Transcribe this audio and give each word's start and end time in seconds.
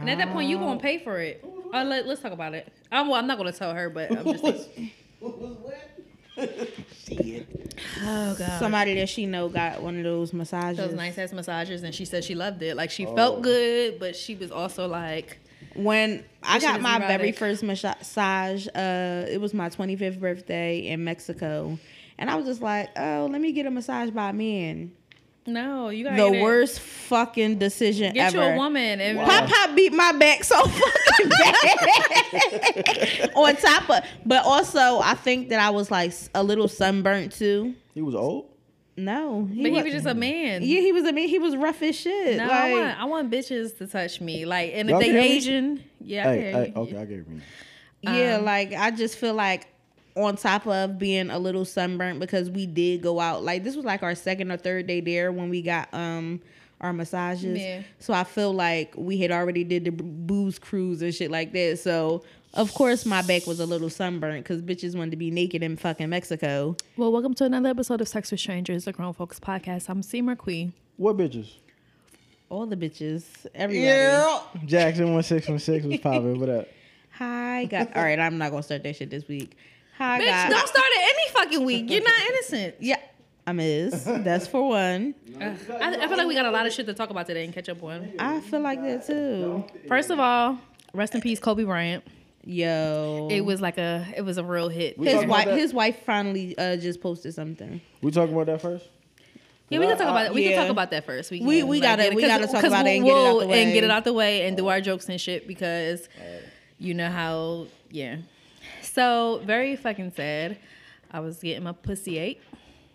And 0.00 0.10
at 0.10 0.18
that 0.18 0.32
point, 0.32 0.48
you 0.48 0.58
gonna 0.58 0.80
pay 0.80 0.98
for 0.98 1.18
it. 1.18 1.44
Uh, 1.72 1.84
let, 1.84 2.06
us 2.06 2.20
talk 2.20 2.32
about 2.32 2.54
it. 2.54 2.72
I'm, 2.90 3.08
well, 3.08 3.18
I'm 3.18 3.26
not 3.26 3.38
gonna 3.38 3.52
tell 3.52 3.74
her, 3.74 3.90
but 3.90 4.10
I'm 4.10 4.24
just. 4.24 4.44
Saying. 6.34 7.46
Shit. 7.46 7.74
Oh 8.02 8.34
god. 8.38 8.58
Somebody 8.58 8.94
that 8.94 9.08
she 9.08 9.26
know 9.26 9.48
got 9.48 9.82
one 9.82 9.98
of 9.98 10.04
those 10.04 10.32
massages. 10.32 10.78
Those 10.78 10.94
nice 10.94 11.18
ass 11.18 11.32
massages, 11.32 11.82
and 11.82 11.94
she 11.94 12.04
said 12.04 12.24
she 12.24 12.34
loved 12.34 12.62
it. 12.62 12.76
Like 12.76 12.90
she 12.90 13.04
felt 13.04 13.42
good, 13.42 13.98
but 13.98 14.16
she 14.16 14.34
was 14.34 14.50
also 14.50 14.88
like, 14.88 15.38
When 15.74 16.24
I 16.42 16.58
got 16.58 16.76
is 16.76 16.82
my 16.82 16.98
very 16.98 17.32
first 17.32 17.62
massage, 17.62 18.66
uh, 18.68 19.26
it 19.28 19.40
was 19.40 19.52
my 19.52 19.68
25th 19.68 20.20
birthday 20.20 20.86
in 20.86 21.04
Mexico, 21.04 21.78
and 22.18 22.30
I 22.30 22.36
was 22.36 22.46
just 22.46 22.62
like, 22.62 22.90
"Oh, 22.96 23.28
let 23.30 23.40
me 23.40 23.52
get 23.52 23.66
a 23.66 23.70
massage 23.70 24.10
by 24.10 24.30
a 24.30 24.32
man." 24.32 24.92
"No, 25.46 25.88
you 25.88 26.04
got 26.04 26.16
The 26.16 26.40
worst 26.40 26.80
fucking 26.80 27.58
decision 27.58 28.14
Get 28.14 28.34
ever. 28.34 28.44
you 28.48 28.54
a 28.54 28.56
woman 28.56 29.00
and 29.00 29.18
Pop 29.18 29.48
Pop 29.48 29.74
beat 29.76 29.92
my 29.92 30.12
back 30.12 30.44
so 30.44 30.62
fucking 30.64 31.28
bad. 31.28 33.30
On 33.34 33.54
top 33.56 33.90
of, 33.90 34.04
but 34.24 34.44
also 34.44 35.00
I 35.00 35.14
think 35.14 35.48
that 35.50 35.60
I 35.60 35.70
was 35.70 35.90
like 35.90 36.12
a 36.34 36.42
little 36.42 36.68
sunburnt 36.68 37.32
too. 37.32 37.74
He 37.94 38.02
was 38.02 38.14
old. 38.14 38.48
No, 38.94 39.48
But 39.48 39.56
he 39.56 39.70
was 39.70 39.84
just 39.92 40.06
a 40.06 40.14
man. 40.14 40.62
yeah, 40.62 40.80
he 40.80 40.92
was. 40.92 41.04
I 41.06 41.12
mean, 41.12 41.26
he 41.28 41.38
was 41.38 41.56
rough 41.56 41.82
as 41.82 41.96
shit. 41.96 42.36
No, 42.36 42.46
like, 42.46 42.52
I 42.52 42.72
want 42.72 43.00
I 43.00 43.04
want 43.06 43.30
bitches 43.30 43.78
to 43.78 43.86
touch 43.86 44.20
me. 44.20 44.44
Like, 44.44 44.72
and 44.74 44.90
if 44.90 44.98
they 44.98 45.06
can 45.06 45.14
hear 45.14 45.22
me? 45.22 45.36
Asian, 45.36 45.84
yeah, 46.00 46.24
Hey, 46.24 46.40
hear 46.42 46.52
hey, 46.52 46.72
okay, 46.76 46.96
I 46.98 47.04
get 47.06 47.16
you. 47.16 47.40
Yeah, 48.02 48.36
Um, 48.36 48.44
like 48.44 48.74
I 48.74 48.90
just 48.90 49.16
feel 49.16 49.32
like 49.32 49.66
on 50.16 50.36
top 50.36 50.66
of 50.66 50.98
being 50.98 51.30
a 51.30 51.38
little 51.38 51.64
sunburnt 51.64 52.20
because 52.20 52.50
we 52.50 52.66
did 52.66 53.02
go 53.02 53.20
out. 53.20 53.42
Like 53.42 53.64
this 53.64 53.76
was 53.76 53.84
like 53.84 54.02
our 54.02 54.14
second 54.14 54.50
or 54.50 54.56
third 54.56 54.86
day 54.86 55.00
there 55.00 55.32
when 55.32 55.48
we 55.48 55.62
got 55.62 55.88
um 55.92 56.40
our 56.80 56.92
massages. 56.92 57.58
Yeah. 57.58 57.82
So 57.98 58.12
I 58.12 58.24
feel 58.24 58.52
like 58.52 58.94
we 58.96 59.18
had 59.18 59.30
already 59.30 59.64
did 59.64 59.84
the 59.84 59.90
booze 59.90 60.58
cruise 60.58 61.00
and 61.00 61.14
shit 61.14 61.30
like 61.30 61.52
that. 61.52 61.78
So 61.78 62.24
of 62.54 62.74
course 62.74 63.06
my 63.06 63.22
back 63.22 63.46
was 63.46 63.60
a 63.60 63.66
little 63.66 63.88
sunburnt 63.88 64.44
because 64.44 64.60
bitches 64.60 64.96
wanted 64.96 65.12
to 65.12 65.16
be 65.16 65.30
naked 65.30 65.62
in 65.62 65.76
fucking 65.76 66.08
Mexico. 66.08 66.76
Well, 66.96 67.12
welcome 67.12 67.34
to 67.34 67.44
another 67.44 67.70
episode 67.70 68.00
of 68.00 68.08
Sex 68.08 68.30
with 68.30 68.40
Strangers, 68.40 68.84
the 68.84 68.92
Grown 68.92 69.14
Folks 69.14 69.40
Podcast. 69.40 69.88
I'm 69.88 70.02
C. 70.02 70.20
Marquis. 70.20 70.72
What 70.96 71.16
bitches? 71.16 71.52
All 72.50 72.66
the 72.66 72.76
bitches, 72.76 73.24
everybody. 73.54 74.66
Jaxon 74.66 75.14
one 75.14 75.22
six 75.22 75.48
one 75.48 75.58
six 75.58 75.86
was 75.86 75.98
popping. 76.00 76.38
What 76.38 76.50
up? 76.50 76.68
Hi, 77.12 77.64
God. 77.66 77.88
All 77.94 78.02
right, 78.02 78.18
I'm 78.18 78.36
not 78.36 78.50
gonna 78.50 78.62
start 78.62 78.82
that 78.82 78.96
shit 78.96 79.08
this 79.08 79.26
week. 79.28 79.56
Hi, 80.02 80.20
Bitch, 80.20 80.26
God. 80.26 80.50
don't 80.50 80.68
start 80.68 80.86
it 80.90 81.14
any 81.16 81.32
fucking 81.32 81.64
week. 81.64 81.88
You're 81.88 82.02
not 82.02 82.20
innocent. 82.28 82.74
Yeah, 82.80 82.96
I'm 83.46 83.60
is. 83.60 84.02
That's 84.04 84.48
for 84.48 84.68
one. 84.68 85.14
Ugh. 85.40 85.56
I, 85.80 85.94
I 85.96 86.08
feel 86.08 86.16
like 86.16 86.26
we 86.26 86.34
got 86.34 86.44
a 86.44 86.50
lot 86.50 86.66
of 86.66 86.72
shit 86.72 86.86
to 86.86 86.94
talk 86.94 87.10
about 87.10 87.28
today 87.28 87.44
and 87.44 87.54
catch 87.54 87.68
up 87.68 87.80
on. 87.84 88.12
I 88.18 88.40
feel 88.40 88.58
like 88.60 88.82
that 88.82 89.06
too. 89.06 89.64
First 89.86 90.10
of 90.10 90.18
all, 90.18 90.58
rest 90.92 91.14
in 91.14 91.20
peace, 91.20 91.38
Kobe 91.38 91.62
Bryant. 91.62 92.02
Yo, 92.44 93.28
It 93.30 93.42
was 93.42 93.60
like 93.60 93.78
a, 93.78 94.04
it 94.16 94.22
was 94.22 94.38
a 94.38 94.42
real 94.44 94.68
hit. 94.68 94.98
We 94.98 95.06
his 95.06 95.14
talking 95.14 95.28
about 95.28 95.36
wife. 95.36 95.46
that? 95.46 95.58
His 95.58 95.72
wife 95.72 96.02
finally 96.04 96.58
uh, 96.58 96.76
just 96.78 97.00
posted 97.00 97.32
something. 97.34 97.80
We 98.00 98.10
talking 98.10 98.34
about 98.34 98.46
that 98.46 98.60
first? 98.60 98.84
Yeah, 99.68 99.78
we 99.78 99.86
can 99.86 99.96
talk 99.96 100.08
about 100.08 100.26
it. 100.26 100.34
We 100.34 100.42
Yeah. 100.42 100.56
can 100.56 100.62
talk 100.62 100.70
about 100.70 100.90
that 100.90 101.06
first. 101.06 101.30
We 101.30 101.40
We- 101.42 101.60
can, 101.60 101.68
we 101.68 101.78
gotta- 101.80 102.02
get 102.02 102.12
it- 102.12 102.16
we 102.16 102.22
'cause- 102.22 102.28
gotta 102.40 102.46
talk 102.52 102.64
about 102.64 102.86
it 102.88 102.96
and 102.96 103.04
get 103.04 103.12
it 103.12 103.14
out 103.14 103.28
the 103.38 103.46
we'll- 103.46 103.52
and 103.52 103.72
get 103.72 103.84
it 103.84 103.90
out 103.92 104.02
the 104.04 104.12
way 104.12 104.48
and 104.48 104.56
do 104.56 104.66
our 104.66 104.80
jokes 104.80 105.08
and 105.08 105.20
shit 105.20 105.46
because 105.46 106.08
you 106.80 106.92
know 106.94 107.08
how 107.08 107.68
yeah. 107.92 108.16
So 108.94 109.40
very 109.44 109.76
fucking 109.76 110.12
sad. 110.12 110.58
I 111.10 111.20
was 111.20 111.38
getting 111.38 111.64
my 111.64 111.72
pussy 111.72 112.18
ate. 112.18 112.40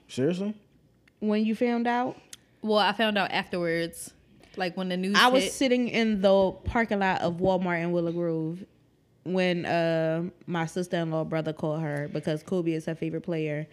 Seriously? 0.07 0.53
When 1.19 1.45
you 1.45 1.55
found 1.55 1.87
out, 1.87 2.17
Well, 2.61 2.77
I 2.77 2.91
found 2.93 3.17
out 3.17 3.31
afterwards, 3.31 4.13
like 4.55 4.77
when 4.77 4.89
the 4.89 4.97
news. 4.97 5.15
I 5.19 5.27
was 5.27 5.43
hit. 5.43 5.53
sitting 5.53 5.87
in 5.87 6.21
the 6.21 6.51
parking 6.65 6.99
lot 6.99 7.21
of 7.21 7.37
Walmart 7.37 7.81
in 7.83 7.91
Willow 7.91 8.11
Grove 8.11 8.63
when 9.23 9.65
uh, 9.65 10.23
my 10.45 10.65
sister-in-law 10.65 11.25
brother 11.25 11.51
called 11.53 11.81
her 11.81 12.09
because 12.13 12.43
Kobe 12.43 12.71
is 12.71 12.85
her 12.85 12.95
favorite 12.95 13.21
player, 13.23 13.67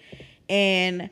and 0.49 1.09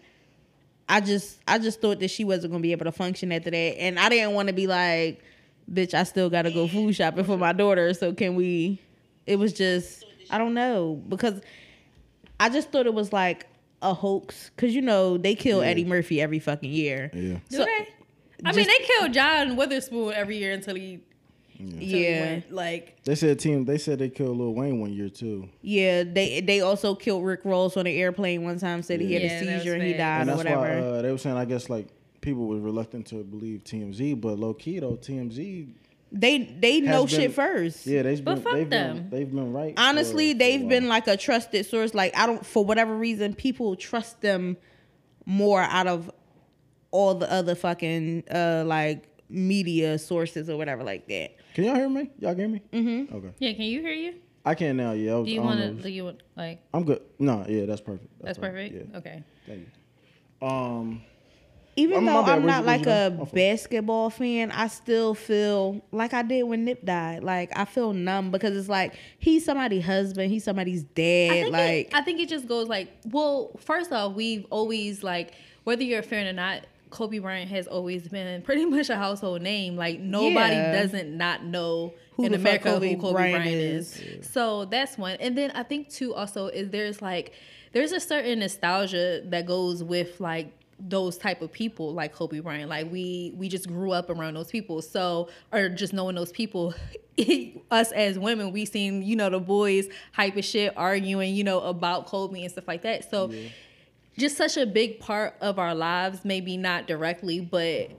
I 0.89 1.01
just 1.01 1.41
I 1.47 1.59
just 1.59 1.81
thought 1.81 2.01
that 2.01 2.09
she 2.09 2.25
wasn't 2.25 2.53
gonna 2.53 2.63
be 2.63 2.73
able 2.73 2.85
to 2.87 2.93
function 2.93 3.33
after 3.33 3.51
that, 3.51 3.57
and 3.57 3.99
I 3.99 4.09
didn't 4.09 4.33
want 4.35 4.49
to 4.49 4.55
be 4.55 4.67
like, 4.67 5.23
bitch, 5.71 5.95
I 5.95 6.03
still 6.05 6.29
gotta 6.31 6.51
go 6.51 6.67
food 6.69 6.95
shopping 6.95 7.25
for 7.25 7.37
my 7.39 7.53
daughter, 7.53 7.93
so 7.95 8.13
can 8.13 8.35
we? 8.35 8.81
It 9.27 9.39
was 9.39 9.53
just 9.53 10.05
I 10.33 10.39
don't 10.39 10.55
know 10.55 11.01
because 11.09 11.41
I 12.41 12.49
just 12.49 12.71
thought 12.73 12.87
it 12.87 12.95
was 12.95 13.13
like 13.13 13.47
a 13.83 13.93
hoax 13.95 14.51
because 14.57 14.75
you 14.75 14.81
know 14.83 15.17
they 15.19 15.35
kill 15.35 15.61
Yeah. 15.63 15.69
Eddie 15.71 15.85
Murphy 15.85 16.21
every 16.21 16.39
fucking 16.39 16.71
year. 16.73 17.11
Yeah. 17.15 17.35
Do 17.49 17.57
So- 17.59 17.65
they? 17.65 17.89
I 18.45 18.53
mean, 18.53 18.67
they 18.67 18.85
killed 18.85 19.13
John 19.13 19.55
Witherspoon 19.55 20.13
every 20.15 20.39
year 20.39 20.53
until 20.53 20.75
he. 20.75 20.99
until 21.61 21.81
Yeah. 21.81 22.21
went, 22.33 22.53
like 22.53 22.97
They 23.05 23.15
said 23.15 23.39
team. 23.39 23.65
They 23.65 23.79
said 23.79 24.01
they 24.01 24.09
killed 24.09 24.37
Lil 24.37 24.53
Wayne 24.55 24.81
one 24.81 24.93
year 24.93 25.09
too, 25.09 25.49
Yeah, 25.61 26.03
they 26.03 26.41
they 26.41 26.61
also 26.61 26.97
killed 26.97 27.25
Rick 27.25 27.41
Ross 27.45 27.77
on 27.77 27.87
an 27.87 27.93
airplane 27.93 28.43
one 28.43 28.59
time. 28.59 28.83
Said 28.83 29.01
he 29.01 29.13
had 29.13 29.23
Yeah, 29.23 29.29
a 29.41 29.59
seizure 29.59 29.75
and 29.75 29.83
he 29.85 29.93
died 29.93 30.23
and 30.23 30.31
or 30.31 30.35
that's 30.35 30.39
whatever. 30.39 30.61
why 30.61 30.87
uh, 30.99 31.03
they 31.03 31.13
were 31.13 31.19
saying. 31.19 31.37
I 31.37 31.45
guess 31.45 31.71
like 31.71 31.87
people 32.21 32.47
were 32.49 32.59
reluctant 32.59 33.07
to 33.09 33.23
believe 33.23 33.63
TMZ, 33.63 34.21
but 34.21 34.41
low 34.41 34.55
key 34.55 34.81
though 34.81 34.97
TMZ. 34.97 35.69
They 36.13 36.39
they 36.39 36.81
know 36.81 37.07
been- 37.07 37.09
shit 37.09 37.33
first. 37.33 37.87
Yeah, 37.87 38.03
they've 38.03 38.23
But 38.25 38.35
been. 38.37 38.43
fuck 38.45 38.53
they've 38.55 38.71
them. 38.71 38.97
been. 38.97 39.11
They've 39.11 39.31
been 39.35 39.53
right. 39.53 39.75
Honestly, 39.77 40.33
for 40.33 40.39
they've 40.39 40.61
while. 40.61 40.69
been 40.69 40.89
like 40.89 41.09
a 41.09 41.17
trusted 41.17 41.67
source. 41.67 41.95
Like 41.95 42.17
I 42.17 42.27
don't 42.27 42.45
for 42.45 42.65
whatever 42.65 42.95
reason, 42.97 43.35
people 43.35 43.75
trust 43.77 44.21
them 44.21 44.57
more 45.27 45.61
out 45.63 45.87
of 45.87 46.11
all 46.91 47.15
the 47.15 47.31
other 47.33 47.55
fucking 47.55 48.25
uh 48.31 48.65
like 48.67 49.09
media 49.31 49.99
sources 49.99 50.51
or 50.51 50.57
whatever 50.59 50.85
like 50.85 51.09
that. 51.09 51.31
Can 51.55 51.65
y'all 51.65 51.75
hear 51.77 51.89
me? 51.89 52.11
Y'all 52.19 52.35
hear 52.35 52.49
me? 52.49 52.61
Mm-hmm. 52.73 53.15
Okay. 53.17 53.31
yeah. 53.39 53.53
Can 53.55 53.63
you 53.65 53.81
hear 53.81 53.93
you? 53.93 54.15
I 54.45 54.55
can 54.55 54.77
now. 54.77 54.93
Yeah. 54.93 55.13
I 55.13 55.17
was, 55.19 55.27
Do 55.27 55.33
you 55.33 55.41
I 55.41 55.45
don't 55.47 55.59
want 55.61 55.77
to? 55.79 55.83
Do 55.85 55.89
you 55.89 56.05
want 56.05 56.23
like? 56.37 56.61
I'm 56.75 56.85
good. 56.85 57.01
No. 57.19 57.47
Yeah. 57.49 57.65
That's 57.67 57.81
perfect. 57.81 58.11
That's 58.21 58.39
perfect. 58.39 58.75
Yeah. 58.75 58.99
Okay. 58.99 59.23
Thank 59.47 59.61
you. 60.41 60.47
Um. 60.47 61.03
Even 61.75 61.97
I'm- 61.99 62.05
though 62.07 62.23
bad, 62.23 62.29
I'm 62.39 62.45
where'd 62.45 62.47
not 62.47 62.65
like 62.67 62.87
a 62.87 63.05
you 63.13 63.17
go? 63.19 63.25
Fuck. 63.25 63.35
basketball 63.35 64.11
fan, 64.11 64.51
I 64.51 64.67
still 64.69 65.15
feel 65.15 65.81
like 65.91 66.13
I 66.13 66.23
did 66.23 66.43
when 66.43 66.65
Nip 66.67 66.85
died. 66.85 67.25
Like 67.25 67.51
I 67.57 67.65
feel 67.65 67.93
numb 67.95 68.31
because 68.31 68.57
it's 68.57 68.69
like 68.69 68.95
he's 69.19 69.45
somebody's 69.45 69.85
husband, 69.85 70.31
he's 70.31 70.45
somebody's 70.45 70.83
dad. 70.83 71.31
think 71.31 71.53
Like 71.53 71.87
it, 71.89 71.95
I 71.95 72.03
think 72.03 72.21
it 72.21 72.29
just 72.29 72.47
goes 72.47 72.69
like, 72.69 72.89
well, 73.11 73.53
first 73.59 73.91
off, 73.93 74.15
we've 74.15 74.45
always 74.51 75.03
like, 75.03 75.33
whether 75.65 75.83
you're 75.83 76.01
a 76.01 76.03
fan 76.03 76.27
or 76.27 76.33
not, 76.35 76.67
Kobe 76.91 77.21
Bryant 77.21 77.51
has 77.51 77.67
always 77.67 78.07
been 78.07 78.43
pretty 78.43 78.65
much 78.67 78.91
a 78.91 78.97
household 78.97 79.41
name. 79.41 79.75
Like 79.77 79.99
nobody 79.99 80.55
Yeah. 80.57 80.73
doesn't 80.83 81.17
not 81.17 81.43
know 81.43 81.95
Who 82.17 82.25
in 82.27 82.33
the 82.33 82.39
fuck 82.39 82.43
America 82.49 82.69
Kobe 82.71 82.95
who 82.97 83.01
Kobe 83.01 83.13
Bryant 83.15 83.45
Bryant, 83.45 83.57
is. 83.57 84.29
So 84.31 84.67
that's 84.67 84.99
one. 84.99 85.17
And 85.21 85.39
then 85.39 85.53
I 85.53 85.63
think 85.63 85.89
too 85.89 86.15
also 86.15 86.49
is 86.49 86.69
there's 86.69 87.01
like 87.01 87.33
there's 87.73 87.93
a 87.93 88.01
certain 88.01 88.41
nostalgia 88.41 89.23
that 89.25 89.47
goes 89.47 89.83
with 89.83 90.21
like 90.21 90.53
those 90.79 91.17
type 91.17 91.43
of 91.43 91.53
people 91.53 91.93
like 91.93 92.13
Kobe 92.13 92.41
Bryant. 92.41 92.69
Like 92.69 92.91
we 92.91 93.33
we 93.37 93.49
just 93.49 93.69
grew 93.69 93.93
up 93.93 94.11
around 94.11 94.35
those 94.35 94.51
people. 94.51 94.83
So 94.83 95.29
or 95.53 95.69
just 95.69 95.93
knowing 95.93 96.17
those 96.17 96.33
people. 96.33 96.75
us 97.71 97.93
as 97.93 98.19
women, 98.19 98.53
we 98.53 98.65
seen, 98.65 99.03
you 99.03 99.15
know, 99.17 99.29
the 99.29 99.39
boys 99.39 99.87
hype 100.13 100.35
as 100.39 100.47
shit, 100.47 100.73
arguing, 100.79 101.35
you 101.35 101.45
know, 101.45 101.61
about 101.61 102.07
Kobe 102.07 102.41
and 102.41 102.51
stuff 102.51 102.67
like 102.67 102.83
that. 102.83 103.11
So 103.11 103.31
just 104.19 104.37
such 104.37 104.57
a 104.57 104.67
big 104.67 104.99
part 104.99 105.35
of 105.41 105.59
our 105.59 105.75
lives, 105.75 106.25
maybe 106.25 106.57
not 106.57 106.87
directly, 106.87 107.41
but 107.41 107.91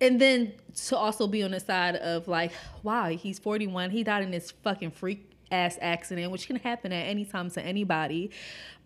and 0.00 0.20
then 0.20 0.52
to 0.86 0.96
also 0.96 1.26
be 1.26 1.42
on 1.44 1.52
the 1.52 1.60
side 1.60 1.94
of 1.96 2.26
like, 2.26 2.52
wow, 2.82 3.08
he's 3.08 3.38
41. 3.38 3.90
He 3.90 4.02
died 4.02 4.24
in 4.24 4.30
this 4.30 4.50
fucking 4.50 4.90
freak 4.90 5.30
ass 5.52 5.78
accident, 5.80 6.32
which 6.32 6.46
can 6.46 6.56
happen 6.56 6.92
at 6.92 7.06
any 7.06 7.24
time 7.24 7.50
to 7.50 7.62
anybody. 7.62 8.30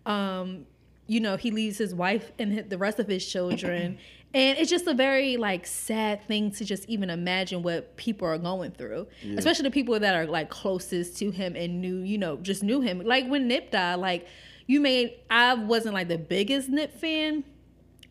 Um, 0.05 0.67
you 1.07 1.21
know, 1.21 1.37
he 1.37 1.51
leaves 1.51 1.79
his 1.79 1.95
wife 1.95 2.33
and 2.39 2.69
the 2.69 2.79
rest 2.79 2.99
of 2.99 3.07
his 3.09 3.27
children. 3.27 3.99
And 4.35 4.59
it's 4.59 4.69
just 4.69 4.87
a 4.87 4.93
very 4.93 5.39
like 5.39 5.67
sad 5.67 6.23
thing 6.27 6.51
to 6.51 6.65
just 6.65 6.87
even 6.91 7.09
imagine 7.09 7.63
what 7.63 7.97
people 7.97 8.29
are 8.29 8.37
going 8.37 8.73
through, 8.73 9.07
especially 9.39 9.63
the 9.63 9.71
people 9.71 9.99
that 9.99 10.15
are 10.15 10.27
like 10.27 10.51
closest 10.51 11.17
to 11.19 11.31
him 11.31 11.57
and 11.57 11.81
knew, 11.81 11.99
you 12.01 12.19
know, 12.19 12.37
just 12.37 12.63
knew 12.63 12.83
him. 12.83 12.99
Like 12.99 13.27
when 13.29 13.49
Nip 13.49 13.71
died, 13.71 13.95
like 13.95 14.27
you 14.67 14.81
made, 14.81 15.15
I 15.31 15.55
wasn't 15.55 15.95
like 15.95 16.09
the 16.09 16.19
biggest 16.19 16.69
Nip 16.69 16.93
fan, 17.01 17.45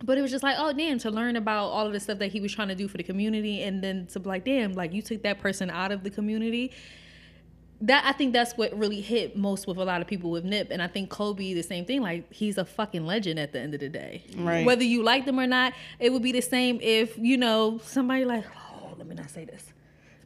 but 0.03 0.17
it 0.17 0.21
was 0.23 0.31
just 0.31 0.43
like, 0.43 0.55
oh 0.57 0.73
damn, 0.73 0.97
to 0.99 1.11
learn 1.11 1.35
about 1.35 1.65
all 1.67 1.85
of 1.85 1.93
the 1.93 1.99
stuff 1.99 2.17
that 2.19 2.31
he 2.31 2.39
was 2.39 2.51
trying 2.51 2.69
to 2.69 2.75
do 2.75 2.87
for 2.87 2.97
the 2.97 3.03
community, 3.03 3.61
and 3.61 3.83
then 3.83 4.07
to 4.07 4.19
be 4.19 4.27
like, 4.27 4.45
damn, 4.45 4.73
like 4.73 4.93
you 4.93 5.03
took 5.03 5.21
that 5.23 5.39
person 5.41 5.69
out 5.69 5.91
of 5.91 6.03
the 6.03 6.09
community. 6.09 6.71
That 7.81 8.05
I 8.05 8.13
think 8.13 8.33
that's 8.33 8.53
what 8.53 8.77
really 8.77 9.01
hit 9.01 9.35
most 9.35 9.67
with 9.67 9.77
a 9.77 9.83
lot 9.83 10.01
of 10.01 10.07
people 10.07 10.31
with 10.31 10.45
Nip, 10.45 10.69
and 10.71 10.81
I 10.81 10.87
think 10.87 11.09
Kobe 11.09 11.53
the 11.53 11.61
same 11.61 11.85
thing. 11.85 12.01
Like 12.01 12.31
he's 12.31 12.57
a 12.57 12.65
fucking 12.65 13.05
legend 13.05 13.37
at 13.39 13.51
the 13.51 13.59
end 13.59 13.73
of 13.73 13.81
the 13.81 13.89
day. 13.89 14.23
Right. 14.37 14.65
Whether 14.65 14.83
you 14.83 15.03
like 15.03 15.25
them 15.25 15.39
or 15.39 15.47
not, 15.47 15.73
it 15.99 16.11
would 16.13 16.23
be 16.23 16.31
the 16.31 16.41
same 16.41 16.79
if 16.81 17.17
you 17.17 17.37
know 17.37 17.79
somebody 17.83 18.23
like, 18.25 18.45
oh, 18.55 18.95
let 18.97 19.07
me 19.07 19.15
not 19.15 19.29
say 19.29 19.45
this, 19.45 19.73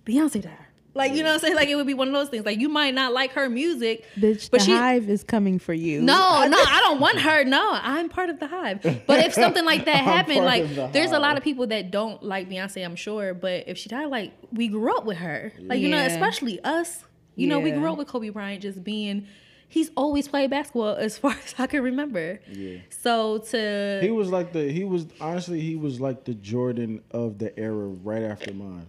Beyonce 0.06 0.44
died. 0.44 0.58
Like 0.96 1.14
you 1.14 1.24
know 1.24 1.30
what 1.30 1.34
I'm 1.36 1.40
saying? 1.40 1.56
Like 1.56 1.70
it 1.70 1.76
would 1.76 1.88
be 1.88 1.94
one 1.94 2.08
of 2.08 2.14
those 2.14 2.30
things. 2.30 2.46
Like 2.46 2.60
you 2.60 2.68
might 2.68 2.94
not 2.94 3.14
like 3.14 3.32
her 3.34 3.48
music, 3.48 4.06
Bitch, 4.18 4.50
but 4.50 4.60
the 4.60 4.66
she 4.66 4.72
hive 4.72 5.10
is 5.10 5.24
coming 5.24 5.60
for 5.60 5.74
you. 5.74 6.02
no, 6.02 6.46
no, 6.48 6.58
I 6.58 6.82
don't 6.82 7.00
want 7.00 7.20
her. 7.20 7.44
No, 7.44 7.72
I'm 7.74 8.10
part 8.10 8.30
of 8.30 8.40
the 8.40 8.48
hive. 8.48 8.82
But 8.82 9.26
if 9.26 9.34
something 9.34 9.64
like 9.66 9.86
that 9.86 9.98
happened, 10.04 10.46
like 10.46 10.76
the 10.76 10.88
there's 10.92 11.12
a 11.12 11.20
lot 11.20 11.38
of 11.38 11.44
people 11.44 11.68
that 11.68 11.92
don't 11.92 12.22
like 12.24 12.50
Beyonce, 12.50 12.84
I'm 12.84 12.96
sure. 12.96 13.34
But 13.34 13.66
if 13.68 13.78
she 13.78 13.88
died, 13.90 14.08
like 14.08 14.34
we 14.52 14.68
grew 14.68 14.96
up 14.96 15.06
with 15.06 15.18
her, 15.18 15.54
like 15.60 15.80
you 15.80 15.90
know, 15.90 16.04
especially 16.04 16.60
us. 16.64 17.06
You 17.40 17.48
know, 17.48 17.60
we 17.60 17.72
grew 17.72 17.92
up 17.92 17.98
with 17.98 18.08
Kobe 18.08 18.30
Bryant 18.30 18.62
just 18.62 18.84
being. 18.84 19.28
He's 19.72 19.92
always 19.96 20.28
played 20.28 20.50
basketball 20.50 20.96
as 20.96 21.20
far 21.20 21.32
as 21.46 21.54
I 21.60 21.68
can 21.68 21.84
remember. 21.84 22.40
Yeah. 22.52 22.80
So 22.90 23.38
to 23.38 24.00
He 24.02 24.10
was 24.10 24.30
like 24.32 24.52
the 24.52 24.72
he 24.72 24.84
was 24.84 25.06
honestly 25.22 25.60
he 25.60 25.76
was 25.76 26.02
like 26.02 26.26
the 26.26 26.34
Jordan 26.34 27.02
of 27.12 27.38
the 27.38 27.58
era 27.58 27.88
right 27.88 28.24
after 28.24 28.52
mine. 28.54 28.88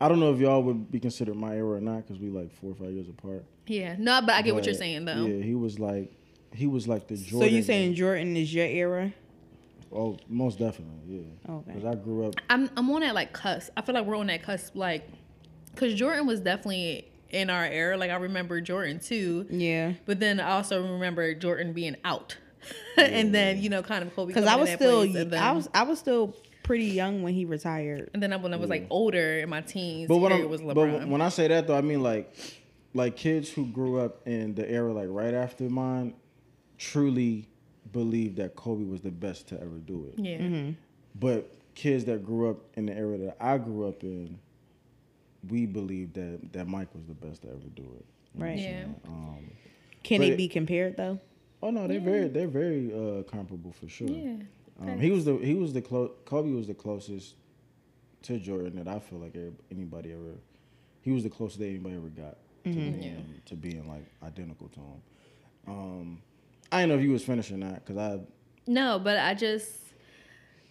I 0.00 0.08
don't 0.08 0.20
know 0.20 0.32
if 0.32 0.40
y'all 0.40 0.62
would 0.62 0.90
be 0.90 1.00
considered 1.00 1.36
my 1.36 1.54
era 1.54 1.76
or 1.76 1.80
not 1.80 2.06
because 2.06 2.18
we 2.20 2.28
like 2.28 2.52
four 2.52 2.72
or 2.72 2.74
five 2.74 2.90
years 2.90 3.08
apart. 3.08 3.44
yeah, 3.66 3.94
no, 3.98 4.20
but 4.20 4.34
I 4.34 4.42
get 4.42 4.54
what 4.54 4.66
you're 4.66 4.74
saying 4.74 5.04
though. 5.04 5.24
Yeah, 5.26 5.42
he 5.42 5.54
was 5.54 5.78
like 5.78 6.12
he 6.52 6.66
was 6.66 6.88
like 6.88 7.06
the 7.06 7.14
Jordan. 7.14 7.28
So 7.30 7.38
Jordan. 7.38 7.54
you 7.54 7.62
saying 7.62 7.94
Jordan 7.94 8.36
is 8.36 8.52
your 8.52 8.66
era? 8.66 9.12
Oh, 9.92 10.18
most 10.28 10.58
definitely, 10.58 10.98
yeah. 11.06 11.52
Okay. 11.54 11.72
Because 11.72 11.84
I 11.84 11.94
grew 11.94 12.26
up. 12.26 12.34
I'm 12.50 12.68
I'm 12.76 12.90
on 12.90 13.00
that 13.02 13.14
like 13.14 13.32
cusp. 13.32 13.70
I 13.76 13.82
feel 13.82 13.94
like 13.94 14.04
we're 14.06 14.16
on 14.16 14.26
that 14.26 14.42
cusp, 14.42 14.74
like, 14.74 15.08
cause 15.76 15.94
Jordan 15.94 16.26
was 16.26 16.40
definitely 16.40 17.08
in 17.36 17.50
our 17.50 17.64
era. 17.64 17.96
Like 17.96 18.10
I 18.10 18.16
remember 18.16 18.60
Jordan 18.60 18.98
too, 19.00 19.46
Yeah. 19.50 19.92
but 20.04 20.18
then 20.20 20.40
I 20.40 20.52
also 20.52 20.82
remember 20.94 21.34
Jordan 21.34 21.72
being 21.72 21.96
out, 22.04 22.36
and 22.96 23.34
then 23.34 23.58
you 23.62 23.68
know 23.68 23.82
kind 23.82 24.02
of 24.04 24.14
Kobe. 24.14 24.28
Because 24.32 24.46
I 24.46 24.56
was 24.56 24.68
that 24.70 24.78
still 24.78 25.06
then, 25.12 25.34
I 25.34 25.52
was 25.52 25.68
I 25.74 25.82
was 25.84 25.98
still 25.98 26.34
pretty 26.62 26.86
young 26.86 27.22
when 27.22 27.32
he 27.34 27.44
retired. 27.44 28.10
and 28.12 28.22
then 28.22 28.30
when 28.42 28.52
I 28.52 28.56
was 28.56 28.68
like 28.70 28.86
older 28.90 29.38
in 29.38 29.48
my 29.48 29.60
teens, 29.60 30.08
But 30.08 30.16
when 30.18 30.32
I 30.32 30.40
it 30.40 30.48
was 30.48 30.60
but 30.62 30.76
LeBron. 30.76 31.08
when 31.08 31.20
I 31.20 31.28
say 31.28 31.46
that 31.48 31.66
though, 31.68 31.76
I 31.76 31.80
mean 31.82 32.02
like 32.02 32.34
like 32.94 33.16
kids 33.16 33.50
who 33.50 33.66
grew 33.66 34.00
up 34.00 34.26
in 34.26 34.54
the 34.54 34.68
era 34.68 34.92
like 34.92 35.08
right 35.10 35.34
after 35.34 35.64
mine 35.64 36.14
truly 36.78 37.48
believed 37.92 38.36
that 38.36 38.56
Kobe 38.56 38.84
was 38.84 39.00
the 39.00 39.10
best 39.10 39.48
to 39.48 39.60
ever 39.60 39.78
do 39.78 40.10
it. 40.12 40.18
yeah, 40.22 40.38
mm-hmm. 40.38 40.70
But 41.18 41.50
kids 41.74 42.04
that 42.06 42.24
grew 42.24 42.50
up 42.50 42.58
in 42.74 42.86
the 42.86 42.96
era 42.96 43.16
that 43.18 43.36
I 43.40 43.58
grew 43.58 43.86
up 43.88 44.02
in, 44.02 44.38
we 45.48 45.66
believe 45.66 46.12
that 46.14 46.52
that 46.52 46.66
Mike 46.68 46.94
was 46.94 47.04
the 47.06 47.14
best 47.14 47.42
to 47.42 47.48
ever 47.48 47.58
do 47.74 47.82
it. 47.82 48.04
You 48.34 48.40
know 48.40 48.46
Right. 48.46 48.58
Yeah. 48.58 48.84
Um, 49.06 49.50
Can 50.02 50.20
But 50.20 50.28
it 50.28 50.32
it- 50.32 50.36
be 50.36 50.48
compared 50.48 50.96
though? 50.96 51.18
oh 51.62 51.70
no, 51.70 51.86
they're 51.88 52.00
very 52.00 52.28
they're 52.28 52.48
very 52.48 52.92
uh, 52.92 53.22
comparable 53.24 53.72
for 53.72 53.88
sure. 53.88 54.08
yeah. 54.08 54.36
Um, 54.80 54.98
he 55.00 55.10
was 55.10 55.24
the 55.24 55.36
he 55.38 55.54
was 55.54 55.72
the 55.72 55.80
clo- 55.82 56.12
Kobe 56.26 56.50
was 56.52 56.66
the 56.66 56.74
closest 56.74 57.34
to 58.22 58.38
Jordan 58.38 58.76
that 58.76 58.88
I 58.88 58.98
feel 58.98 59.18
like 59.18 59.36
anybody 59.70 60.12
ever. 60.12 60.34
He 61.00 61.12
was 61.12 61.22
the 61.22 61.30
closest 61.30 61.60
that 61.60 61.66
anybody 61.66 61.94
ever 61.96 62.08
got 62.08 62.36
to, 62.64 62.70
being, 62.72 63.02
Yeah. 63.02 63.12
to 63.46 63.54
being 63.54 63.88
like 63.88 64.04
identical 64.22 64.68
to 64.68 64.80
him. 64.80 65.02
Um, 65.68 66.22
I 66.72 66.80
didn't 66.82 66.90
know 66.90 66.98
if 66.98 67.02
you 67.04 67.12
was 67.12 67.22
finished 67.24 67.50
or 67.52 67.56
not 67.56 67.76
because 67.84 67.96
I 67.96 68.20
No, 68.66 68.98
but 68.98 69.16
I 69.18 69.34
just, 69.34 69.70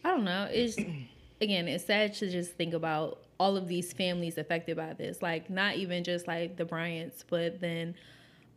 I 0.03 0.09
don't 0.09 0.25
know. 0.25 0.47
It's 0.51 0.75
again, 1.41 1.67
it's 1.67 1.85
sad 1.85 2.13
to 2.15 2.29
just 2.29 2.51
think 2.53 2.73
about 2.73 3.23
all 3.40 3.58
of 3.58 3.68
these 3.68 3.94
families 3.94 4.38
affected 4.38 4.78
by 4.78 4.94
this. 4.94 5.22
Like 5.22 5.50
not 5.50 5.76
even 5.76 6.04
just 6.04 6.28
like 6.28 6.58
the 6.58 6.66
Bryants, 6.66 7.24
but 7.30 7.60
then, 7.60 7.96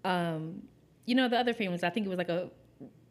um, 0.05 0.63
you 1.07 1.15
know, 1.15 1.29
the 1.29 1.39
other 1.39 1.55
families. 1.55 1.83
I 1.83 1.91
think 1.91 2.07
it 2.07 2.09
was 2.09 2.19
like 2.19 2.29
a 2.29 2.51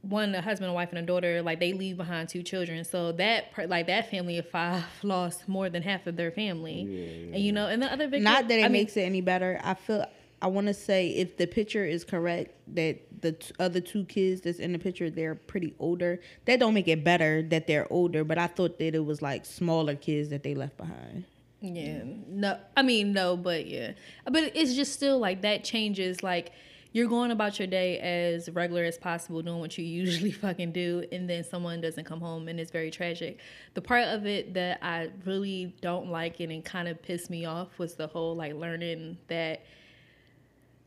one, 0.02 0.34
a 0.36 0.42
husband, 0.42 0.69
a 0.69 0.74
wife, 0.74 0.90
and 0.90 1.00
a 1.00 1.02
daughter. 1.02 1.42
Like 1.42 1.60
they 1.60 1.74
leave 1.74 1.98
behind 1.98 2.30
two 2.30 2.44
children. 2.44 2.84
So 2.84 3.12
that 3.14 3.52
like 3.68 3.88
that 3.88 4.10
family 4.10 4.38
of 4.38 4.50
five 4.50 4.84
lost 5.04 5.48
more 5.48 5.69
than 5.69 5.84
half 5.84 6.08
of 6.08 6.16
their 6.16 6.31
family. 6.31 6.84
Yeah, 6.84 7.36
and 7.36 7.44
you 7.44 7.52
know, 7.52 7.68
and 7.68 7.81
the 7.81 7.92
other 7.92 8.08
victim. 8.08 8.24
Not 8.24 8.48
that 8.48 8.60
it 8.60 8.62
I 8.62 8.64
mean, 8.64 8.74
makes 8.74 8.98
it 8.98 9.02
any 9.02 9.22
better. 9.22 9.60
I 9.64 9.74
feel 9.74 10.06
I 10.42 10.48
want 10.48 10.68
to 10.68 10.74
say 10.74 11.10
if 11.10 11.38
the 11.38 11.48
picture 11.48 11.84
is 11.84 12.04
correct 12.04 12.54
that 12.75 13.22
the 13.22 13.31
t- 13.34 13.54
other 13.60 13.81
two 13.81 14.06
kids 14.06 14.42
that's 14.42 14.60
in 14.60 14.72
the 14.72 14.80
picture 14.80 15.10
they're 15.10 15.36
pretty 15.36 15.74
older. 15.80 16.19
That 16.46 16.60
don't 16.60 16.74
make 16.74 16.88
it 16.88 17.04
better 17.04 17.42
that 17.44 17.68
they're 17.68 17.92
older, 17.92 18.24
but 18.24 18.38
I 18.38 18.48
thought 18.48 18.78
that 18.80 18.94
it 18.96 19.04
was 19.04 19.22
like 19.22 19.46
smaller 19.46 19.96
kids 19.96 20.30
that 20.30 20.44
they 20.44 20.54
left 20.54 20.78
behind. 20.78 21.25
Yeah. 21.59 22.04
No, 22.27 22.59
I 22.75 22.83
mean, 22.83 23.13
no, 23.13 23.36
but 23.36 23.68
yeah. 23.68 23.94
But 24.25 24.51
it's 24.56 24.75
just 24.75 24.94
still 24.94 25.18
like 25.18 25.42
that 25.42 25.63
changes. 25.63 26.21
Like, 26.21 26.51
you're 26.92 27.07
going 27.07 27.31
about 27.31 27.59
your 27.59 27.68
day 27.68 28.00
as 28.00 28.50
regular 28.50 28.83
as 28.83 28.98
possible, 28.98 29.42
doing 29.42 29.59
what 29.59 29.77
you 29.77 29.86
usually 30.04 30.31
fucking 30.31 30.71
do, 30.71 31.06
and 31.12 31.30
then 31.30 31.44
someone 31.44 31.81
doesn't 31.81 32.06
come 32.06 32.21
home, 32.21 32.48
and 32.48 32.59
it's 32.59 32.71
very 32.71 32.92
tragic. 32.92 33.39
The 33.74 33.81
part 33.81 34.07
of 34.07 34.25
it 34.25 34.54
that 34.54 34.80
I 34.81 35.09
really 35.25 35.75
don't 35.81 36.09
like 36.12 36.39
and 36.39 36.51
it 36.51 36.63
kind 36.65 36.88
of 36.88 37.01
pissed 37.01 37.30
me 37.30 37.45
off 37.45 37.77
was 37.80 37.95
the 37.95 38.07
whole 38.07 38.36
like 38.36 38.54
learning 38.54 39.18
that 39.27 39.63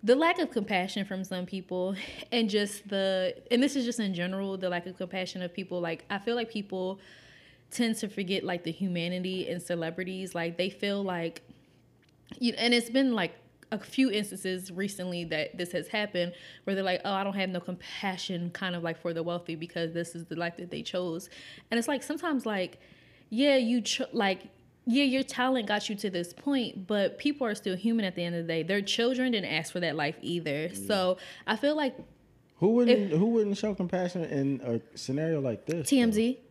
the 0.03 0.17
lack 0.17 0.39
of 0.39 0.51
compassion 0.51 1.05
from 1.05 1.25
some 1.25 1.45
people 1.47 1.95
and 2.33 2.49
just 2.49 2.89
the 2.89 3.35
and 3.51 3.63
this 3.63 3.77
is 3.77 3.85
just 3.85 4.01
in 4.01 4.15
general 4.15 4.57
the 4.57 4.69
lack 4.69 4.87
of 4.87 4.97
compassion 4.97 5.43
of 5.43 5.53
people 5.53 5.81
like 5.81 6.05
i 6.09 6.19
feel 6.19 6.35
like 6.35 6.51
people 6.51 6.99
tend 7.71 7.97
to 7.97 8.09
forget 8.09 8.45
like 8.45 8.65
the 8.65 8.73
humanity 8.73 9.49
in 9.49 9.61
celebrities. 9.61 10.35
Like 10.35 10.57
they 10.57 10.71
feel 10.71 11.03
like 11.03 11.43
you 12.39 12.55
and 12.57 12.75
it's 12.75 12.91
been 12.91 13.15
like 13.15 13.35
a 13.73 13.79
few 13.79 14.11
instances 14.11 14.71
recently 14.73 15.25
that 15.25 15.57
this 15.57 15.73
has 15.73 15.87
happened 15.89 16.33
where 16.65 16.75
they're 16.75 16.85
like 16.85 17.01
oh 17.05 17.13
i 17.13 17.23
don't 17.23 17.37
have 17.37 17.51
no 17.51 17.61
compassion 17.61 18.51
kind 18.51 18.75
of 18.75 18.83
like 18.83 19.01
for 19.01 19.13
the 19.13 19.23
wealthy 19.23 19.55
because 19.55 19.93
this 19.93 20.17
is 20.17 20.25
the 20.25 20.35
life 20.35 20.57
that 20.57 20.71
they 20.71 20.83
chose. 20.83 21.31
And 21.71 21.79
it's 21.79 21.89
like 21.89 22.03
sometimes 22.03 22.47
like 22.47 22.81
yeah 23.29 23.57
you 23.57 23.81
ch- 23.81 24.03
like 24.13 24.49
yeah 24.87 25.05
your 25.05 25.23
talent 25.23 25.69
got 25.69 25.89
you 25.89 25.95
to 25.97 26.11
this 26.11 26.33
point 26.33 26.87
but 26.87 27.19
people 27.19 27.47
are 27.47 27.55
still 27.55 27.77
human 27.77 28.05
at 28.05 28.17
the 28.17 28.25
end 28.25 28.35
of 28.35 28.47
the 28.47 28.53
day. 28.53 28.63
Their 28.63 28.83
children 28.83 29.33
didn't 29.33 29.53
ask 29.53 29.73
for 29.73 29.81
that 29.81 29.95
life 29.97 30.17
either. 30.21 30.75
So 30.75 31.19
i 31.47 31.57
feel 31.57 31.77
like 31.77 31.97
who 32.57 32.69
wouldn't 32.75 33.13
who 33.13 33.27
wouldn't 33.27 33.57
show 33.57 33.75
compassion 33.75 34.25
in 34.25 34.61
a 34.65 34.97
scenario 34.97 35.41
like 35.41 35.65
this? 35.67 35.89
though? 36.37 36.50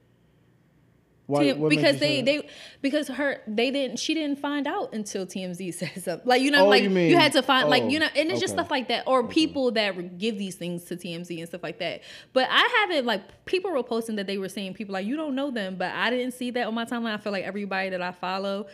Why, 1.29 1.43
TM 1.43 1.69
because 1.69 1.99
they 1.99 2.23
they 2.23 2.49
because 2.81 3.07
her 3.07 3.43
they 3.45 3.69
didn't 3.69 3.99
she 3.99 4.15
didn't 4.15 4.39
find 4.39 4.65
out 4.65 4.93
until 4.93 5.27
TMZ 5.27 5.71
said 5.75 5.91
something. 6.03 6.27
Like 6.27 6.41
you 6.41 6.49
know 6.49 6.65
Oh, 6.65 6.69
like 6.69 6.81
you 6.81 6.89
you, 6.89 7.17
had 7.17 7.33
to 7.33 7.43
find 7.43 7.69
like 7.69 7.83
oh, 7.83 7.87
you 7.87 7.99
know 7.99 8.07
and 8.15 8.31
it's 8.31 8.39
just 8.39 8.53
stuff 8.53 8.71
like 8.71 8.87
that 8.87 9.03
or 9.05 9.27
people 9.27 9.69
that 9.73 10.17
give 10.17 10.39
these 10.39 10.55
things 10.55 10.85
to 10.85 10.95
TMZ 10.95 11.37
and 11.37 11.47
stuff 11.47 11.61
like 11.61 11.77
that. 11.77 12.01
But 12.33 12.47
I 12.49 12.67
haven't 12.81 13.05
like 13.05 13.45
people 13.45 13.71
were 13.71 13.83
posting 13.83 14.15
that 14.15 14.25
they 14.25 14.39
were 14.39 14.49
saying 14.49 14.73
people 14.73 14.93
like 14.93 15.05
you 15.05 15.15
don't 15.15 15.35
know 15.35 15.51
them, 15.51 15.75
but 15.75 15.91
I 15.93 16.09
didn't 16.09 16.33
see 16.33 16.49
that 16.49 16.65
on 16.65 16.73
my 16.73 16.85
timeline. 16.85 17.13
I 17.13 17.17
feel 17.17 17.31
like 17.31 17.43
everybody 17.43 17.89
that 17.91 18.01
I 18.01 18.11
follow 18.11 18.65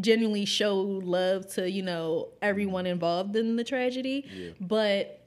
genuinely 0.00 0.44
show 0.44 0.76
love 0.76 1.52
to 1.54 1.68
you 1.68 1.82
know 1.82 2.28
everyone 2.40 2.86
involved 2.86 3.34
in 3.34 3.56
the 3.56 3.64
tragedy, 3.64 4.54
but 4.60 5.24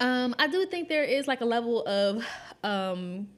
um, 0.00 0.34
I 0.38 0.48
do 0.48 0.66
think 0.66 0.88
there 0.88 1.04
is 1.04 1.28
like 1.28 1.42
a 1.42 1.44
level 1.44 1.86
of 1.86 2.26
um, 2.64 3.28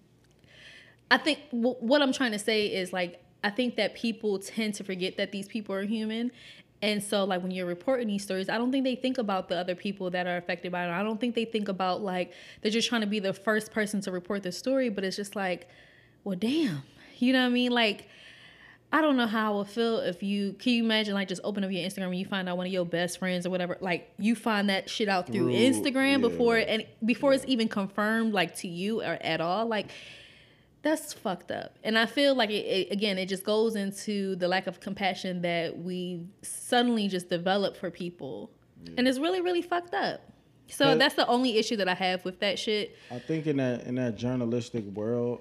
I 1.11 1.19
think 1.19 1.39
w- 1.51 1.77
what 1.81 2.03
I'm 2.03 2.13
trying 2.13 2.33
to 2.33 2.39
say 2.39 2.67
is 2.67 2.93
like 2.93 3.23
I 3.45 3.51
think 3.51 3.77
that 3.77 3.95
people 3.95 4.39
tend 4.39 4.75
to 4.75 4.85
forget 4.85 5.17
that 5.19 5.31
these 5.33 5.47
people 5.47 5.75
are 5.75 5.83
human. 5.85 6.33
And 6.83 7.03
so 7.03 7.25
like 7.25 7.43
when 7.43 7.53
you're 7.53 7.67
reporting 7.67 8.09
these 8.09 8.23
stories, 8.23 8.49
I 8.49 8.59
don't 8.59 8.71
think 8.71 8.85
they 8.85 8.97
think 8.97 9.19
about 9.19 9.49
the 9.49 9.57
other 9.57 9.75
people 9.75 10.11
that 10.11 10.27
are 10.27 10.37
affected 10.37 10.73
by 10.73 10.85
it. 10.87 10.91
I 10.91 11.03
don't 11.03 11.19
think 11.21 11.35
they 11.35 11.45
think 11.45 11.69
about 11.69 12.03
like 12.03 12.33
they're 12.61 12.71
just 12.73 12.89
trying 12.89 13.01
to 13.01 13.07
be 13.07 13.19
the 13.19 13.33
first 13.33 13.73
person 13.73 14.01
to 14.03 14.13
report 14.13 14.43
the 14.43 14.53
story, 14.53 14.89
but 14.89 15.05
it's 15.05 15.17
just 15.17 15.37
like, 15.37 15.69
well 16.25 16.37
damn. 16.37 16.83
You 17.19 17.33
know 17.33 17.41
what 17.41 17.47
I 17.47 17.51
mean? 17.51 17.73
Like 17.73 18.09
I 18.93 19.01
don't 19.01 19.17
know 19.17 19.27
how 19.27 19.55
I 19.55 19.57
would 19.59 19.69
feel 19.69 19.99
if 19.99 20.23
you 20.23 20.53
can 20.55 20.73
you 20.73 20.85
imagine 20.85 21.15
like 21.15 21.29
just 21.29 21.41
open 21.45 21.65
up 21.65 21.71
your 21.71 21.83
Instagram 21.83 22.07
and 22.07 22.17
you 22.17 22.25
find 22.25 22.49
out 22.49 22.57
one 22.57 22.67
of 22.67 22.73
your 22.73 22.85
best 22.85 23.19
friends 23.19 23.47
or 23.47 23.51
whatever 23.51 23.77
like 23.81 24.13
you 24.19 24.35
find 24.37 24.71
that 24.71 24.89
shit 24.89 25.09
out 25.09 25.27
through, 25.27 25.47
Through- 25.47 25.53
Instagram 25.53 26.13
yeah. 26.13 26.17
before 26.19 26.57
and 26.59 26.85
before 27.05 27.33
it's 27.33 27.45
even 27.49 27.69
confirmed 27.69 28.33
like 28.33 28.57
to 28.59 28.69
you 28.69 29.03
or 29.03 29.19
at 29.21 29.41
all 29.41 29.67
like 29.67 29.91
that's 30.83 31.13
fucked 31.13 31.51
up. 31.51 31.79
And 31.83 31.99
i 31.99 32.07
feel 32.07 32.35
like 32.35 32.51
it, 32.51 32.65
it 32.65 32.93
again 32.93 33.19
it 33.19 33.27
just 33.27 33.45
goes 33.45 33.77
into 33.77 34.37
the 34.37 34.49
lack 34.49 34.67
of 34.67 34.81
compassion 34.81 35.43
that 35.43 35.79
we 35.79 36.27
suddenly 36.43 37.09
just 37.09 37.29
develop 37.29 37.77
for 37.77 37.91
people. 37.91 38.51
And 38.97 39.09
it's 39.09 39.19
really 39.19 39.41
really 39.41 39.63
fucked 39.63 39.95
up. 39.95 40.21
So 40.69 40.97
that's 40.97 41.15
the 41.15 41.27
only 41.29 41.59
issue 41.59 41.77
that 41.77 41.89
i 41.89 41.95
have 41.95 42.25
with 42.25 42.41
that 42.41 42.59
shit. 42.59 42.97
I 43.11 43.19
think 43.19 43.47
in 43.47 43.59
that 43.59 43.85
in 43.85 43.97
that 43.97 44.17
journalistic 44.17 44.85
world, 44.85 45.41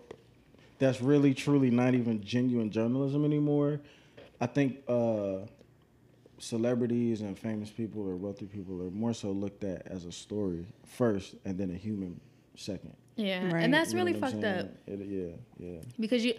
that's 0.79 1.01
really 1.01 1.33
truly 1.33 1.71
not 1.71 1.93
even 1.93 2.23
genuine 2.23 2.69
journalism 2.69 3.25
anymore. 3.25 3.79
I 4.39 4.47
think 4.47 4.83
uh, 4.87 5.45
celebrities 6.37 7.21
and 7.21 7.37
famous 7.37 7.69
people 7.69 8.07
or 8.07 8.15
wealthy 8.15 8.45
people 8.45 8.81
are 8.81 8.91
more 8.91 9.13
so 9.13 9.31
looked 9.31 9.63
at 9.63 9.87
as 9.87 10.05
a 10.05 10.11
story 10.11 10.65
first, 10.85 11.35
and 11.45 11.57
then 11.57 11.71
a 11.71 11.77
human 11.77 12.19
second. 12.55 12.95
Yeah 13.15 13.51
Right. 13.51 13.63
and 13.63 13.73
that's 13.73 13.91
You 13.91 13.97
know 13.99 14.05
really 14.05 14.19
fucked 14.19 14.43
up? 14.43 14.67
It, 14.87 14.99
yeah, 15.07 15.33
yeah. 15.67 15.79
because 15.99 16.23
you 16.25 16.33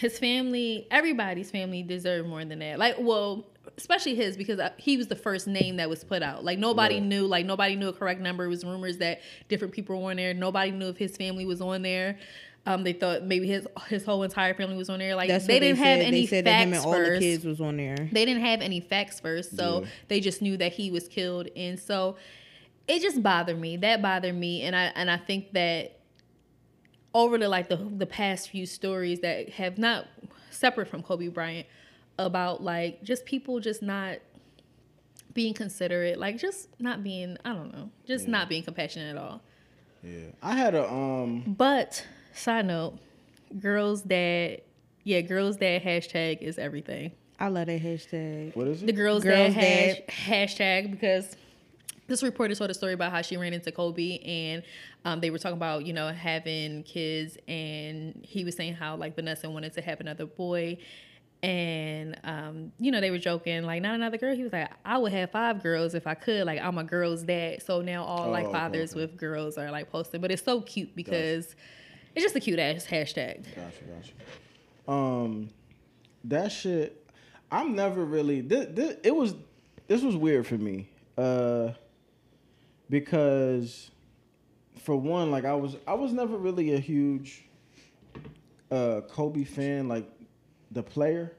his 0.00 0.18
family 0.18 0.86
everybody's 0.90 1.50
family 1.50 1.82
deserve 1.82 2.24
more 2.26 2.44
than 2.44 2.60
that 2.60 2.78
like 2.78 2.94
well 3.00 3.44
especially 3.78 4.14
his 4.14 4.36
because 4.36 4.60
uh, 4.60 4.70
he 4.76 4.96
was 4.96 5.08
the 5.08 5.16
first 5.16 5.48
name 5.48 5.76
that 5.78 5.88
was 5.90 6.04
put 6.04 6.22
out 6.22 6.44
like 6.44 6.56
nobody 6.58 6.96
Right. 6.96 7.02
knew 7.02 7.26
like 7.26 7.44
nobody 7.46 7.74
knew 7.74 7.88
a 7.88 7.92
correct 7.92 8.20
number 8.20 8.44
it 8.44 8.48
was 8.48 8.64
rumors 8.64 8.98
that 8.98 9.20
different 9.48 9.74
people 9.74 10.00
were 10.00 10.10
on 10.10 10.16
there 10.16 10.32
nobody 10.34 10.70
knew 10.70 10.88
if 10.88 10.96
his 10.96 11.16
family 11.16 11.44
was 11.44 11.60
on 11.60 11.82
there 11.82 12.18
Um, 12.64 12.82
they 12.84 12.92
thought 12.92 13.24
maybe 13.24 13.46
his 13.48 13.66
his 13.88 14.04
whole 14.04 14.22
entire 14.24 14.52
family 14.54 14.76
was 14.76 14.88
on 14.90 14.98
there. 14.98 15.14
Like 15.14 15.28
That's 15.28 15.46
they 15.46 15.60
didn't 15.60 15.78
they 15.78 15.84
have 15.84 15.98
said. 16.00 16.06
any 16.06 16.20
They 16.22 16.26
said 16.26 16.44
that 16.46 16.62
him 16.62 16.72
facts 16.72 16.84
and 16.84 16.94
all 16.94 17.00
the 17.12 17.18
kids 17.20 17.44
was 17.44 17.60
on 17.60 17.76
there. 17.76 17.96
They 18.10 18.24
didn't 18.24 18.42
have 18.42 18.60
any 18.60 18.80
facts 18.80 19.20
first, 19.20 19.56
so 19.56 19.82
Yeah. 19.82 19.88
they 20.08 20.18
just 20.20 20.42
knew 20.42 20.56
that 20.56 20.72
he 20.72 20.90
was 20.90 21.06
killed, 21.06 21.46
and 21.54 21.78
so 21.78 22.16
it 22.88 23.02
just 23.02 23.22
bothered 23.22 23.58
me. 23.58 23.76
That 23.78 24.00
bothered 24.02 24.34
me, 24.34 24.62
and 24.62 24.74
I 24.76 24.84
and 24.94 25.10
I 25.10 25.16
think 25.16 25.52
that 25.52 25.98
over 27.14 27.38
the 27.38 27.48
like 27.48 27.68
the 27.68 27.76
the 27.76 28.06
past 28.06 28.50
few 28.50 28.66
stories 28.66 29.20
that 29.20 29.50
have 29.50 29.78
not 29.78 30.06
separate 30.50 30.88
from 30.88 31.02
Kobe 31.02 31.28
Bryant 31.28 31.66
about 32.18 32.62
like 32.62 33.02
just 33.02 33.24
people 33.26 33.60
just 33.60 33.82
not 33.82 34.18
being 35.34 35.52
considerate, 35.54 36.18
like 36.18 36.38
just 36.38 36.68
not 36.80 37.02
being 37.02 37.36
I 37.44 37.52
don't 37.52 37.72
know, 37.72 37.90
just 38.06 38.28
not 38.28 38.48
being 38.48 38.62
compassionate 38.62 39.16
at 39.16 39.22
all. 39.22 39.42
Yeah, 40.02 40.26
I 40.42 40.54
had 40.56 40.74
a 40.74 40.88
um. 40.90 41.54
But 41.58 42.06
side 42.34 42.66
note, 42.66 42.98
girls 43.58 44.02
that 44.04 44.60
yeah, 45.04 45.20
girls 45.22 45.56
that 45.58 45.82
hashtag 45.82 46.40
is 46.42 46.58
everything. 46.58 47.12
I 47.38 47.48
love 47.48 47.66
that 47.66 47.82
hashtag. 47.82 48.56
What 48.56 48.66
is 48.68 48.80
The 48.80 48.88
it? 48.88 48.92
girls, 48.92 49.22
Girls 49.22 49.54
that 49.54 49.62
hash, 50.08 50.56
hashtag 50.58 50.90
because 50.90 51.36
this 52.08 52.22
reporter 52.22 52.54
told 52.54 52.70
a 52.70 52.74
story 52.74 52.92
about 52.92 53.10
how 53.12 53.22
she 53.22 53.36
ran 53.36 53.52
into 53.52 53.72
Kobe 53.72 54.18
and 54.18 54.62
um, 55.04 55.20
they 55.20 55.30
were 55.30 55.38
talking 55.38 55.56
about 55.56 55.86
you 55.86 55.92
know 55.92 56.08
having 56.12 56.82
kids 56.84 57.36
and 57.48 58.20
he 58.22 58.44
was 58.44 58.54
saying 58.56 58.74
how 58.74 58.96
like 58.96 59.14
Vanessa 59.14 59.50
wanted 59.50 59.72
to 59.74 59.80
have 59.82 60.00
another 60.00 60.26
boy 60.26 60.78
and 61.42 62.18
um, 62.24 62.72
you 62.78 62.90
know 62.90 63.00
they 63.00 63.10
were 63.10 63.18
joking 63.18 63.62
like 63.64 63.82
not 63.82 63.94
another 63.94 64.16
girl. 64.18 64.34
He 64.34 64.42
was 64.42 64.52
like 64.52 64.70
I 64.84 64.98
would 64.98 65.12
have 65.12 65.30
five 65.30 65.62
girls 65.62 65.94
if 65.94 66.06
I 66.06 66.14
could 66.14 66.46
like 66.46 66.60
I'm 66.60 66.78
a 66.78 66.84
girl's 66.84 67.22
dad. 67.22 67.62
So 67.62 67.80
now 67.82 68.04
all 68.04 68.28
Oh, 68.28 68.30
like 68.30 68.50
fathers 68.50 68.92
okay. 68.92 69.00
with 69.00 69.16
girls 69.16 69.58
are 69.58 69.70
like 69.70 69.90
posting, 69.90 70.20
but 70.20 70.30
it's 70.30 70.42
so 70.42 70.60
cute 70.62 70.94
because 70.96 71.54
it's 72.14 72.24
just 72.24 72.34
a 72.36 72.40
cute 72.40 72.58
ass 72.58 72.86
hashtag. 72.86 73.44
Gotcha, 73.54 73.84
gotcha. 73.84 74.90
Um, 74.90 75.50
that 76.24 76.50
shit. 76.50 77.02
I'm 77.52 77.76
never 77.76 78.04
really. 78.04 78.40
This, 78.40 78.66
this, 78.70 78.96
it 79.04 79.14
was. 79.14 79.34
This 79.86 80.02
was 80.02 80.16
weird 80.16 80.46
for 80.46 80.56
me. 80.56 80.88
Uh, 81.16 81.72
because, 82.90 83.90
for 84.80 84.96
one, 84.96 85.30
like 85.30 85.44
I 85.44 85.54
was, 85.54 85.76
I 85.86 85.94
was 85.94 86.12
never 86.12 86.36
really 86.36 86.74
a 86.74 86.78
huge, 86.78 87.48
uh, 88.70 89.02
Kobe 89.08 89.44
fan, 89.44 89.88
like 89.88 90.08
the 90.70 90.82
player. 90.82 91.32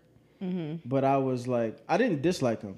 But 0.86 1.04
I 1.04 1.18
was 1.18 1.48
like, 1.48 1.77
I 1.89 1.98
didn't 1.98 2.22
dislike 2.22 2.62
him. 2.62 2.77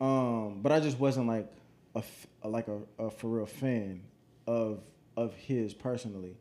Um, 0.00 0.60
but 0.62 0.72
I 0.72 0.80
just 0.80 0.98
wasn't 0.98 1.26
like 1.26 1.50
a 1.94 2.02
like 2.46 2.68
a, 2.68 2.80
a 2.98 3.10
for 3.10 3.28
real 3.28 3.46
fan 3.46 4.02
of 4.46 4.80
of 5.16 5.34
his 5.34 5.72
personally. 5.72 6.36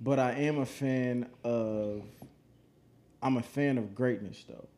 But 0.00 0.18
I 0.18 0.32
am 0.32 0.58
a 0.58 0.64
fan 0.66 1.28
of 1.44 2.02
I'm 3.22 3.36
a 3.36 3.42
fan 3.42 3.76
of 3.76 3.94
greatness 3.94 4.44
though. 4.48 4.68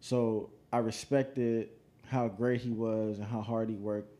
So 0.00 0.50
I 0.72 0.78
respected 0.78 1.68
how 2.06 2.28
great 2.28 2.60
he 2.62 2.70
was 2.70 3.18
and 3.18 3.26
how 3.28 3.42
hard 3.42 3.68
he 3.68 3.76
worked, 3.76 4.13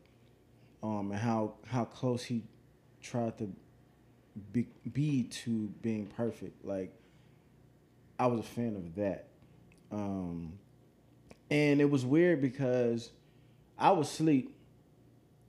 um, 0.85 1.11
and 1.11 1.19
how 1.19 1.53
how 1.67 1.85
close 1.85 2.23
he 2.23 2.43
tried 3.01 3.37
to 3.39 3.49
be, 4.51 4.67
be 4.91 5.23
to 5.23 5.67
being 5.81 6.05
perfect. 6.07 6.63
Like 6.63 6.93
I 8.19 8.27
was 8.27 8.39
a 8.39 8.43
fan 8.43 8.75
of 8.75 8.95
that. 8.95 9.27
Um, 9.91 10.53
and 11.49 11.79
it 11.79 11.89
was 11.89 12.05
weird 12.05 12.41
because 12.41 13.11
I 13.77 13.91
was 13.91 14.09
asleep 14.09 14.55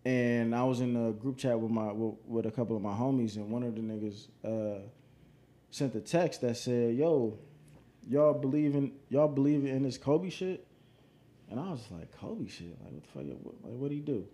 and 0.05 0.55
I 0.55 0.63
was 0.65 0.81
in 0.81 0.97
a 0.97 1.13
group 1.13 1.37
chat 1.37 1.59
with 1.59 1.71
my 1.71 1.93
with, 1.93 2.15
with 2.27 2.47
a 2.47 2.51
couple 2.51 2.77
of 2.77 2.83
my 2.83 2.93
homies, 2.93 3.37
and 3.37 3.51
one 3.51 3.63
of 3.63 3.75
the 3.75 3.81
niggas 3.81 4.29
uh, 4.45 4.81
sent 5.71 5.95
a 5.97 6.01
text 6.01 6.43
that 6.43 6.57
said, 6.57 6.95
"Yo, 6.95 7.39
y'all 8.09 8.35
believe 8.35 8.77
in 8.77 8.93
y'all 9.09 9.29
believe 9.29 9.65
in 9.65 9.83
this 9.83 9.99
Kobe 9.99 10.31
shit?" 10.31 10.67
And 11.51 11.59
I 11.59 11.71
was 11.71 11.85
like, 11.91 12.17
"Kobe 12.17 12.49
shit? 12.49 12.77
Like 12.85 12.93
what 12.93 13.03
the 13.03 13.09
fuck? 13.09 13.39
What, 13.43 13.55
like 13.65 13.81
what 13.81 13.89
did 13.89 13.97
he 13.97 14.01
do, 14.01 14.29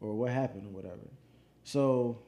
or 0.00 0.14
what 0.14 0.30
happened, 0.30 0.66
or 0.66 0.70
whatever?" 0.70 1.08
So 1.64 2.18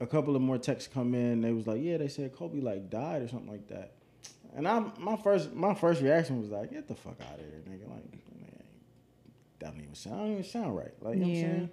a 0.00 0.06
couple 0.06 0.34
of 0.36 0.42
more 0.42 0.58
texts 0.58 0.92
come 0.92 1.14
in. 1.14 1.40
They 1.40 1.52
was 1.52 1.66
like, 1.66 1.80
"Yeah, 1.82 1.98
they 1.98 2.08
said 2.08 2.34
Kobe 2.34 2.60
like 2.60 2.90
died 2.90 3.22
or 3.22 3.28
something 3.28 3.50
like 3.50 3.68
that." 3.68 3.92
And 4.54 4.66
I 4.68 4.84
my 4.98 5.16
first 5.16 5.52
my 5.54 5.74
first 5.74 6.00
reaction 6.02 6.40
was 6.40 6.50
like, 6.50 6.70
"Get 6.70 6.88
the 6.88 6.94
fuck 6.94 7.16
out 7.20 7.38
of 7.38 7.44
here, 7.44 7.62
nigga!" 7.68 7.88
Like, 7.90 8.12
man, 8.36 8.62
that 9.60 9.72
don't 9.72 9.80
even 9.82 9.94
sound, 9.94 10.18
don't 10.18 10.30
even 10.32 10.44
sound 10.44 10.76
right. 10.76 10.92
Like, 11.00 11.14
you 11.16 11.20
know 11.20 11.26
what 11.28 11.36
I'm 11.36 11.42
saying? 11.42 11.70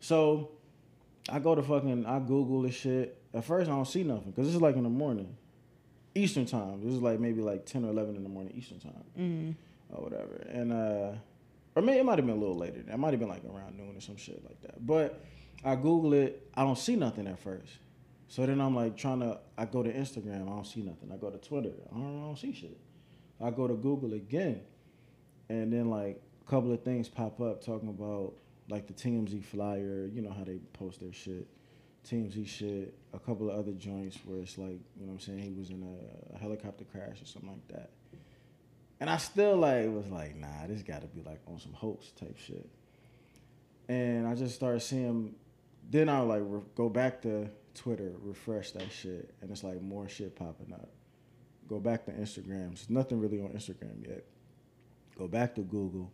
So 0.00 0.50
I 1.28 1.38
go 1.38 1.54
to 1.54 1.62
fucking, 1.62 2.06
I 2.06 2.18
Google 2.20 2.62
this 2.62 2.74
shit. 2.74 3.16
At 3.32 3.44
first, 3.44 3.70
I 3.70 3.74
don't 3.74 3.84
see 3.86 4.02
nothing 4.02 4.30
because 4.32 4.46
this 4.46 4.54
is 4.56 4.60
like 4.60 4.76
in 4.76 4.82
the 4.82 4.88
morning, 4.88 5.36
Eastern 6.14 6.46
time. 6.46 6.82
This 6.84 6.92
is 6.94 7.00
like 7.02 7.20
maybe 7.20 7.40
like 7.42 7.64
ten 7.66 7.84
or 7.84 7.90
eleven 7.90 8.16
in 8.16 8.22
the 8.22 8.28
morning 8.28 8.54
Eastern 8.56 8.80
time 8.80 9.04
Mm. 9.18 9.54
or 9.94 10.02
whatever. 10.02 10.34
And 10.50 10.72
uh, 10.72 11.12
or 11.74 11.82
maybe 11.82 11.98
it 11.98 12.04
might 12.04 12.18
have 12.18 12.26
been 12.26 12.36
a 12.36 12.40
little 12.40 12.56
later. 12.56 12.80
It 12.80 12.98
might 12.98 13.12
have 13.12 13.20
been 13.20 13.28
like 13.28 13.44
around 13.44 13.76
noon 13.76 13.96
or 13.96 14.00
some 14.00 14.16
shit 14.16 14.42
like 14.44 14.60
that. 14.62 14.84
But 14.84 15.24
I 15.64 15.76
Google 15.76 16.14
it. 16.14 16.48
I 16.54 16.62
don't 16.62 16.78
see 16.78 16.96
nothing 16.96 17.26
at 17.26 17.38
first. 17.38 17.72
So 18.28 18.46
then 18.46 18.60
I'm 18.60 18.74
like 18.74 18.96
trying 18.96 19.20
to. 19.20 19.38
I 19.56 19.64
go 19.66 19.82
to 19.82 19.92
Instagram. 19.92 20.42
I 20.42 20.50
don't 20.50 20.66
see 20.66 20.82
nothing. 20.82 21.10
I 21.12 21.16
go 21.16 21.30
to 21.30 21.38
Twitter. 21.38 21.72
I 21.90 21.94
don't, 21.94 22.22
I 22.22 22.26
don't 22.26 22.38
see 22.38 22.52
shit. 22.52 22.78
I 23.40 23.50
go 23.50 23.66
to 23.66 23.74
Google 23.74 24.14
again, 24.14 24.60
and 25.48 25.72
then 25.72 25.90
like 25.90 26.22
a 26.46 26.50
couple 26.50 26.72
of 26.72 26.82
things 26.82 27.08
pop 27.08 27.40
up 27.40 27.64
talking 27.64 27.88
about 27.88 28.34
like 28.68 28.86
the 28.86 28.92
TMZ 28.92 29.44
flyer. 29.44 30.08
You 30.12 30.22
know 30.22 30.30
how 30.30 30.44
they 30.44 30.58
post 30.72 31.00
their 31.00 31.12
shit. 31.12 31.46
TMZ 32.08 32.46
shit. 32.46 32.94
A 33.12 33.18
couple 33.18 33.50
of 33.50 33.58
other 33.58 33.72
joints 33.72 34.18
where 34.24 34.40
it's 34.40 34.58
like 34.58 34.80
you 34.96 35.06
know 35.06 35.12
what 35.12 35.14
I'm 35.14 35.20
saying 35.20 35.38
he 35.40 35.52
was 35.52 35.70
in 35.70 35.82
a, 35.82 36.36
a 36.36 36.38
helicopter 36.38 36.84
crash 36.84 37.20
or 37.22 37.26
something 37.26 37.50
like 37.50 37.68
that. 37.68 37.90
And 39.00 39.08
I 39.08 39.16
still 39.16 39.56
like 39.56 39.88
was 39.88 40.08
like, 40.08 40.36
nah, 40.36 40.66
this 40.68 40.82
got 40.82 41.00
to 41.00 41.08
be 41.08 41.22
like 41.22 41.40
on 41.46 41.58
some 41.58 41.72
hoax 41.72 42.10
type 42.12 42.36
shit. 42.38 42.68
And 43.88 44.26
I 44.26 44.34
just 44.34 44.54
started 44.54 44.80
seeing. 44.80 45.34
Then 45.90 46.08
I 46.08 46.20
like 46.20 46.42
re- 46.44 46.60
go 46.76 46.88
back 46.88 47.22
to 47.22 47.50
Twitter, 47.74 48.12
refresh 48.22 48.72
that 48.72 48.92
shit, 48.92 49.34
and 49.40 49.50
it's 49.50 49.64
like 49.64 49.80
more 49.80 50.08
shit 50.08 50.36
popping 50.36 50.72
up. 50.72 50.90
Go 51.68 51.80
back 51.80 52.04
to 52.06 52.12
Instagram. 52.12 52.68
There's 52.68 52.90
nothing 52.90 53.18
really 53.20 53.40
on 53.40 53.48
Instagram 53.48 54.06
yet. 54.06 54.24
Go 55.16 55.28
back 55.28 55.54
to 55.56 55.62
Google, 55.62 56.12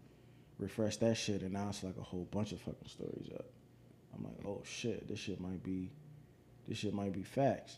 refresh 0.59 0.97
that 0.99 1.17
shit, 1.17 1.43
and 1.43 1.53
now 1.53 1.69
it's 1.69 1.83
like 1.83 1.97
a 1.99 2.03
whole 2.03 2.27
bunch 2.31 2.53
of 2.53 2.61
fucking 2.61 2.89
stories 2.89 3.31
up. 3.35 3.47
I'm 4.15 4.25
like, 4.25 4.47
oh 4.47 4.63
shit, 4.65 5.09
this 5.09 5.19
shit 5.19 5.41
might 5.41 5.63
be, 5.63 5.91
this 6.69 6.79
shit 6.79 6.95
might 6.95 7.13
be 7.13 7.23
facts. 7.23 7.77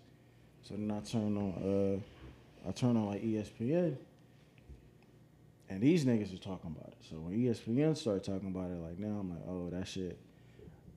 So 0.63 0.75
then 0.75 0.91
I 0.91 1.01
turn 1.01 1.37
on, 1.37 2.03
uh, 2.65 2.69
I 2.69 2.73
turn 2.73 2.97
on 2.97 3.07
like 3.07 3.23
ESPN, 3.23 3.97
and 5.69 5.81
these 5.81 6.05
niggas 6.05 6.35
are 6.35 6.43
talking 6.43 6.75
about 6.77 6.93
it. 6.93 6.99
So 7.11 7.17
when 7.17 7.35
ESPN 7.35 7.97
started 7.97 8.25
talking 8.25 8.49
about 8.49 8.71
it, 8.71 8.79
like 8.79 8.99
now 8.99 9.19
I'm 9.21 9.31
like, 9.31 9.43
oh, 9.47 9.69
that 9.71 9.87
shit, 9.87 10.19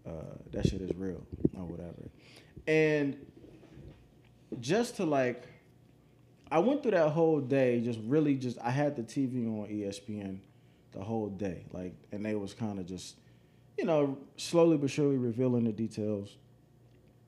uh, 0.08 0.36
that 0.52 0.68
shit 0.68 0.82
is 0.82 0.96
real 0.96 1.22
or 1.56 1.66
whatever. 1.66 2.10
And 2.68 3.18
just 4.60 4.98
to 4.98 5.06
like, 5.06 5.44
I 6.50 6.60
went 6.60 6.84
through 6.84 6.92
that 6.92 7.10
whole 7.10 7.40
day, 7.40 7.82
just 7.82 8.00
really 8.06 8.36
just, 8.36 8.58
I 8.60 8.72
had 8.72 8.96
the 8.96 9.04
TV 9.04 9.48
on 9.48 9.68
ESPN 9.68 10.40
the 10.92 11.04
whole 11.04 11.30
day, 11.30 11.66
like, 11.72 11.96
and 12.12 12.26
they 12.26 12.36
was 12.36 12.54
kind 12.54 12.80
of 12.80 12.86
just, 12.86 13.16
you 13.78 13.86
know, 13.86 14.18
slowly 14.38 14.78
but 14.78 14.90
surely 14.90 15.18
revealing 15.18 15.64
the 15.64 15.72
details 15.72 16.36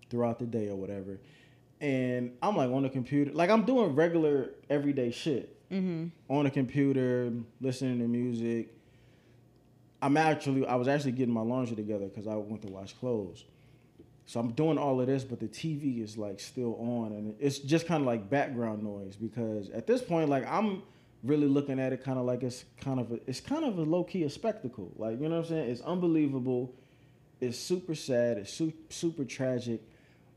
throughout 0.10 0.40
the 0.40 0.46
day 0.46 0.70
or 0.70 0.76
whatever. 0.76 1.20
And 1.80 2.38
I'm 2.42 2.56
like 2.56 2.70
on 2.70 2.84
the 2.84 2.90
computer, 2.90 3.32
like 3.32 3.50
I'm 3.50 3.64
doing 3.64 3.96
regular 3.96 4.52
everyday 4.70 5.12
shit 5.12 5.58
Mm-hmm. 5.72 6.08
on 6.30 6.46
a 6.46 6.52
computer, 6.52 7.32
listening 7.60 8.00
to 8.00 8.08
music. 8.08 8.70
I'm 10.02 10.18
actually, 10.18 10.66
I 10.68 10.76
was 10.76 10.88
actually 10.88 11.14
getting 11.14 11.34
my 11.34 11.42
laundry 11.42 11.76
together 11.76 12.06
because 12.06 12.28
I 12.28 12.36
went 12.36 12.62
to 12.64 12.68
wash 12.68 12.94
clothes. 12.94 13.46
So 14.26 14.40
I'm 14.40 14.52
doing 14.52 14.78
all 14.78 15.00
of 15.02 15.08
this, 15.08 15.24
but 15.24 15.40
the 15.40 15.48
TV 15.48 16.04
is 16.04 16.18
like 16.18 16.40
still 16.40 16.76
on, 16.80 17.12
and 17.14 17.36
it's 17.40 17.60
just 17.60 17.88
kind 17.88 18.02
of 18.02 18.08
like 18.08 18.30
background 18.30 18.84
noise 18.84 19.16
because 19.16 19.70
at 19.72 19.88
this 19.88 20.02
point, 20.02 20.30
like 20.30 20.46
I'm 20.48 20.84
really 21.24 21.48
looking 21.48 21.80
at 21.80 21.94
it 21.94 22.04
kind 22.04 22.20
of 22.20 22.26
like 22.26 22.44
it's 22.44 22.66
kind 22.82 23.00
of 23.00 23.12
a, 23.12 23.20
it's 23.28 23.40
kind 23.40 23.66
of 23.66 23.78
a 23.78 23.82
low 23.84 24.04
key 24.04 24.24
a 24.24 24.30
spectacle. 24.30 24.92
Like 24.98 25.20
you 25.20 25.28
know 25.28 25.38
what 25.38 25.46
I'm 25.46 25.50
saying? 25.50 25.70
It's 25.70 25.82
unbelievable. 25.82 26.74
It's 27.42 27.58
super 27.58 27.96
sad. 27.96 28.38
It's 28.38 28.54
su- 28.54 28.74
super 28.90 29.26
tragic, 29.26 29.82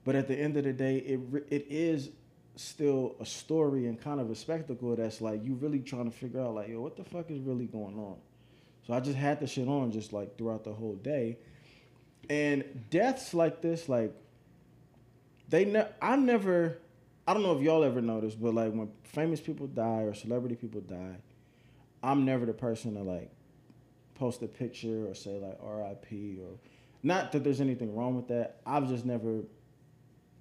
but 0.04 0.16
at 0.16 0.26
the 0.26 0.34
end 0.36 0.56
of 0.56 0.64
the 0.64 0.72
day, 0.72 0.96
it 0.98 1.20
it 1.50 1.66
is 1.70 2.10
still 2.56 3.16
a 3.20 3.26
story 3.26 3.86
and 3.86 4.00
kind 4.00 4.20
of 4.20 4.30
a 4.30 4.34
spectacle 4.34 4.96
that's 4.96 5.20
like 5.20 5.44
you 5.44 5.54
really 5.54 5.80
trying 5.80 6.10
to 6.10 6.16
figure 6.16 6.40
out 6.40 6.54
like 6.54 6.68
yo 6.68 6.80
what 6.80 6.96
the 6.96 7.04
fuck 7.04 7.30
is 7.30 7.38
really 7.40 7.66
going 7.66 7.96
on. 7.98 8.16
So 8.86 8.94
I 8.94 9.00
just 9.00 9.16
had 9.16 9.40
the 9.40 9.46
shit 9.46 9.68
on 9.68 9.92
just 9.92 10.12
like 10.12 10.38
throughout 10.38 10.64
the 10.64 10.72
whole 10.72 10.94
day. 10.94 11.38
And 12.28 12.86
deaths 12.90 13.34
like 13.34 13.60
this, 13.60 13.88
like 13.88 14.12
they 15.48 15.64
ne- 15.64 15.88
I 16.00 16.16
never 16.16 16.78
I 17.26 17.34
don't 17.34 17.42
know 17.42 17.56
if 17.56 17.62
y'all 17.62 17.84
ever 17.84 18.00
noticed, 18.00 18.40
but 18.40 18.54
like 18.54 18.72
when 18.72 18.90
famous 19.04 19.40
people 19.40 19.66
die 19.66 20.02
or 20.02 20.14
celebrity 20.14 20.54
people 20.54 20.80
die, 20.80 21.16
I'm 22.02 22.24
never 22.24 22.46
the 22.46 22.52
person 22.52 22.94
to 22.94 23.02
like 23.02 23.30
post 24.14 24.42
a 24.42 24.46
picture 24.46 25.08
or 25.08 25.14
say 25.14 25.38
like 25.38 25.58
RIP 25.62 26.40
or 26.40 26.58
not 27.02 27.32
that 27.32 27.44
there's 27.44 27.60
anything 27.60 27.94
wrong 27.94 28.16
with 28.16 28.28
that. 28.28 28.60
I've 28.64 28.88
just 28.88 29.04
never 29.04 29.42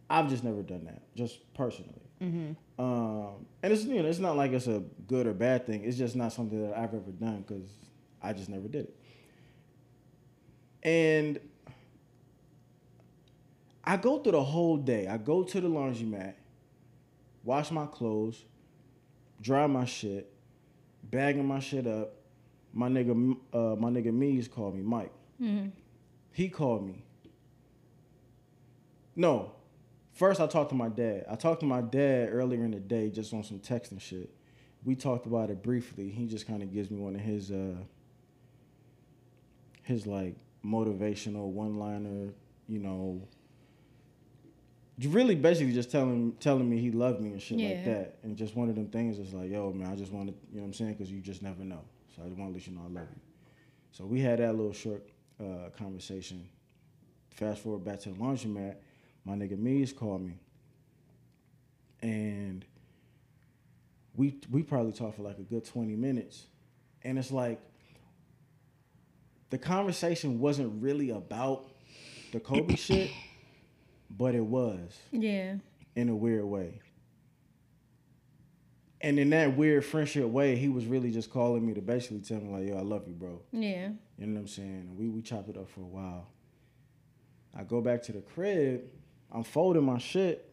I've 0.09 0.29
just 0.29 0.43
never 0.43 0.61
done 0.61 0.85
that, 0.85 1.01
just 1.15 1.53
personally. 1.55 2.04
Mm-hmm. 2.21 2.83
Um, 2.83 3.45
and 3.61 3.73
it's 3.73 3.83
you 3.83 4.01
know 4.01 4.09
it's 4.09 4.19
not 4.19 4.37
like 4.37 4.51
it's 4.51 4.67
a 4.67 4.83
good 5.07 5.27
or 5.27 5.33
bad 5.33 5.65
thing. 5.65 5.83
It's 5.83 5.97
just 5.97 6.15
not 6.15 6.33
something 6.33 6.69
that 6.69 6.77
I've 6.77 6.93
ever 6.93 7.11
done 7.11 7.43
because 7.47 7.67
I 8.21 8.33
just 8.33 8.49
never 8.49 8.67
did 8.67 8.85
it. 8.85 8.95
And 10.83 11.39
I 13.83 13.97
go 13.97 14.19
through 14.19 14.33
the 14.33 14.43
whole 14.43 14.77
day. 14.77 15.07
I 15.07 15.17
go 15.17 15.43
to 15.43 15.61
the 15.61 15.67
laundromat, 15.67 16.33
wash 17.43 17.71
my 17.71 17.85
clothes, 17.85 18.43
dry 19.41 19.67
my 19.67 19.85
shit, 19.85 20.31
bagging 21.03 21.45
my 21.45 21.59
shit 21.59 21.87
up. 21.87 22.13
My 22.73 22.89
nigga, 22.89 23.37
uh, 23.53 23.75
my 23.77 23.89
nigga 23.89 24.13
Mees 24.13 24.49
called 24.49 24.75
me, 24.75 24.81
Mike. 24.81 25.11
He 26.33 26.49
called 26.49 26.85
me. 26.85 27.05
No, 29.15 29.53
first 30.15 30.41
I 30.41 30.47
talked 30.47 30.69
to 30.69 30.75
my 30.75 30.89
dad. 30.89 31.25
I 31.29 31.35
talked 31.35 31.59
to 31.59 31.65
my 31.67 31.81
dad 31.81 32.29
earlier 32.31 32.63
in 32.63 32.71
the 32.71 32.79
day, 32.79 33.11
just 33.11 33.33
on 33.33 33.43
some 33.43 33.59
text 33.59 33.91
and 33.91 34.01
shit. 34.01 34.33
We 34.83 34.95
talked 34.95 35.27
about 35.27 35.49
it 35.51 35.61
briefly. 35.61 36.09
He 36.09 36.25
just 36.25 36.47
kind 36.47 36.63
of 36.63 36.73
gives 36.73 36.89
me 36.89 36.99
one 36.99 37.15
of 37.15 37.21
his, 37.21 37.51
uh, 37.51 37.75
his 39.83 40.07
like 40.07 40.35
motivational 40.65 41.49
one-liner, 41.49 42.33
you 42.67 42.79
know, 42.79 43.21
really 45.03 45.35
basically 45.35 45.73
just 45.73 45.91
telling 45.91 46.31
telling 46.39 46.69
me 46.69 46.79
he 46.79 46.89
loved 46.91 47.21
me 47.21 47.31
and 47.31 47.41
shit 47.41 47.59
like 47.59 47.85
that. 47.85 48.17
And 48.23 48.37
just 48.37 48.55
one 48.55 48.69
of 48.69 48.75
them 48.75 48.87
things 48.87 49.19
is 49.19 49.33
like, 49.33 49.51
yo, 49.51 49.71
man, 49.73 49.91
I 49.91 49.95
just 49.95 50.11
want 50.11 50.29
to, 50.29 50.33
you 50.51 50.57
know 50.57 50.61
what 50.61 50.67
I'm 50.67 50.73
saying? 50.73 50.93
Because 50.93 51.11
you 51.11 51.19
just 51.19 51.41
never 51.41 51.63
know. 51.63 51.81
So 52.15 52.23
I 52.23 52.27
just 52.27 52.39
want 52.39 52.51
to 52.51 52.53
let 52.53 52.67
you 52.67 52.73
know 52.73 52.81
I 52.85 52.99
love 52.99 53.07
you. 53.13 53.21
So 53.91 54.05
we 54.05 54.21
had 54.21 54.39
that 54.39 54.55
little 54.55 54.73
short 54.73 55.07
uh, 55.39 55.69
conversation. 55.77 56.47
Fast 57.31 57.61
forward 57.61 57.83
back 57.83 57.99
to 58.01 58.09
the 58.09 58.15
laundromat, 58.15 58.75
my 59.25 59.33
nigga 59.35 59.57
Mees 59.57 59.91
called 59.91 60.21
me. 60.21 60.37
And 62.01 62.63
we 64.15 64.35
we 64.51 64.61
probably 64.63 64.91
talked 64.91 65.15
for 65.17 65.23
like 65.23 65.39
a 65.39 65.43
good 65.43 65.65
20 65.65 65.95
minutes. 65.95 66.45
And 67.03 67.17
it's 67.17 67.31
like 67.31 67.59
the 69.49 69.57
conversation 69.57 70.39
wasn't 70.39 70.81
really 70.81 71.09
about 71.11 71.65
the 72.31 72.39
Kobe 72.39 72.75
shit, 72.87 73.11
but 74.09 74.35
it 74.35 74.45
was 74.45 74.97
Yeah. 75.11 75.55
in 75.95 76.09
a 76.09 76.15
weird 76.15 76.45
way. 76.45 76.79
And 79.01 79.19
in 79.19 79.29
that 79.31 79.55
weird 79.55 79.85
friendship 79.85 80.25
way, 80.25 80.55
he 80.55 80.67
was 80.67 80.85
really 80.85 81.11
just 81.11 81.29
calling 81.29 81.65
me 81.65 81.73
to 81.75 81.81
basically 81.81 82.21
tell 82.21 82.39
me 82.39 82.49
like, 82.49 82.67
"Yo, 82.67 82.77
I 82.77 82.81
love 82.81 83.07
you, 83.07 83.13
bro." 83.13 83.39
Yeah. 83.51 83.89
You 84.17 84.25
know 84.27 84.33
what 84.35 84.39
I'm 84.41 84.47
saying? 84.47 84.87
And 84.89 84.97
we 84.97 85.09
we 85.09 85.21
chopped 85.21 85.49
it 85.49 85.57
up 85.57 85.69
for 85.69 85.81
a 85.81 85.85
while. 85.85 86.27
I 87.53 87.63
go 87.63 87.81
back 87.81 88.01
to 88.03 88.11
the 88.13 88.21
crib. 88.21 88.81
I'm 89.35 89.43
folding 89.43 89.83
my 89.83 89.97
shit, 89.97 90.49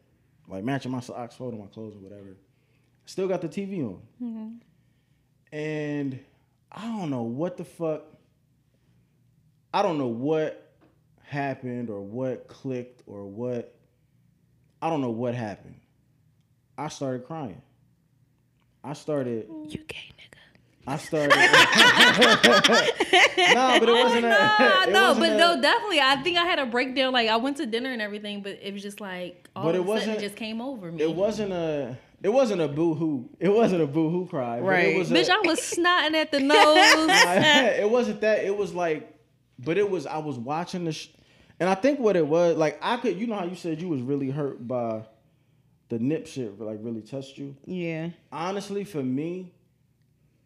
like 0.49 0.65
matching 0.65 0.91
my 0.91 0.99
socks, 0.99 1.37
folding 1.37 1.61
my 1.61 1.67
clothes 1.67 1.95
or 1.95 2.01
whatever. 2.01 2.37
Still 3.07 3.29
got 3.29 3.41
the 3.41 3.49
TV 3.49 3.79
on. 3.79 4.01
Mm-hmm. 4.21 5.57
And 5.57 6.19
I 6.73 6.83
don't 6.89 7.11
know 7.11 7.23
what 7.23 7.57
the 7.57 7.65
fuck. 7.65 8.03
I 9.73 9.83
don't 9.83 9.99
know 9.99 10.09
what 10.09 10.73
happened 11.23 11.91
or 11.91 12.01
what 12.01 12.49
clicked 12.49 13.05
or 13.07 13.25
what. 13.25 13.73
I 14.81 14.91
don't 14.91 15.01
know 15.01 15.11
what 15.11 15.37
happened. 15.37 15.79
I 16.77 16.89
started 16.89 17.25
crying. 17.25 17.62
I 18.83 18.95
started. 18.95 19.47
You 19.69 19.79
gay 19.87 20.11
nigga. 20.19 20.42
I 20.87 20.97
started. 20.97 21.31
no, 21.31 21.37
but 23.79 23.83
it 23.83 23.89
oh, 23.89 24.05
wasn't. 24.05 24.23
Nah, 24.23 24.57
a, 24.59 24.83
it 24.89 24.93
no, 24.93 25.09
wasn't 25.09 25.21
but 25.21 25.33
a- 25.33 25.39
no, 25.39 25.61
definitely. 25.62 26.01
I 26.01 26.17
think 26.23 26.39
I 26.39 26.45
had 26.45 26.59
a 26.59 26.67
breakdown. 26.67 27.12
Like 27.12 27.29
I 27.29 27.37
went 27.37 27.59
to 27.59 27.67
dinner 27.67 27.93
and 27.93 28.03
everything, 28.03 28.43
but 28.43 28.59
it 28.61 28.73
was 28.73 28.83
just 28.83 29.01
like 29.01 29.49
all 29.55 29.65
But 29.65 29.77
of 29.77 29.77
it 29.77 29.85
a 29.85 29.87
sudden 29.87 30.03
it 30.03 30.07
wasn't- 30.07 30.21
just 30.21 30.37
came 30.37 30.61
over 30.61 30.91
me. 30.91 31.03
It 31.03 31.15
wasn't 31.15 31.53
a. 31.53 31.97
It 32.23 32.33
wasn't 32.33 32.62
a 32.62 32.69
boo 32.69 32.95
hoo. 32.95 33.29
It 33.41 33.49
wasn't 33.49 33.83
a 33.83 33.87
boo 33.87 34.09
hoo 34.09 34.27
cry. 34.27 34.61
but 34.61 34.67
Right. 34.67 34.95
It 34.95 34.99
was 34.99 35.11
a, 35.11 35.15
Bitch, 35.15 35.29
I 35.29 35.41
was 35.45 35.59
snotting 35.59 36.15
at 36.15 36.31
the 36.31 36.39
nose. 36.39 36.57
it 36.59 37.91
wasn't 37.91 38.21
that. 38.21 38.45
It 38.45 38.57
was 38.57 38.73
like, 38.73 39.12
but 39.59 39.77
it 39.77 39.91
was. 39.91 40.07
I 40.07 40.19
was 40.19 40.39
watching 40.39 40.85
the, 40.85 40.93
sh- 40.93 41.09
and 41.59 41.69
I 41.69 41.75
think 41.75 41.99
what 41.99 42.17
it 42.17 42.27
was 42.27 42.57
like. 42.57 42.79
I 42.81 42.97
could. 42.99 43.19
You 43.19 43.27
know 43.27 43.35
how 43.37 43.45
you 43.45 43.57
said 43.57 43.81
you 43.81 43.89
was 43.89 44.03
really 44.03 44.31
hurt 44.31 44.67
by 44.67 45.03
the 45.89 45.99
nip 45.99 46.29
shit. 46.29 46.61
Like 46.61 46.79
really 46.81 47.03
touched 47.03 47.39
you. 47.39 47.57
Yeah. 47.67 48.11
Honestly, 48.31 48.85
for 48.85 49.03
me, 49.03 49.53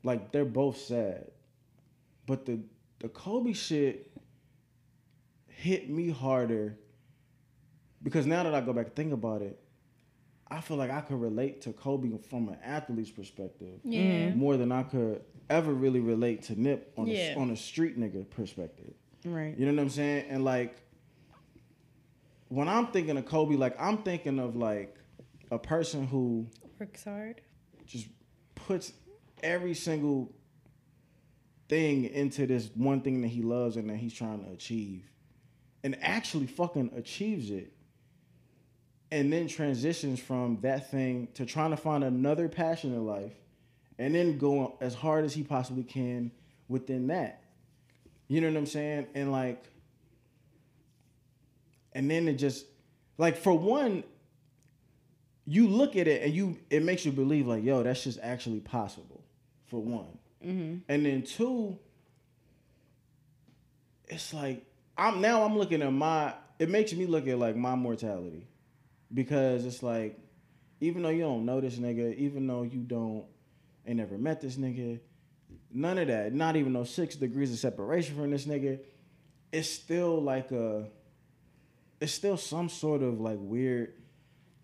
like 0.06 0.32
they're 0.32 0.44
both 0.44 0.78
sad, 0.78 1.30
but 2.26 2.46
the 2.46 2.60
the 3.00 3.08
Kobe 3.08 3.52
shit 3.52 4.10
hit 5.48 5.90
me 5.90 6.08
harder 6.10 6.78
because 8.02 8.26
now 8.26 8.42
that 8.44 8.54
I 8.54 8.60
go 8.60 8.72
back 8.72 8.86
and 8.86 8.94
think 8.96 9.12
about 9.12 9.42
it, 9.42 9.58
I 10.48 10.60
feel 10.60 10.76
like 10.76 10.90
I 10.90 11.00
could 11.00 11.20
relate 11.20 11.62
to 11.62 11.72
Kobe 11.72 12.16
from 12.30 12.48
an 12.48 12.58
athlete's 12.62 13.10
perspective 13.10 13.80
yeah. 13.82 14.00
Mm-hmm. 14.28 14.38
more 14.38 14.56
than 14.56 14.70
I 14.72 14.84
could 14.84 15.22
ever 15.50 15.72
really 15.72 16.00
relate 16.00 16.42
to 16.44 16.60
Nip 16.60 16.92
on 16.96 17.06
Yeah. 17.08 17.34
a 17.34 17.38
on 17.38 17.50
a 17.50 17.56
street 17.56 17.98
nigga 17.98 18.28
perspective. 18.30 18.94
Right. 19.24 19.58
You 19.58 19.66
know 19.66 19.72
what 19.72 19.82
I'm 19.82 19.90
saying? 19.90 20.26
And 20.30 20.44
like 20.44 20.76
when 22.48 22.68
I'm 22.68 22.86
thinking 22.88 23.16
of 23.16 23.26
Kobe, 23.26 23.56
like 23.56 23.74
I'm 23.80 23.98
thinking 23.98 24.38
of 24.38 24.54
like 24.56 24.96
a 25.50 25.58
person 25.58 26.06
who 26.06 26.46
Works 26.78 27.04
hard. 27.04 27.40
just 27.86 28.06
puts 28.54 28.92
every 29.46 29.74
single 29.74 30.32
thing 31.68 32.04
into 32.04 32.46
this 32.46 32.70
one 32.74 33.00
thing 33.00 33.22
that 33.22 33.28
he 33.28 33.42
loves 33.42 33.76
and 33.76 33.88
that 33.90 33.96
he's 33.96 34.12
trying 34.12 34.44
to 34.44 34.50
achieve. 34.50 35.04
And 35.82 35.96
actually 36.02 36.46
fucking 36.46 36.92
achieves 36.96 37.50
it. 37.50 37.72
And 39.10 39.32
then 39.32 39.46
transitions 39.46 40.18
from 40.18 40.58
that 40.62 40.90
thing 40.90 41.28
to 41.34 41.46
trying 41.46 41.70
to 41.70 41.76
find 41.76 42.02
another 42.02 42.48
passion 42.48 42.92
in 42.92 43.06
life 43.06 43.34
and 43.98 44.14
then 44.14 44.36
go 44.36 44.76
as 44.80 44.94
hard 44.94 45.24
as 45.24 45.32
he 45.32 45.42
possibly 45.42 45.84
can 45.84 46.32
within 46.68 47.06
that. 47.06 47.42
You 48.28 48.40
know 48.40 48.48
what 48.48 48.56
i'm 48.56 48.66
saying? 48.66 49.06
And 49.14 49.30
like 49.30 49.64
and 51.92 52.10
then 52.10 52.28
it 52.28 52.34
just 52.34 52.66
like 53.16 53.36
for 53.36 53.56
one 53.56 54.02
you 55.46 55.68
look 55.68 55.96
at 55.96 56.08
it 56.08 56.22
and 56.22 56.34
you 56.34 56.58
it 56.68 56.82
makes 56.82 57.06
you 57.06 57.12
believe 57.12 57.46
like 57.46 57.64
yo 57.64 57.82
that's 57.82 58.02
just 58.04 58.18
actually 58.22 58.60
possible 58.60 59.15
for 59.66 59.80
one. 59.80 60.18
Mm-hmm. 60.44 60.78
And 60.88 61.06
then 61.06 61.22
two 61.22 61.78
it's 64.08 64.32
like 64.32 64.64
i'm 64.96 65.20
now 65.20 65.42
i'm 65.42 65.58
looking 65.58 65.82
at 65.82 65.92
my 65.92 66.32
it 66.58 66.70
makes 66.70 66.92
me 66.92 67.06
look 67.06 67.26
at 67.26 67.38
like 67.38 67.56
my 67.56 67.74
mortality. 67.74 68.46
Because 69.12 69.64
it's 69.64 69.82
like 69.82 70.18
even 70.80 71.02
though 71.02 71.10
you 71.10 71.22
don't 71.22 71.44
know 71.44 71.60
this 71.60 71.76
nigga 71.76 72.14
even 72.16 72.46
though 72.46 72.62
you 72.62 72.80
don't 72.80 73.24
ain't 73.86 73.98
never 73.98 74.18
met 74.18 74.40
this 74.40 74.56
nigga 74.56 75.00
none 75.72 75.98
of 75.98 76.08
that 76.08 76.32
not 76.32 76.56
even 76.56 76.72
no 76.72 76.84
six 76.84 77.14
degrees 77.14 77.52
of 77.52 77.58
separation 77.58 78.16
from 78.16 78.30
this 78.30 78.46
nigga 78.46 78.80
it's 79.52 79.68
still 79.68 80.20
like 80.20 80.50
a 80.50 80.86
it's 82.00 82.12
still 82.12 82.36
some 82.36 82.68
sort 82.68 83.02
of 83.02 83.20
like 83.20 83.38
weird 83.40 83.94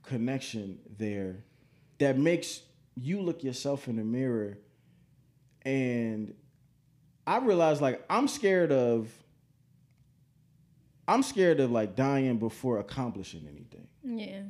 connection 0.03 0.79
there 0.99 1.45
that 1.99 2.19
makes 2.19 2.63
you 2.97 3.21
look 3.23 3.45
yourself 3.45 3.87
in 3.89 3.97
the 3.97 4.05
mirror 4.05 4.59
and 5.65 6.35
I 7.27 7.39
realized 7.39 7.81
like 7.81 8.05
I'm 8.11 8.29
scared 8.29 8.73
of 8.73 9.11
I'm 11.07 11.23
scared 11.23 11.61
of 11.61 11.71
like 11.71 11.97
dying 11.97 12.39
before 12.39 12.79
accomplishing 12.79 13.47
anything. 13.49 13.87
Yeah. 14.05 14.43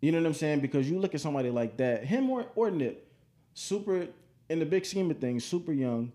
You 0.00 0.12
know 0.12 0.18
what 0.18 0.26
I'm 0.26 0.34
saying? 0.34 0.60
Because 0.60 0.90
you 0.90 0.98
look 0.98 1.14
at 1.14 1.20
somebody 1.20 1.50
like 1.50 1.78
that, 1.78 2.04
him 2.04 2.28
or, 2.28 2.46
or 2.54 2.70
Nip, 2.70 3.10
super 3.54 4.08
in 4.48 4.58
the 4.58 4.66
big 4.66 4.84
scheme 4.84 5.10
of 5.10 5.18
things, 5.18 5.44
super 5.44 5.72
young, 5.72 6.12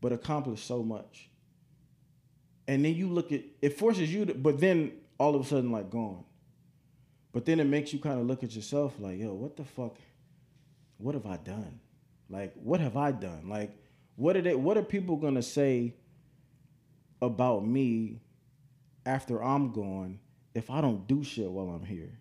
but 0.00 0.12
accomplished 0.12 0.66
so 0.66 0.82
much. 0.82 1.30
And 2.68 2.84
then 2.84 2.94
you 2.94 3.08
look 3.08 3.32
at 3.32 3.42
it 3.62 3.78
forces 3.78 4.12
you 4.12 4.26
to, 4.26 4.34
but 4.34 4.60
then 4.60 4.92
all 5.18 5.34
of 5.34 5.46
a 5.46 5.48
sudden 5.48 5.72
like 5.72 5.90
gone. 5.90 6.24
But 7.32 7.44
then 7.44 7.60
it 7.60 7.64
makes 7.64 7.92
you 7.92 7.98
kind 7.98 8.20
of 8.20 8.26
look 8.26 8.42
at 8.42 8.54
yourself 8.54 8.94
like, 8.98 9.18
yo, 9.18 9.32
what 9.32 9.56
the 9.56 9.64
fuck? 9.64 9.96
What 10.98 11.14
have 11.14 11.26
I 11.26 11.36
done? 11.36 11.80
Like, 12.28 12.52
what 12.54 12.80
have 12.80 12.96
I 12.96 13.12
done? 13.12 13.48
Like, 13.48 13.76
what 14.16 14.36
are 14.36 14.42
they? 14.42 14.54
What 14.54 14.76
are 14.76 14.82
people 14.82 15.16
gonna 15.16 15.42
say 15.42 15.94
about 17.22 17.66
me 17.66 18.20
after 19.04 19.42
I'm 19.42 19.72
gone 19.72 20.18
if 20.54 20.70
I 20.70 20.80
don't 20.80 21.06
do 21.06 21.22
shit 21.22 21.50
while 21.50 21.68
I'm 21.70 21.84
here? 21.84 22.18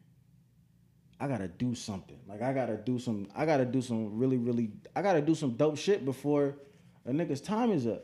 I 1.20 1.28
gotta 1.28 1.48
do 1.48 1.74
something. 1.76 2.20
Like 2.28 2.42
I 2.42 2.54
gotta 2.54 2.76
do 2.78 3.00
some. 3.00 3.28
I 3.36 3.46
gotta 3.46 3.66
do 3.66 3.82
some 3.82 4.18
really, 4.18 4.38
really. 4.38 4.72
I 4.96 5.02
gotta 5.02 5.22
do 5.22 5.34
some 5.34 5.52
dope 5.52 5.78
shit 5.78 6.04
before 6.06 6.58
a 7.06 7.12
nigga's 7.12 7.42
time 7.42 7.72
is 7.72 7.88
up. 7.88 8.04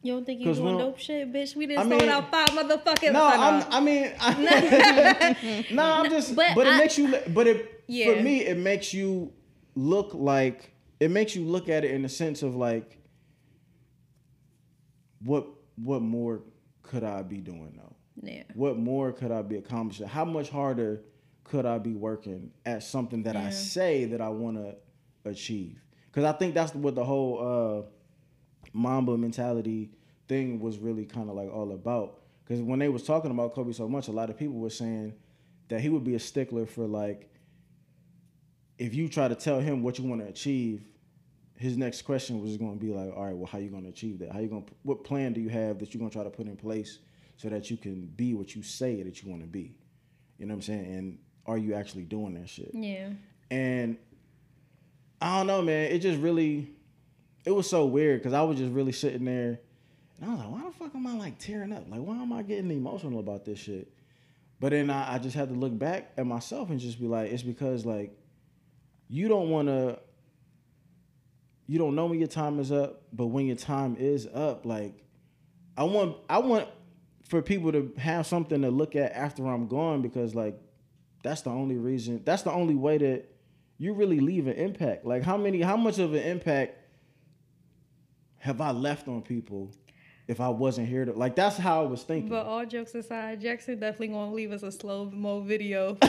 You 0.00 0.12
don't 0.14 0.24
think 0.24 0.40
you 0.40 0.54
doing 0.54 0.78
dope 0.78 0.98
shit, 0.98 1.32
bitch? 1.32 1.56
We 1.56 1.64
I 1.64 1.68
didn't 1.68 1.88
mean- 1.88 1.98
sold 2.00 2.10
out 2.12 2.30
five 2.30 2.48
motherfucking. 2.50 3.12
No, 3.12 3.26
I'm, 3.26 3.64
I 3.72 3.80
mean, 3.80 4.12
I, 4.20 5.64
no, 5.72 5.82
I'm 5.82 6.08
just. 6.08 6.36
but 6.36 6.54
But, 6.54 6.68
it 6.68 6.74
I- 6.74 6.78
makes 6.78 6.96
you. 6.96 7.18
But 7.34 7.48
it 7.48 7.82
Yeah. 7.88 8.14
for 8.14 8.22
me, 8.22 8.44
it 8.46 8.56
makes 8.56 8.94
you 8.94 9.32
look 9.74 10.14
like. 10.14 10.72
It 11.00 11.10
makes 11.10 11.34
you 11.36 11.44
look 11.44 11.68
at 11.68 11.84
it 11.84 11.92
in 11.92 12.02
the 12.02 12.08
sense 12.08 12.42
of 12.42 12.56
like, 12.56 12.98
what 15.24 15.46
what 15.76 16.02
more 16.02 16.42
could 16.82 17.04
I 17.04 17.22
be 17.22 17.38
doing 17.38 17.74
though? 17.76 17.94
Yeah. 18.22 18.42
What 18.54 18.76
more 18.76 19.12
could 19.12 19.30
I 19.30 19.42
be 19.42 19.56
accomplishing? 19.56 20.06
How 20.06 20.24
much 20.24 20.50
harder 20.50 21.02
could 21.44 21.66
I 21.66 21.78
be 21.78 21.94
working 21.94 22.50
at 22.66 22.82
something 22.82 23.22
that 23.22 23.36
I 23.36 23.50
say 23.50 24.06
that 24.06 24.20
I 24.20 24.28
want 24.28 24.56
to 24.56 24.76
achieve? 25.28 25.80
Because 26.06 26.24
I 26.24 26.32
think 26.36 26.54
that's 26.54 26.74
what 26.74 26.94
the 26.94 27.04
whole 27.04 27.86
uh, 27.86 28.68
Mamba 28.72 29.16
mentality 29.16 29.90
thing 30.26 30.60
was 30.60 30.78
really 30.78 31.04
kind 31.04 31.30
of 31.30 31.36
like 31.36 31.50
all 31.50 31.72
about. 31.72 32.20
Because 32.44 32.62
when 32.62 32.78
they 32.78 32.88
was 32.88 33.02
talking 33.02 33.30
about 33.30 33.54
Kobe 33.54 33.72
so 33.72 33.88
much, 33.88 34.08
a 34.08 34.12
lot 34.12 34.30
of 34.30 34.36
people 34.36 34.56
were 34.56 34.70
saying 34.70 35.14
that 35.68 35.80
he 35.80 35.88
would 35.88 36.04
be 36.04 36.14
a 36.14 36.18
stickler 36.18 36.66
for 36.66 36.86
like, 36.86 37.30
if 38.78 38.94
you 38.94 39.08
try 39.08 39.28
to 39.28 39.34
tell 39.34 39.60
him 39.60 39.82
what 39.82 39.98
you 39.98 40.04
want 40.04 40.22
to 40.22 40.28
achieve, 40.28 40.82
his 41.56 41.76
next 41.76 42.02
question 42.02 42.40
was 42.40 42.56
going 42.56 42.78
to 42.78 42.84
be 42.84 42.92
like, 42.92 43.12
all 43.16 43.26
right, 43.26 43.36
well, 43.36 43.46
how 43.46 43.58
you 43.58 43.68
going 43.68 43.82
to 43.82 43.88
achieve 43.88 44.20
that? 44.20 44.32
How 44.32 44.38
you 44.38 44.48
going? 44.48 44.64
to 44.64 44.72
What 44.84 45.02
plan 45.02 45.32
do 45.32 45.40
you 45.40 45.48
have 45.48 45.80
that 45.80 45.92
you're 45.92 45.98
going 45.98 46.10
to 46.10 46.14
try 46.14 46.22
to 46.22 46.30
put 46.30 46.46
in 46.46 46.56
place 46.56 47.00
so 47.36 47.48
that 47.48 47.70
you 47.70 47.76
can 47.76 48.06
be 48.06 48.34
what 48.34 48.54
you 48.54 48.62
say 48.62 49.02
that 49.02 49.22
you 49.22 49.28
want 49.28 49.42
to 49.42 49.48
be? 49.48 49.74
You 50.38 50.46
know 50.46 50.54
what 50.54 50.58
I'm 50.58 50.62
saying? 50.62 50.94
And 50.94 51.18
are 51.46 51.58
you 51.58 51.74
actually 51.74 52.04
doing 52.04 52.34
that 52.34 52.48
shit? 52.48 52.70
Yeah. 52.72 53.10
And 53.50 53.96
I 55.20 55.38
don't 55.38 55.48
know, 55.48 55.62
man. 55.62 55.90
It 55.90 55.98
just 55.98 56.20
really, 56.20 56.70
it 57.44 57.50
was 57.50 57.68
so 57.68 57.86
weird 57.86 58.20
because 58.20 58.34
I 58.34 58.42
was 58.42 58.58
just 58.58 58.72
really 58.72 58.92
sitting 58.92 59.24
there, 59.24 59.58
and 60.20 60.30
I 60.30 60.34
was 60.34 60.38
like, 60.38 60.50
why 60.50 60.64
the 60.64 60.72
fuck 60.72 60.94
am 60.94 61.06
I 61.06 61.16
like 61.16 61.38
tearing 61.38 61.72
up? 61.72 61.90
Like, 61.90 62.00
why 62.00 62.22
am 62.22 62.32
I 62.32 62.42
getting 62.42 62.70
emotional 62.70 63.18
about 63.18 63.44
this 63.44 63.58
shit? 63.58 63.92
But 64.60 64.70
then 64.70 64.90
I, 64.90 65.14
I 65.14 65.18
just 65.18 65.36
had 65.36 65.48
to 65.48 65.54
look 65.54 65.76
back 65.76 66.12
at 66.16 66.26
myself 66.26 66.70
and 66.70 66.78
just 66.78 67.00
be 67.00 67.06
like, 67.06 67.32
it's 67.32 67.42
because 67.42 67.86
like, 67.86 68.16
you 69.08 69.28
don't 69.28 69.50
want 69.50 69.68
to. 69.68 69.98
You 71.66 71.78
don't 71.78 71.94
know 71.94 72.06
when 72.06 72.18
your 72.18 72.28
time 72.28 72.60
is 72.60 72.72
up, 72.72 73.02
but 73.12 73.26
when 73.26 73.46
your 73.46 73.56
time 73.56 73.96
is 73.98 74.26
up, 74.26 74.64
like, 74.64 74.94
I 75.76 75.82
want, 75.82 76.16
I 76.30 76.38
want 76.38 76.66
for 77.28 77.42
people 77.42 77.72
to 77.72 77.92
have 77.98 78.26
something 78.26 78.62
to 78.62 78.70
look 78.70 78.96
at 78.96 79.12
after 79.12 79.46
I'm 79.46 79.68
gone 79.68 80.00
because 80.00 80.34
like 80.34 80.58
that's 81.22 81.42
the 81.42 81.50
only 81.50 81.76
reason 81.76 82.22
that's 82.24 82.42
the 82.42 82.50
only 82.50 82.74
way 82.74 82.98
that 82.98 83.30
you 83.76 83.92
really 83.92 84.18
leave 84.18 84.46
an 84.46 84.54
impact 84.54 85.04
like 85.04 85.22
how 85.22 85.36
many 85.36 85.60
how 85.60 85.76
much 85.76 85.98
of 85.98 86.14
an 86.14 86.22
impact 86.22 86.76
have 88.38 88.60
i 88.60 88.70
left 88.70 89.08
on 89.08 89.20
people 89.20 89.70
if 90.28 90.40
i 90.40 90.48
wasn't 90.48 90.86
here 90.86 91.04
to 91.06 91.12
like 91.12 91.34
that's 91.34 91.56
how 91.56 91.82
i 91.82 91.86
was 91.86 92.02
thinking 92.02 92.28
But 92.28 92.44
all 92.46 92.64
jokes 92.66 92.94
aside, 92.94 93.40
Jaxon 93.42 93.80
definitely 93.80 94.08
gonna 94.08 94.32
leave 94.32 94.52
us 94.52 94.62
a 94.62 94.70
slow 94.70 95.10
mo 95.10 95.40
video. 95.40 95.94
Don't 96.02 96.08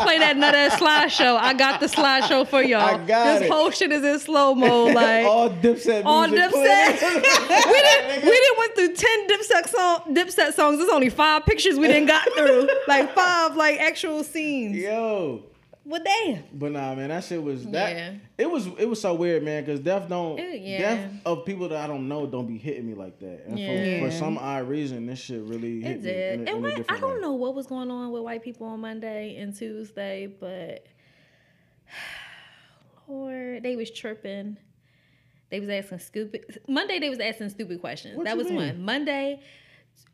play 0.00 0.18
that 0.18 0.34
nut 0.36 0.54
ass 0.54 0.80
slideshow. 0.80 1.38
I 1.38 1.54
got 1.54 1.80
the 1.80 1.86
slideshow 1.86 2.46
for 2.46 2.62
y'all. 2.62 2.80
I 2.80 2.98
got 3.06 3.24
this 3.38 3.42
it. 3.42 3.50
whole 3.50 3.70
shit 3.70 3.92
is 3.92 4.02
in 4.04 4.18
slow 4.18 4.54
mo. 4.54 4.86
Like 4.98 5.24
all 5.26 5.48
dipset 5.50 6.02
all 6.04 6.26
Dipset. 6.26 6.52
we 6.52 7.82
didn't 7.82 8.24
we 8.24 8.30
didn't 8.30 8.58
went 8.58 8.74
through 8.74 8.94
ten 8.94 9.28
Dipset 9.28 9.68
song 9.68 10.14
Dipset 10.14 10.52
songs. 10.54 10.78
There's 10.78 10.90
only 10.90 11.08
five 11.10 11.44
pictures 11.46 11.78
we 11.78 11.86
didn't 11.86 12.06
got 12.06 12.26
through. 12.36 12.68
Like 12.88 13.14
five 13.14 13.54
like 13.56 13.78
actual 13.78 14.24
scenes. 14.24 14.76
yo 14.76 15.42
Well 15.88 16.02
damn. 16.04 16.44
but 16.52 16.72
nah 16.72 16.94
man 16.94 17.08
that 17.08 17.24
shit 17.24 17.42
was 17.42 17.64
that 17.68 17.96
Yeah. 17.96 18.12
it 18.36 18.50
was 18.50 18.66
it 18.78 18.84
was 18.86 19.00
so 19.00 19.14
weird 19.14 19.42
man 19.42 19.64
because 19.64 19.80
death 19.80 20.06
don't 20.08 20.38
It- 20.38 20.60
yeah. 20.60 20.78
death 20.78 21.10
of 21.24 21.46
people 21.46 21.66
that 21.70 21.78
i 21.82 21.86
don't 21.86 22.06
know 22.08 22.26
don't 22.26 22.46
be 22.46 22.58
hitting 22.58 22.86
me 22.86 22.92
like 22.94 23.18
that 23.20 23.44
and 23.46 23.58
Yeah. 23.58 24.00
for, 24.00 24.06
for 24.10 24.16
some 24.16 24.36
odd 24.36 24.68
reason 24.68 25.06
this 25.06 25.18
shit 25.18 25.40
really 25.42 25.80
hit 25.80 25.90
It 25.92 25.96
me 25.96 26.02
did. 26.02 26.34
in 26.34 26.40
a, 26.40 26.42
in 26.42 26.48
and 26.56 26.66
a 26.66 26.78
what, 26.80 26.90
I 26.92 27.00
don't 27.00 27.14
way. 27.14 27.20
know 27.20 27.32
what 27.32 27.54
was 27.54 27.66
going 27.66 27.90
on 27.90 28.12
with 28.12 28.22
white 28.22 28.42
people 28.42 28.66
on 28.66 28.80
Monday 28.80 29.36
and 29.38 29.56
Tuesday, 29.56 30.26
but 30.26 30.84
Lord, 33.08 33.62
they 33.62 33.74
was 33.76 33.90
tripping. 33.90 34.58
They 35.50 35.60
was 35.60 35.70
asking 35.70 36.00
stupid. 36.00 36.60
Monday 36.68 36.98
they 36.98 37.08
was 37.08 37.18
asking 37.20 37.48
stupid 37.48 37.80
questions. 37.80 38.16
What 38.16 38.26
that 38.26 38.32
you 38.32 38.38
was 38.38 38.48
mean? 38.48 38.56
one. 38.56 38.82
Monday. 38.84 39.40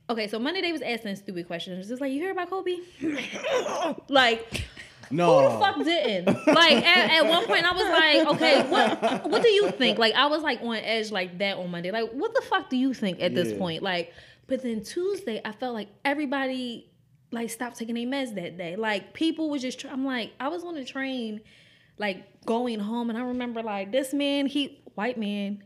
Okay, 0.08 0.28
so 0.28 0.38
Monday 0.38 0.60
they 0.60 0.70
was 0.70 0.82
asking 0.82 1.16
stupid 1.16 1.46
questions. 1.46 1.88
Just 1.88 2.00
like 2.00 2.12
you 2.12 2.20
hear 2.20 2.30
about 2.30 2.50
Kobe, 2.50 2.76
like 4.08 4.64
no 5.14 5.48
who 5.48 5.52
the 5.52 5.58
fuck 5.58 5.76
didn't? 5.84 6.46
Like 6.46 6.84
at, 6.84 7.10
at 7.10 7.26
one 7.26 7.46
point, 7.46 7.64
I 7.64 7.72
was 7.72 8.26
like, 8.26 8.34
okay, 8.36 8.68
what 8.70 9.30
what 9.30 9.42
do 9.42 9.48
you 9.48 9.70
think? 9.70 9.98
Like 9.98 10.14
I 10.14 10.26
was 10.26 10.42
like 10.42 10.60
on 10.62 10.76
edge 10.76 11.10
like 11.10 11.38
that 11.38 11.56
on 11.56 11.70
Monday. 11.70 11.90
Like 11.90 12.10
what 12.12 12.34
the 12.34 12.42
fuck 12.42 12.68
do 12.70 12.76
you 12.76 12.92
think 12.94 13.20
at 13.20 13.34
this 13.34 13.52
Yeah. 13.52 13.58
point? 13.58 13.82
Like, 13.82 14.12
but 14.46 14.62
then 14.62 14.82
Tuesday, 14.82 15.40
I 15.44 15.52
felt 15.52 15.74
like 15.74 15.88
everybody 16.04 16.90
like 17.30 17.50
stopped 17.50 17.78
taking 17.78 17.94
their 17.96 18.06
meds 18.06 18.34
that 18.36 18.56
day. 18.58 18.76
Like 18.76 19.12
people 19.14 19.50
was 19.50 19.62
just. 19.62 19.80
Tr- 19.80 19.88
I'm 19.88 20.04
like, 20.04 20.32
I 20.38 20.48
was 20.48 20.64
on 20.64 20.74
the 20.74 20.84
train, 20.84 21.40
like 21.98 22.44
going 22.44 22.80
home, 22.80 23.10
and 23.10 23.18
I 23.18 23.22
remember 23.22 23.62
like 23.62 23.90
this 23.92 24.12
man, 24.12 24.46
he 24.46 24.82
white 24.94 25.18
man, 25.18 25.62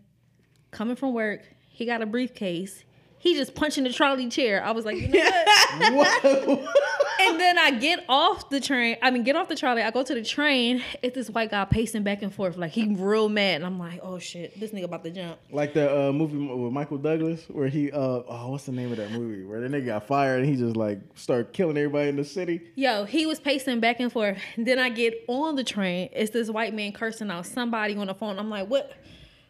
coming 0.71 0.97
from 0.97 1.13
work, 1.13 1.43
he 1.69 1.85
got 1.87 2.01
a 2.03 2.07
briefcase. 2.07 2.85
He 3.19 3.35
just 3.35 3.55
punching 3.55 3.85
the 3.85 3.93
trolley 3.93 4.29
chair. 4.29 4.63
I 4.65 4.71
was 4.71 4.85
like, 4.85 4.97
you 4.97 5.09
know 5.09 5.95
what? 5.95 6.69
And 7.21 7.41
then 7.41 7.59
I 7.59 7.73
get 7.73 8.05
off 8.09 8.49
the 8.49 8.61
train. 8.61 8.97
I 9.03 9.11
mean, 9.11 9.25
get 9.25 9.35
off 9.35 9.49
the 9.49 9.57
trolley. 9.57 9.83
I 9.83 9.91
go 9.91 10.03
to 10.03 10.15
the 10.15 10.23
train. 10.23 10.83
It's 11.03 11.17
this 11.17 11.29
white 11.29 11.51
guy 11.51 11.65
pacing 11.65 12.05
back 12.05 12.23
and 12.23 12.33
forth, 12.33 12.57
like 12.57 12.71
he 12.71 12.95
real 12.95 13.29
mad. 13.29 13.57
And 13.57 13.67
I'm 13.67 13.79
like, 13.79 14.01
oh 14.03 14.19
shit, 14.19 14.59
this 14.59 14.71
nigga 14.71 14.85
about 14.85 15.03
to 15.05 15.11
jump. 15.11 15.39
Like 15.51 15.75
the 15.75 16.09
uh, 16.09 16.13
movie 16.13 16.37
with 16.37 16.73
Michael 16.73 16.99
Douglas, 16.99 17.45
where 17.49 17.69
he, 17.69 17.91
uh, 17.91 17.97
oh, 17.99 18.51
what's 18.51 18.65
the 18.65 18.73
name 18.73 18.93
of 18.93 18.99
that 18.99 19.11
movie? 19.11 19.45
Where 19.45 19.61
the 19.61 19.69
nigga 19.69 19.87
got 19.87 20.07
fired 20.07 20.41
and 20.41 20.49
he 20.49 20.57
just 20.57 20.77
like 20.77 21.01
started 21.17 21.53
killing 21.53 21.77
everybody 21.77 22.09
in 22.09 22.17
the 22.17 22.25
city. 22.25 22.61
Yo, 22.77 23.05
he 23.05 23.27
was 23.27 23.41
pacing 23.41 23.81
back 23.81 23.99
and 23.99 24.13
forth. 24.13 24.39
Then 24.57 24.79
I 24.79 24.89
get 24.89 25.25
on 25.27 25.57
the 25.57 25.65
train. 25.65 26.11
It's 26.13 26.31
this 26.31 26.49
white 26.49 26.73
man 26.73 26.93
cursing 26.93 27.31
out 27.31 27.47
somebody 27.47 27.97
on 27.97 28.07
the 28.07 28.15
phone. 28.15 28.39
I'm 28.39 28.49
like, 28.49 28.69
what? 28.69 28.93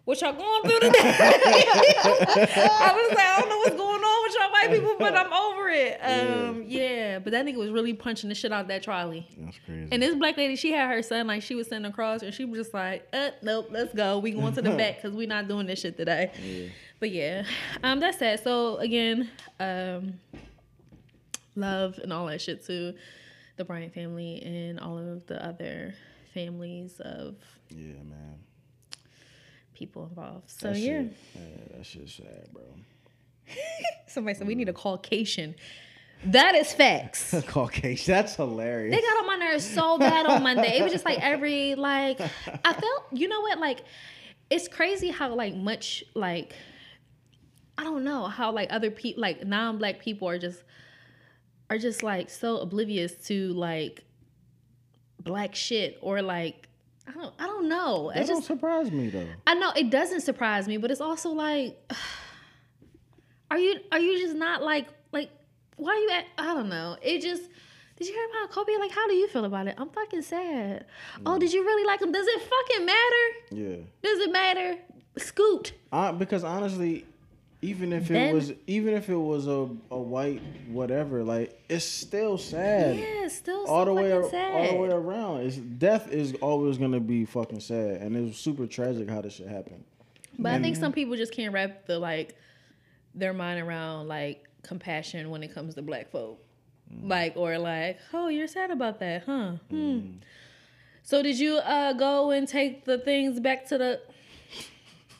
What 0.08 0.22
y'all 0.22 0.32
going 0.32 0.62
through 0.62 0.88
today? 0.88 1.00
I 1.04 2.92
was 2.96 3.14
like, 3.14 3.26
I 3.26 3.40
don't 3.40 3.48
know 3.50 3.58
what's 3.58 3.76
going 3.76 4.02
on 4.02 4.22
with 4.22 4.36
y'all 4.40 4.50
white 4.50 4.70
people, 4.70 4.96
but 4.98 5.14
I'm 5.14 5.30
over 5.30 5.68
it. 5.68 5.98
Um, 6.00 6.64
yeah. 6.66 7.18
but 7.18 7.32
that 7.32 7.44
nigga 7.44 7.56
was 7.56 7.70
really 7.70 7.92
punching 7.92 8.30
the 8.30 8.34
shit 8.34 8.50
out 8.50 8.68
that 8.68 8.82
trolley. 8.82 9.28
That's 9.36 9.58
crazy. 9.66 9.88
And 9.92 10.02
this 10.02 10.14
black 10.14 10.38
lady, 10.38 10.56
she 10.56 10.72
had 10.72 10.88
her 10.88 11.02
son 11.02 11.26
like 11.26 11.42
she 11.42 11.54
was 11.54 11.68
sitting 11.68 11.84
across, 11.84 12.22
and 12.22 12.32
she 12.32 12.46
was 12.46 12.58
just 12.58 12.72
like, 12.72 13.06
uh, 13.12 13.32
"Nope, 13.42 13.68
let's 13.70 13.92
go. 13.92 14.18
We 14.18 14.30
going 14.30 14.54
to 14.54 14.62
the 14.62 14.70
back 14.70 14.96
because 15.02 15.14
we 15.14 15.26
not 15.26 15.46
doing 15.46 15.66
this 15.66 15.80
shit 15.80 15.98
today." 15.98 16.72
But 17.00 17.10
yeah, 17.10 17.44
um, 17.82 18.00
that's 18.00 18.18
sad. 18.18 18.42
So 18.42 18.78
again, 18.78 19.28
um, 19.60 20.14
love 21.54 22.00
and 22.02 22.14
all 22.14 22.24
that 22.28 22.40
shit 22.40 22.64
to 22.64 22.94
the 23.58 23.64
Bryant 23.66 23.92
family 23.92 24.42
and 24.42 24.80
all 24.80 24.96
of 24.96 25.26
the 25.26 25.44
other 25.46 25.92
families 26.32 26.98
of 26.98 27.36
yeah, 27.68 28.02
man. 28.04 28.38
People 29.78 30.06
involved. 30.06 30.50
So 30.50 30.72
That 30.72 30.78
yeah, 30.78 31.02
shit, 31.02 31.12
yeah, 31.34 31.76
that 31.76 31.86
shit's 31.86 32.14
sad, 32.14 32.48
bro. 32.52 32.62
somebody 34.06 34.36
said 34.36 34.46
we 34.46 34.54
need 34.54 34.68
a 34.68 34.72
Caucasian. 34.72 35.54
That 36.24 36.56
is 36.56 36.72
facts. 36.72 37.34
Caucasian. 37.46 38.12
That's 38.12 38.34
hilarious. 38.34 38.94
They 38.94 39.00
got 39.00 39.18
on 39.18 39.26
my 39.26 39.36
nerves 39.36 39.64
so 39.64 39.98
bad 39.98 40.26
on 40.26 40.42
Monday. 40.42 40.78
It 40.78 40.82
was 40.82 40.92
just 40.92 41.04
like 41.04 41.20
every 41.20 41.76
like 41.76 42.20
I 42.20 42.72
felt 42.72 43.04
you 43.12 43.28
know 43.28 43.40
what 43.40 43.58
like 43.58 43.82
it's 44.50 44.66
crazy 44.66 45.10
how 45.10 45.34
like 45.34 45.54
much 45.54 46.02
like 46.14 46.54
I 47.76 47.84
don't 47.84 48.02
know 48.02 48.26
how 48.26 48.50
like 48.50 48.72
other 48.72 48.90
people 48.90 49.22
like 49.22 49.46
non-black 49.46 50.00
people 50.00 50.28
are 50.28 50.38
just 50.38 50.64
are 51.70 51.78
just 51.78 52.02
like 52.02 52.30
so 52.30 52.58
oblivious 52.58 53.12
to 53.26 53.52
like 53.52 54.02
black 55.22 55.54
shit 55.54 55.98
or 56.00 56.20
like 56.22 56.67
I 57.08 57.12
don't 57.12 57.34
I 57.38 57.46
don't 57.46 57.68
know. 57.68 58.10
that 58.12 58.20
It's 58.20 58.30
don't 58.30 58.42
surprise 58.42 58.90
me 58.90 59.08
though. 59.08 59.26
I 59.46 59.54
know 59.54 59.72
it 59.74 59.90
doesn't 59.90 60.20
surprise 60.20 60.68
me, 60.68 60.76
but 60.76 60.90
it's 60.90 61.00
also 61.00 61.30
like 61.30 61.78
are 63.50 63.58
you 63.58 63.80
are 63.90 63.98
you 63.98 64.18
just 64.18 64.36
not 64.36 64.62
like 64.62 64.88
like 65.12 65.30
why 65.76 65.92
are 65.92 65.96
you 65.96 66.10
at 66.10 66.26
I 66.36 66.54
don't 66.54 66.68
know. 66.68 66.96
It 67.00 67.22
just 67.22 67.42
did 67.96 68.06
you 68.06 68.14
hear 68.14 68.28
about 68.30 68.52
Kobe? 68.52 68.76
Like, 68.78 68.92
how 68.92 69.08
do 69.08 69.14
you 69.14 69.26
feel 69.26 69.44
about 69.44 69.66
it? 69.66 69.74
I'm 69.76 69.88
fucking 69.88 70.22
sad. 70.22 70.86
Oh, 71.26 71.32
mm. 71.32 71.40
did 71.40 71.52
you 71.52 71.64
really 71.64 71.84
like 71.84 72.00
him? 72.00 72.12
Does 72.12 72.28
it 72.28 72.42
fucking 72.42 72.86
matter? 72.86 73.26
Yeah. 73.50 73.76
Does 74.02 74.20
it 74.20 74.30
matter? 74.30 74.78
Scoot. 75.16 75.72
I, 75.90 76.12
because 76.12 76.44
honestly, 76.44 77.06
even 77.60 77.92
if 77.92 78.10
it 78.10 78.32
was 78.32 78.52
even 78.66 78.94
if 78.94 79.08
it 79.08 79.16
was 79.16 79.46
a, 79.46 79.68
a 79.90 79.98
white 79.98 80.40
whatever, 80.68 81.24
like 81.24 81.60
it's 81.68 81.84
still 81.84 82.38
sad. 82.38 82.96
Yeah, 82.96 83.24
it's 83.24 83.36
still 83.36 83.66
so 83.66 83.72
all 83.72 83.84
the 83.84 83.94
way 83.94 84.10
fucking 84.10 84.30
sad. 84.30 84.54
all 84.54 84.72
the 84.72 84.78
way 84.78 84.88
around. 84.88 85.40
It's 85.40 85.56
death 85.56 86.12
is 86.12 86.34
always 86.40 86.78
gonna 86.78 87.00
be 87.00 87.24
fucking 87.24 87.60
sad, 87.60 88.00
and 88.00 88.16
it's 88.16 88.38
super 88.38 88.66
tragic 88.66 89.08
how 89.08 89.22
this 89.22 89.34
shit 89.34 89.48
happened. 89.48 89.84
But 90.38 90.52
I 90.52 90.60
think 90.60 90.76
some 90.76 90.92
people 90.92 91.16
just 91.16 91.32
can't 91.32 91.52
wrap 91.52 91.86
the 91.86 91.98
like 91.98 92.36
their 93.14 93.32
mind 93.32 93.60
around 93.60 94.06
like 94.06 94.44
compassion 94.62 95.30
when 95.30 95.42
it 95.42 95.52
comes 95.52 95.74
to 95.74 95.82
black 95.82 96.10
folk. 96.10 96.44
Like 97.02 97.34
or 97.36 97.58
like, 97.58 97.98
oh, 98.14 98.28
you're 98.28 98.46
sad 98.46 98.70
about 98.70 98.98
that, 99.00 99.24
huh? 99.26 99.56
Hmm. 99.68 100.12
So 101.02 101.22
did 101.22 101.38
you 101.38 101.56
uh 101.56 101.92
go 101.94 102.30
and 102.30 102.46
take 102.46 102.84
the 102.84 102.98
things 102.98 103.40
back 103.40 103.66
to 103.68 103.78
the 103.78 104.00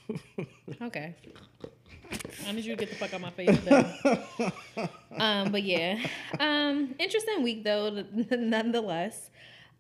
Okay. 0.83 1.15
I 2.47 2.53
need 2.53 2.65
you 2.65 2.77
to 2.77 2.85
get 2.85 2.91
the 2.91 2.97
fuck 2.97 3.13
out 3.15 3.21
my 3.21 3.31
face 3.31 3.59
though. 3.61 4.89
um, 5.19 5.53
but 5.53 5.63
yeah. 5.63 5.99
Um, 6.39 6.95
interesting 6.99 7.43
week 7.43 7.65
though, 7.65 8.05
nonetheless. 8.31 9.31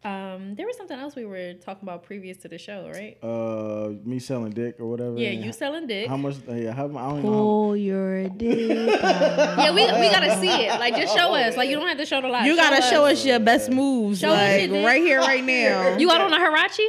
Um, 0.04 0.54
there 0.54 0.64
was 0.64 0.76
something 0.76 0.96
else 0.96 1.16
we 1.16 1.24
were 1.24 1.54
talking 1.54 1.82
about 1.82 2.04
previous 2.04 2.36
to 2.38 2.48
the 2.48 2.56
show, 2.56 2.88
right? 2.94 3.18
Uh, 3.20 3.94
me 4.04 4.20
selling 4.20 4.52
dick 4.52 4.76
or 4.78 4.86
whatever. 4.86 5.18
Yeah, 5.18 5.30
you 5.30 5.52
selling 5.52 5.88
dick. 5.88 6.08
How 6.08 6.16
much? 6.16 6.36
Yeah, 6.46 6.72
how, 6.72 6.84
I 6.84 6.88
don't 6.88 7.16
know. 7.16 7.22
Pull 7.22 7.76
your 7.76 8.28
dick. 8.28 8.78
Yeah, 8.98 9.72
we, 9.72 9.82
we 9.82 10.10
gotta 10.10 10.38
see 10.38 10.48
it. 10.66 10.78
Like, 10.78 10.94
just 10.94 11.16
show 11.16 11.34
us. 11.34 11.56
Like, 11.56 11.68
you 11.68 11.76
don't 11.76 11.88
have 11.88 11.98
to 11.98 12.06
show 12.06 12.20
the 12.20 12.28
light. 12.28 12.46
You 12.46 12.54
gotta 12.54 12.80
show 12.82 13.06
us 13.06 13.24
your 13.24 13.40
best 13.40 13.70
moves, 13.70 14.20
Show 14.20 14.30
us 14.30 14.38
like 14.38 14.60
your 14.62 14.78
dick. 14.78 14.86
right 14.86 15.02
here, 15.02 15.18
right 15.18 15.42
now. 15.42 15.96
You 15.96 16.06
got 16.06 16.20
on 16.20 16.32
a 16.32 16.38
Hirachi? 16.38 16.86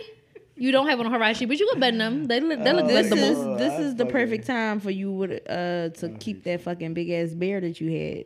You 0.59 0.71
don't 0.71 0.87
have 0.87 0.99
on 0.99 1.05
a 1.05 1.09
Hirachi, 1.09 1.47
but 1.47 1.57
you 1.59 1.65
look 1.67 1.79
better 1.79 1.97
than 1.97 2.17
them. 2.19 2.25
They 2.25 2.39
look, 2.41 2.63
they 2.63 2.73
look 2.73 2.87
this 2.87 3.09
good. 3.09 3.17
is 3.17 3.37
Oh, 3.37 3.57
this 3.57 3.79
is 3.79 3.95
the 3.95 4.05
perfect 4.05 4.45
time 4.45 4.79
for 4.79 4.91
you 4.91 5.11
with 5.11 5.31
uh 5.49 5.89
to 5.99 6.09
keep 6.19 6.43
that 6.43 6.61
fucking 6.61 6.93
big 6.93 7.09
ass 7.09 7.33
bear 7.33 7.61
that 7.61 7.79
you 7.79 7.89
had, 7.91 8.25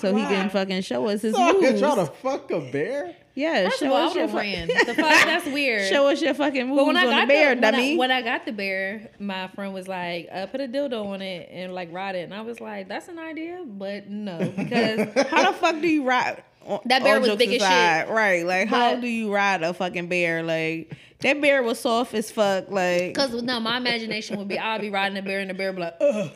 so 0.00 0.14
he 0.14 0.22
can 0.22 0.50
fucking 0.50 0.82
show 0.82 1.06
us 1.08 1.22
his 1.22 1.34
So 1.34 1.42
I 1.42 1.52
can 1.52 1.60
moves. 1.62 1.80
try 1.80 1.94
to 1.94 2.06
fuck 2.06 2.50
a 2.50 2.60
bear? 2.60 3.14
Yeah, 3.34 3.68
First 3.68 3.78
show 3.78 3.86
of 3.86 3.92
all, 3.92 3.98
I 3.98 4.06
us 4.06 4.14
your 4.16 4.26
would 4.26 4.44
fu- 4.44 4.84
The 4.86 4.94
fuck, 4.94 4.96
that's 5.24 5.46
weird. 5.52 5.88
show 5.88 6.08
us 6.08 6.20
your 6.20 6.34
fucking 6.34 6.66
moves 6.68 6.78
But 6.80 6.86
when 6.86 6.96
I 6.96 7.04
on 7.04 7.10
got 7.10 7.20
the 7.20 7.26
bear, 7.28 7.54
the, 7.54 7.60
when, 7.60 7.72
dummy. 7.72 7.94
I, 7.94 7.96
when 7.96 8.10
I 8.10 8.22
got 8.22 8.44
the 8.46 8.52
bear, 8.52 9.10
my 9.20 9.46
friend 9.48 9.72
was 9.72 9.86
like, 9.86 10.28
uh, 10.32 10.46
"Put 10.46 10.60
a 10.60 10.66
dildo 10.66 11.06
on 11.06 11.22
it 11.22 11.48
and 11.52 11.72
like 11.72 11.92
ride 11.92 12.16
it," 12.16 12.22
and 12.24 12.34
I 12.34 12.40
was 12.40 12.60
like, 12.60 12.88
"That's 12.88 13.06
an 13.06 13.20
idea, 13.20 13.62
but 13.64 14.08
no, 14.08 14.38
because 14.56 15.12
how 15.28 15.52
the 15.52 15.56
fuck 15.56 15.80
do 15.80 15.86
you 15.86 16.02
ride? 16.02 16.42
That 16.86 17.02
bear 17.04 17.14
all 17.14 17.20
was 17.20 17.28
jokes 17.28 17.38
big 17.38 17.60
as 17.62 17.62
shit. 17.62 18.12
Right? 18.12 18.44
Like, 18.44 18.66
how 18.68 18.96
do 18.96 19.06
you 19.06 19.32
ride 19.32 19.62
a 19.62 19.72
fucking 19.72 20.08
bear? 20.08 20.42
Like, 20.42 20.92
that 21.20 21.40
bear 21.40 21.62
was 21.62 21.78
soft 21.78 22.12
as 22.14 22.30
fuck. 22.32 22.68
Like, 22.70 23.14
because 23.14 23.40
no, 23.42 23.60
my 23.60 23.76
imagination 23.76 24.36
would 24.38 24.48
be 24.48 24.58
I'll 24.58 24.80
be 24.80 24.90
riding 24.90 25.16
a 25.16 25.22
bear 25.22 25.38
and 25.38 25.48
the 25.48 25.54
bear 25.54 25.68
would 25.72 25.76
be 25.76 25.82
like, 25.82 25.94
Ugh. 26.00 26.30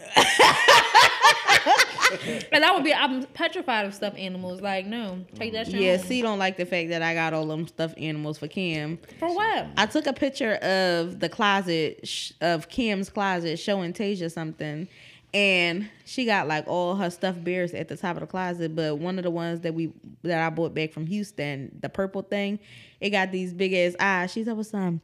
And 2.52 2.64
I 2.64 2.72
would 2.74 2.84
be 2.84 2.92
I'm 2.92 3.24
petrified 3.26 3.86
of 3.86 3.94
stuffed 3.94 4.18
animals. 4.18 4.60
Like, 4.60 4.86
no, 4.86 5.24
take 5.34 5.52
that 5.52 5.66
shit. 5.66 5.80
yeah, 5.80 5.96
home. 5.96 6.06
C 6.06 6.22
don't 6.22 6.38
like 6.38 6.56
the 6.56 6.66
fact 6.66 6.90
that 6.90 7.02
I 7.02 7.14
got 7.14 7.32
all 7.32 7.46
them 7.46 7.66
stuffed 7.66 7.98
animals 7.98 8.38
for 8.38 8.48
Kim. 8.48 8.98
for 9.18 9.34
what? 9.34 9.66
I 9.76 9.86
took 9.86 10.06
a 10.06 10.12
picture 10.12 10.54
of 10.56 11.20
the 11.20 11.28
closet 11.28 12.06
sh- 12.06 12.32
of 12.40 12.68
Kim's 12.68 13.08
closet 13.10 13.58
showing 13.58 13.92
Tasia 13.92 14.30
something, 14.30 14.88
and 15.32 15.88
she 16.04 16.24
got 16.26 16.48
like 16.48 16.66
all 16.66 16.96
her 16.96 17.08
stuffed 17.10 17.42
bears 17.42 17.72
at 17.72 17.88
the 17.88 17.96
top 17.96 18.16
of 18.16 18.20
the 18.20 18.26
closet. 18.26 18.74
But 18.76 18.98
one 18.98 19.18
of 19.18 19.24
the 19.24 19.30
ones 19.30 19.60
that 19.60 19.74
we 19.74 19.92
that 20.22 20.42
I 20.42 20.50
bought 20.50 20.74
back 20.74 20.92
from 20.92 21.06
Houston, 21.06 21.76
the 21.80 21.88
purple 21.88 22.22
thing, 22.22 22.58
it 23.00 23.10
got 23.10 23.32
these 23.32 23.54
big 23.54 23.72
ass 23.72 23.96
eyes. 23.98 24.32
She's 24.32 24.46
like, 24.46 24.56
"What's 24.56 24.74
um, 24.74 25.00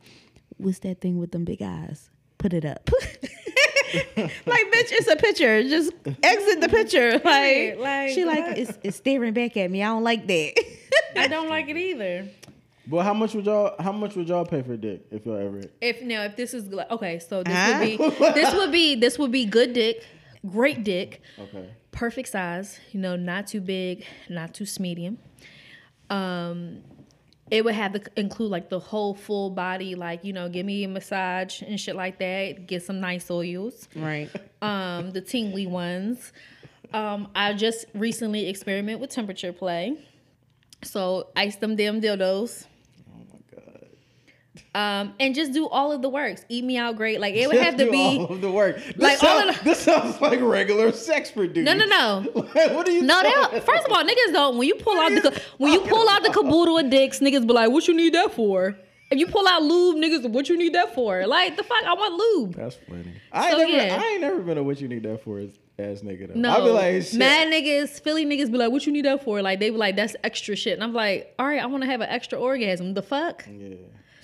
what's 0.58 0.80
that 0.80 1.00
thing 1.00 1.18
with 1.18 1.30
them 1.32 1.44
big 1.44 1.62
eyes? 1.62 2.10
Put 2.38 2.52
it 2.52 2.64
up." 2.64 2.88
like 4.16 4.66
bitch, 4.72 4.90
it's 4.92 5.08
a 5.08 5.16
picture. 5.16 5.62
Just 5.62 5.92
exit 6.22 6.60
the 6.60 6.68
picture. 6.68 7.12
Like, 7.12 7.78
like, 7.78 8.10
she 8.10 8.24
like 8.24 8.46
what? 8.46 8.58
it's, 8.58 8.78
it's 8.82 8.96
staring 8.96 9.34
back 9.34 9.56
at 9.56 9.70
me. 9.70 9.82
I 9.82 9.86
don't 9.86 10.04
like 10.04 10.26
that. 10.26 10.52
I 11.16 11.28
don't 11.28 11.48
like 11.48 11.68
it 11.68 11.76
either. 11.76 12.28
But 12.86 13.02
how 13.04 13.12
much 13.14 13.34
would 13.34 13.44
y'all? 13.46 13.74
How 13.78 13.92
much 13.92 14.14
would 14.16 14.28
y'all 14.28 14.46
pay 14.46 14.62
for 14.62 14.76
dick 14.76 15.02
if 15.10 15.26
y'all 15.26 15.36
ever? 15.36 15.60
If 15.80 16.02
now, 16.02 16.22
if 16.24 16.36
this 16.36 16.54
is 16.54 16.68
like- 16.68 16.90
okay, 16.90 17.18
so 17.18 17.42
this 17.42 17.54
Huh? 17.54 17.78
would 17.78 17.84
be 17.84 17.96
this 18.34 18.54
would 18.54 18.72
be 18.72 18.94
this 18.94 19.18
would 19.18 19.32
be 19.32 19.44
good 19.44 19.72
dick, 19.74 20.04
great 20.46 20.84
dick, 20.84 21.20
Okay. 21.38 21.68
perfect 21.90 22.28
size. 22.28 22.78
You 22.92 23.00
know, 23.00 23.16
not 23.16 23.46
too 23.46 23.60
big, 23.60 24.04
not 24.30 24.54
too 24.54 24.66
medium. 24.80 25.18
Um, 26.08 26.78
it 27.50 27.64
would 27.64 27.74
have 27.74 27.92
to 27.94 28.02
include 28.16 28.50
like 28.50 28.68
the 28.68 28.78
whole 28.78 29.14
full 29.14 29.50
body, 29.50 29.94
like 29.94 30.24
you 30.24 30.32
know, 30.32 30.48
give 30.48 30.66
me 30.66 30.84
a 30.84 30.88
massage 30.88 31.62
and 31.62 31.80
shit 31.80 31.96
like 31.96 32.18
that. 32.18 32.66
Get 32.66 32.82
some 32.82 33.00
nice 33.00 33.30
oils, 33.30 33.88
right. 33.94 34.30
um, 34.62 35.10
the 35.10 35.20
tingly 35.20 35.66
ones. 35.66 36.32
Um, 36.92 37.28
I 37.34 37.52
just 37.52 37.86
recently 37.94 38.48
experiment 38.48 39.00
with 39.00 39.10
temperature 39.10 39.52
play, 39.52 39.98
so 40.82 41.28
ice 41.36 41.56
them 41.56 41.76
damn 41.76 42.00
dildos. 42.00 42.66
Um, 44.74 45.14
and 45.20 45.34
just 45.34 45.52
do 45.52 45.66
all 45.68 45.92
of 45.92 46.02
the 46.02 46.08
works. 46.08 46.44
Eat 46.48 46.64
me 46.64 46.76
out 46.76 46.96
great. 46.96 47.20
Like 47.20 47.34
it 47.34 47.48
would 47.48 47.58
have 47.58 47.76
to 47.76 47.90
be. 47.90 48.18
all 48.18 48.26
of 48.26 48.40
the 48.40 48.50
work. 48.50 48.76
This 48.76 48.96
like, 48.96 49.22
all 49.22 49.40
sounds, 49.40 49.58
of 49.58 49.64
this 49.64 49.78
sounds 49.80 50.20
like 50.20 50.40
regular 50.40 50.92
sex 50.92 51.30
for 51.30 51.46
dudes. 51.46 51.64
No, 51.64 51.74
no, 51.74 51.86
no. 51.86 52.30
Like, 52.34 52.54
what 52.74 52.88
are 52.88 52.90
you? 52.92 53.02
No, 53.02 53.22
they. 53.22 53.60
First 53.60 53.86
of 53.86 53.92
all, 53.92 54.04
niggas 54.04 54.32
don't. 54.32 54.58
When 54.58 54.68
you 54.68 54.74
pull 54.76 54.98
out 54.98 55.10
the 55.10 55.16
What 55.22 55.26
are 55.26 55.30
ca- 55.38 55.42
when 55.58 55.72
you 55.72 55.80
pull 55.80 56.08
out 56.08 56.22
the 56.22 56.30
caboodle 56.30 56.78
of 56.78 56.90
dicks, 56.90 57.20
niggas 57.20 57.46
be 57.46 57.52
like, 57.54 57.70
"What 57.70 57.86
you 57.88 57.94
need 57.94 58.14
that 58.14 58.32
for?" 58.32 58.76
If 59.10 59.18
you 59.18 59.26
pull 59.26 59.48
out 59.48 59.62
lube, 59.62 59.96
niggas, 59.96 60.28
what 60.30 60.50
you 60.50 60.58
need 60.58 60.74
that 60.74 60.94
for? 60.94 61.26
Like 61.26 61.56
the 61.56 61.62
fuck, 61.62 61.82
I 61.84 61.94
want 61.94 62.14
lube. 62.14 62.54
That's 62.56 62.76
funny. 62.88 63.12
I 63.32 63.48
ain't 63.48 63.52
So, 63.52 63.58
never. 63.66 63.72
yeah. 63.72 63.98
I 64.02 64.06
ain't 64.08 64.20
never 64.20 64.38
been 64.40 64.58
a 64.58 64.62
what 64.62 64.82
you 64.82 64.88
need 64.88 65.02
that 65.04 65.24
for 65.24 65.38
as 65.38 65.48
ass 65.78 66.00
nigga 66.02 66.28
though. 66.28 66.34
No, 66.38 66.50
I'll 66.50 66.64
be 66.64 66.70
like, 66.70 67.02
shit. 67.04 67.14
mad 67.14 67.48
niggas, 67.48 68.02
Philly 68.02 68.26
niggas 68.26 68.52
be 68.52 68.58
like, 68.58 68.70
"What 68.70 68.84
you 68.84 68.92
need 68.92 69.06
that 69.06 69.24
for?" 69.24 69.40
Like 69.40 69.60
they 69.60 69.70
be 69.70 69.76
like, 69.78 69.96
"That's 69.96 70.14
extra 70.24 70.56
shit," 70.56 70.74
and 70.74 70.84
I'm 70.84 70.92
like, 70.92 71.34
"All 71.38 71.46
right, 71.46 71.62
I 71.62 71.64
want 71.66 71.84
to 71.84 71.88
have 71.90 72.02
an 72.02 72.10
extra 72.10 72.38
orgasm." 72.38 72.92
The 72.92 73.00
fuck. 73.02 73.46
Yeah. 73.50 73.76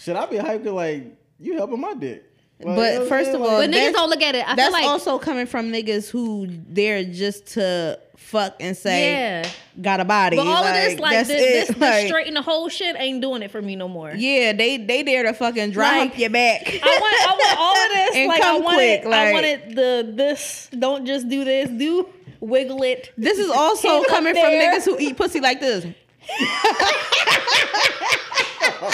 Should 0.04 0.16
I 0.16 0.26
be 0.26 0.36
hyped 0.36 0.64
like 0.72 1.04
you 1.40 1.56
helping 1.56 1.80
my 1.80 1.94
dick? 1.94 2.24
Like, 2.60 2.76
But 2.76 2.92
you 2.92 2.98
know 3.00 3.06
first 3.06 3.28
of 3.30 3.34
saying? 3.36 3.44
all, 3.44 3.58
But 3.58 3.70
niggas 3.70 3.92
don't 3.94 4.10
look 4.10 4.22
at 4.22 4.34
it. 4.34 4.46
I 4.46 4.54
That's 4.54 4.68
feel 4.68 4.72
like 4.72 4.84
also 4.84 5.18
coming 5.18 5.46
from 5.46 5.72
niggas 5.72 6.08
who 6.10 6.46
they're 6.68 7.02
just 7.04 7.46
to 7.54 7.98
fuck 8.16 8.54
and 8.60 8.76
say 8.76 9.10
yeah. 9.12 9.48
got 9.80 10.00
a 10.00 10.04
body. 10.04 10.36
But 10.36 10.46
all 10.46 10.62
of 10.64 10.74
this, 10.74 10.98
like 11.00 11.12
that's 11.12 11.28
this, 11.28 11.42
it. 11.42 11.66
this, 11.68 11.76
Like, 11.78 11.92
this 12.02 12.06
straighten 12.08 12.34
the 12.34 12.42
whole 12.42 12.68
shit 12.68 12.96
ain't 12.98 13.20
doing 13.22 13.42
it 13.42 13.50
for 13.50 13.60
me 13.62 13.76
no 13.76 13.88
more. 13.88 14.12
yeah, 14.14 14.52
they 14.52 14.76
they 14.76 15.02
there 15.02 15.22
to 15.24 15.32
fucking 15.32 15.70
dry 15.72 15.88
Like, 15.90 15.98
hump 15.98 16.18
your 16.18 16.30
back. 16.30 16.62
I 16.66 16.98
want, 17.00 17.28
I 17.28 17.32
want 17.32 17.58
all 17.58 17.76
of 17.76 17.90
this. 17.92 18.16
And 18.16 18.28
like 18.28 18.40
I 18.40 18.44
come 18.44 18.62
want 18.62 18.76
quick, 18.76 19.00
it. 19.02 19.06
I 19.06 19.32
wanted 19.32 19.74
the 19.76 20.12
this. 20.14 20.68
Don't 20.78 21.06
just 21.06 21.28
do 21.28 21.44
this. 21.44 21.68
Do 21.70 22.08
wiggle 22.40 22.82
it. 22.82 23.10
this 23.16 23.38
is 23.38 23.50
also 23.50 24.04
coming 24.04 24.34
from 24.34 24.44
niggas 24.44 24.84
who 24.84 24.98
eat 24.98 25.16
pussy 25.16 25.40
like 25.40 25.60
this, 25.60 25.84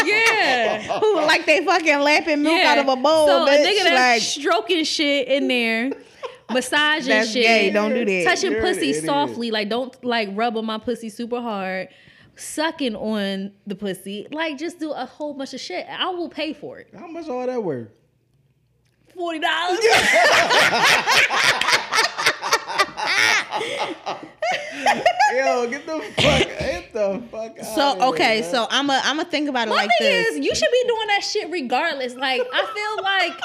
Yeah. 0.04 0.82
who 1.00 1.16
like 1.16 1.46
they 1.46 1.64
fucking 1.64 2.00
lapping 2.00 2.42
milk 2.42 2.56
yeah. 2.56 2.72
out 2.72 2.78
of 2.78 2.88
a 2.88 2.96
bowl. 2.96 3.26
So 3.26 3.46
bitch. 3.46 3.60
a 3.60 3.66
nigga 3.66 3.84
that's 3.84 3.94
like 3.94 4.22
stroking 4.22 4.84
shit 4.84 5.28
in 5.28 5.48
there, 5.48 5.92
massaging 6.52 7.08
that's 7.08 7.30
shit, 7.30 7.44
gay. 7.44 7.70
Don't 7.70 7.92
do 7.92 8.04
that. 8.04 8.24
touching 8.24 8.52
You're 8.52 8.60
pussy 8.60 8.90
idiot. 8.90 9.04
softly. 9.04 9.50
Like 9.50 9.68
don't 9.68 10.04
like 10.04 10.30
rub 10.32 10.56
on 10.56 10.66
my 10.66 10.78
pussy 10.78 11.08
super 11.08 11.40
hard. 11.40 11.88
Sucking 12.36 12.96
on 12.96 13.52
the 13.66 13.74
pussy, 13.74 14.26
like 14.32 14.56
just 14.56 14.78
do 14.78 14.92
a 14.92 15.04
whole 15.04 15.34
bunch 15.34 15.52
of 15.52 15.60
shit. 15.60 15.86
I 15.86 16.08
will 16.10 16.30
pay 16.30 16.54
for 16.54 16.78
it. 16.78 16.88
How 16.96 17.06
much 17.06 17.28
all 17.28 17.46
that 17.46 17.62
worth? 17.62 17.88
Forty 19.14 19.40
dollars. 19.40 19.80
Yo, 25.34 25.68
get 25.68 25.86
the 25.86 26.00
fuck, 26.00 26.48
get 26.48 26.92
the 26.92 27.22
fuck 27.30 27.58
out. 27.58 27.64
So 27.66 28.08
okay, 28.10 28.42
so 28.42 28.66
I'm 28.70 28.90
a 28.90 29.00
I'm 29.04 29.16
gonna 29.16 29.28
think 29.28 29.48
about 29.48 29.68
it 29.68 29.70
My 29.70 29.76
like 29.76 29.90
thing 29.98 30.08
this. 30.08 30.34
is, 30.34 30.44
you 30.44 30.54
should 30.54 30.70
be 30.70 30.84
doing 30.88 31.06
that 31.08 31.24
shit 31.24 31.50
regardless. 31.50 32.14
Like, 32.14 32.42
I 32.52 32.66
feel 32.74 33.02
like 33.04 33.40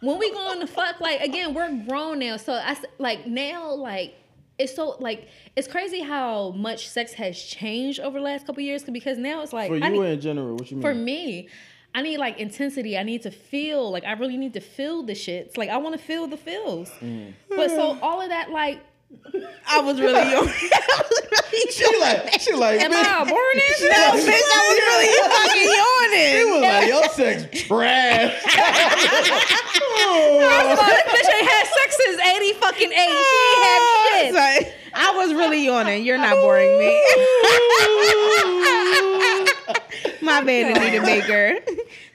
when 0.00 0.18
we 0.18 0.30
going 0.32 0.60
to 0.60 0.66
fuck, 0.66 1.00
like 1.00 1.20
again, 1.20 1.54
we're 1.54 1.84
grown 1.86 2.18
now. 2.20 2.36
So 2.36 2.52
I 2.52 2.76
like 2.98 3.26
now, 3.26 3.72
like 3.74 4.14
it's 4.58 4.74
so 4.74 4.96
like 5.00 5.28
it's 5.56 5.68
crazy 5.68 6.00
how 6.02 6.50
much 6.50 6.88
sex 6.88 7.12
has 7.14 7.40
changed 7.40 8.00
over 8.00 8.18
the 8.18 8.24
last 8.24 8.46
couple 8.46 8.62
years. 8.62 8.84
Because 8.84 9.18
now 9.18 9.42
it's 9.42 9.52
like 9.52 9.68
for 9.68 9.74
I 9.82 9.88
you 9.88 10.02
need- 10.02 10.10
in 10.12 10.20
general, 10.20 10.54
what 10.56 10.70
you 10.70 10.76
mean? 10.76 10.82
for 10.82 10.94
me. 10.94 11.48
I 11.94 12.02
need 12.02 12.18
like 12.18 12.38
intensity. 12.38 12.98
I 12.98 13.02
need 13.02 13.22
to 13.22 13.30
feel 13.30 13.90
like 13.90 14.04
I 14.04 14.12
really 14.12 14.36
need 14.36 14.52
to 14.52 14.60
feel 14.60 15.02
the 15.02 15.14
shits. 15.14 15.56
Like 15.56 15.70
I 15.70 15.78
want 15.78 15.98
to 15.98 16.02
feel 16.02 16.26
the 16.26 16.36
feels. 16.36 16.90
Mm. 17.00 17.32
But 17.48 17.70
so 17.70 17.98
all 18.02 18.20
of 18.20 18.28
that, 18.28 18.50
like, 18.50 18.78
I 19.70 19.80
was 19.80 20.00
really 20.00 20.30
young. 20.30 20.48
I 20.48 21.02
was 21.02 21.20
really 21.30 21.70
she 21.72 21.84
like, 22.00 22.40
she 22.40 22.52
like, 22.54 22.80
am 22.80 22.90
bitch, 22.90 23.04
I 23.04 23.24
boring 23.24 23.58
as 23.58 23.76
she? 23.78 23.88
No, 23.88 23.98
like- 23.98 24.24
bitch, 24.24 24.48
I 24.48 24.50
was 24.68 24.78
really 24.88 25.08
fucking 25.28 25.68
He 25.68 25.76
yawning. 25.76 26.48
was 26.52 26.62
like, 26.62 26.88
your 26.88 27.04
sex 27.10 27.36
trash. 27.66 28.32
First 28.42 28.56
of 30.72 30.78
all, 30.78 30.88
this 30.88 31.02
bitch 31.08 31.30
ain't 31.34 31.48
had 31.48 31.66
sex 31.66 31.88
since 32.04 32.18
eighty 32.28 32.52
fucking 32.54 32.92
eight. 32.92 32.94
She 32.94 33.04
ain't 33.04 33.64
had 33.64 33.80
ah, 33.80 34.08
shit. 34.10 34.34
Sorry. 34.34 34.60
I 34.94 35.10
was 35.16 35.32
really 35.34 35.64
yawning. 35.66 36.04
You're 36.04 36.18
not 36.18 36.34
boring 36.36 36.78
me. 36.78 36.86
My 40.22 40.40
bad, 40.42 40.76
Anita 40.76 41.00
Baker. 41.02 41.58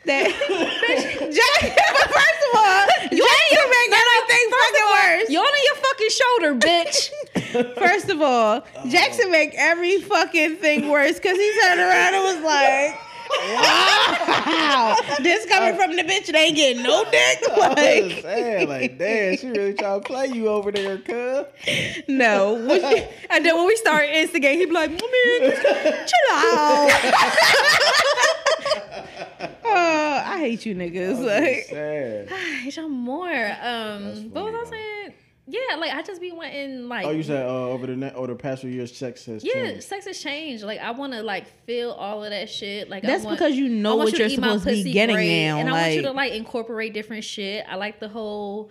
That 0.05 0.27
Jack, 1.31 1.61
first 2.11 2.41
of 2.43 2.59
all, 2.59 2.85
you 3.11 3.23
ain't 3.23 3.69
make 3.71 3.91
everything 4.03 4.45
fucking 4.51 4.87
worse. 4.93 5.29
Yawn 5.29 5.45
on 5.45 5.63
your 5.63 5.75
fucking 5.75 6.09
shoulder, 6.09 6.55
bitch. 6.59 7.09
First 7.77 8.09
of 8.09 8.19
all, 8.21 8.61
Jaxon 8.87 9.29
make 9.29 9.53
every 9.55 9.99
fucking 10.01 10.55
thing 10.57 10.89
worse 10.89 11.13
because 11.19 11.37
he 11.37 11.59
turned 11.61 11.79
around 11.79 12.15
and 12.15 12.23
was 12.23 12.43
like, 12.43 12.97
"Wow, 13.53 14.95
this 15.21 15.45
coming 15.45 15.75
from 15.75 15.95
the 15.95 16.01
bitch 16.03 16.25
that 16.27 16.35
ain't 16.35 16.55
getting 16.55 16.81
no 16.81 17.03
dick." 17.05 17.13
I 17.13 17.51
was 17.51 17.59
Like, 17.77 18.21
saying, 18.23 18.69
like, 18.69 18.97
damn, 18.97 19.37
she 19.37 19.47
really 19.49 19.73
trying 19.75 20.01
to 20.01 20.07
play 20.07 20.27
you 20.27 20.47
over 20.47 20.71
there, 20.71 20.97
cuz. 20.97 21.45
no. 22.07 22.55
And 23.29 23.45
then 23.45 23.55
when 23.55 23.67
we 23.67 23.75
start 23.75 24.05
instigating, 24.09 24.59
he'd 24.59 24.65
be 24.69 24.73
like, 24.73 24.89
"Mommy, 24.89 25.51
chill 25.51 26.31
out." 26.31 26.89
Oh, 29.65 30.21
I 30.25 30.39
hate 30.39 30.65
you 30.65 30.75
niggas. 30.75 31.19
Like, 31.23 31.63
Sad. 31.65 32.29
Hate 32.61 32.75
y'all 32.75 32.87
more. 32.89 33.29
Um, 33.61 34.29
what 34.31 34.45
was 34.45 34.67
I 34.67 34.69
saying? 34.69 35.13
Yeah, 35.47 35.75
like 35.77 35.91
I 35.91 36.01
just 36.03 36.21
be 36.21 36.31
wanting 36.31 36.87
like 36.87 37.05
Oh, 37.05 37.09
you 37.11 37.23
said 37.23 37.45
uh, 37.45 37.67
over 37.69 37.87
the 37.87 37.95
net, 37.95 38.15
over 38.15 38.27
the 38.27 38.35
past 38.35 38.61
few 38.61 38.69
years, 38.69 38.95
sex 38.95 39.25
has 39.25 39.43
Yeah, 39.43 39.53
changed. 39.53 39.83
sex 39.83 40.05
has 40.05 40.19
changed. 40.21 40.63
Like 40.63 40.79
I 40.79 40.91
want 40.91 41.13
to 41.13 41.21
like 41.23 41.47
feel 41.65 41.91
all 41.91 42.23
of 42.23 42.29
that 42.29 42.49
shit. 42.49 42.89
Like 42.89 43.03
I 43.03 43.07
That's 43.07 43.23
want- 43.25 43.37
because 43.37 43.55
you 43.55 43.67
know 43.67 43.95
what 43.97 44.11
you 44.13 44.19
you're 44.19 44.27
eat 44.27 44.35
supposed 44.35 44.63
to 44.63 44.69
be 44.69 44.77
pussy 44.77 44.93
getting 44.93 45.15
great, 45.15 45.45
now, 45.47 45.57
and 45.57 45.69
I 45.69 45.71
want 45.71 45.93
you 45.95 46.01
to 46.03 46.07
like- 46.11 46.31
like 46.31 46.33
incorporate 46.33 46.93
different 46.93 47.23
shit. 47.23 47.65
I 47.67 47.75
like 47.75 47.99
the 47.99 48.07
whole. 48.09 48.69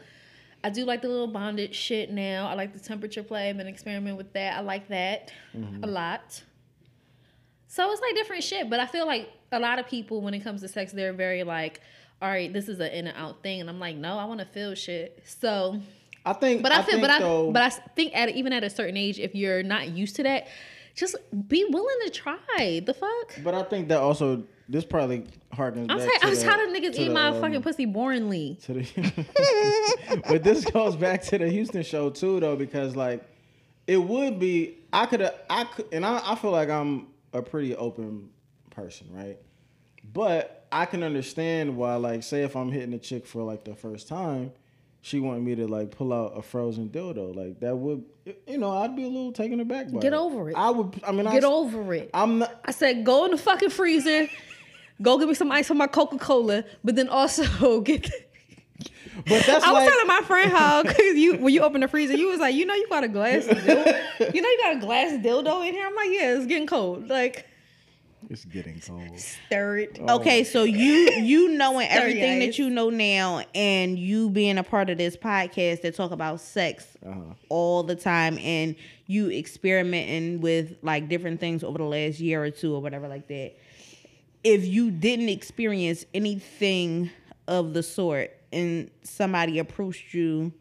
I 0.65 0.71
do 0.71 0.85
like 0.85 1.03
the 1.03 1.09
little 1.09 1.27
bondage 1.27 1.75
shit 1.75 2.11
now. 2.11 2.49
I 2.49 2.55
like 2.55 2.73
the 2.73 2.81
temperature 2.81 3.23
play. 3.25 3.51
I've 3.51 3.57
been 3.57 3.67
experimenting 3.67 4.17
with 4.17 4.33
that. 4.35 4.57
I 4.57 4.61
like 4.61 4.89
that 4.89 5.33
Mm-hmm. 5.57 5.83
a 5.85 5.87
lot. 5.89 6.43
So 7.67 7.91
it's 7.91 8.01
like 8.01 8.15
different 8.15 8.45
shit, 8.45 8.71
but 8.71 8.79
I 8.81 8.87
feel 8.87 9.07
like 9.07 9.29
a 9.53 9.59
lot 9.59 9.79
of 9.79 9.87
people 9.87 10.21
when 10.21 10.35
it 10.35 10.41
comes 10.41 10.61
to 10.63 10.69
sex, 10.69 10.93
they're 10.93 11.13
very 11.13 11.45
like, 11.45 11.81
all 12.21 12.29
right, 12.29 12.53
this 12.53 12.69
is 12.69 12.81
an 12.81 12.91
in 12.93 13.07
and 13.07 13.17
out 13.17 13.43
thing, 13.43 13.61
and 13.61 13.69
I'm 13.69 13.81
like, 13.81 13.97
no, 13.97 14.19
I 14.19 14.25
want 14.25 14.41
to 14.41 14.47
feel 14.47 14.75
shit. 14.75 15.23
So 15.25 15.81
I 16.25 16.33
think, 16.33 16.63
but 16.63 16.73
I, 16.73 16.83
feel, 16.83 16.93
think, 16.93 17.01
but 17.03 17.11
I, 17.11 17.19
though, 17.19 17.51
but 17.51 17.63
I 17.63 17.71
think 17.71 18.15
at 18.15 18.29
even 18.31 18.53
at 18.53 18.65
a 18.65 18.71
certain 18.71 18.97
age, 18.97 19.19
if 19.19 19.35
you're 19.35 19.63
not 19.63 19.89
used 19.89 20.17
to 20.17 20.23
that, 20.25 20.47
just 20.95 21.17
be 21.49 21.65
willing 21.65 21.97
to 22.05 22.11
try. 22.11 22.83
The 22.85 22.95
fuck. 22.95 23.43
But 23.43 23.55
I 23.55 23.63
think 23.65 23.89
that 23.89 23.99
also 23.99 24.45
this 24.69 24.85
probably 24.85 25.27
harkens 25.53 25.87
I'm 25.91 25.99
back 25.99 26.21
to 26.21 26.27
I'm 26.27 26.35
the- 26.35 26.43
tired 26.43 26.69
of 26.69 26.75
niggas 26.75 26.97
the, 26.97 27.09
my 27.09 27.29
um, 27.29 27.41
fucking 27.41 27.63
pussy 27.63 27.87
boringly. 27.87 28.59
the 28.67 30.23
but 30.29 30.43
this 30.43 30.65
goes 30.65 30.97
back 30.97 31.23
to 31.25 31.39
the 31.39 31.49
Houston 31.49 31.83
show 31.83 32.11
too 32.11 32.41
though 32.41 32.57
because 32.57 32.97
like 32.97 33.23
it 33.87 33.99
would 33.99 34.39
be 34.39 34.79
I 34.93 35.07
could 35.07 35.31
I 35.51 35.65
could 35.65 35.87
and 35.93 36.07
I, 36.07 36.23
I 36.25 36.35
feel 36.37 36.53
like 36.53 36.71
I'm 36.71 37.09
a 37.33 37.43
pretty 37.43 37.75
open 37.77 38.31
person 38.73 39.07
right 39.13 39.39
but 40.13 40.67
I 40.73 40.87
can 40.87 41.03
understand 41.03 41.77
why 41.77 41.95
like 41.97 42.23
say 42.25 42.43
if 42.43 42.57
I'm 42.57 42.73
hitting 42.73 42.93
a 42.95 42.99
chick 42.99 43.27
for 43.27 43.43
like 43.43 43.65
the 43.65 43.75
first 43.75 44.09
time 44.09 44.53
she 45.01 45.19
wanted 45.21 45.43
me 45.43 45.55
to 45.57 45.67
like 45.67 45.91
pull 45.91 46.13
out 46.13 46.37
a 46.37 46.43
frozen 46.43 46.89
dildo 46.89 47.35
like 47.35 47.61
that 47.61 47.77
would 47.77 48.05
you 48.47 48.59
know 48.59 48.71
I'd 48.79 48.95
be 48.97 49.05
a 49.05 49.09
little 49.09 49.33
taken 49.33 49.61
aback 49.61 49.91
by 49.91 50.01
Get 50.01 50.13
it. 50.13 50.17
over 50.17 50.49
it. 50.51 50.57
I 50.57 50.71
would 50.71 51.01
I 51.07 51.13
mean 51.13 51.29
Get 51.31 51.45
I, 51.45 51.49
over 51.49 51.93
it. 51.95 52.11
I'm 52.15 52.39
not 52.39 52.61
I 52.65 52.71
said, 52.71 53.05
go 53.05 53.25
in 53.25 53.33
the 53.33 53.37
fucking 53.39 53.71
freezer. 53.71 54.29
Go 55.01 55.19
get 55.19 55.27
me 55.27 55.35
some 55.35 55.51
ice 55.51 55.67
for 55.67 55.75
my 55.75 55.89
Coca 55.89 56.19
Cola, 56.19 56.65
but 56.85 56.95
then 56.95 57.09
also 57.09 57.81
get. 57.83 58.03
but 59.27 59.45
that's 59.45 59.65
I 59.65 59.73
was 59.73 59.83
like 59.83 59.89
telling 59.91 60.07
my 60.07 60.21
friend 60.21 60.51
how 60.53 60.83
cause 60.85 60.97
you 61.01 61.37
when 61.39 61.53
you 61.53 61.63
open 61.63 61.81
the 61.81 61.89
freezer, 61.89 62.17
you 62.17 62.29
was 62.29 62.39
like, 62.39 62.55
you 62.55 62.65
know, 62.65 62.75
you 62.75 62.89
got 62.89 63.03
a 63.03 63.09
glass, 63.09 63.45
dildo, 63.45 64.35
you 64.35 64.41
know, 64.41 64.49
you 64.49 64.59
got 64.63 64.77
a 64.77 64.81
glass 64.81 65.13
dildo 65.15 65.67
in 65.67 65.75
here. 65.75 65.87
I'm 65.87 65.95
like, 65.97 66.11
yeah, 66.11 66.37
it's 66.37 66.47
getting 66.47 66.69
cold. 66.69 67.09
Like, 67.09 67.47
it's 68.31 68.45
getting 68.45 68.81
cold 68.81 69.19
stir 69.19 69.79
it. 69.79 69.99
Okay, 70.01 70.45
so 70.45 70.65
you 70.65 71.11
you 71.23 71.49
knowing 71.57 71.89
everything 71.89 72.39
that 72.41 72.59
you 72.59 72.71
know 72.71 72.91
now, 72.91 73.43
and 73.55 73.99
you 73.99 74.31
being 74.31 74.59
a 74.59 74.63
part 74.63 74.91
of 74.91 74.99
this 74.99 75.17
podcast 75.17 75.83
that 75.83 75.95
talk 75.95 76.11
about 76.11 76.41
sex 76.41 76.87
uh-huh. 77.05 77.21
all 77.49 77.83
the 77.83 77.97
time, 77.97 78.39
and 78.39 78.77
you 79.07 79.31
experimenting 79.31 80.41
with 80.41 80.77
like 80.83 81.09
different 81.09 81.41
things 81.41 81.63
over 81.63 81.79
the 81.79 81.85
last 81.85 82.21
year 82.21 82.43
or 82.43 82.51
two 82.51 82.75
or 82.75 82.81
whatever 82.81 83.09
like 83.09 83.29
that. 83.29 83.55
If 84.45 84.67
you 84.67 84.91
didn't 84.91 85.29
experience 85.29 86.05
anything 86.15 87.11
of 87.47 87.75
the 87.75 87.83
sort, 87.83 88.37
and 88.53 88.91
somebody 89.03 89.59
approached 89.59 90.15
you 90.15 90.53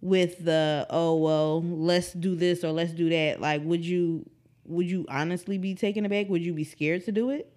with 0.00 0.44
the 0.44 0.86
oh 0.90 1.16
well, 1.16 1.62
let's 1.62 2.12
do 2.12 2.34
this 2.34 2.62
or 2.64 2.72
let's 2.72 2.92
do 2.92 3.08
that, 3.10 3.40
like 3.40 3.62
would 3.64 3.84
you 3.84 4.28
would 4.68 4.90
you 4.90 5.06
honestly 5.08 5.58
be 5.58 5.74
taken 5.74 6.04
aback? 6.04 6.28
Would 6.28 6.42
you 6.42 6.54
be 6.54 6.64
scared 6.64 7.04
to 7.04 7.12
do 7.12 7.30
it? 7.30 7.52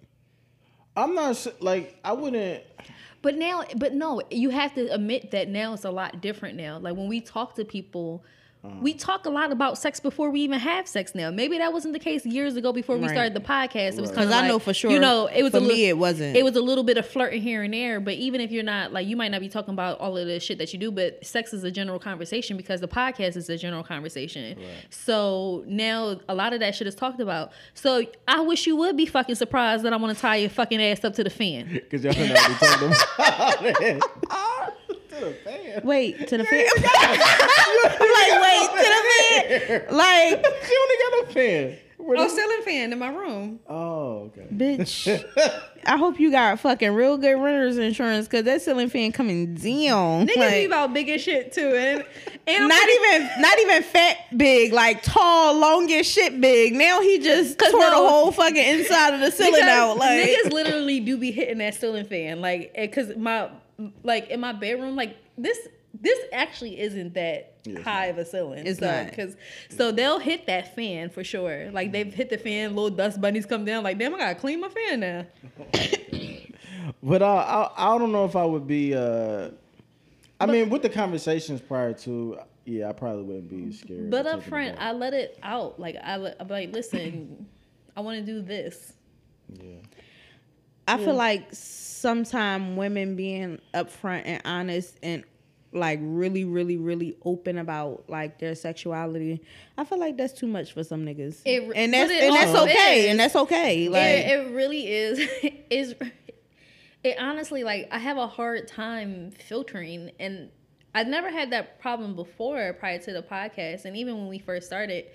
I'm 0.96 1.14
not 1.14 1.46
like 1.60 1.98
I 2.04 2.12
wouldn't 2.12 2.64
But 3.22 3.36
now, 3.36 3.64
but 3.76 3.94
no, 3.94 4.22
you 4.30 4.50
have 4.50 4.74
to 4.74 4.88
admit 4.92 5.30
that 5.32 5.48
now 5.48 5.74
it's 5.74 5.84
a 5.84 5.90
lot 5.90 6.20
different 6.20 6.56
now. 6.56 6.78
Like 6.78 6.96
when 6.96 7.08
we 7.08 7.20
talk 7.20 7.54
to 7.56 7.64
people, 7.64 8.24
Uh-huh. 8.62 8.74
we 8.82 8.92
talk 8.92 9.24
a 9.24 9.30
lot 9.30 9.50
about 9.52 9.78
sex 9.78 10.00
before 10.00 10.28
we 10.30 10.40
even 10.42 10.58
have 10.58 10.86
sex 10.86 11.14
now. 11.14 11.30
Maybe 11.30 11.56
that 11.58 11.72
wasn't 11.72 11.94
the 11.94 11.98
case 11.98 12.26
years 12.26 12.56
ago 12.56 12.72
before 12.74 12.98
we 12.98 13.08
started 13.08 13.32
the 13.32 13.40
podcast. 13.40 13.96
It 13.96 14.00
was 14.02 14.10
because 14.10 14.26
kind 14.26 14.34
I 14.34 14.40
like, 14.42 14.48
know 14.48 14.58
for 14.58 14.74
sure, 14.74 14.90
You 14.90 14.98
know, 14.98 15.28
it 15.28 15.42
was 15.42 15.52
for 15.52 15.58
a 15.58 15.60
me, 15.62 15.66
little, 15.68 15.84
it 15.86 15.96
wasn't. 15.98 16.36
It 16.36 16.44
was 16.44 16.56
a 16.56 16.60
little 16.60 16.84
bit 16.84 16.98
of 16.98 17.06
flirting 17.06 17.40
here 17.40 17.62
and 17.62 17.72
there. 17.72 18.00
But 18.00 18.14
even 18.14 18.42
if 18.42 18.50
you're 18.50 18.62
not 18.62 18.92
like, 18.92 19.06
you 19.06 19.16
might 19.16 19.30
not 19.30 19.40
be 19.40 19.48
talking 19.48 19.72
about 19.72 19.98
all 19.98 20.16
of 20.18 20.26
the 20.26 20.38
shit 20.40 20.58
that 20.58 20.72
you 20.74 20.78
do. 20.78 20.90
But 20.90 21.24
sex 21.24 21.54
is 21.54 21.64
a 21.64 21.70
general 21.70 21.98
conversation 21.98 22.58
because 22.58 22.82
the 22.82 22.88
podcast 22.88 23.36
is 23.36 23.48
a 23.48 23.56
general 23.56 23.82
conversation. 23.82 24.58
So 24.90 25.64
now 25.66 26.20
a 26.28 26.34
lot 26.34 26.52
of 26.52 26.60
that 26.60 26.74
shit 26.74 26.86
is 26.86 26.94
talked 26.94 27.20
about. 27.20 27.52
So 27.74 28.04
I 28.28 28.40
wish 28.40 28.66
you 28.66 28.76
would 28.76 28.96
be 28.96 29.06
fucking 29.06 29.36
surprised 29.36 29.84
that 29.84 29.92
I 29.92 29.96
want 29.96 30.14
to 30.14 30.20
tie 30.20 30.36
your 30.36 30.50
fucking 30.50 30.82
ass 30.82 31.02
up 31.04 31.14
to 31.14 31.24
the 31.24 31.30
fan. 31.30 31.68
Because 31.90 32.04
y'all 32.04 32.12
know 32.14 32.22
we 32.22 32.54
talked 32.54 32.82
about 32.82 33.64
it. 33.64 34.00
to 34.00 34.08
the 35.20 35.32
fan. 35.44 35.80
Wait 35.84 36.26
to 36.28 36.36
the 36.38 36.44
fan. 36.44 36.66
I'm 36.76 38.12
like, 38.12 38.42
wait 38.42 38.70
to 38.70 38.88
the 38.88 39.86
fan. 39.88 39.96
Like, 39.96 40.46
She 40.66 40.76
only 40.76 40.96
got 40.98 41.30
a 41.30 41.32
fan. 41.32 41.76
Where 41.98 42.18
Oh, 42.18 42.22
the- 42.24 42.28
ceiling 42.30 42.62
fan 42.64 42.92
in 42.94 42.98
my 42.98 43.08
room. 43.10 43.60
oh, 43.68 44.30
okay. 44.34 44.46
bitch. 44.52 45.22
I 45.86 45.96
hope 45.98 46.18
you 46.18 46.30
got 46.30 46.58
fucking 46.60 46.92
real 46.92 47.16
good 47.18 47.34
renter's 47.34 47.76
insurance 47.78 48.26
because 48.26 48.44
that 48.44 48.62
ceiling 48.62 48.88
fan 48.88 49.12
coming 49.12 49.54
down. 49.54 50.26
Niggas 50.26 50.36
Like, 50.36 50.50
be 50.52 50.64
about 50.64 50.92
big 50.94 51.08
as 51.10 51.20
shit 51.22 51.52
too, 51.52 51.68
and 51.74 52.04
and 52.46 52.68
not 52.68 52.82
pretty- 52.82 52.92
even 53.16 53.28
not 53.42 53.58
even 53.60 53.82
fat 53.82 54.16
big, 54.36 54.72
like 54.72 55.02
tall, 55.02 55.54
long 55.58 55.90
as 55.92 56.06
shit 56.06 56.40
big. 56.40 56.74
Now 56.74 57.00
he 57.02 57.18
just 57.18 57.58
tore 57.58 57.70
the 57.70 57.90
whole 57.96 58.32
fucking 58.32 58.56
inside 58.56 59.14
of 59.14 59.20
the 59.20 59.30
ceiling 59.30 59.60
out. 59.64 59.96
Like 59.98 60.26
niggas 60.26 60.52
literally 60.52 61.00
do 61.00 61.16
be 61.18 61.30
hitting 61.32 61.58
that 61.58 61.74
ceiling 61.74 62.06
fan, 62.06 62.40
like 62.40 62.72
eh, 62.74 62.86
because 62.86 63.14
my 63.16 63.50
like 64.02 64.28
in 64.28 64.40
my 64.40 64.52
bedroom, 64.52 64.96
like 64.96 65.16
this 65.36 65.58
this 65.92 66.18
actually 66.32 66.80
isn't 66.80 67.14
that 67.14 67.54
Yeah, 67.64 67.74
it's 67.74 67.82
high 67.84 68.06
of 68.06 68.18
a 68.18 68.24
ceiling. 68.24 68.66
It's 68.66 68.80
so, 68.80 68.86
not. 68.86 69.10
because 69.10 69.36
so 69.68 69.90
they'll 69.92 70.18
hit 70.20 70.46
that 70.46 70.74
fan 70.74 71.10
for 71.10 71.24
sure. 71.24 71.70
Like 71.72 71.92
they've 71.92 72.12
hit 72.12 72.30
the 72.30 72.38
fan, 72.38 72.74
little 72.74 72.90
dust 72.90 73.20
bunnies 73.20 73.46
come 73.46 73.64
down. 73.64 73.82
Like 73.82 73.98
damn, 73.98 74.14
I 74.14 74.18
gotta 74.18 74.34
clean 74.36 74.60
my 74.60 74.68
fan 74.68 75.00
now. 75.00 75.26
But 77.02 77.22
uh, 77.22 77.70
I 77.76 77.94
I 77.94 77.98
don't 77.98 78.12
know 78.12 78.24
if 78.24 78.36
I 78.36 78.44
would 78.44 78.66
be. 78.66 78.94
Uh, 78.94 79.50
I 80.38 80.46
mean, 80.46 80.70
with 80.70 80.82
the 80.82 80.88
conversations 80.88 81.60
prior 81.60 81.92
to, 81.94 82.38
yeah, 82.64 82.88
I 82.88 82.92
probably 82.92 83.22
wouldn't 83.22 83.50
be 83.50 83.72
scared. 83.72 84.10
But 84.10 84.22
to 84.22 84.34
up 84.34 84.42
front. 84.42 84.76
I 84.78 84.92
let 84.92 85.14
it 85.14 85.38
out. 85.42 85.78
Like 85.78 85.96
I, 86.02 86.16
let, 86.16 86.36
I'm 86.40 86.48
like, 86.48 86.72
listen, 86.72 87.46
I 87.96 88.00
want 88.00 88.18
to 88.18 88.24
do 88.24 88.42
this. 88.42 88.94
yeah. 89.52 89.76
I 90.88 90.98
feel 90.98 91.14
like 91.14 91.48
sometimes 92.00 92.76
women 92.76 93.16
being 93.16 93.60
upfront 93.74 94.22
and 94.24 94.42
honest 94.44 94.98
and 95.02 95.24
like 95.72 96.00
really, 96.02 96.44
really, 96.44 96.76
really 96.76 97.16
open 97.24 97.58
about 97.58 98.04
like 98.08 98.38
their 98.40 98.54
sexuality. 98.54 99.40
I 99.78 99.84
feel 99.84 100.00
like 100.00 100.16
that's 100.16 100.32
too 100.32 100.48
much 100.48 100.72
for 100.72 100.82
some 100.82 101.04
niggas, 101.04 101.42
It 101.44 101.70
and 101.76 101.94
that's 101.94 102.10
and 102.10 102.34
that's 102.34 102.58
okay, 102.58 103.04
is. 103.04 103.10
and 103.10 103.20
that's 103.20 103.36
okay. 103.36 103.88
Like 103.88 104.02
it, 104.02 104.26
it 104.30 104.52
really 104.52 104.88
is 104.90 105.18
is 105.70 105.94
it 107.02 107.16
honestly 107.18 107.64
like 107.64 107.88
i 107.90 107.98
have 107.98 108.16
a 108.16 108.26
hard 108.26 108.68
time 108.68 109.30
filtering 109.30 110.10
and 110.18 110.50
I've 110.92 111.06
never 111.06 111.30
had 111.30 111.50
that 111.52 111.78
problem 111.80 112.16
before 112.16 112.72
prior 112.74 112.98
to 112.98 113.12
the 113.12 113.22
podcast 113.22 113.84
and 113.84 113.96
even 113.96 114.16
when 114.16 114.28
we 114.28 114.38
first 114.38 114.66
started 114.66 115.06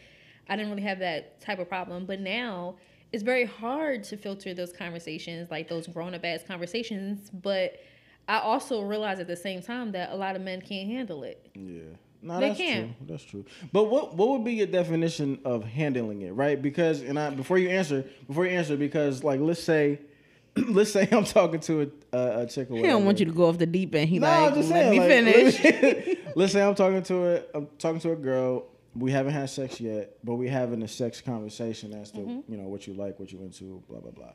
i 0.49 0.55
didn't 0.55 0.71
really 0.71 0.83
have 0.83 0.99
that 0.99 1.41
type 1.41 1.59
of 1.59 1.67
problem 1.67 2.05
but 2.05 2.19
now 2.19 2.75
it's 3.13 3.23
very 3.23 3.45
hard 3.45 4.03
to 4.03 4.17
filter 4.17 4.53
those 4.53 4.73
conversations 4.73 5.49
like 5.51 5.67
those 5.69 5.87
grown-up 5.87 6.23
ass 6.25 6.41
conversations 6.47 7.29
but 7.31 7.79
i 8.27 8.39
also 8.39 8.81
realize 8.81 9.19
at 9.19 9.27
the 9.27 9.35
same 9.35 9.61
time 9.61 9.91
that 9.91 10.11
a 10.11 10.15
lot 10.15 10.35
of 10.35 10.41
men 10.41 10.59
can't 10.61 10.89
handle 10.89 11.23
it 11.23 11.49
Yeah. 11.55 11.81
No, 12.21 12.39
They 12.39 12.47
that's 12.47 12.59
can. 12.59 12.83
true. 12.83 13.05
That's 13.07 13.23
true. 13.23 13.45
But 13.71 13.83
what 13.83 14.15
what 14.15 14.29
would 14.29 14.43
be 14.43 14.53
your 14.53 14.65
definition 14.65 15.37
of 15.45 15.63
handling 15.63 16.23
it, 16.23 16.31
right? 16.31 16.59
Because 16.59 17.03
and 17.03 17.19
I 17.19 17.29
before 17.29 17.59
you 17.59 17.69
answer, 17.69 18.03
before 18.25 18.47
you 18.47 18.57
answer, 18.57 18.75
because 18.75 19.23
like 19.23 19.39
let's 19.39 19.61
say, 19.61 19.99
let's 20.55 20.91
say 20.91 21.07
I'm 21.11 21.23
talking 21.25 21.59
to 21.59 21.81
a, 21.83 22.17
a, 22.17 22.39
a 22.41 22.45
chick 22.47 22.71
or 22.71 22.77
he 22.77 22.81
don't 22.81 23.05
want 23.05 23.19
you 23.19 23.27
to 23.27 23.31
go 23.31 23.47
off 23.47 23.59
the 23.59 23.67
deep 23.67 23.93
end. 23.93 24.09
He 24.09 24.17
No, 24.17 24.25
like 24.27 24.51
I'm 24.53 24.55
just 24.55 24.71
let 24.71 24.89
me 24.89 24.99
like, 24.99 25.07
finish. 25.07 26.17
Let's 26.35 26.51
say 26.53 26.63
I'm 26.63 26.73
talking 26.73 27.03
to 27.03 27.35
a 27.35 27.43
I'm 27.53 27.67
talking 27.77 27.99
to 27.99 28.13
a 28.13 28.15
girl. 28.15 28.65
We 28.95 29.11
haven't 29.11 29.33
had 29.33 29.49
sex 29.49 29.81
yet, 29.81 30.17
but 30.23 30.35
we 30.35 30.47
having 30.47 30.81
a 30.83 30.87
sex 30.87 31.19
conversation 31.21 31.93
as 31.93 32.11
to 32.11 32.19
Mm-hmm. 32.19 32.51
you 32.51 32.57
know 32.57 32.67
what 32.69 32.87
you 32.87 32.93
like, 32.93 33.19
what 33.19 33.31
you 33.31 33.39
into, 33.41 33.83
blah 33.89 33.99
blah 33.99 34.11
blah. 34.11 34.31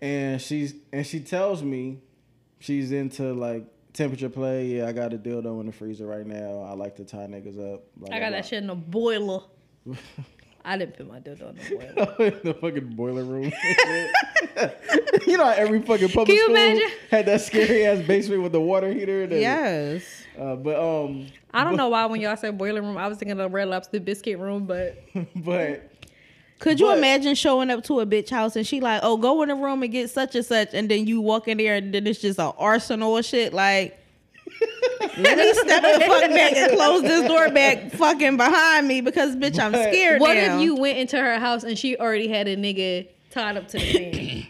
And 0.00 0.40
she's 0.42 0.74
and 0.92 1.06
she 1.06 1.20
tells 1.20 1.62
me 1.62 2.00
she's 2.58 2.90
into 2.92 3.32
like 3.32 3.64
temperature 3.92 4.28
play. 4.28 4.66
Yeah, 4.66 4.86
I 4.88 4.92
got 4.92 5.12
a 5.12 5.18
dildo 5.18 5.60
in 5.60 5.66
the 5.66 5.72
freezer 5.72 6.06
right 6.06 6.26
now. 6.26 6.62
I 6.62 6.72
like 6.74 6.96
to 6.96 7.04
tie 7.04 7.26
niggas 7.28 7.74
up. 7.74 7.84
Blah, 7.96 8.14
i 8.16 8.18
got 8.18 8.30
that 8.30 8.44
shit 8.46 8.62
in 8.64 8.70
a 8.70 8.74
boiler 8.74 9.40
i 10.64 10.76
didn't 10.78 10.96
put 10.96 11.08
my 11.08 11.18
dildo 11.18 11.50
in 11.50 11.56
the 11.56 11.76
boiler 12.16 12.28
in 12.30 12.40
the 12.44 12.54
fucking 12.54 12.88
boiler 12.96 13.24
room. 13.24 13.52
you 15.26 15.36
know, 15.36 15.44
how 15.44 15.50
every 15.52 15.82
fucking 15.82 16.08
public 16.10 16.36
school 16.38 16.50
imagine? 16.50 16.88
had 17.10 17.26
that 17.26 17.40
scary 17.40 17.84
ass 17.86 18.04
basement 18.06 18.42
with 18.42 18.52
the 18.52 18.60
water 18.60 18.92
heater. 18.92 19.22
and- 19.24 19.32
yes. 19.32 20.21
Uh, 20.38 20.56
but 20.56 20.76
um, 20.78 21.26
I 21.52 21.62
don't 21.64 21.76
know 21.76 21.88
why 21.90 22.06
when 22.06 22.20
y'all 22.20 22.36
said 22.36 22.56
boiler 22.56 22.80
room, 22.82 22.96
I 22.96 23.06
was 23.08 23.18
thinking 23.18 23.38
of 23.38 23.52
Red 23.52 23.68
Lobster 23.68 24.00
biscuit 24.00 24.38
room, 24.38 24.64
but 24.66 24.96
but 25.36 25.90
Could 26.58 26.80
you 26.80 26.86
But- 26.86 26.98
imagine 26.98 27.34
showing 27.34 27.70
up 27.70 27.84
to 27.84 28.00
a 28.00 28.06
bitch 28.06 28.30
house 28.30 28.56
and 28.56 28.66
she 28.66 28.80
like, 28.80 29.00
oh, 29.02 29.16
go 29.16 29.42
in 29.42 29.48
the 29.48 29.54
room 29.54 29.82
and 29.82 29.92
get 29.92 30.08
such 30.10 30.34
and 30.34 30.44
such, 30.44 30.70
and 30.72 30.90
then 30.90 31.06
you 31.06 31.20
walk 31.20 31.48
in 31.48 31.58
there 31.58 31.76
and 31.76 31.92
then 31.92 32.06
it's 32.06 32.20
just 32.20 32.38
an 32.38 32.52
arsenal 32.58 33.16
of 33.18 33.24
shit. 33.24 33.52
Like, 33.52 33.98
Let 35.18 35.36
me 35.36 35.52
step 35.54 35.82
the 35.82 36.04
fuck 36.06 36.30
back 36.30 36.56
and 36.56 36.72
close 36.76 37.02
this 37.02 37.26
door 37.28 37.50
back 37.50 37.90
fucking 37.92 38.36
behind 38.36 38.86
me 38.88 39.00
because 39.00 39.36
bitch, 39.36 39.58
I'm 39.58 39.72
scared 39.72 40.20
What 40.20 40.34
now. 40.34 40.56
if 40.56 40.62
you 40.62 40.76
went 40.76 40.98
into 40.98 41.18
her 41.18 41.38
house 41.38 41.64
and 41.64 41.78
she 41.78 41.96
already 41.96 42.28
had 42.28 42.48
a 42.48 42.56
nigga 42.56 43.08
tied 43.30 43.56
up 43.56 43.68
to 43.68 43.78
the 43.78 43.92
fan? 44.12 44.46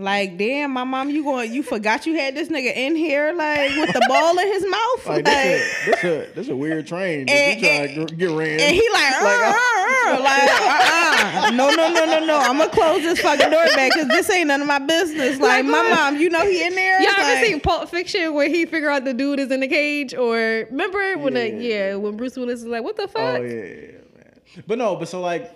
Like, 0.00 0.36
damn, 0.38 0.70
my 0.72 0.84
mom, 0.84 1.10
you 1.10 1.22
going 1.22 1.52
you 1.52 1.62
forgot 1.62 2.06
you 2.06 2.14
had 2.14 2.34
this 2.34 2.48
nigga 2.48 2.74
in 2.74 2.96
here 2.96 3.32
like 3.32 3.70
with 3.76 3.92
the 3.92 4.04
ball 4.08 4.38
in 4.38 4.46
his 4.48 4.64
mouth? 4.68 5.06
Like, 5.06 5.26
Like, 5.26 5.26
this, 5.26 5.86
a, 5.86 5.90
this, 5.90 6.04
a, 6.04 6.32
this 6.34 6.48
a 6.48 6.56
weird 6.56 6.86
train. 6.86 7.26
that 7.26 7.32
And- 7.32 7.60
you 7.62 7.94
trying 7.96 8.06
to 8.06 8.14
get 8.16 8.30
ran. 8.30 8.60
and 8.60 8.74
he 8.74 8.88
like, 8.92 9.12
uh, 9.12 9.26
uh, 9.26 10.16
uh, 10.16 10.20
like, 10.22 10.50
uh, 10.50 11.46
uh, 11.46 11.50
no, 11.50 11.70
no, 11.70 11.92
no, 11.92 12.04
no, 12.06 12.24
no. 12.26 12.38
I'm 12.38 12.58
gonna 12.58 12.70
close 12.70 13.02
this 13.02 13.20
fucking 13.20 13.50
door 13.50 13.64
back 13.76 13.92
because 13.94 14.08
this 14.08 14.30
ain't 14.30 14.48
none 14.48 14.60
of 14.60 14.66
my 14.66 14.78
business. 14.78 15.38
Like, 15.38 15.64
my 15.64 15.88
mom, 15.90 16.16
you 16.16 16.30
know 16.30 16.40
he 16.42 16.64
in 16.64 16.74
there. 16.74 17.00
Y'all 17.00 17.10
It's 17.10 17.18
ever 17.18 17.34
like, 17.34 17.44
seen 17.46 17.60
Pulp 17.60 17.88
Fiction 17.88 18.34
where 18.34 18.48
he 18.48 18.66
figure 18.66 18.90
out 18.90 19.04
the 19.04 19.14
dude 19.14 19.38
is 19.40 19.50
in 19.50 19.60
the 19.60 19.68
cage? 19.68 20.14
Or 20.14 20.36
remember 20.70 21.18
when 21.18 21.34
the, 21.34 21.48
Yeah. 21.48 21.56
yeah, 21.90 21.94
when 21.96 22.16
Bruce 22.16 22.36
Willis 22.36 22.60
is 22.60 22.66
like, 22.66 22.82
what 22.82 22.96
the 22.96 23.06
fuck? 23.08 23.38
Oh 23.38 23.42
yeah, 23.42 23.52
yeah, 23.52 23.64
yeah, 23.64 23.90
man. 24.16 24.64
But 24.66 24.78
no, 24.78 24.96
but 24.96 25.08
so 25.08 25.20
like, 25.20 25.50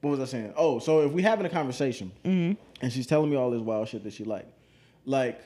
what 0.00 0.10
was 0.10 0.20
I 0.20 0.24
saying? 0.26 0.52
Oh, 0.56 0.78
so 0.78 1.00
if 1.00 1.12
we 1.12 1.22
having 1.22 1.46
a 1.46 1.50
conversation 1.50 2.12
and 2.80 2.92
she's 2.92 3.06
telling 3.06 3.30
me 3.30 3.36
all 3.36 3.50
this 3.50 3.60
wild 3.60 3.88
shit 3.88 4.04
that 4.04 4.12
she 4.12 4.24
like, 4.24 4.46
like 5.04 5.40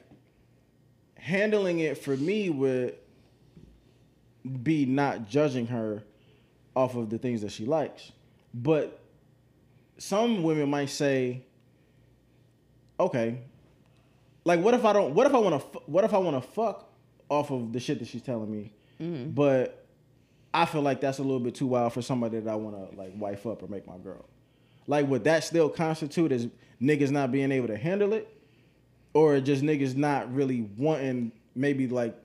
handling 1.15 1.81
it 1.81 1.99
for 1.99 2.17
me 2.17 2.51
would 2.51 2.97
be 4.63 4.87
not 4.87 5.29
judging 5.29 5.67
her 5.67 6.03
off 6.75 6.97
of 6.97 7.11
the 7.11 7.19
things 7.19 7.43
that 7.43 7.53
she 7.53 7.67
likes, 7.67 8.13
but 8.55 9.01
some 9.99 10.43
women 10.43 10.71
might 10.71 10.91
say, 10.91 11.43
okay, 12.99 13.39
like 14.45 14.61
what 14.61 14.75
if 14.75 14.85
I 14.85 14.93
don't? 14.93 15.15
What 15.15 15.27
if 15.27 15.35
I 15.35 15.39
want 15.39 15.73
to? 15.73 15.79
What 15.87 16.05
if 16.05 16.15
I 16.15 16.19
want 16.19 16.43
to 16.43 16.49
fuck 16.51 16.91
off 17.29 17.51
of 17.51 17.73
the 17.73 17.81
shit 17.81 17.99
that 17.99 18.09
she's 18.09 18.23
telling 18.23 18.51
me, 18.51 18.73
mm-hmm. 19.01 19.31
but 19.31 19.87
I 20.53 20.65
feel 20.65 20.83
like 20.83 21.01
that's 21.01 21.19
a 21.19 21.23
little 21.23 21.41
bit 21.41 21.55
too 21.55 21.69
wild 21.69 21.93
for 21.93 22.03
somebody 22.03 22.41
that 22.41 22.51
I 22.51 22.57
want 22.57 22.77
to 22.77 22.97
like 22.97 23.13
wife 23.15 23.47
up 23.47 23.63
or 23.63 23.69
make 23.69 23.87
my 23.87 23.99
girl. 23.99 24.27
Like, 24.87 25.07
would 25.07 25.25
that 25.25 25.45
still 25.45 25.69
constitute 25.69 26.33
as 26.33 26.49
niggas 26.83 27.11
not 27.11 27.31
being 27.33 27.53
able 27.53 27.69
to 27.69 27.77
handle 27.77 28.13
it, 28.13 28.29
or 29.15 29.41
just 29.41 29.63
niggas 29.63 29.97
not 29.97 30.33
really 30.35 30.63
wanting 30.77 31.33
maybe 31.55 31.87
like 31.89 32.17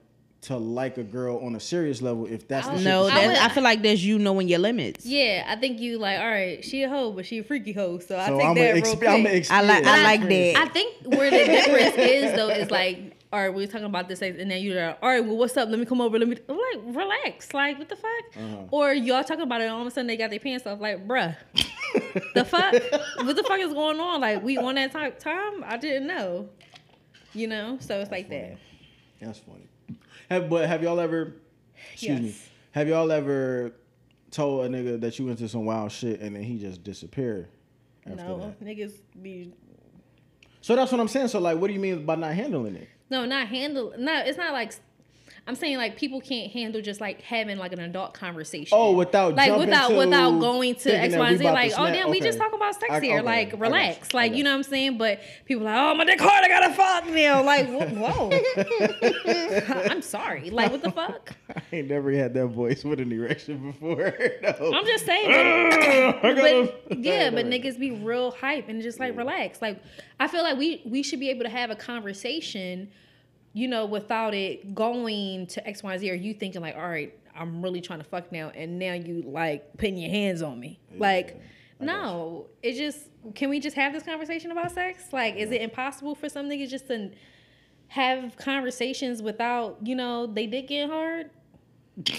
to 0.42 0.56
like 0.58 1.00
a 1.00 1.04
girl 1.04 1.40
on 1.40 1.56
a 1.56 1.60
serious 1.60 2.04
level 2.04 2.28
if 2.28 2.48
that's 2.48 2.68
the 2.68 2.74
I 2.74 2.76
shit 2.78 2.84
no, 2.86 3.08
I 3.08 3.28
that's, 3.28 3.40
I 3.40 3.50
feel 3.50 3.64
like 3.64 3.82
there's 3.82 4.06
you 4.06 4.20
knowing 4.20 4.48
your 4.48 4.60
limits. 4.60 5.04
Yeah, 5.04 5.44
I 5.48 5.56
think 5.56 5.80
you 5.80 5.98
like, 5.98 6.20
all 6.20 6.28
right, 6.30 6.64
she 6.64 6.84
a 6.84 6.90
hoe, 6.90 7.12
but 7.12 7.26
she 7.26 7.40
a 7.40 7.44
freaky 7.44 7.72
hoe. 7.74 7.98
So, 7.98 8.16
I 8.16 8.28
So 8.28 8.38
take 8.38 8.48
I'm 8.48 8.56
that 8.56 8.70
a 8.78 8.82
real 8.82 8.96
quick. 8.96 9.10
I'm 9.10 9.24
exp- 9.26 9.50
I 9.50 9.62
like- 9.62 9.86
I 9.86 10.04
like 10.04 10.22
that. 10.22 10.56
I 10.58 10.68
think 10.68 10.94
where 11.06 11.32
the 11.32 11.38
difference 11.52 11.96
is 11.98 12.36
though 12.36 12.50
is 12.50 12.70
like, 12.70 13.14
all 13.34 13.40
right, 13.42 13.54
we're 13.54 13.66
talking 13.66 13.88
about 13.88 14.08
this 14.08 14.22
and 14.22 14.52
then 14.52 14.62
you're 14.62 14.86
like, 14.86 15.00
all 15.02 15.10
right, 15.10 15.26
well, 15.26 15.36
what's 15.36 15.58
up? 15.58 15.68
Let 15.68 15.80
me 15.80 15.86
come 15.86 16.00
over. 16.00 16.20
Let 16.20 16.28
me 16.28 16.38
I'm 16.48 16.56
like 16.58 16.96
relax. 16.96 17.52
Like, 17.52 17.80
what 17.80 17.90
the 17.90 17.96
fuck? 17.96 18.38
Uh-huh. 18.38 18.56
Or 18.70 18.94
y'all 18.94 19.24
talking 19.24 19.42
about 19.44 19.62
it, 19.62 19.66
and 19.66 19.74
all 19.74 19.82
of 19.82 19.88
a 19.88 19.92
sudden 19.92 20.06
they 20.06 20.16
got 20.16 20.30
their 20.30 20.40
pants 20.40 20.68
off. 20.68 20.80
Like, 20.80 21.08
bruh, 21.08 21.36
the 22.34 22.46
fuck? 22.46 22.74
what 23.26 23.36
the 23.36 23.44
fuck 23.44 23.60
is 23.60 23.74
going 23.74 24.00
on? 24.00 24.22
Like, 24.22 24.44
we 24.44 24.58
on 24.58 24.76
that 24.76 24.92
type 24.92 25.20
time? 25.20 25.64
I 25.64 25.78
didn't 25.78 26.08
know. 26.08 26.50
You 27.34 27.48
know, 27.48 27.78
so 27.82 28.00
it's 28.00 28.12
like 28.12 28.30
that. 28.30 28.58
That's 29.22 29.40
funny. 29.40 29.68
Have, 30.30 30.50
but 30.50 30.68
have 30.68 30.82
y'all 30.82 31.00
ever? 31.00 31.34
Excuse 31.94 32.22
me. 32.22 32.36
Have 32.72 32.88
y'all 32.88 33.12
ever 33.12 33.74
told 34.32 34.66
a 34.66 34.70
nigga 34.70 35.00
that 35.02 35.20
you 35.20 35.30
into 35.30 35.48
some 35.50 35.66
wild 35.66 35.92
shit 35.92 36.20
and 36.22 36.36
then 36.36 36.44
he 36.44 36.58
just 36.58 36.84
disappeared? 36.84 37.48
After 38.06 38.16
No, 38.24 38.38
that? 38.40 38.64
niggas 38.64 38.94
be 39.22 39.52
So 40.62 40.76
that's 40.76 40.92
what 40.92 41.02
I'm 41.02 41.08
saying. 41.08 41.28
So 41.30 41.40
like, 41.40 41.58
what 41.58 41.68
do 41.68 41.74
you 41.74 41.80
mean 41.80 42.06
by 42.06 42.16
not 42.16 42.34
handling 42.34 42.76
it? 42.76 42.88
No, 43.10 43.26
not 43.26 43.48
handle. 43.48 43.94
No, 43.98 44.22
it's 44.26 44.38
not 44.38 44.54
like. 44.54 44.74
I'm 45.48 45.54
saying 45.54 45.78
like 45.78 45.96
people 45.96 46.22
can't 46.22 46.52
handle 46.52 46.82
just 46.82 47.00
like 47.00 47.22
having 47.22 47.58
like 47.60 47.72
an 47.72 47.80
adult 47.80 48.16
conversation. 48.16 48.76
Oh, 48.76 48.94
without 48.94 49.36
like 49.36 49.56
without 49.56 49.96
without 49.96 50.40
going 50.40 50.74
to 50.74 50.92
X, 50.92 51.16
Y, 51.16 51.30
and 51.30 51.38
Z. 51.38 51.44
Like, 51.44 51.74
oh 51.78 51.86
damn, 51.86 52.10
we 52.10 52.20
just 52.20 52.40
talk 52.40 52.52
about 52.54 52.74
sex 52.74 52.92
I- 52.92 53.00
here. 53.00 53.20
okay. 53.20 53.26
Like, 53.26 53.54
relax. 53.60 54.12
you. 54.12 54.18
Like, 54.18 54.34
you 54.34 54.44
know 54.44 54.50
what 54.50 54.58
I'm 54.58 54.64
saying? 54.64 54.98
But 54.98 55.20
people 55.46 55.66
like, 55.66 55.78
oh 55.78 55.94
my 55.94 56.04
dick 56.04 56.20
hard, 56.20 56.44
I 56.44 56.48
gotta 56.48 56.74
fuck 56.74 57.08
now. 57.14 57.44
Like, 57.44 57.68
whoa. 57.94 58.32
I'm 59.92 60.02
sorry. 60.02 60.50
Like, 60.50 60.72
what 60.72 60.82
the 60.82 60.92
fuck? 60.92 61.36
I 61.56 61.62
ain't 61.72 61.90
never 61.90 62.12
had 62.12 62.34
that 62.34 62.48
voice 62.48 62.84
with 62.84 63.00
an 63.00 63.12
erection 63.12 63.72
before. 63.72 64.16
no. 64.42 64.74
I'm 64.74 64.86
just 64.86 65.06
saying. 65.06 65.30
But 66.24 66.98
yeah, 66.98 67.30
but 67.30 67.46
niggas 67.46 67.78
be 67.80 67.92
real 67.92 68.32
hype 68.32 68.68
and 68.68 68.82
just 68.82 69.00
like 69.00 69.16
relax. 69.16 69.62
Like 69.62 69.80
I 70.20 70.28
feel 70.28 70.42
like 70.42 70.58
we 70.58 70.82
we 70.86 71.04
should 71.04 71.20
be 71.20 71.30
able 71.30 71.44
to 71.44 71.50
have 71.50 71.70
a 71.70 71.76
conversation, 71.76 72.90
you 73.56 73.70
know, 73.70 73.86
without 73.86 74.34
it 74.34 74.76
going 74.76 75.48
to 75.48 75.66
X, 75.66 75.82
Y, 75.82 75.98
Z, 75.98 76.12
or 76.12 76.14
you 76.14 76.34
thinking 76.34 76.62
like, 76.62 76.76
all 76.76 76.90
right, 76.90 77.18
I'm 77.34 77.62
really 77.62 77.80
trying 77.80 78.00
to 78.00 78.06
fuck 78.06 78.30
now, 78.30 78.50
and 78.54 78.78
now 78.78 78.94
you 78.94 79.24
like 79.26 79.78
putting 79.78 79.98
your 79.98 80.12
hands 80.12 80.42
on 80.42 80.60
me. 80.60 80.78
Like, 80.98 81.42
no, 81.80 82.48
it 82.62 82.74
just 82.74 83.08
can 83.34 83.50
we 83.50 83.62
just 83.62 83.78
have 83.78 83.94
this 83.94 84.04
conversation 84.04 84.52
about 84.52 84.74
sex? 84.74 85.06
Like, 85.14 85.38
is 85.38 85.52
it 85.52 85.62
impossible 85.62 86.16
for 86.16 86.28
some 86.28 86.50
niggas 86.50 86.70
just 86.70 86.88
to 86.88 87.12
have 87.88 88.36
conversations 88.36 89.22
without, 89.22 89.78
you 89.82 89.96
know, 89.96 90.28
they 90.28 90.48
did 90.48 90.68
get 90.68 90.90
hard? 90.90 91.30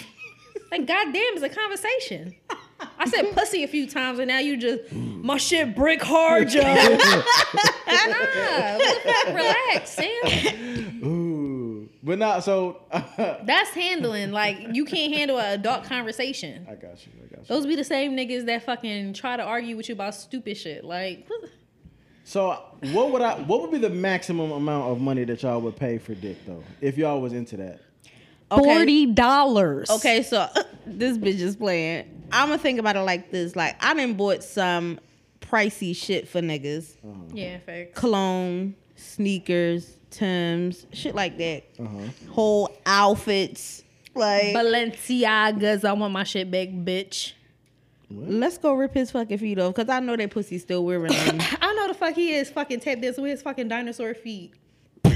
Like, 0.71 0.85
goddamn, 0.85 1.15
it's 1.15 1.43
a 1.43 1.49
conversation. 1.49 2.35
I 2.99 3.09
said 3.09 3.33
pussy 3.37 3.63
a 3.63 3.69
few 3.69 3.87
times, 3.89 4.19
and 4.19 4.27
now 4.27 4.41
you 4.41 4.57
just 4.57 4.93
my 4.93 5.37
shit 5.37 5.77
brick 5.77 6.03
hard, 6.03 6.49
Joe. 6.49 6.61
nah, 6.63 6.77
what 8.77 9.05
the 9.05 9.13
fuck? 9.13 9.27
Relax, 9.29 9.91
Sam. 9.91 10.76
Ooh, 12.07 12.11
but 12.11 12.19
not 12.19 12.45
so. 12.45 12.81
That's 13.17 13.71
handling. 13.71 14.33
Like 14.33 14.69
you 14.73 14.85
can't 14.85 15.13
handle 15.13 15.39
an 15.39 15.59
adult 15.59 15.85
conversation. 15.85 16.67
I 16.69 16.75
got 16.75 17.07
you. 17.07 17.13
I 17.23 17.27
got 17.35 17.39
you. 17.41 17.45
Those 17.49 17.67
be 17.67 17.77
the 17.77 17.85
same 17.85 18.17
niggas 18.17 18.47
that 18.47 18.65
fucking 18.65 19.15
try 19.15 19.37
to 19.37 19.43
argue 19.43 19.77
with 19.77 19.89
you 19.89 19.95
about 19.95 20.15
stupid 20.15 20.57
shit. 20.57 20.85
Like, 20.85 21.29
So 22.25 22.63
what 22.93 23.13
would 23.13 23.23
I? 23.23 23.41
What 23.41 23.63
would 23.63 23.71
be 23.71 23.79
the 23.79 23.91
maximum 23.91 24.53
amount 24.53 24.91
of 24.91 25.01
money 25.01 25.25
that 25.25 25.43
y'all 25.43 25.61
would 25.61 25.77
pay 25.77 25.99
for 25.99 26.15
dick 26.15 26.39
though, 26.47 26.63
if 26.81 26.97
y'all 26.97 27.21
was 27.21 27.33
into 27.33 27.57
that? 27.59 27.81
Okay. 28.51 29.07
dollars. 29.07 29.91
Okay, 29.91 30.23
so 30.23 30.49
this 30.87 31.19
bitch 31.19 31.41
is 31.41 31.57
playing. 31.57 32.25
I'm 32.31 32.49
gonna 32.49 32.59
think 32.59 32.79
about 32.79 32.97
it 32.97 33.01
like 33.01 33.31
this: 33.31 33.57
like 33.57 33.77
I 33.83 33.95
done 33.95 34.15
bought 34.15 34.45
some 34.45 35.01
pricey 35.41 35.95
shit 35.95 36.29
for 36.29 36.41
niggas, 36.41 36.95
oh. 37.05 37.15
yeah, 37.33 37.59
facts. 37.59 37.99
cologne, 37.99 38.75
sneakers, 38.97 39.97
Tims, 40.17 40.87
shit 40.93 41.15
like 41.15 41.37
that. 41.39 41.65
Uh-huh. 41.79 42.31
Whole 42.33 42.77
outfits. 42.87 43.85
Like, 44.15 44.55
Balenciagas, 44.55 45.85
I 45.85 45.93
want 45.93 46.13
my 46.13 46.25
shit 46.25 46.51
back, 46.51 46.69
bitch. 46.69 47.33
let's 48.11 48.57
go 48.57 48.73
rip 48.73 48.95
his 48.95 49.11
fucking 49.11 49.37
feet 49.39 49.59
off 49.59 49.75
because 49.75 49.91
I 49.91 50.01
know 50.01 50.17
that 50.17 50.31
pussy 50.31 50.57
still 50.59 50.85
wearing 50.85 51.13
them. 51.13 51.39
I 51.61 51.75
know 51.75 51.89
the 51.89 51.95
fuck 51.95 52.15
he 52.15 52.33
is 52.35 52.49
fucking 52.51 52.81
tap 52.81 53.01
dancing 53.01 53.23
with 53.23 53.33
his 53.33 53.43
fucking 53.43 53.69
dinosaur 53.69 54.15
feet. 54.15 54.55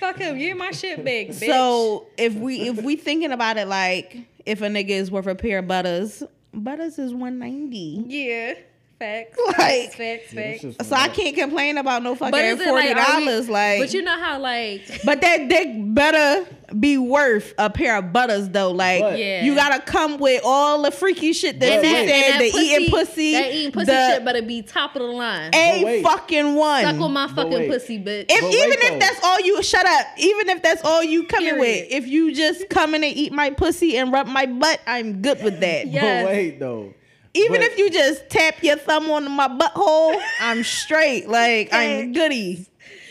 Fuck 0.00 0.18
him, 0.18 0.38
get 0.38 0.56
my 0.56 0.70
shit 0.70 0.98
back, 1.04 1.26
bitch. 1.28 1.46
so 1.46 2.06
if 2.16 2.34
we 2.34 2.68
if 2.68 2.80
we 2.82 2.96
thinking 2.96 3.32
about 3.32 3.56
it 3.58 3.68
like 3.68 4.16
if 4.46 4.62
a 4.62 4.66
nigga 4.66 4.90
is 4.90 5.10
worth 5.10 5.26
a 5.26 5.34
pair 5.34 5.58
of 5.58 5.68
butters, 5.68 6.22
butters 6.54 6.98
is 6.98 7.12
one 7.12 7.38
ninety. 7.38 8.02
yeah, 8.06 8.54
facts, 9.38 9.38
Like- 9.46 9.92
facts, 9.92 9.96
facts, 9.96 10.32
Yeah, 10.34 10.70
facts. 10.72 10.88
So 10.88 10.96
I 10.96 11.08
can't 11.08 11.36
complain 11.36 11.78
about 11.78 12.02
no 12.02 12.14
fucking 12.14 12.56
forty 12.58 12.72
like, 12.72 12.96
are 12.96 13.18
we- 13.20 13.24
dollars. 13.26 13.48
Like, 13.48 13.80
but 13.80 13.94
you 13.94 14.02
know 14.02 14.18
how 14.18 14.38
like 14.40 14.82
But 15.04 15.20
that 15.20 15.48
dick 15.48 15.68
better 15.94 16.46
be 16.78 16.98
worth 16.98 17.54
a 17.56 17.70
pair 17.70 17.96
of 17.96 18.12
butters 18.12 18.48
though. 18.50 18.72
Like 18.72 19.00
But- 19.02 19.18
Yeah. 19.18 19.44
you 19.44 19.54
gotta 19.54 19.80
come 19.80 20.18
with 20.18 20.42
all 20.44 20.82
the 20.82 20.90
freaky 20.90 21.32
shit 21.32 21.60
that 21.60 21.80
But 21.80 21.86
she 21.86 21.92
wait. 21.94 22.08
said, 22.08 22.38
the 22.40 22.44
eating 22.58 22.90
pussy, 22.90 23.32
that 23.32 23.54
eating 23.54 23.72
pussy 23.72 23.86
the 23.86 24.10
shit 24.14 24.24
better 24.24 24.42
be 24.42 24.62
top 24.62 24.94
of 24.96 25.02
the 25.02 25.08
line. 25.08 25.50
a 25.54 25.82
wait. 25.84 26.02
fucking 26.02 26.54
one. 26.56 26.82
Suck 26.84 27.00
on 27.00 27.12
my 27.12 27.26
fucking 27.28 27.50
wait. 27.52 27.70
pussy, 27.70 27.98
bitch. 27.98 28.26
if 28.28 28.40
But 28.40 28.52
even 28.52 28.68
wait, 28.70 28.78
if 28.94 29.00
that's 29.00 29.24
all 29.24 29.40
you 29.40 29.62
shut 29.62 29.86
up, 29.86 30.06
even 30.18 30.48
if 30.50 30.62
that's 30.62 30.84
all 30.84 31.02
you 31.02 31.24
coming 31.24 31.54
Period. 31.54 31.60
with, 31.90 31.92
if 31.92 32.06
you 32.08 32.34
just 32.34 32.68
come 32.68 32.94
in 32.94 33.02
and 33.04 33.16
eat 33.16 33.32
my 33.32 33.50
pussy 33.50 33.96
and 33.96 34.12
rub 34.12 34.26
my 34.26 34.44
butt, 34.46 34.80
I'm 34.86 35.22
good 35.22 35.42
with 35.42 35.60
that. 35.60 35.86
Yeah. 35.88 36.00
But 36.00 36.06
Yes. 36.08 36.26
wait 36.26 36.60
though. 36.60 36.94
Even 37.34 37.52
But- 37.60 37.62
if 37.62 37.78
you 37.78 37.90
just 37.90 38.28
tap 38.30 38.62
your 38.62 38.76
thumb 38.76 39.10
on 39.10 39.30
my 39.30 39.48
butthole, 39.48 40.20
I'm 40.40 40.64
straight. 40.64 41.28
Like 41.28 41.68
I'm 41.72 42.12
goody. 42.12 42.66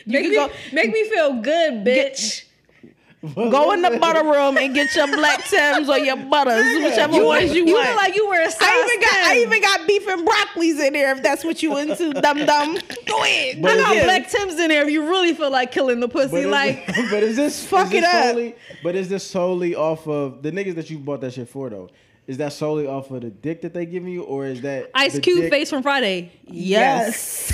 You 0.05 0.13
make, 0.21 0.29
me, 0.29 0.35
go 0.35 0.49
make 0.73 0.91
me 0.91 1.09
feel 1.09 1.33
good, 1.41 1.85
bitch. 1.85 2.43
go 3.35 3.71
in 3.73 3.81
the 3.81 3.97
butter 3.99 4.23
room 4.31 4.57
and 4.57 4.73
get 4.73 4.95
your 4.95 5.07
black 5.07 5.43
Tims 5.45 5.89
or 5.89 5.97
your 5.97 6.15
butters, 6.15 6.63
whichever 6.83 7.15
You- 7.17 7.25
ones 7.25 7.53
you, 7.53 7.65
want. 7.65 7.67
You 7.67 7.73
want. 7.75 7.87
look 7.89 7.97
like 7.97 8.15
you 8.15 8.27
were 8.27 8.39
a 8.41 8.49
size 8.51 8.57
I 8.61 8.85
even 8.85 9.01
got 9.01 9.13
I 9.13 9.37
even 9.39 9.61
got 9.61 9.87
beef 9.87 10.07
and 10.07 10.27
broccolis 10.27 10.87
in 10.87 10.93
there 10.93 11.11
if 11.15 11.21
that's 11.23 11.43
what 11.43 11.61
you 11.61 11.77
into, 11.77 12.13
dum 12.21 12.45
dum. 12.45 12.77
Go 13.05 13.23
ahead. 13.23 13.61
But 13.61 13.71
I 13.71 13.77
got 13.77 13.95
Yeah. 13.95 14.03
black 14.05 14.29
Tims 14.29 14.59
in 14.59 14.69
there 14.69 14.83
if 14.83 14.89
you 14.91 15.07
really 15.09 15.33
feel 15.33 15.51
like 15.51 15.71
killing 15.71 15.99
the 15.99 16.07
pussy. 16.07 16.31
But 16.31 16.39
is, 16.41 16.47
like, 16.47 16.85
but 17.11 17.23
is 17.23 17.35
this 17.35 17.65
Fuck 17.65 17.85
is 17.87 17.91
this 17.91 18.03
it 18.03 18.03
up. 18.05 18.23
Solely, 18.33 18.55
but 18.83 18.95
is 18.95 19.09
this 19.09 19.23
solely 19.25 19.75
off 19.75 20.07
of 20.07 20.41
the 20.41 20.51
niggas 20.51 20.75
that 20.75 20.89
you 20.89 20.97
bought 20.99 21.21
that 21.21 21.33
shit 21.33 21.49
for 21.49 21.69
though? 21.69 21.89
Is 22.27 22.37
that 22.37 22.51
solely 22.51 22.87
off 22.87 23.09
of 23.11 23.21
the 23.21 23.29
dick 23.29 23.61
that 23.61 23.73
they 23.73 23.85
giving 23.85 24.11
you, 24.11 24.23
or 24.23 24.45
is 24.45 24.59
that 24.61 24.91
Ice 24.93 25.17
Cube 25.19 25.39
dick- 25.43 25.49
face 25.51 25.69
from 25.69 25.81
Friday. 25.81 26.31
Yes. 26.45 27.53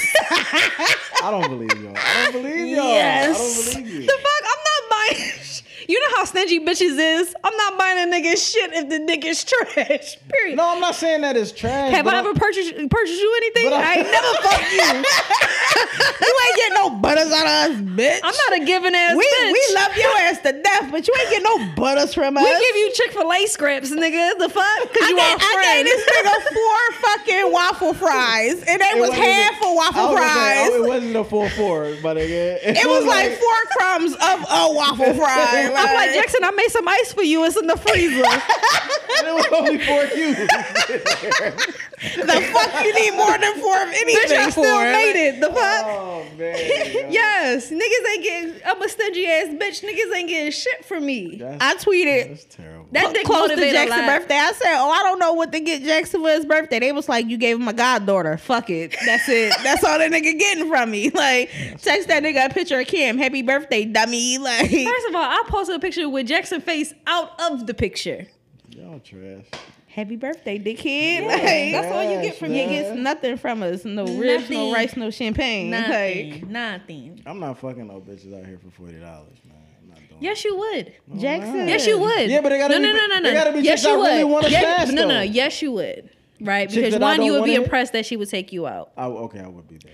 I 1.21 1.29
don't 1.29 1.47
believe 1.47 1.79
y'all. 1.81 1.93
I 1.95 2.31
don't 2.31 2.41
believe 2.41 2.75
y'all. 2.75 2.87
Yes. 2.87 3.69
I 3.69 3.73
don't 3.75 3.83
believe 3.83 4.01
you. 4.01 4.07
The 4.07 4.17
fuck? 4.17 4.43
I'm 4.43 4.63
not 4.63 4.89
buying. 4.89 5.31
You 5.85 5.99
know 5.99 6.15
how 6.15 6.23
stingy 6.23 6.61
bitches 6.61 6.97
is. 6.97 7.35
I'm 7.43 7.57
not 7.57 7.77
buying 7.77 8.07
a 8.07 8.15
nigga 8.15 8.37
shit 8.37 8.71
if 8.73 8.87
the 8.87 8.99
dick 9.05 9.25
is 9.25 9.43
trash. 9.43 10.15
Period. 10.29 10.55
No, 10.55 10.71
I'm 10.73 10.79
not 10.79 10.95
saying 10.95 11.19
that 11.23 11.35
it's 11.35 11.51
trash. 11.51 11.91
Have 11.91 12.07
I 12.07 12.19
ever 12.19 12.33
purchased 12.33 12.73
purchased 12.89 13.19
you 13.19 13.33
anything? 13.35 13.73
I- 13.73 13.81
I 13.83 13.93
ain't 13.95 14.09
never 14.09 14.33
fucked 14.47 14.71
you. 14.71 14.79
you 16.25 16.39
ain't 16.45 16.57
no 16.89 16.95
butters 16.99 17.31
out 17.31 17.69
of 17.69 17.75
us, 17.75 17.81
bitch. 17.81 18.19
I'm 18.23 18.33
not 18.49 18.61
a 18.61 18.65
giving 18.65 18.93
ass 18.93 19.15
we, 19.15 19.23
bitch. 19.25 19.51
we 19.53 19.75
love 19.75 19.95
your 19.97 20.17
ass 20.17 20.39
to 20.41 20.51
death, 20.53 20.91
but 20.91 21.07
you 21.07 21.13
ain't 21.19 21.29
getting 21.29 21.43
no 21.43 21.75
butters 21.75 22.13
from 22.13 22.37
us. 22.37 22.43
We 22.43 22.49
give 22.49 22.75
you 22.75 22.91
Chick 22.93 23.11
Fil 23.11 23.31
A 23.31 23.45
scraps, 23.47 23.91
nigga. 23.91 24.37
The 24.37 24.49
fuck? 24.49 24.93
Cause 24.93 25.03
I 25.03 25.09
you 25.09 25.15
gave, 25.15 25.37
I 25.39 25.53
gave 25.63 25.85
this 25.85 26.03
nigga 26.05 26.35
four 26.53 27.09
fucking 27.09 27.51
waffle 27.51 27.93
fries, 27.93 28.63
and 28.67 28.81
they 28.81 28.85
It 28.85 28.99
was 28.99 29.11
half 29.13 29.61
a 29.61 29.73
waffle 29.73 30.07
was 30.13 30.17
fries. 30.19 30.69
oh, 30.71 30.83
it 30.83 30.87
wasn't 30.87 31.15
a 31.15 31.23
full 31.23 31.49
four, 31.49 31.95
but 32.01 32.17
again, 32.17 32.59
It 32.63 32.87
was 32.87 33.05
like 33.05 33.31
four 33.37 33.77
crumbs 33.77 34.13
of 34.13 34.39
a 34.41 34.73
waffle 34.73 35.13
fry. 35.19 35.71
I'm 35.75 35.95
like 35.95 36.11
Jaxon. 36.11 36.43
I 36.43 36.51
made 36.51 36.69
some 36.69 36.87
ice 36.87 37.13
for 37.13 37.23
you. 37.23 37.43
It's 37.45 37.57
in 37.57 37.67
the 37.67 37.77
freezer. 37.77 38.23
and 38.23 39.27
it 39.27 39.33
was 39.33 39.45
only 39.53 39.77
four 39.79 40.05
cubes. 40.07 41.77
The 42.03 42.49
fuck 42.53 42.83
you 42.83 42.93
need 42.93 43.11
more 43.15 43.37
than 43.37 43.59
four 43.59 43.81
of 43.81 43.87
anything 43.89 44.15
Bitch, 44.29 44.37
I 44.37 44.45
for? 44.45 44.51
still 44.51 44.81
made 44.81 45.27
it. 45.27 45.39
The 45.39 45.47
fuck? 45.47 45.85
oh 45.85 46.25
man. 46.37 47.09
Yes, 47.13 47.69
niggas 47.69 48.11
ain't 48.13 48.23
getting. 48.23 48.61
I'm 48.65 48.81
a 48.81 48.89
stingy 48.89 49.27
ass 49.27 49.47
bitch. 49.47 49.83
Niggas 49.83 50.15
ain't 50.15 50.29
getting 50.29 50.51
shit 50.51 50.83
from 50.85 51.05
me. 51.05 51.37
That's, 51.37 51.63
I 51.63 51.75
tweeted 51.75 52.29
that's 52.29 52.45
terrible. 52.45 52.87
That 52.91 53.13
dick 53.13 53.25
close 53.25 53.49
to 53.49 53.55
Jaxon's 53.55 54.07
birthday. 54.07 54.37
I 54.37 54.51
said, 54.53 54.75
"Oh, 54.77 54.89
I 54.89 55.03
don't 55.03 55.19
know 55.19 55.33
what 55.33 55.51
to 55.51 55.59
get 55.59 55.83
Jaxon 55.83 56.21
for 56.21 56.29
his 56.29 56.45
birthday." 56.45 56.79
They 56.79 56.91
was 56.91 57.07
like, 57.07 57.27
"You 57.27 57.37
gave 57.37 57.57
him 57.59 57.67
a 57.67 57.73
goddaughter. 57.73 58.37
Fuck 58.37 58.69
it. 58.69 58.95
That's 59.05 59.29
it. 59.29 59.53
That's 59.63 59.83
all 59.83 59.97
that 59.99 60.11
nigga 60.11 60.37
getting 60.37 60.67
from 60.69 60.91
me." 60.91 61.11
Like, 61.23 61.49
text 61.81 62.07
that 62.09 62.23
nigga 62.23 62.47
a 62.47 62.49
picture 62.49 62.79
of 62.79 62.87
Kim. 62.87 63.17
Happy 63.17 63.41
birthday, 63.43 63.85
dummy. 63.85 64.37
Like, 64.39 64.69
First 64.69 65.07
of 65.07 65.15
all, 65.15 65.23
I 65.23 65.43
posted 65.47 65.75
a 65.75 65.79
picture 65.79 66.09
with 66.09 66.27
Jaxon 66.27 66.61
face 66.61 66.93
out 67.07 67.39
of 67.39 67.65
the 67.67 67.73
picture. 67.73 68.27
Y'all 68.69 68.99
trash. 68.99 69.45
Happy 69.93 70.15
birthday, 70.15 70.57
dickhead. 70.57 71.21
Yeah, 71.21 71.27
like, 71.27 71.41
that's 71.71 71.91
all 71.93 72.03
you 72.03 72.21
get 72.21 72.35
from 72.37 72.49
you 72.51 72.63
Yeah. 72.63 72.67
get 72.81 72.95
nothing 72.97 73.37
from 73.37 73.61
us. 73.61 73.85
No 73.85 74.05
ribs, 74.05 74.49
no 74.49 74.73
rice, 74.73 74.97
no 74.97 75.11
champagne. 75.11 75.69
Like, 75.69 75.87
Nothing. 75.87 76.51
Nothing. 76.51 77.21
I'm 77.27 77.39
not 77.39 77.59
fucking 77.59 77.87
no 77.87 77.99
bitches 78.01 78.33
out 78.37 78.45
here 78.47 78.57
for 78.57 78.71
forty 78.71 78.99
dollars, 78.99 79.37
man. 79.47 79.57
I'm 79.83 79.89
not 79.89 79.97
doing. 80.09 80.17
Yes, 80.19 80.43
you 80.43 80.57
would. 80.57 80.93
Jaxon. 81.13 81.67
Yes, 81.67 81.85
you 81.85 81.99
would. 81.99 82.27
Yeah, 82.27 82.41
but 82.41 82.49
they 82.49 82.57
gotta 82.57 82.73
no, 82.73 82.79
be- 82.79 82.85
no, 82.85 83.05
no, 83.05 83.05
no, 83.07 83.21
they 83.21 83.33
no. 83.35 83.43
gotta 83.43 83.53
be 83.53 83.59
yes, 83.59 83.83
you 83.83 83.91
I 83.91 83.93
really 83.93 84.23
would. 84.23 84.31
wanna 84.33 84.49
Yeah, 84.49 84.59
smash, 84.85 84.95
no, 84.95 85.01
no, 85.03 85.07
no. 85.15 85.21
Yes, 85.21 85.61
you 85.61 85.71
would. 85.73 86.09
Right? 86.41 86.67
Because 86.69 86.97
one, 86.97 87.21
you 87.21 87.33
would 87.33 87.37
be 87.45 87.51
wanna 87.51 87.51
hit? 87.53 87.63
impressed 87.63 87.93
that 87.93 88.05
she 88.07 88.17
would 88.17 88.29
take 88.29 88.51
you 88.51 88.65
out. 88.65 88.91
I, 88.97 89.05
okay, 89.05 89.39
I 89.41 89.47
would 89.47 89.67
be 89.67 89.77
that. 89.77 89.91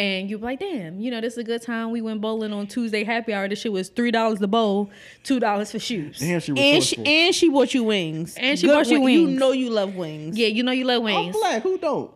I 0.00 0.02
would 0.02 0.08
be. 0.08 0.20
And 0.20 0.30
you'd 0.30 0.38
be 0.38 0.44
like, 0.44 0.58
damn, 0.60 1.00
you 1.00 1.10
know, 1.10 1.20
this 1.20 1.34
is 1.34 1.38
a 1.38 1.44
good 1.44 1.62
time. 1.62 1.90
We 1.90 2.00
went 2.00 2.20
bowling 2.20 2.52
on 2.52 2.66
Tuesday 2.66 3.04
happy 3.04 3.32
hour. 3.32 3.48
This 3.48 3.60
shit 3.60 3.72
was 3.72 3.90
$3 3.90 4.38
the 4.38 4.48
bowl, 4.48 4.90
$2 5.24 5.70
for 5.70 5.78
shoes. 5.78 6.18
Damn, 6.18 6.40
she 6.40 6.52
And 6.56 6.82
she, 6.82 6.96
and 7.04 7.34
she 7.34 7.48
bought 7.48 7.74
you 7.74 7.84
wings. 7.84 8.34
And 8.36 8.58
she 8.58 8.66
Good 8.66 8.74
bought 8.74 8.86
you 8.88 9.00
wing- 9.00 9.14
You 9.14 9.26
know 9.38 9.52
you 9.52 9.70
love 9.70 9.94
wings. 9.94 10.36
Yeah, 10.38 10.48
you 10.48 10.62
know 10.62 10.72
you 10.72 10.84
love 10.84 11.02
wings. 11.02 11.16
I'm 11.16 11.22
wings. 11.24 11.36
black. 11.36 11.62
Who 11.62 11.78
don't? 11.78 12.10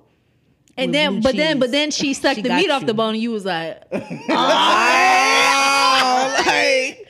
And 0.76 0.88
With 0.88 0.92
then, 0.94 1.12
blue 1.12 1.22
but 1.22 1.36
then, 1.36 1.58
but 1.60 1.70
then 1.70 1.90
she 1.92 2.14
stuck 2.14 2.34
She 2.34 2.42
the 2.42 2.48
got 2.48 2.56
meat 2.60 2.70
off 2.70 2.84
the 2.84 2.94
bone, 2.94 3.14
and 3.14 3.22
you 3.22 3.30
was 3.30 3.44
like, 3.44 3.80
Oh, 3.92 3.98
like, 6.46 7.03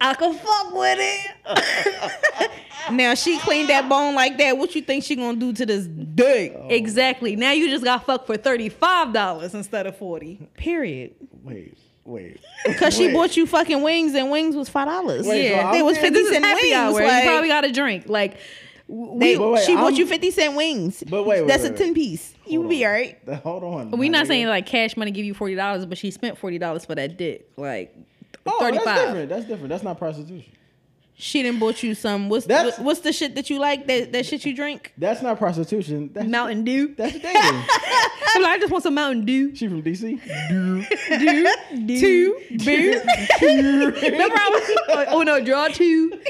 I 0.00 0.14
can 0.14 0.34
fuck 0.34 0.74
with 0.74 0.98
it. 1.00 2.50
now 2.92 3.14
she 3.14 3.38
cleaned 3.38 3.68
that 3.68 3.88
bone 3.88 4.14
like 4.14 4.38
that. 4.38 4.56
What 4.58 4.74
you 4.74 4.82
think 4.82 5.04
she 5.04 5.16
gonna 5.16 5.38
do 5.38 5.52
to 5.52 5.66
this 5.66 5.86
dick? 5.86 6.54
Oh. 6.56 6.68
Exactly. 6.68 7.36
Now 7.36 7.52
you 7.52 7.68
just 7.68 7.84
got 7.84 8.04
fucked 8.06 8.26
for 8.26 8.36
thirty 8.36 8.68
five 8.68 9.12
dollars 9.12 9.54
instead 9.54 9.86
of 9.86 9.96
forty. 9.96 10.48
Period. 10.56 11.14
Wait, 11.42 11.76
wait. 12.04 12.40
Cause 12.76 12.94
she 12.96 13.12
bought 13.12 13.36
you 13.36 13.46
fucking 13.46 13.82
wings 13.82 14.14
and 14.14 14.30
wings 14.30 14.56
was 14.56 14.68
five 14.68 14.86
dollars. 14.86 15.26
Wait, 15.26 15.48
so 15.50 15.54
yeah, 15.56 15.70
I'm 15.70 15.84
was 15.84 15.96
fifty 15.98 16.10
this 16.10 16.26
is 16.26 16.32
cent 16.32 16.44
happy 16.44 16.62
wings. 16.62 16.74
hour. 16.76 16.92
like- 16.92 17.24
you 17.24 17.30
probably 17.30 17.48
got 17.48 17.64
a 17.64 17.72
drink. 17.72 18.04
Like 18.08 18.36
They, 18.88 19.36
But 19.36 19.50
wait, 19.50 19.64
she 19.64 19.74
bought 19.74 19.84
I'm- 19.92 19.94
you 19.94 20.06
fifty 20.06 20.30
cent 20.30 20.56
wings. 20.56 21.04
But 21.08 21.24
wait, 21.24 21.40
wait, 21.42 21.48
that's 21.48 21.62
wait, 21.64 21.72
a 21.72 21.76
ten 21.76 21.94
piece. 21.94 22.34
You 22.46 22.66
be 22.66 22.84
alright. 22.86 23.18
Hold 23.42 23.62
on. 23.62 23.90
we 23.90 24.08
my 24.08 24.18
not 24.18 24.24
nigga. 24.24 24.28
saying 24.28 24.46
like 24.46 24.64
cash 24.66 24.96
money 24.96 25.10
give 25.10 25.26
you 25.26 25.34
forty 25.34 25.54
dollars, 25.54 25.84
but 25.84 25.98
she 25.98 26.10
spent 26.10 26.38
forty 26.38 26.56
dollars 26.58 26.86
for 26.86 26.94
that 26.94 27.18
dick. 27.18 27.50
Like 27.58 27.94
Oh, 28.50 28.58
thirty 28.60 28.78
that's 28.78 29.00
different. 29.04 29.28
That's 29.28 29.44
different. 29.46 29.68
That's 29.68 29.82
not 29.82 29.98
prostitution. 29.98 30.52
She 31.20 31.42
didn't 31.42 31.58
bought 31.58 31.82
you 31.82 31.96
some. 31.96 32.28
What's 32.28 32.46
That's- 32.46 32.76
the, 32.76 32.82
what's 32.84 33.00
the 33.00 33.12
shit 33.12 33.34
that 33.34 33.50
you 33.50 33.58
like? 33.58 33.88
That 33.88 34.12
that 34.12 34.24
shit 34.24 34.44
you 34.44 34.54
drink? 34.54 34.92
That's 34.96 35.20
not 35.20 35.36
prostitution. 35.36 36.10
That's 36.12 36.28
Mountain 36.28 36.62
Dew. 36.62 36.94
That's 36.96 37.12
dating. 37.12 37.32
I'm 37.34 38.42
like, 38.42 38.52
I 38.52 38.58
just 38.60 38.70
want 38.70 38.84
some 38.84 38.94
Mountain 38.94 39.24
Dew. 39.24 39.52
she 39.56 39.66
from 39.66 39.82
DC. 39.82 40.20
Two, 42.00 42.34
boo. 42.64 43.02
Remember 43.42 44.36
I 44.38 44.48
was 44.52 44.62
oh, 44.90 45.04
oh 45.08 45.22
no, 45.22 45.40
draw 45.44 45.66
two. 45.68 46.12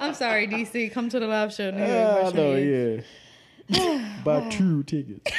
I'm 0.00 0.14
sorry, 0.14 0.46
DC. 0.46 0.92
Come 0.92 1.08
to 1.08 1.18
the 1.18 1.26
live 1.26 1.52
show. 1.52 1.72
Nigga. 1.72 2.22
Ah, 2.24 2.28
I 2.28 2.32
know, 2.32 2.54
yeah. 2.54 3.00
Buy 4.24 4.48
two 4.50 4.82
tickets. 4.84 5.20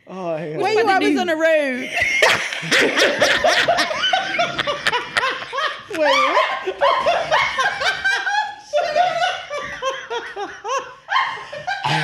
Oh, 0.07 0.29
I 0.31 0.39
hate 0.41 0.53
how 0.55 0.61
Where 0.61 0.73
you 0.73 0.89
always 0.89 1.19
on 1.19 1.27
the 1.27 1.37
road? 1.37 1.91
Wait. 5.99 6.37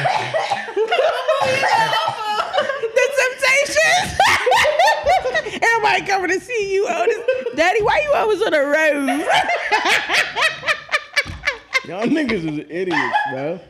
The 2.97 3.07
Temptations. 3.19 4.26
Everybody 5.63 6.03
coming 6.07 6.31
to 6.31 6.41
see 6.41 6.75
you. 6.75 6.87
Oh, 6.89 7.05
this, 7.07 7.19
Daddy, 7.55 7.83
why 7.83 8.01
you 8.03 8.13
always 8.15 8.41
on 8.43 8.51
the 8.53 8.61
road? 8.61 9.07
Y'all 11.87 12.07
niggas 12.07 12.45
is 12.45 12.59
idiots, 12.69 12.99
oh, 13.29 13.61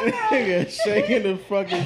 man. 0.00 0.12
Nigga 0.30 0.70
shaking 0.70 1.22
the 1.24 1.36
fucking. 1.36 1.84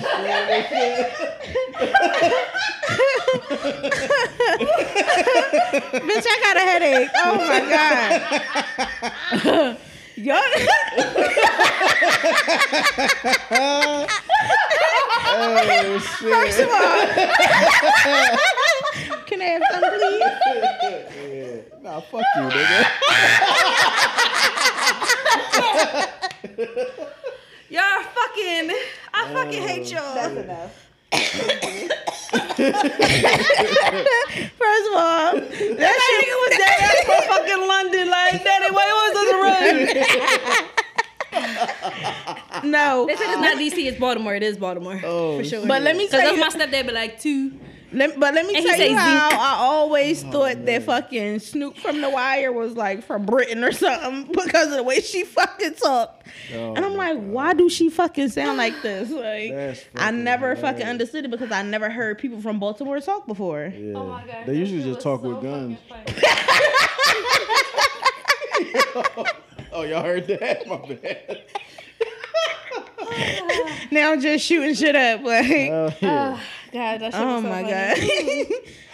Bitch, 5.93 6.27
I 6.29 6.37
got 6.43 6.57
a 6.57 6.61
headache. 6.61 7.11
Oh 7.17 7.37
my 7.49 7.61
god. 9.43 9.77
Y'all, 10.17 10.39
Oh, 15.35 15.99
shit. 15.99 16.33
first 16.33 16.61
of 16.61 16.69
all, 16.69 16.75
can 19.27 19.41
I 19.41 19.45
have 19.45 19.63
some, 19.71 19.85
please? 19.97 21.65
Nah, 21.83 22.01
fuck 22.01 22.25
you, 22.37 22.43
nigga. 22.43 22.81
Y'all 27.71 28.03
fucking. 28.03 28.71
I 29.15 29.17
fucking 29.33 29.63
hate 29.63 29.95
uh, 29.95 29.97
y'all. 29.97 30.71
First 33.53 34.87
of 34.89 34.95
all, 34.95 35.33
that 35.35 35.97
nigga 36.13 36.37
was 36.43 36.53
dead 36.57 36.79
ass 36.81 36.99
from 37.05 37.21
fucking 37.29 37.63
London. 37.69 38.05
Like, 38.11 38.45
daddy, 38.45 38.71
why 38.71 38.85
you 38.87 38.95
always 38.95 39.17
on 39.19 39.27
the 39.33 39.39
road? 42.63 42.71
no. 42.73 43.07
They 43.07 43.17
said 43.17 43.31
it's 43.31 43.41
not 43.41 43.57
DC, 43.59 43.87
it's 43.87 43.99
Baltimore. 43.99 44.35
It 44.35 44.43
is 44.43 44.57
Baltimore. 44.57 45.01
Oh, 45.05 45.39
for 45.39 45.45
sure. 45.45 45.67
But 45.67 45.83
let 45.83 45.97
me 45.97 46.05
Because 46.07 46.21
tell 46.21 46.35
that's 46.37 46.55
you- 46.55 46.61
my 46.61 46.67
stepdad, 46.67 46.85
but 46.87 46.95
like 46.95 47.21
two. 47.21 47.53
Let, 47.93 48.19
but 48.19 48.35
let 48.35 48.47
me 48.47 48.57
And 48.57 48.65
tell 48.67 48.79
you 48.81 48.97
how 48.97 49.29
zinc. 49.31 49.41
I 49.41 49.57
always 49.59 50.25
Oh, 50.25 50.31
thought 50.31 50.65
that 50.65 50.83
fucking 50.85 51.39
Snoop 51.41 51.77
from 51.77 52.01
The 52.01 52.09
Wire 52.11 52.51
was 52.53 52.75
like 52.77 53.05
from 53.05 53.27
Britain 53.27 53.63
or 53.65 53.73
something 53.73 54.33
because 54.33 54.69
of 54.71 54.77
the 54.79 54.83
way 54.83 55.01
she 55.01 55.25
fucking 55.25 55.75
talked. 55.75 56.27
Oh, 56.55 56.75
and 56.75 56.85
I'm 56.85 56.97
my 56.97 57.13
like, 57.13 57.23
why 57.25 57.53
do 57.55 57.69
she 57.69 57.91
fucking 57.91 58.31
sound 58.31 58.57
like 58.59 58.81
this? 58.83 59.11
Like, 59.23 59.53
I 59.53 59.75
fucking 59.75 60.25
never 60.25 60.57
fucking 60.57 60.87
understood 60.87 61.25
it 61.27 61.31
because 61.31 61.53
I 61.53 61.63
never 61.63 61.91
heard 61.91 62.19
people 62.19 62.41
from 62.41 62.59
Baltimore 62.59 62.99
talk 63.01 63.27
before. 63.27 63.73
Yeah. 63.77 63.93
Oh 63.95 64.07
my 64.07 64.25
God. 64.27 64.47
They 64.47 64.55
usually 64.57 64.83
just 64.83 65.01
talk 65.01 65.21
so 65.23 65.35
with 65.35 65.43
guns. 65.43 65.79
Oh, 69.75 69.83
y'all 69.85 70.03
heard 70.05 70.27
that? 70.27 70.67
My 70.67 70.77
bad. 70.77 71.43
Now 73.91 74.13
I'm 74.13 74.21
just 74.23 74.45
shooting 74.47 74.75
shit 74.75 74.97
up. 74.97 75.23
Like, 75.23 75.47
Oh, 75.71 75.93
yeah. 76.01 76.41
God, 76.73 77.01
that 77.01 77.13
shit 77.13 77.21
oh 77.21 77.35
was 77.35 77.43
so 77.43 77.49
my 77.49 77.63
funny. 77.63 78.45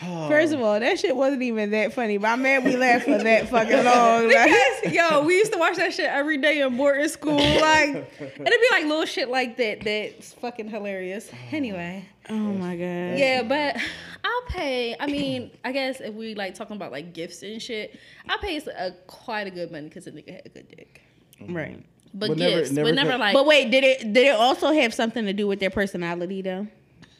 god. 0.00 0.28
First 0.28 0.52
of 0.52 0.60
all, 0.60 0.78
that 0.80 0.98
shit 0.98 1.14
wasn't 1.14 1.42
even 1.42 1.70
that 1.70 1.92
funny, 1.92 2.18
but 2.18 2.28
I'm 2.28 2.42
mad 2.42 2.64
we 2.64 2.76
laughed 2.76 3.04
for 3.04 3.18
that 3.18 3.48
fucking 3.50 3.84
long. 3.84 4.28
Like, 4.28 4.50
Because, 4.82 4.94
yo, 4.94 5.22
we 5.24 5.36
used 5.36 5.52
to 5.52 5.58
watch 5.58 5.76
that 5.76 5.92
shit 5.92 6.06
every 6.10 6.38
day 6.38 6.60
in 6.60 6.76
boarding 6.76 7.08
school. 7.08 7.36
Like, 7.36 7.88
and 7.88 8.06
it'd 8.20 8.46
be 8.46 8.68
like 8.72 8.84
little 8.84 9.04
shit 9.06 9.28
like 9.28 9.56
that 9.58 9.82
that's 9.82 10.32
fucking 10.34 10.68
hilarious. 10.68 11.30
Oh. 11.32 11.36
Anyway, 11.52 12.04
oh 12.28 12.34
my 12.34 12.76
god. 12.76 13.18
yeah, 13.18 13.42
but 13.42 13.76
I'll 14.24 14.42
pay. 14.48 14.96
I 14.98 15.06
mean, 15.06 15.50
I 15.64 15.72
guess 15.72 16.00
if 16.00 16.14
we 16.14 16.34
like 16.34 16.54
talking 16.54 16.76
about 16.76 16.90
like 16.92 17.12
gifts 17.12 17.42
and 17.42 17.60
shit, 17.62 17.98
I'll 18.28 18.38
pay 18.38 18.56
a 18.58 18.92
quite 19.06 19.46
a 19.46 19.50
good 19.50 19.70
money 19.70 19.88
because 19.88 20.04
the 20.04 20.12
nigga 20.12 20.32
had 20.34 20.46
a 20.46 20.48
good 20.48 20.68
dick. 20.68 21.00
Mm-hmm. 21.40 21.56
Right. 21.56 21.84
But, 22.14 22.28
But 22.30 22.38
gifts, 22.38 22.70
never 22.70 22.88
but 22.88 22.94
never 22.94 23.10
got- 23.10 23.20
like. 23.20 23.34
But 23.34 23.46
wait, 23.46 23.70
did 23.70 23.84
it 23.84 24.12
did 24.12 24.26
it 24.28 24.34
also 24.34 24.72
have 24.72 24.94
something 24.94 25.24
to 25.26 25.32
do 25.32 25.46
with 25.46 25.60
their 25.60 25.70
personality 25.70 26.42
though? 26.42 26.66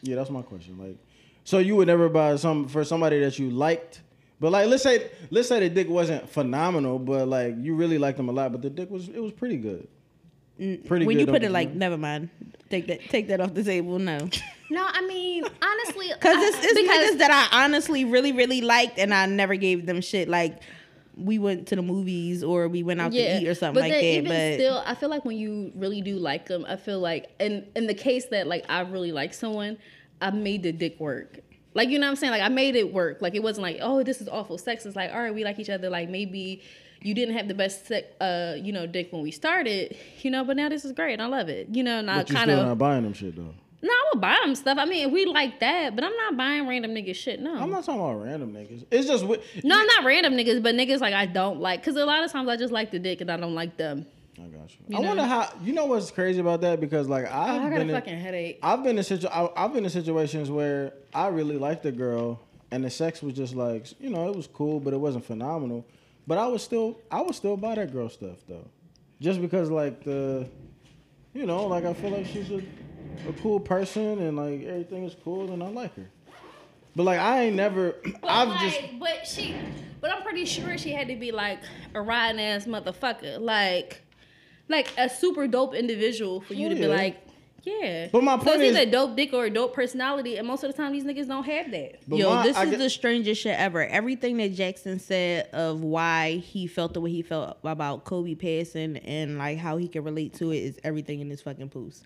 Yeah, 0.01 0.15
that's 0.15 0.29
my 0.29 0.41
question. 0.41 0.77
Like, 0.79 0.97
so 1.43 1.59
you 1.59 1.75
would 1.75 1.87
never 1.87 2.09
buy 2.09 2.35
some 2.35 2.67
for 2.67 2.83
somebody 2.83 3.19
that 3.21 3.37
you 3.39 3.49
liked, 3.49 4.01
but 4.39 4.51
like, 4.51 4.67
let's 4.67 4.83
say 4.83 5.09
let's 5.31 5.47
say 5.47 5.59
the 5.59 5.69
dick 5.69 5.89
wasn't 5.89 6.29
phenomenal, 6.29 6.99
but 6.99 7.27
like 7.27 7.55
you 7.59 7.75
really 7.75 7.97
liked 7.97 8.17
them 8.17 8.29
a 8.29 8.31
lot, 8.31 8.51
but 8.51 8.61
the 8.61 8.69
dick 8.69 8.89
was 8.89 9.09
it 9.09 9.21
was 9.21 9.31
pretty 9.31 9.57
good. 9.57 9.87
Mm, 10.59 10.85
pretty 10.85 11.05
when 11.05 11.15
good. 11.17 11.27
you 11.27 11.33
put 11.33 11.41
it 11.41 11.47
you 11.47 11.49
like, 11.51 11.69
think? 11.69 11.79
never 11.79 11.97
mind, 11.97 12.29
take 12.69 12.87
that 12.87 13.01
take 13.09 13.27
that 13.29 13.39
off 13.41 13.53
the 13.53 13.63
table. 13.63 13.97
No, 13.97 14.17
no, 14.69 14.85
I 14.87 15.05
mean 15.05 15.43
honestly, 15.61 16.07
because 16.13 16.37
I- 16.37 16.47
it's, 16.47 16.57
it's 16.65 16.81
because 16.81 17.15
niggas 17.15 17.17
that 17.19 17.49
I 17.53 17.63
honestly 17.63 18.05
really 18.05 18.31
really 18.31 18.61
liked, 18.61 18.99
and 18.99 19.13
I 19.13 19.25
never 19.25 19.55
gave 19.55 19.85
them 19.85 20.01
shit. 20.01 20.27
Like 20.29 20.61
we 21.19 21.37
went 21.39 21.67
to 21.67 21.75
the 21.75 21.81
movies 21.81 22.43
or 22.43 22.67
we 22.67 22.83
went 22.83 23.01
out 23.01 23.11
to 23.11 23.41
eat 23.41 23.47
or 23.47 23.53
something 23.53 23.81
like 23.81 23.91
that. 23.91 24.03
Even 24.03 24.31
But 24.31 24.53
still, 24.55 24.83
I 24.85 24.95
feel 24.95 25.09
like 25.09 25.25
when 25.25 25.37
you 25.37 25.71
really 25.75 26.01
do 26.01 26.15
like 26.17 26.47
them, 26.47 26.65
I 26.67 26.75
feel 26.75 26.99
like 26.99 27.29
in 27.39 27.67
in 27.75 27.87
the 27.87 27.93
case 27.93 28.25
that 28.27 28.47
like 28.47 28.65
I 28.69 28.81
really 28.81 29.11
like 29.11 29.33
someone, 29.33 29.77
I 30.21 30.31
made 30.31 30.63
the 30.63 30.71
dick 30.71 30.99
work. 30.99 31.39
Like 31.73 31.89
you 31.89 31.99
know 31.99 32.07
what 32.07 32.11
I'm 32.11 32.15
saying? 32.15 32.31
Like 32.31 32.41
I 32.41 32.49
made 32.49 32.75
it 32.75 32.93
work. 32.93 33.21
Like 33.21 33.35
it 33.35 33.43
wasn't 33.43 33.63
like 33.63 33.77
oh 33.81 34.03
this 34.03 34.21
is 34.21 34.27
awful 34.27 34.57
sex. 34.57 34.85
It's 34.85 34.95
like 34.95 35.11
all 35.11 35.21
right 35.21 35.33
we 35.33 35.43
like 35.43 35.59
each 35.59 35.69
other. 35.69 35.89
Like 35.89 36.09
maybe 36.09 36.61
you 37.01 37.13
didn't 37.13 37.35
have 37.35 37.47
the 37.47 37.53
best 37.53 37.87
sex, 37.87 38.07
uh 38.21 38.55
you 38.57 38.71
know 38.71 38.87
dick 38.87 39.11
when 39.11 39.21
we 39.21 39.31
started, 39.31 39.95
you 40.21 40.31
know, 40.31 40.43
but 40.43 40.55
now 40.55 40.69
this 40.69 40.85
is 40.85 40.91
great. 40.91 41.19
I 41.19 41.27
love 41.27 41.49
it. 41.49 41.69
You 41.71 41.83
know, 41.83 41.99
and 41.99 42.09
I 42.09 42.17
But 42.17 42.29
you 42.29 42.35
kind 42.35 42.51
of 42.51 42.65
not 42.65 42.77
buying 42.77 43.03
them 43.03 43.13
shit 43.13 43.35
though. 43.35 43.53
No, 43.81 43.89
I 43.89 44.09
would 44.13 44.21
buy 44.21 44.37
them 44.43 44.55
stuff. 44.55 44.77
I 44.77 44.85
mean, 44.85 45.11
we 45.11 45.25
like 45.25 45.59
that, 45.61 45.95
but 45.95 46.03
I'm 46.03 46.15
not 46.17 46.35
buying 46.35 46.67
random 46.67 46.91
niggas 46.91 47.15
shit. 47.15 47.39
No, 47.39 47.55
I'm 47.55 47.69
not 47.69 47.85
talking 47.85 48.01
about 48.01 48.21
random 48.23 48.51
niggas. 48.53 48.85
It's 48.91 49.07
just 49.07 49.21
wi- 49.23 49.41
no, 49.63 49.79
I'm 49.79 49.87
not 49.87 50.03
random 50.03 50.33
niggas, 50.33 50.61
but 50.61 50.75
niggas 50.75 50.99
like 50.99 51.13
I 51.13 51.25
don't 51.25 51.59
like 51.59 51.81
because 51.81 51.95
a 51.95 52.05
lot 52.05 52.23
of 52.23 52.31
times 52.31 52.49
I 52.49 52.57
just 52.57 52.73
like 52.73 52.91
the 52.91 52.99
dick 52.99 53.21
and 53.21 53.31
I 53.31 53.37
don't 53.37 53.55
like 53.55 53.77
them. 53.77 54.05
I 54.37 54.43
got 54.47 54.69
you. 54.71 54.77
You 54.87 54.97
I 54.97 55.01
know? 55.01 55.07
wonder 55.09 55.23
how 55.23 55.49
you 55.63 55.73
know 55.73 55.85
what's 55.85 56.11
crazy 56.11 56.39
about 56.39 56.61
that 56.61 56.79
because 56.79 57.07
like 57.09 57.25
Oh, 57.25 57.31
I've 57.33 57.61
I 57.61 57.69
got 57.69 57.75
a 57.75 57.79
been 57.79 57.89
in, 57.89 57.95
fucking 57.95 58.17
headache. 58.17 58.59
I've 58.63 58.83
been 58.83 58.97
in 58.97 59.03
situ- 59.03 59.27
I, 59.27 59.49
I've 59.55 59.73
been 59.73 59.83
in 59.83 59.89
situations 59.89 60.49
where 60.49 60.93
I 61.13 61.27
really 61.27 61.57
liked 61.57 61.83
the 61.83 61.91
girl 61.91 62.39
and 62.71 62.83
the 62.83 62.89
sex 62.89 63.21
was 63.21 63.33
just 63.33 63.53
like 63.55 63.87
you 64.01 64.09
know 64.09 64.29
it 64.29 64.35
was 64.35 64.47
cool 64.47 64.79
but 64.79 64.93
it 64.93 64.97
wasn't 64.99 65.25
phenomenal, 65.25 65.85
but 66.27 66.37
I 66.37 66.47
was 66.47 66.61
still 66.63 66.99
I 67.11 67.21
would 67.21 67.35
still 67.35 67.57
buy 67.57 67.75
that 67.75 67.91
girl 67.91 68.07
stuff 68.09 68.37
though, 68.47 68.67
just 69.19 69.41
because 69.41 69.69
like 69.71 70.03
the, 70.03 70.47
you 71.33 71.45
know 71.45 71.65
like 71.67 71.83
I 71.85 71.93
feel 71.93 72.11
like 72.11 72.25
she's 72.25 72.49
a, 72.51 72.61
a 73.27 73.33
cool 73.41 73.59
person 73.59 74.19
and 74.19 74.37
like 74.37 74.63
everything 74.63 75.03
is 75.05 75.15
cool 75.23 75.51
and 75.51 75.61
I 75.63 75.67
like 75.69 75.95
her, 75.95 76.09
but 76.95 77.03
like 77.03 77.19
I 77.19 77.43
ain't 77.43 77.55
never 77.55 77.91
But 78.21 78.29
I've 78.29 78.47
like, 78.47 78.59
just 78.61 78.99
but 78.99 79.27
she, 79.27 79.55
but 80.01 80.11
I'm 80.11 80.21
pretty 80.23 80.45
sure 80.45 80.77
she 80.77 80.91
had 80.91 81.07
to 81.09 81.15
be 81.15 81.31
like 81.31 81.59
a 81.93 82.01
riding 82.01 82.41
ass 82.41 82.65
motherfucker, 82.65 83.39
like, 83.39 84.01
like 84.67 84.91
a 84.97 85.09
super 85.09 85.47
dope 85.47 85.73
individual 85.75 86.41
for 86.41 86.53
you 86.53 86.69
to 86.69 86.75
be 86.75 86.87
like, 86.87 87.17
yeah. 87.63 88.07
But 88.09 88.23
my 88.23 88.37
so 88.39 88.45
point 88.45 88.61
it's 88.61 88.77
is- 88.77 88.87
a 88.87 88.89
dope 88.89 89.17
dick 89.17 89.33
or 89.33 89.45
a 89.45 89.49
dope 89.49 89.73
personality, 89.75 90.37
and 90.37 90.47
most 90.47 90.63
of 90.63 90.71
the 90.71 90.77
time 90.81 90.93
these 90.93 91.03
niggas 91.03 91.27
don't 91.27 91.43
have 91.43 91.69
that. 91.71 91.97
Yo, 92.07 92.33
my- 92.33 92.43
this 92.43 92.55
I 92.55 92.63
is 92.63 92.69
get- 92.71 92.79
the 92.79 92.89
strangest 92.89 93.41
shit 93.41 93.59
ever. 93.59 93.85
Everything 93.85 94.37
that 94.37 94.55
Jaxon 94.55 95.01
said 95.01 95.49
of 95.51 95.81
why 95.83 96.37
he 96.37 96.67
felt 96.67 96.93
the 96.93 97.01
way 97.01 97.11
he 97.11 97.21
felt 97.21 97.57
about 97.65 98.05
Kobe 98.05 98.35
passing 98.35 98.95
and 98.97 99.37
like 99.37 99.57
how 99.57 99.75
he 99.75 99.89
can 99.89 100.05
relate 100.05 100.33
to 100.35 100.51
it 100.51 100.59
is 100.59 100.79
everything 100.85 101.19
in 101.19 101.27
this 101.27 101.41
fucking 101.41 101.69
post. 101.69 102.05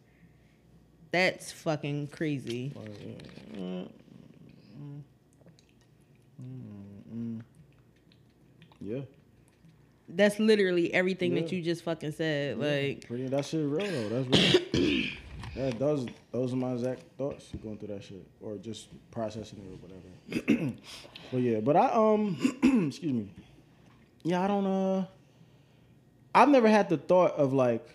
That's 1.13 1.51
fucking 1.51 2.07
crazy. 2.07 2.73
yeah. 8.81 9.01
That's 10.09 10.39
literally 10.39 10.91
everything 10.91 11.35
that 11.35 11.51
you 11.51 11.61
just 11.61 11.83
fucking 11.83 12.13
said. 12.13 12.57
Like, 12.57 13.05
Pretty 13.07 13.27
that 13.27 13.45
shit 13.45 13.63
real 13.63 13.85
though. 13.85 14.23
That's 14.23 14.73
real. 14.73 15.03
that 15.55 15.77
those 15.77 16.07
those 16.31 16.51
are 16.51 16.55
my 16.55 16.71
exact 16.71 17.03
thoughts 17.15 17.51
going 17.61 17.77
through 17.77 17.89
that 17.89 18.03
shit 18.03 18.25
or 18.41 18.57
just 18.57 18.87
processing 19.11 19.59
it 19.59 19.69
or 19.69 20.41
whatever. 20.47 20.73
but 21.31 21.41
yeah, 21.41 21.59
but 21.59 21.75
I 21.75 21.91
um 21.91 22.35
excuse 22.87 23.13
me. 23.13 23.29
Yeah, 24.23 24.41
I 24.41 24.47
don't 24.47 24.65
uh 24.65 25.05
I've 26.33 26.49
never 26.49 26.69
had 26.69 26.89
the 26.89 26.97
thought 26.97 27.35
of 27.35 27.53
like 27.53 27.87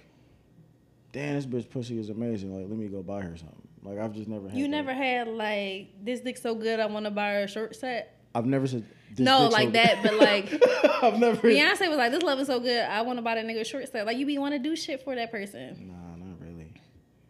damn 1.13 1.35
this 1.35 1.47
bitch 1.47 1.71
pussy 1.71 1.99
is 1.99 2.11
amazing. 2.11 2.53
Like 2.55 2.69
let 2.69 2.79
me 2.79 2.87
go 2.89 3.03
buy 3.03 3.23
her 3.23 3.37
something. 3.37 3.63
Like 3.83 3.99
I've 3.99 4.15
just 4.15 4.29
never 4.29 4.49
had 4.49 4.59
You 4.59 4.65
that. 4.65 4.69
never 4.71 4.93
had 4.93 5.29
like 5.29 5.89
this 6.05 6.21
dick 6.21 6.37
so 6.37 6.55
good 6.55 6.81
I 6.81 6.87
want 6.87 7.05
to 7.07 7.11
buy 7.11 7.35
her 7.35 7.41
a 7.45 7.49
short 7.49 7.75
set. 7.77 8.15
I've 8.35 8.47
never 8.47 8.67
said 8.67 8.85
this 9.11 9.25
no, 9.25 9.49
so 9.49 9.55
like 9.55 9.69
good. 9.69 9.75
that, 9.77 10.03
but 10.03 10.15
like 10.15 10.53
I've 11.03 11.19
never 11.19 11.49
Beyonce 11.49 11.89
was 11.89 11.97
like, 11.97 12.13
this 12.13 12.23
love 12.23 12.39
is 12.41 12.47
so 12.47 12.61
good, 12.61 12.85
I 12.85 13.01
want 13.03 13.19
to 13.19 13.23
buy 13.23 13.35
that 13.37 13.45
nigga 13.47 13.61
a 13.61 13.65
short 13.65 13.89
set. 13.91 14.05
Like 14.07 14.19
you 14.19 14.27
be 14.27 14.39
want 14.39 14.53
to 14.55 14.59
do 14.59 14.77
shit 14.77 15.03
for 15.03 15.15
that 15.15 15.31
person. 15.31 15.89
Nah, 15.89 16.25
not 16.27 16.41
really. 16.41 16.73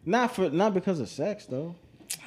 Not 0.05 0.35
for 0.35 0.49
not 0.49 0.73
because 0.73 0.99
of 0.99 1.07
sex 1.09 1.45
though. 1.45 1.75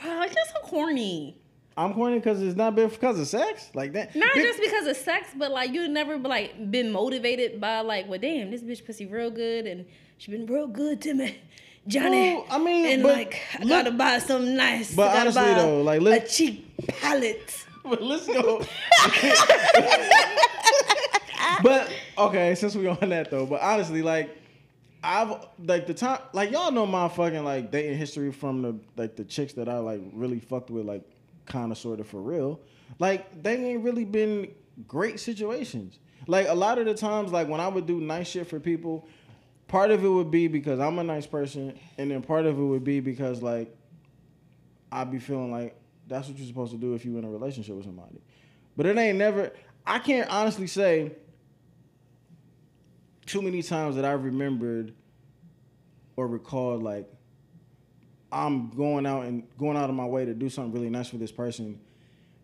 It's 0.05 0.35
just 0.35 0.51
so 0.53 0.61
corny. 0.63 1.39
I'm 1.77 1.95
corny 1.95 2.17
because 2.19 2.43
it's 2.43 2.57
not 2.57 2.75
been 2.75 2.89
because 2.89 3.19
of 3.19 3.27
sex 3.27 3.71
like 3.75 3.93
that. 3.95 4.15
Not 4.15 4.31
Bitch- 4.33 4.43
just 4.43 4.61
because 4.61 4.87
of 4.87 4.97
sex, 4.97 5.29
but 5.37 5.51
like 5.51 5.73
you 5.73 5.89
never 5.89 6.17
like 6.19 6.71
been 6.71 6.93
motivated 6.93 7.61
by 7.61 7.81
like, 7.81 8.09
well, 8.09 8.19
damn, 8.19 8.51
this 8.51 8.63
bitch 8.63 8.85
pussy 8.85 9.07
real 9.07 9.31
good 9.31 9.67
and 9.67 9.87
she 10.23 10.31
been 10.31 10.47
real 10.47 10.69
good 10.69 11.03
to 11.03 11.15
me, 11.15 11.37
Johnny. 11.89 12.35
Well, 12.35 12.47
I 12.49 12.59
mean, 12.59 12.87
and 12.87 13.03
but 13.03 13.17
like 13.17 13.41
I 13.55 13.59
look- 13.59 13.71
gotta 13.71 13.91
buy 13.91 14.21
something 14.21 14.57
nice. 14.57 14.95
But 14.95 15.17
honestly 15.17 15.43
though, 15.43 15.83
like, 15.83 16.01
let, 16.01 16.25
a 16.25 16.29
cheap 16.29 16.87
palette. 16.87 17.67
But 17.85 18.01
let's 18.01 18.29
go. 18.29 18.59
but 21.65 21.93
okay, 22.17 22.55
since 22.55 22.77
we 22.77 22.87
on 22.87 23.09
that 23.09 23.29
though, 23.29 23.45
but 23.45 23.61
honestly, 23.61 24.03
like 24.03 24.39
I've 25.03 25.49
like 25.59 25.89
the 25.89 25.95
time, 25.95 26.21
like 26.33 26.53
y'all 26.53 26.71
know 26.71 26.87
my 26.87 27.09
fucking 27.09 27.43
like 27.43 27.73
dating 27.73 27.99
history 27.99 28.31
from 28.31 28.63
the 28.63 28.79
like 28.97 29.17
the 29.17 29.25
chicks 29.25 29.55
that 29.55 29.69
I 29.69 29.79
like 29.79 30.01
really 30.13 30.39
fucked 30.39 30.71
with, 30.71 30.87
like 30.87 31.03
kind 31.47 31.73
of 31.73 31.79
sort 31.79 31.99
of 31.99 32.07
for 32.07 32.21
real. 32.21 32.61
Like 33.01 33.43
they 33.43 33.57
ain't 33.57 33.83
really 33.83 34.05
been 34.05 34.53
great 34.87 35.19
situations. 35.19 35.99
Like 36.29 36.47
a 36.47 36.55
lot 36.55 36.79
of 36.79 36.87
the 36.87 36.95
times, 36.95 37.33
like 37.33 37.49
when 37.49 37.61
I 37.61 37.67
would 37.67 37.87
do 37.87 38.01
nice 38.01 38.29
shit 38.29 38.47
for 38.47 38.61
people, 38.61 39.09
part 39.73 39.91
of 39.91 40.05
it 40.05 40.09
would 40.09 40.31
be 40.31 40.49
because 40.49 40.79
I'm 40.81 40.99
a 40.99 41.03
nice 41.03 41.27
person, 41.27 41.79
and 41.97 42.11
then 42.11 42.21
part 42.21 42.45
of 42.45 42.59
it 42.59 42.63
would 42.63 42.85
be 42.85 43.01
because 43.01 43.41
like 43.41 43.75
I'd 44.93 45.11
be 45.11 45.19
feeling 45.19 45.51
like 45.51 45.75
that's 46.07 46.29
what 46.29 46.37
you're 46.37 46.47
supposed 46.47 46.73
to 46.73 46.79
do 46.79 46.93
if 46.93 47.07
you're 47.07 47.19
in 47.19 47.25
a 47.25 47.31
relationship 47.31 47.75
with 47.77 47.87
somebody. 47.87 48.21
But 48.77 48.85
it 48.85 48.99
ain't 48.99 49.17
never. 49.17 49.51
I 49.87 49.99
can't 49.99 50.29
honestly 50.29 50.67
say 50.67 51.13
too 53.25 53.41
many 53.41 53.63
times 53.63 53.97
that 53.97 54.05
I 54.05 54.13
remembered 54.13 54.93
or 56.17 56.27
recalled 56.27 56.83
like 56.83 57.11
I'm 58.31 58.69
going 58.71 59.07
out 59.07 59.25
and 59.25 59.45
going 59.59 59.79
out 59.79 59.89
of 59.89 59.97
my 59.97 60.05
way 60.05 60.27
to 60.27 60.35
do 60.35 60.51
something 60.51 60.75
really 60.75 60.91
nice 60.91 61.09
for 61.09 61.17
this 61.17 61.33
person 61.33 61.81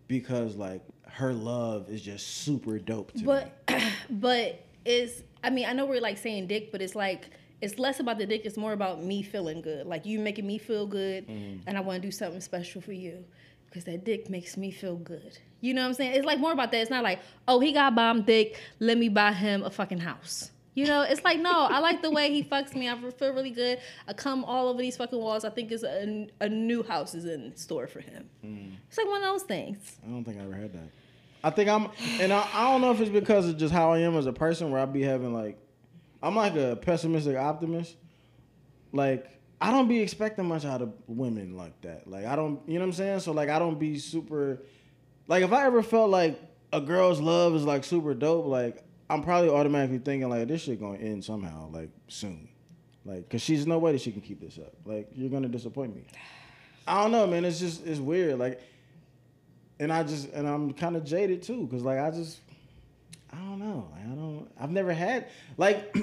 because 0.06 0.56
like 0.56 0.80
her 1.06 1.34
love 1.34 1.90
is 1.90 2.00
just 2.00 2.26
super 2.38 2.78
dope 2.78 3.12
to 3.12 3.18
me. 3.18 3.24
But 3.68 3.82
but 4.08 4.64
it's 4.84 5.22
I 5.42 5.50
mean 5.50 5.66
I 5.66 5.72
know 5.72 5.86
we're 5.86 6.00
like 6.00 6.18
saying 6.18 6.46
dick, 6.48 6.70
but 6.72 6.80
it's 6.82 6.94
like 6.94 7.30
it's 7.60 7.78
less 7.78 7.98
about 8.00 8.18
the 8.18 8.26
dick. 8.26 8.42
It's 8.44 8.56
more 8.56 8.72
about 8.72 9.02
me 9.02 9.22
feeling 9.22 9.60
good. 9.60 9.86
Like 9.86 10.06
you 10.06 10.18
making 10.18 10.46
me 10.46 10.58
feel 10.58 10.86
good, 10.86 11.26
Mm-hmm. 11.26 11.60
and 11.66 11.76
I 11.76 11.80
want 11.80 12.00
to 12.00 12.06
do 12.08 12.12
something 12.12 12.40
special 12.40 12.80
for 12.80 12.92
you 12.92 13.24
because 13.66 13.84
that 13.84 14.04
dick 14.04 14.30
makes 14.30 14.56
me 14.56 14.70
feel 14.70 14.96
good. 14.96 15.38
You 15.60 15.74
know 15.74 15.82
what 15.82 15.88
I'm 15.88 15.94
saying? 15.94 16.12
It's 16.14 16.24
like 16.24 16.38
more 16.38 16.52
about 16.52 16.70
that. 16.72 16.78
It's 16.80 16.90
not 16.90 17.02
like 17.02 17.20
oh 17.48 17.58
he 17.60 17.72
got 17.72 17.94
bomb 17.94 18.22
dick. 18.22 18.58
Let 18.78 18.96
me 18.98 19.08
buy 19.08 19.32
him 19.32 19.62
a 19.62 19.70
fucking 19.70 19.98
house. 19.98 20.50
You 20.74 20.86
know, 20.86 21.02
it's 21.02 21.24
like 21.24 21.40
no, 21.40 21.50
I 21.50 21.80
like 21.80 22.02
the 22.02 22.10
way 22.12 22.32
he 22.32 22.44
fucks 22.44 22.76
me. 22.76 22.88
I 22.88 22.96
feel 23.10 23.34
really 23.34 23.50
good. 23.50 23.80
I 24.06 24.12
come 24.12 24.44
all 24.44 24.68
over 24.68 24.78
these 24.80 24.96
fucking 24.96 25.18
walls. 25.18 25.44
I 25.44 25.50
think 25.50 25.72
it's 25.72 25.82
a, 25.82 26.28
a 26.40 26.48
new 26.48 26.84
house 26.84 27.16
is 27.16 27.24
in 27.24 27.56
store 27.56 27.88
for 27.88 27.98
him. 27.98 28.30
Mm. 28.44 28.74
It's 28.88 28.96
like 28.96 29.08
one 29.08 29.24
of 29.24 29.28
those 29.28 29.42
things. 29.42 29.96
I 30.06 30.08
don't 30.08 30.22
think 30.22 30.38
I 30.38 30.44
ever 30.44 30.54
had 30.54 30.72
that. 30.74 30.88
I 31.42 31.50
think 31.50 31.68
I'm, 31.68 31.88
and 32.20 32.32
I, 32.32 32.48
I 32.52 32.70
don't 32.70 32.80
know 32.80 32.90
if 32.90 33.00
it's 33.00 33.10
because 33.10 33.48
of 33.48 33.56
just 33.56 33.72
how 33.72 33.92
I 33.92 34.00
am 34.00 34.16
as 34.16 34.26
a 34.26 34.32
person, 34.32 34.70
where 34.70 34.80
I 34.80 34.86
be 34.86 35.02
having 35.02 35.32
like, 35.32 35.58
I'm 36.22 36.34
like 36.34 36.56
a 36.56 36.76
pessimistic 36.76 37.36
optimist. 37.36 37.96
Like 38.92 39.38
I 39.60 39.70
don't 39.70 39.88
be 39.88 40.00
expecting 40.00 40.46
much 40.46 40.64
out 40.64 40.82
of 40.82 40.92
women 41.06 41.56
like 41.56 41.80
that. 41.82 42.08
Like 42.08 42.26
I 42.26 42.36
don't, 42.36 42.60
you 42.66 42.74
know 42.74 42.80
what 42.80 42.86
I'm 42.86 42.92
saying? 42.92 43.20
So 43.20 43.32
like 43.32 43.48
I 43.48 43.58
don't 43.58 43.78
be 43.78 43.98
super, 43.98 44.62
like 45.26 45.42
if 45.42 45.52
I 45.52 45.66
ever 45.66 45.82
felt 45.82 46.10
like 46.10 46.40
a 46.72 46.80
girl's 46.80 47.20
love 47.20 47.54
is 47.54 47.64
like 47.64 47.84
super 47.84 48.14
dope, 48.14 48.46
like 48.46 48.82
I'm 49.10 49.22
probably 49.22 49.50
automatically 49.50 49.98
thinking 49.98 50.28
like 50.28 50.48
this 50.48 50.62
shit 50.62 50.80
gonna 50.80 50.98
end 50.98 51.24
somehow, 51.24 51.70
like 51.70 51.90
soon, 52.08 52.48
like 53.04 53.28
cause 53.30 53.42
she's 53.42 53.66
no 53.66 53.78
way 53.78 53.92
that 53.92 54.00
she 54.00 54.12
can 54.12 54.20
keep 54.20 54.40
this 54.40 54.58
up. 54.58 54.72
Like 54.84 55.10
you're 55.14 55.30
gonna 55.30 55.48
disappoint 55.48 55.94
me. 55.94 56.02
I 56.86 57.02
don't 57.02 57.12
know, 57.12 57.26
man. 57.26 57.44
It's 57.44 57.60
just 57.60 57.86
it's 57.86 58.00
weird. 58.00 58.38
Like 58.38 58.60
and 59.80 59.92
I 59.92 60.02
just 60.02 60.30
and 60.32 60.46
I'm 60.48 60.72
kind 60.72 60.96
of 60.96 61.04
jaded 61.04 61.42
too, 61.42 61.68
cause 61.70 61.82
like 61.82 61.98
I 61.98 62.10
just 62.10 62.40
I 63.32 63.36
don't 63.36 63.58
know. 63.58 63.88
I 63.94 64.06
don't. 64.08 64.48
I've 64.58 64.70
never 64.70 64.92
had 64.92 65.28
like 65.56 65.94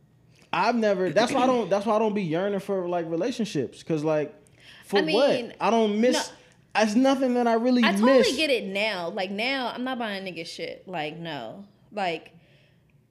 I've 0.52 0.74
never. 0.74 1.10
That's 1.10 1.32
why 1.32 1.42
I 1.42 1.46
don't. 1.46 1.70
That's 1.70 1.86
why 1.86 1.96
I 1.96 1.98
don't 1.98 2.14
be 2.14 2.22
yearning 2.22 2.60
for 2.60 2.88
like 2.88 3.08
relationships, 3.08 3.82
cause 3.82 4.04
like 4.04 4.34
for 4.84 4.98
I 4.98 5.02
mean, 5.02 5.14
what 5.16 5.56
I 5.60 5.70
don't 5.70 6.00
miss. 6.00 6.14
no. 6.14 6.34
It's 6.82 6.94
nothing 6.94 7.34
that 7.34 7.46
I 7.46 7.54
really 7.54 7.84
I 7.84 7.92
totally 7.92 8.18
miss. 8.18 8.36
get 8.36 8.48
it 8.50 8.64
now. 8.64 9.10
Like 9.10 9.30
now, 9.30 9.72
I'm 9.74 9.84
not 9.84 9.98
buying 9.98 10.24
nigga 10.24 10.46
shit. 10.46 10.88
Like 10.88 11.18
no, 11.18 11.64
like 11.92 12.32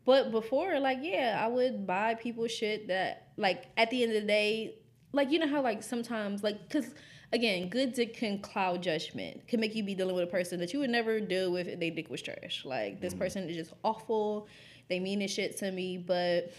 But 0.05 0.32
before, 0.32 0.80
like, 0.80 0.99
yeah, 1.01 1.39
I 1.43 1.47
would 1.47 1.86
buy 1.86 2.15
people 2.15 2.47
shit 2.47 2.88
that, 2.88 3.28
like, 3.38 3.65
at 3.78 3.91
the 3.91 4.01
end 4.01 4.13
of 4.15 4.22
the 4.22 4.28
day, 4.28 4.76
like, 5.13 5.30
you 5.32 5.38
know 5.38 5.47
how, 5.47 5.61
like, 5.61 5.84
sometimes, 5.84 6.41
like, 6.43 6.67
because, 6.67 6.91
again, 7.34 7.69
good 7.69 7.93
dick 7.93 8.15
can 8.15 8.39
cloud 8.39 8.82
judgment, 8.82 9.47
can 9.47 9.59
make 9.59 9.75
you 9.75 9.84
be 9.84 9.95
dealing 9.95 10.15
with 10.15 10.23
a 10.23 10.32
person 10.32 10.59
that 10.59 10.73
you 10.73 10.79
would 10.79 10.89
never 10.89 11.19
deal 11.19 11.51
with 11.51 11.67
if 11.67 11.79
they 11.79 11.89
dick 11.89 12.09
was 12.09 12.21
trash. 12.21 12.63
Like, 12.65 13.01
this 13.01 13.13
mm-hmm. 13.13 13.21
person 13.21 13.49
is 13.49 13.55
just 13.55 13.73
awful. 13.84 14.47
They 14.89 14.99
mean 14.99 15.19
this 15.19 15.32
shit 15.32 15.57
to 15.59 15.71
me, 15.71 15.97
but 15.97 16.51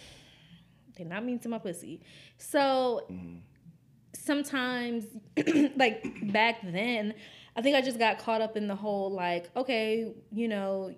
they're 0.96 1.06
not 1.06 1.24
mean 1.24 1.38
to 1.40 1.48
my 1.48 1.58
pussy. 1.58 2.00
So, 2.38 3.06
mm-hmm. 3.10 3.36
sometimes 4.14 5.04
like 5.76 6.04
back 6.32 6.60
then 6.62 7.14
i 7.56 7.62
think 7.62 7.74
i 7.74 7.80
just 7.80 7.98
got 7.98 8.18
caught 8.18 8.42
up 8.42 8.56
in 8.58 8.68
the 8.68 8.74
whole 8.74 9.10
like 9.10 9.50
okay 9.56 10.14
you 10.30 10.48
know 10.48 10.94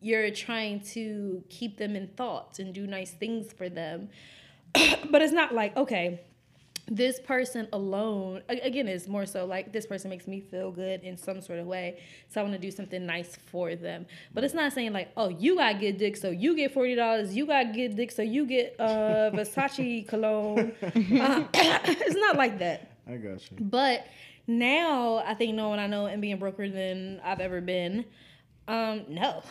you're 0.00 0.30
trying 0.30 0.80
to 0.80 1.44
keep 1.48 1.76
them 1.76 1.94
in 1.96 2.08
thoughts 2.16 2.58
and 2.58 2.74
do 2.74 2.86
nice 2.86 3.10
things 3.10 3.52
for 3.52 3.68
them 3.68 4.08
but 5.10 5.22
it's 5.22 5.32
not 5.32 5.54
like 5.54 5.76
okay 5.76 6.20
this 6.88 7.18
person 7.18 7.66
alone 7.72 8.42
again 8.48 8.86
is 8.86 9.08
more 9.08 9.26
so 9.26 9.44
like 9.44 9.72
this 9.72 9.86
person 9.86 10.08
makes 10.08 10.28
me 10.28 10.40
feel 10.40 10.70
good 10.70 11.02
in 11.02 11.16
some 11.16 11.40
sort 11.40 11.58
of 11.58 11.66
way 11.66 11.98
so 12.28 12.40
i 12.40 12.44
want 12.44 12.54
to 12.54 12.60
do 12.60 12.70
something 12.70 13.04
nice 13.04 13.36
for 13.50 13.74
them 13.74 14.06
but 14.32 14.44
it's 14.44 14.54
not 14.54 14.72
saying 14.72 14.92
like 14.92 15.10
oh 15.16 15.28
you 15.28 15.56
got 15.56 15.80
good 15.80 15.98
dick 15.98 16.16
so 16.16 16.30
you 16.30 16.54
get 16.54 16.72
$40 16.72 17.34
you 17.34 17.44
got 17.44 17.74
good 17.74 17.96
dick 17.96 18.12
so 18.12 18.22
you 18.22 18.46
get 18.46 18.76
uh 18.78 19.30
versace 19.34 20.06
cologne 20.06 20.72
Uh, 20.82 21.44
it's 21.54 22.16
not 22.16 22.36
like 22.36 22.58
that 22.60 22.92
I 23.08 23.16
got 23.16 23.40
you. 23.50 23.56
but 23.58 24.06
now 24.46 25.16
I 25.26 25.34
think 25.34 25.54
knowing 25.54 25.80
I 25.80 25.88
know 25.88 26.06
and 26.06 26.22
being 26.22 26.38
broker 26.38 26.68
than 26.68 27.20
I've 27.24 27.40
ever 27.40 27.60
been, 27.60 28.04
um, 28.68 29.04
no. 29.08 29.42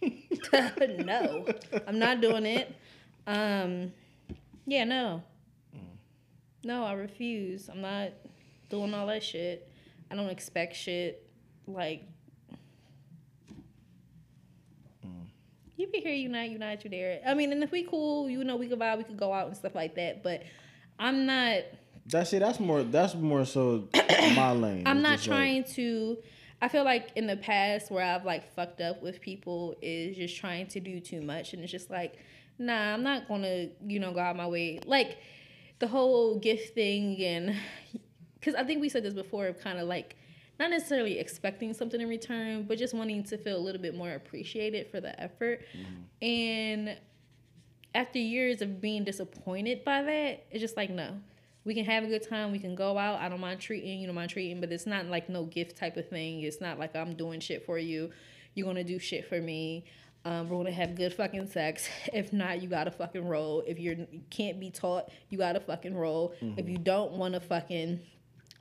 no. 0.52 1.46
I'm 1.86 1.98
not 1.98 2.20
doing 2.22 2.46
it. 2.46 2.74
Um 3.26 3.92
yeah, 4.66 4.84
no. 4.84 5.22
No, 6.66 6.84
I 6.84 6.94
refuse. 6.94 7.68
I'm 7.68 7.80
not 7.80 8.10
doing 8.68 8.92
all 8.92 9.06
that 9.06 9.22
shit. 9.22 9.70
I 10.10 10.16
don't 10.16 10.28
expect 10.28 10.74
shit 10.74 11.24
like 11.68 12.02
mm. 15.06 15.26
You 15.76 15.86
be 15.86 16.00
here, 16.00 16.12
you 16.12 16.28
not, 16.28 16.48
you 16.50 16.58
not, 16.58 16.82
you 16.82 16.90
there. 16.90 17.20
I 17.24 17.34
mean, 17.34 17.52
and 17.52 17.62
if 17.62 17.70
we 17.70 17.84
cool, 17.84 18.28
you 18.28 18.42
know, 18.42 18.56
we 18.56 18.66
could 18.68 18.80
vibe, 18.80 18.98
we 18.98 19.04
could 19.04 19.16
go 19.16 19.32
out 19.32 19.46
and 19.46 19.56
stuff 19.56 19.76
like 19.76 19.94
that. 19.94 20.24
But 20.24 20.42
I'm 20.98 21.24
not 21.24 21.62
That's 22.06 22.32
it. 22.32 22.40
That's 22.40 22.58
more. 22.58 22.82
That's 22.82 23.14
more 23.14 23.44
so 23.44 23.88
my 24.34 24.50
lane. 24.50 24.82
I'm 24.86 25.02
not 25.02 25.18
just 25.18 25.28
like- 25.28 25.38
trying 25.38 25.64
to. 25.74 26.18
I 26.60 26.68
feel 26.68 26.84
like 26.84 27.10
in 27.14 27.26
the 27.28 27.36
past 27.36 27.92
where 27.92 28.02
I've 28.04 28.24
like 28.24 28.52
fucked 28.54 28.80
up 28.80 29.02
with 29.02 29.20
people 29.20 29.76
is 29.82 30.16
just 30.16 30.36
trying 30.36 30.66
to 30.68 30.80
do 30.80 30.98
too 30.98 31.20
much, 31.22 31.52
and 31.52 31.62
it's 31.62 31.70
just 31.70 31.90
like, 31.90 32.16
nah, 32.58 32.94
I'm 32.94 33.04
not 33.04 33.28
gonna, 33.28 33.68
you 33.86 34.00
know, 34.00 34.12
go 34.12 34.20
out 34.20 34.36
my 34.36 34.46
way. 34.48 34.80
Like 34.84 35.18
the 35.78 35.86
whole 35.88 36.38
gift 36.38 36.74
thing, 36.74 37.22
and 37.22 37.56
because 38.34 38.54
I 38.54 38.64
think 38.64 38.80
we 38.80 38.88
said 38.88 39.02
this 39.02 39.14
before, 39.14 39.46
of 39.46 39.60
kind 39.60 39.78
of 39.78 39.88
like 39.88 40.16
not 40.58 40.70
necessarily 40.70 41.18
expecting 41.18 41.74
something 41.74 42.00
in 42.00 42.08
return, 42.08 42.64
but 42.64 42.78
just 42.78 42.94
wanting 42.94 43.24
to 43.24 43.36
feel 43.36 43.56
a 43.56 43.60
little 43.60 43.80
bit 43.80 43.94
more 43.94 44.12
appreciated 44.12 44.90
for 44.90 45.00
the 45.00 45.18
effort. 45.20 45.64
Mm-hmm. 45.76 46.26
And 46.26 46.96
after 47.94 48.18
years 48.18 48.62
of 48.62 48.80
being 48.80 49.04
disappointed 49.04 49.84
by 49.84 50.02
that, 50.02 50.46
it's 50.50 50.60
just 50.60 50.76
like 50.76 50.90
no. 50.90 51.18
We 51.64 51.74
can 51.74 51.84
have 51.84 52.04
a 52.04 52.06
good 52.06 52.26
time. 52.28 52.52
We 52.52 52.60
can 52.60 52.76
go 52.76 52.96
out. 52.96 53.20
I 53.20 53.28
don't 53.28 53.40
mind 53.40 53.60
treating. 53.60 53.98
You 53.98 54.06
don't 54.06 54.14
mind 54.14 54.30
treating, 54.30 54.60
but 54.60 54.70
it's 54.70 54.86
not 54.86 55.06
like 55.06 55.28
no 55.28 55.44
gift 55.44 55.76
type 55.76 55.96
of 55.96 56.08
thing. 56.08 56.42
It's 56.42 56.60
not 56.60 56.78
like 56.78 56.94
I'm 56.94 57.14
doing 57.14 57.40
shit 57.40 57.66
for 57.66 57.76
you. 57.76 58.10
You're 58.54 58.66
gonna 58.66 58.84
do 58.84 58.98
shit 58.98 59.28
for 59.28 59.40
me. 59.40 59.84
Um, 60.26 60.48
we're 60.48 60.56
gonna 60.56 60.72
have 60.72 60.96
good 60.96 61.14
fucking 61.14 61.46
sex. 61.46 61.88
If 62.12 62.32
not, 62.32 62.60
you 62.60 62.68
gotta 62.68 62.90
fucking 62.90 63.28
roll. 63.28 63.62
If 63.64 63.78
you're 63.78 63.94
you 63.94 64.22
can't 64.28 64.58
be 64.58 64.70
taught, 64.70 65.08
you 65.28 65.38
gotta 65.38 65.60
fucking 65.60 65.94
roll. 65.94 66.34
If 66.56 66.68
you 66.68 66.78
don't 66.78 67.12
want 67.12 67.34
to 67.34 67.40
fucking 67.40 68.00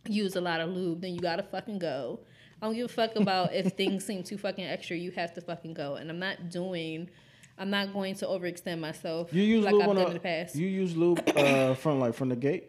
use 0.08 0.36
a 0.36 0.42
lot 0.42 0.62
of 0.62 0.70
lube, 0.70 1.02
then 1.02 1.16
you 1.16 1.20
gotta 1.20 1.42
fucking 1.42 1.80
go. 1.80 2.20
I 2.62 2.68
don't 2.68 2.76
give 2.76 2.86
a 2.86 2.94
fuck 2.94 3.16
about 3.16 3.52
if 3.52 3.74
things 3.78 4.06
seem 4.06 4.22
too 4.22 4.38
fucking 4.38 4.64
extra. 4.64 4.96
You 4.96 5.10
have 5.12 5.34
to 5.34 5.42
fucking 5.42 5.74
go. 5.74 5.96
And 5.96 6.12
I'm 6.12 6.20
not 6.20 6.52
doing. 6.52 7.10
I'm 7.58 7.72
not 7.72 7.94
going 7.94 8.16
to 8.16 8.26
overextend 8.26 8.80
myself 8.80 9.34
You 9.34 9.42
use 9.42 9.64
like 9.64 9.74
lube 9.74 9.84
I've 9.84 9.88
done 9.88 9.98
a, 9.98 10.08
in 10.08 10.14
the 10.14 10.20
past. 10.20 10.56
You 10.56 10.68
use 10.68 10.96
lube 10.96 11.22
uh, 11.36 11.74
from 11.84 12.00
like 12.00 12.14
from 12.14 12.30
the 12.30 12.36
gate. 12.36 12.66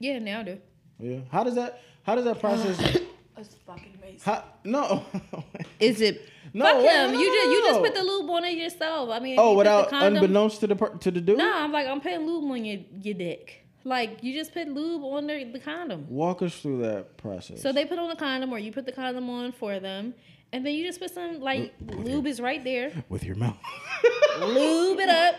yeah, 0.00 0.18
now 0.18 0.40
I 0.40 0.42
do. 0.42 0.58
Yeah. 0.98 1.20
How 1.30 1.44
does 1.44 1.54
that? 1.54 1.80
How 2.02 2.14
does 2.14 2.24
that 2.24 2.40
process? 2.46 2.78
It's 3.38 3.54
fucking 3.66 3.94
amazing. 3.98 4.20
how, 4.22 4.44
no. 4.64 5.04
Is 5.80 6.02
it? 6.02 6.28
No. 6.54 6.64
Fuck 6.64 6.76
him. 6.76 7.12
no, 7.12 7.18
you 7.20 7.28
no, 7.28 7.34
just 7.34 7.50
you 7.50 7.62
just 7.64 7.80
put 7.80 7.94
the 7.94 8.02
lube 8.02 8.30
on 8.30 8.44
it 8.44 8.56
yourself. 8.56 9.10
I 9.10 9.18
mean, 9.20 9.36
Oh, 9.38 9.54
without 9.54 9.84
the 9.86 9.90
condom, 9.90 10.16
unbeknownst 10.22 10.60
to 10.60 10.66
the 10.68 10.76
per- 10.76 10.96
to 10.96 11.10
the 11.10 11.20
dude. 11.20 11.36
No, 11.36 11.52
I'm 11.54 11.72
like 11.72 11.86
I'm 11.86 12.00
putting 12.00 12.26
lube 12.26 12.50
on 12.50 12.64
your 12.64 12.80
your 13.02 13.14
dick. 13.14 13.60
Like 13.86 14.22
you 14.24 14.32
just 14.32 14.54
put 14.54 14.66
lube 14.68 15.02
on 15.04 15.26
the, 15.26 15.44
the 15.44 15.58
condom. 15.58 16.06
Walk 16.08 16.40
us 16.40 16.58
through 16.58 16.78
that 16.82 17.18
process. 17.18 17.60
So 17.60 17.70
they 17.70 17.84
put 17.84 17.98
on 17.98 18.08
the 18.08 18.16
condom, 18.16 18.50
or 18.52 18.58
you 18.58 18.72
put 18.72 18.86
the 18.86 18.92
condom 18.92 19.28
on 19.28 19.52
for 19.52 19.78
them, 19.78 20.14
and 20.52 20.64
then 20.64 20.74
you 20.74 20.86
just 20.86 21.00
put 21.00 21.10
some 21.10 21.40
like 21.40 21.74
lube 21.80 22.26
is 22.26 22.40
right 22.40 22.64
there. 22.64 22.92
with 23.10 23.24
your 23.24 23.36
mouth. 23.36 23.58
Lube 24.40 25.00
it 25.00 25.10
up. 25.10 25.34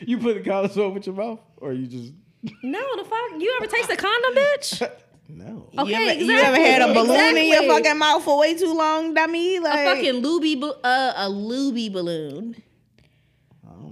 you 0.00 0.16
put 0.18 0.34
the 0.42 0.48
condom 0.48 0.80
on 0.82 0.94
with 0.94 1.06
your 1.06 1.14
mouth, 1.16 1.40
or 1.58 1.72
you 1.74 1.86
just 1.86 2.12
No, 2.62 2.96
the 2.96 3.04
fuck. 3.04 3.20
You 3.38 3.54
ever 3.60 3.66
taste 3.70 3.90
a 3.90 3.96
condom, 3.96 4.34
bitch? 4.34 4.90
no. 5.28 5.70
Okay, 5.78 5.90
you, 5.90 5.94
ever, 6.10 6.20
you 6.24 6.38
ever 6.38 6.56
had 6.56 6.82
a 6.82 6.94
balloon 6.94 7.36
in 7.36 7.48
your 7.48 7.62
fucking 7.62 7.98
mouth 7.98 8.22
for 8.24 8.38
way 8.38 8.54
too 8.54 8.72
long, 8.74 9.14
dummy? 9.14 9.58
Like, 9.58 9.86
a 9.86 9.94
fucking 9.94 10.22
lubey, 10.22 10.58
ba- 10.60 10.78
uh, 10.86 11.12
a 11.16 11.28
lubey 11.30 11.92
balloon. 11.92 12.56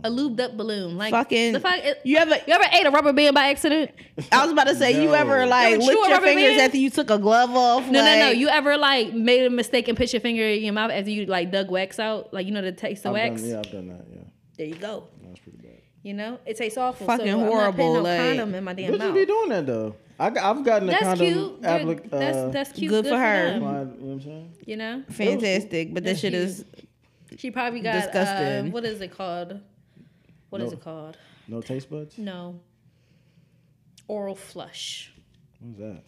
A 0.05 0.11
lubed 0.11 0.41
up 0.41 0.57
balloon, 0.57 0.99
like 0.99 1.13
Fucking- 1.13 1.53
The 1.53 1.61
fuck, 1.61 1.77
it- 1.79 2.01
you 2.03 2.17
ever? 2.17 2.35
you 2.35 2.53
ever 2.53 2.65
ate 2.73 2.85
a 2.87 2.91
rubber 2.91 3.13
band 3.13 3.37
by 3.37 3.51
accident? 3.51 3.93
I 4.33 4.43
was 4.43 4.51
about 4.51 4.67
to 4.67 4.75
say, 4.75 5.01
you 5.01 5.15
ever 5.15 5.47
like 5.47 5.75
Ever 5.75 5.83
licked 5.85 6.09
your 6.09 6.21
fingers 6.21 6.45
band? 6.57 6.61
after 6.61 6.77
you 6.77 6.91
took 6.91 7.09
a 7.11 7.19
glove 7.19 7.51
off? 7.55 7.87
No, 7.89 8.05
no, 8.05 8.19
no. 8.19 8.31
You 8.31 8.49
ever 8.49 8.77
like 8.77 9.13
made 9.15 9.45
a 9.47 9.51
mistake 9.51 9.87
and 9.87 9.97
put 9.97 10.13
your 10.13 10.19
finger 10.19 10.43
in 10.43 10.65
your 10.65 10.73
mouth 10.73 10.91
after 10.91 11.09
you 11.11 11.27
like 11.27 11.53
dug 11.53 11.71
wax 11.71 12.01
out? 12.01 12.35
Like 12.35 12.47
you 12.47 12.53
know 12.53 12.63
the 12.63 12.73
taste 12.73 13.07
of 13.07 13.15
I've 13.15 13.31
wax. 13.31 13.43
done, 13.43 13.51
yeah, 13.51 13.59
I've 13.61 13.71
done 13.71 13.89
that. 13.91 14.07
Yeah, 14.13 14.21
There 14.59 14.67
you 14.67 14.75
go. 14.75 15.05
that's 15.23 15.39
pretty 15.39 15.59
bad. 15.59 15.79
You 16.03 16.15
know 16.15 16.39
it 16.47 16.57
tastes 16.57 16.79
awful. 16.79 17.07
Fucking 17.07 17.25
so 17.27 17.33
I'm 17.35 17.41
not 17.41 17.49
horrible, 17.53 17.73
putting 17.77 17.93
no 17.95 18.01
like- 18.03 18.19
condom 18.19 18.55
in 18.57 18.65
my 18.65 18.73
damn 18.73 18.93
Bitches 18.95 18.99
mouth. 18.99 19.15
be 19.15 19.25
doing 19.27 19.49
that 19.51 19.67
though. 19.67 19.95
I, 20.23 20.31
got- 20.31 20.57
I've 20.57 20.65
gotten 20.65 20.89
a 20.89 20.93
That's 20.93 21.03
condom. 21.05 21.27
cute. 21.27 21.63
Applic- 21.63 22.11
that's 22.11 22.37
uh, 22.37 22.49
that's 22.49 22.73
cute. 22.73 22.91
good 22.91 23.07
for 23.07 23.17
her. 23.19 23.47
them, 23.51 23.55
you 23.55 23.61
know 23.61 23.73
what 23.73 24.13
I'm 24.13 24.21
saying? 24.21 24.55
you 24.67 24.77
know, 24.77 25.03
fantastic, 25.11 25.93
but 25.95 26.05
this 26.05 26.21
shit 26.21 26.35
is 26.35 26.65
she 27.37 27.51
probably 27.51 27.81
got 27.81 27.95
uh, 27.97 28.01
Disgusting. 28.03 28.73
what 28.73 28.85
is 28.85 29.01
it 29.01 29.11
called? 29.17 29.59
What 30.51 30.61
is 30.61 30.71
No. 30.71 30.77
it 30.79 30.85
called? 30.85 31.17
No 31.49 31.61
taste 31.61 31.91
buds. 31.91 32.19
No. 32.19 32.61
Oral 34.09 34.35
flush. 34.35 35.13
What's 35.61 35.79
that? 35.79 36.03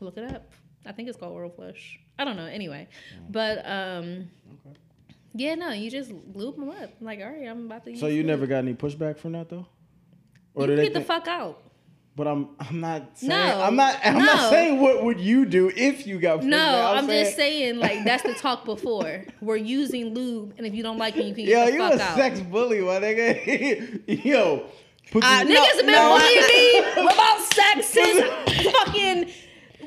Look 0.00 0.16
it 0.16 0.24
up. 0.34 0.50
I 0.84 0.92
think 0.92 1.08
it's 1.08 1.18
called 1.18 1.32
oral 1.34 1.50
flush. 1.50 2.00
I 2.18 2.24
don't 2.24 2.36
know. 2.36 2.46
Anyway, 2.46 2.88
but 3.28 3.58
um, 3.64 4.28
Okay. 4.66 4.76
yeah, 5.34 5.54
no, 5.54 5.70
you 5.70 5.90
just 5.90 6.10
lube 6.34 6.56
them 6.56 6.70
up. 6.70 6.90
Like, 7.00 7.20
all 7.20 7.30
right, 7.30 7.46
I'm 7.46 7.66
about 7.66 7.84
to. 7.84 7.96
So 7.96 8.06
you 8.08 8.18
lube. 8.18 8.26
never 8.26 8.46
got 8.46 8.58
any 8.58 8.74
pushback 8.74 9.18
from 9.18 9.32
that 9.32 9.48
though? 9.48 9.66
You 10.56 10.62
do 10.62 10.66
can 10.66 10.76
they 10.76 10.82
get 10.84 10.92
the 10.94 10.98
think- 11.00 11.06
fuck 11.06 11.28
out. 11.28 11.62
But 12.16 12.26
I'm 12.26 12.48
I'm 12.58 12.80
not 12.80 13.16
saying 13.18 13.30
No. 13.30 13.62
I'm 13.62 13.76
not 13.76 13.98
I'm 14.04 14.18
No. 14.18 14.24
not 14.24 14.50
saying 14.50 14.80
what 14.80 15.04
would 15.04 15.20
you 15.20 15.46
do 15.46 15.70
if 15.74 16.06
you 16.06 16.18
got 16.18 16.40
pushback. 16.40 16.44
No, 16.44 16.92
I'm, 16.94 17.06
just 17.06 17.36
saying 17.36 17.78
like 17.78 18.04
that's 18.04 18.24
the 18.24 18.34
talk 18.34 18.64
before. 18.64 19.24
We're 19.40 19.56
using 19.56 20.12
lube, 20.12 20.54
and 20.58 20.66
if 20.66 20.74
you 20.74 20.82
don't 20.82 20.98
like 20.98 21.16
it, 21.16 21.24
you 21.24 21.34
can 21.34 21.44
Yo, 21.46 21.64
get 21.64 21.66
the 21.66 21.72
you 21.76 21.82
a 21.82 21.92
out. 21.94 22.16
sex 22.16 22.40
bully, 22.40 22.80
my 22.80 22.98
nigga. 22.98 24.24
Yo, 24.24 24.66
put 25.12 25.24
uh, 25.24 25.44
your- 25.46 25.54
know. 25.54 25.64
Niggas 25.64 25.76
been 25.78 25.86
No, 25.86 26.18
bullying 26.18 26.48
me 26.48 26.78
about 27.12 27.40
sex 27.40 27.86
since 27.86 28.72
fucking 28.72 29.30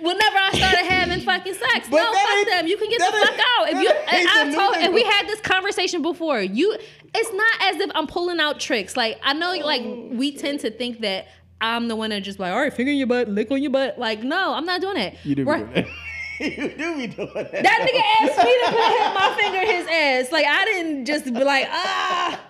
whenever 0.01 0.37
I 0.37 0.51
started 0.53 0.85
having 0.89 1.19
fucking 1.21 1.53
sex. 1.53 1.87
But 1.89 1.97
no, 1.97 2.13
fuck 2.13 2.47
them. 2.49 2.67
You 2.67 2.77
can 2.77 2.89
get 2.89 2.99
the 2.99 3.17
fuck 3.17 3.39
out. 3.59 3.69
If 3.69 3.81
you, 3.81 3.89
ain't 3.89 4.35
and 4.35 4.53
the 4.53 4.57
I 4.57 4.63
told, 4.63 4.75
and 4.77 4.93
we 4.93 5.03
had 5.03 5.27
this 5.27 5.41
conversation 5.41 6.01
before. 6.01 6.41
You, 6.41 6.77
it's 7.13 7.33
not 7.33 7.73
as 7.75 7.81
if 7.81 7.91
I'm 7.95 8.07
pulling 8.07 8.39
out 8.39 8.59
tricks. 8.59 8.95
Like 8.97 9.19
I 9.23 9.33
know, 9.33 9.51
like 9.53 9.83
we 9.83 10.35
tend 10.35 10.61
to 10.61 10.71
think 10.71 11.01
that. 11.01 11.27
I'm 11.63 11.87
the 11.87 11.95
one 11.95 12.09
that 12.09 12.19
just 12.23 12.39
like, 12.39 12.51
all 12.51 12.59
right, 12.59 12.73
finger 12.73 12.91
in 12.91 12.97
your 12.97 13.07
butt, 13.07 13.29
lick 13.29 13.49
on 13.49 13.61
your 13.61 13.71
butt. 13.71 13.97
Like, 13.97 14.21
no, 14.21 14.53
I'm 14.53 14.65
not 14.65 14.81
doing 14.81 14.97
it. 14.97 15.15
You 15.23 15.33
do 15.33 15.45
be 15.45 15.51
doing 15.51 15.71
that. 15.71 15.87
you 16.39 16.69
do 16.75 16.97
be 16.97 17.07
doing 17.07 17.31
that. 17.33 17.51
That 17.53 17.87
nigga 17.87 18.27
asked 18.27 18.43
me 18.43 18.53
to 18.59 18.69
put 18.69 19.13
my 19.13 19.35
finger 19.41 19.59
in 19.59 19.67
his 19.67 19.87
ass. 19.87 20.31
Like 20.33 20.45
I 20.45 20.65
didn't 20.65 21.05
just 21.05 21.23
be 21.23 21.43
like, 21.43 21.67
ah. 21.71 22.41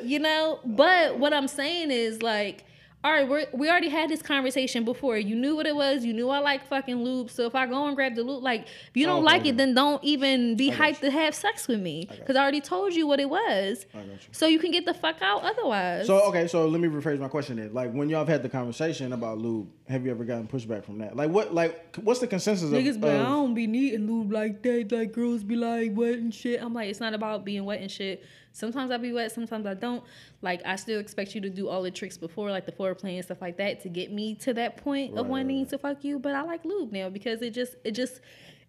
You 0.00 0.20
know, 0.20 0.60
but 0.64 1.18
what 1.18 1.34
I'm 1.34 1.48
saying 1.48 1.90
is 1.90 2.22
like, 2.22 2.64
all 3.04 3.12
right, 3.12 3.28
we're, 3.28 3.44
we 3.52 3.68
already 3.68 3.90
had 3.90 4.08
this 4.08 4.22
conversation 4.22 4.82
before. 4.82 5.18
You 5.18 5.36
knew 5.36 5.54
what 5.54 5.66
it 5.66 5.76
was. 5.76 6.06
You 6.06 6.14
knew 6.14 6.30
I 6.30 6.38
like 6.38 6.66
fucking 6.66 7.04
lube. 7.04 7.30
So 7.30 7.44
if 7.44 7.54
I 7.54 7.66
go 7.66 7.86
and 7.86 7.94
grab 7.94 8.14
the 8.14 8.22
lube, 8.22 8.42
like 8.42 8.62
if 8.62 8.96
you 8.96 9.04
don't 9.04 9.18
Oh, 9.22 9.26
like 9.26 9.42
okay. 9.42 9.50
it, 9.50 9.58
then 9.58 9.74
don't 9.74 10.02
even 10.02 10.56
be 10.56 10.70
hyped 10.70 11.00
to 11.00 11.10
have 11.10 11.34
sex 11.34 11.68
with 11.68 11.80
me 11.80 12.08
because 12.10 12.34
I 12.34 12.40
already 12.40 12.62
told 12.62 12.94
you 12.94 13.06
what 13.06 13.20
it 13.20 13.28
was. 13.28 13.84
I 13.94 13.98
you. 13.98 14.18
So 14.32 14.46
you 14.46 14.58
can 14.58 14.70
get 14.70 14.86
the 14.86 14.94
fuck 14.94 15.20
out 15.20 15.42
otherwise. 15.44 16.06
So 16.06 16.22
okay, 16.30 16.46
so 16.48 16.66
let 16.66 16.80
me 16.80 16.88
rephrase 16.88 17.18
my 17.18 17.28
question 17.28 17.56
then. 17.58 17.74
Like 17.74 17.92
when 17.92 18.08
y'all 18.08 18.20
have 18.20 18.28
had 18.28 18.42
the 18.42 18.48
conversation 18.48 19.12
about 19.12 19.36
lube, 19.36 19.68
have 19.86 20.06
you 20.06 20.10
ever 20.10 20.24
gotten 20.24 20.48
pushback 20.48 20.82
from 20.84 20.96
that? 20.98 21.14
Like 21.14 21.30
what? 21.30 21.52
Like 21.52 21.96
what's 21.96 22.20
the 22.20 22.26
consensus 22.26 22.64
of? 22.64 22.70
Niggas 22.70 23.02
like, 23.02 23.12
I 23.12 23.24
don't 23.24 23.52
be 23.52 23.66
needing 23.66 24.06
lube 24.06 24.32
like 24.32 24.62
that. 24.62 24.90
Like 24.90 25.12
girls 25.12 25.44
be 25.44 25.56
like 25.56 25.90
wet 25.94 26.14
and 26.14 26.34
shit. 26.34 26.62
I'm 26.62 26.72
like, 26.72 26.88
it's 26.88 27.00
not 27.00 27.12
about 27.12 27.44
being 27.44 27.66
wet 27.66 27.82
and 27.82 27.90
shit. 27.90 28.24
Sometimes 28.54 28.92
I 28.92 28.98
be 28.98 29.12
wet, 29.12 29.32
sometimes 29.32 29.66
I 29.66 29.74
don't. 29.74 30.04
Like 30.40 30.62
I 30.64 30.76
still 30.76 31.00
expect 31.00 31.34
you 31.34 31.40
to 31.40 31.50
do 31.50 31.68
all 31.68 31.82
the 31.82 31.90
tricks 31.90 32.16
before, 32.16 32.50
like 32.52 32.66
the 32.66 32.72
foreplay 32.72 33.16
and 33.16 33.24
stuff 33.24 33.42
like 33.42 33.56
that, 33.58 33.82
to 33.82 33.88
get 33.88 34.12
me 34.12 34.36
to 34.36 34.54
that 34.54 34.76
point 34.76 35.10
of 35.18 35.26
Right, 35.26 35.26
wanting 35.26 35.66
to 35.66 35.76
fuck 35.76 36.04
you. 36.04 36.20
But 36.20 36.36
I 36.36 36.42
like 36.42 36.64
lube 36.64 36.92
now 36.92 37.08
because 37.08 37.42
it 37.42 37.50
just, 37.50 37.74
it 37.84 37.90
just, 37.90 38.20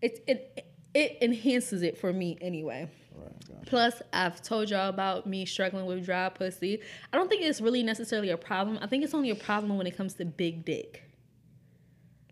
it 0.02 0.24
it 0.28 0.66
it 0.96 1.18
enhances 1.22 1.84
it 1.84 2.00
for 2.00 2.12
me 2.12 2.36
anyway. 2.42 2.90
Right. 3.16 3.66
Plus, 3.68 4.02
I've 4.12 4.42
told 4.42 4.72
y'all 4.72 4.90
about 4.90 5.28
me 5.28 5.46
struggling 5.46 5.86
with 5.86 6.04
dry 6.04 6.30
pussy. 6.30 6.82
I 7.14 7.18
don't 7.18 7.30
think 7.30 7.44
it's 7.44 7.62
really 7.62 7.84
necessarily 7.84 8.32
a 8.32 8.38
problem. 8.38 8.80
I 8.82 8.88
think 8.88 9.04
it's 9.04 9.14
only 9.14 9.30
a 9.30 9.36
problem 9.36 9.78
when 9.78 9.86
it 9.86 9.96
comes 9.96 10.16
to 10.16 10.26
big 10.26 10.66
dick. 10.66 11.04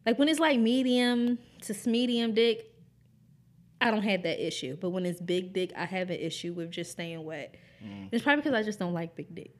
Like 0.08 0.18
when 0.18 0.28
it's 0.28 0.40
like 0.40 0.60
medium 0.60 1.38
to 1.62 1.90
medium 1.90 2.34
dick, 2.34 2.73
I 3.84 3.92
don't 3.92 4.04
have 4.04 4.24
that 4.24 4.46
issue. 4.46 4.78
But 4.80 4.90
when 4.92 5.06
it's 5.06 5.22
big 5.22 5.54
dick, 5.54 5.72
I 5.76 5.86
have 5.86 6.10
an 6.10 6.20
issue 6.20 6.54
with 6.54 6.72
just 6.72 6.92
staying 6.92 7.24
wet. 7.24 7.56
It's 8.12 8.24
probably 8.24 8.42
because 8.42 8.58
I 8.58 8.64
just 8.64 8.80
don't 8.80 8.94
like 8.94 9.16
big 9.16 9.34
dick. 9.36 9.52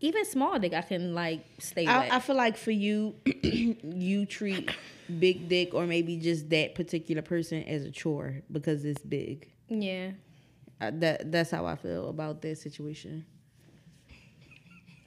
Even 0.00 0.24
small 0.24 0.58
dick, 0.58 0.74
I 0.74 0.82
can 0.82 1.14
like 1.14 1.44
stay 1.60 1.86
wet. 1.86 2.10
I, 2.12 2.16
I 2.16 2.18
feel 2.18 2.34
like 2.34 2.56
for 2.56 2.72
you, 2.72 3.14
you 3.44 4.26
treat 4.26 4.68
big 5.20 5.48
dick 5.48 5.74
or 5.74 5.86
maybe 5.86 6.16
just 6.16 6.50
that 6.50 6.74
particular 6.74 7.22
person 7.22 7.62
as 7.62 7.84
a 7.84 7.90
chore 7.92 8.42
because 8.50 8.84
it's 8.84 9.02
big. 9.02 9.48
yeah. 9.68 10.10
Uh, 10.80 10.90
that 10.94 11.30
that's 11.30 11.52
how 11.52 11.64
I 11.64 11.76
feel 11.76 12.08
about 12.08 12.42
that 12.42 12.58
situation. 12.58 13.24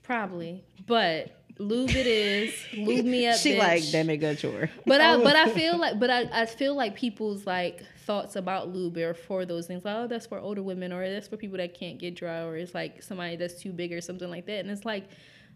Probably. 0.04 0.64
But 0.88 1.45
lube 1.58 1.92
it 1.92 2.08
is. 2.08 2.54
Lube 2.78 3.06
me 3.06 3.28
up. 3.28 3.38
She 3.38 3.54
bitch. 3.54 3.60
like 3.60 3.84
that 3.92 4.06
make 4.06 4.24
a 4.24 4.36
chore. 4.36 4.70
But 4.86 5.02
I 5.02 5.18
but 5.18 5.36
I 5.36 5.50
feel 5.50 5.78
like 5.78 6.00
but 6.00 6.10
I, 6.10 6.30
I 6.32 6.46
feel 6.46 6.76
like 6.76 6.96
people's 6.96 7.46
like 7.46 7.84
thoughts 8.06 8.36
about 8.36 8.70
lube 8.74 8.98
are 8.98 9.14
for 9.14 9.46
those 9.46 9.68
things. 9.68 9.86
Like, 9.86 9.96
oh, 9.96 10.08
that's 10.08 10.28
for 10.28 10.40
older 10.40 10.64
women 10.64 10.92
or 10.94 11.10
that's 11.10 11.28
for 11.28 11.38
people 11.38 11.58
that 11.58 11.74
can't 11.74 11.98
get 11.98 12.16
dry 12.16 12.44
or 12.44 12.56
it's 12.58 12.74
like 12.74 13.02
somebody 13.02 13.36
that's 13.36 13.62
too 13.62 13.72
big 13.72 13.94
or 13.94 14.02
something 14.02 14.30
like 14.30 14.46
that. 14.48 14.60
And 14.60 14.70
it's 14.70 14.86
like 14.86 15.10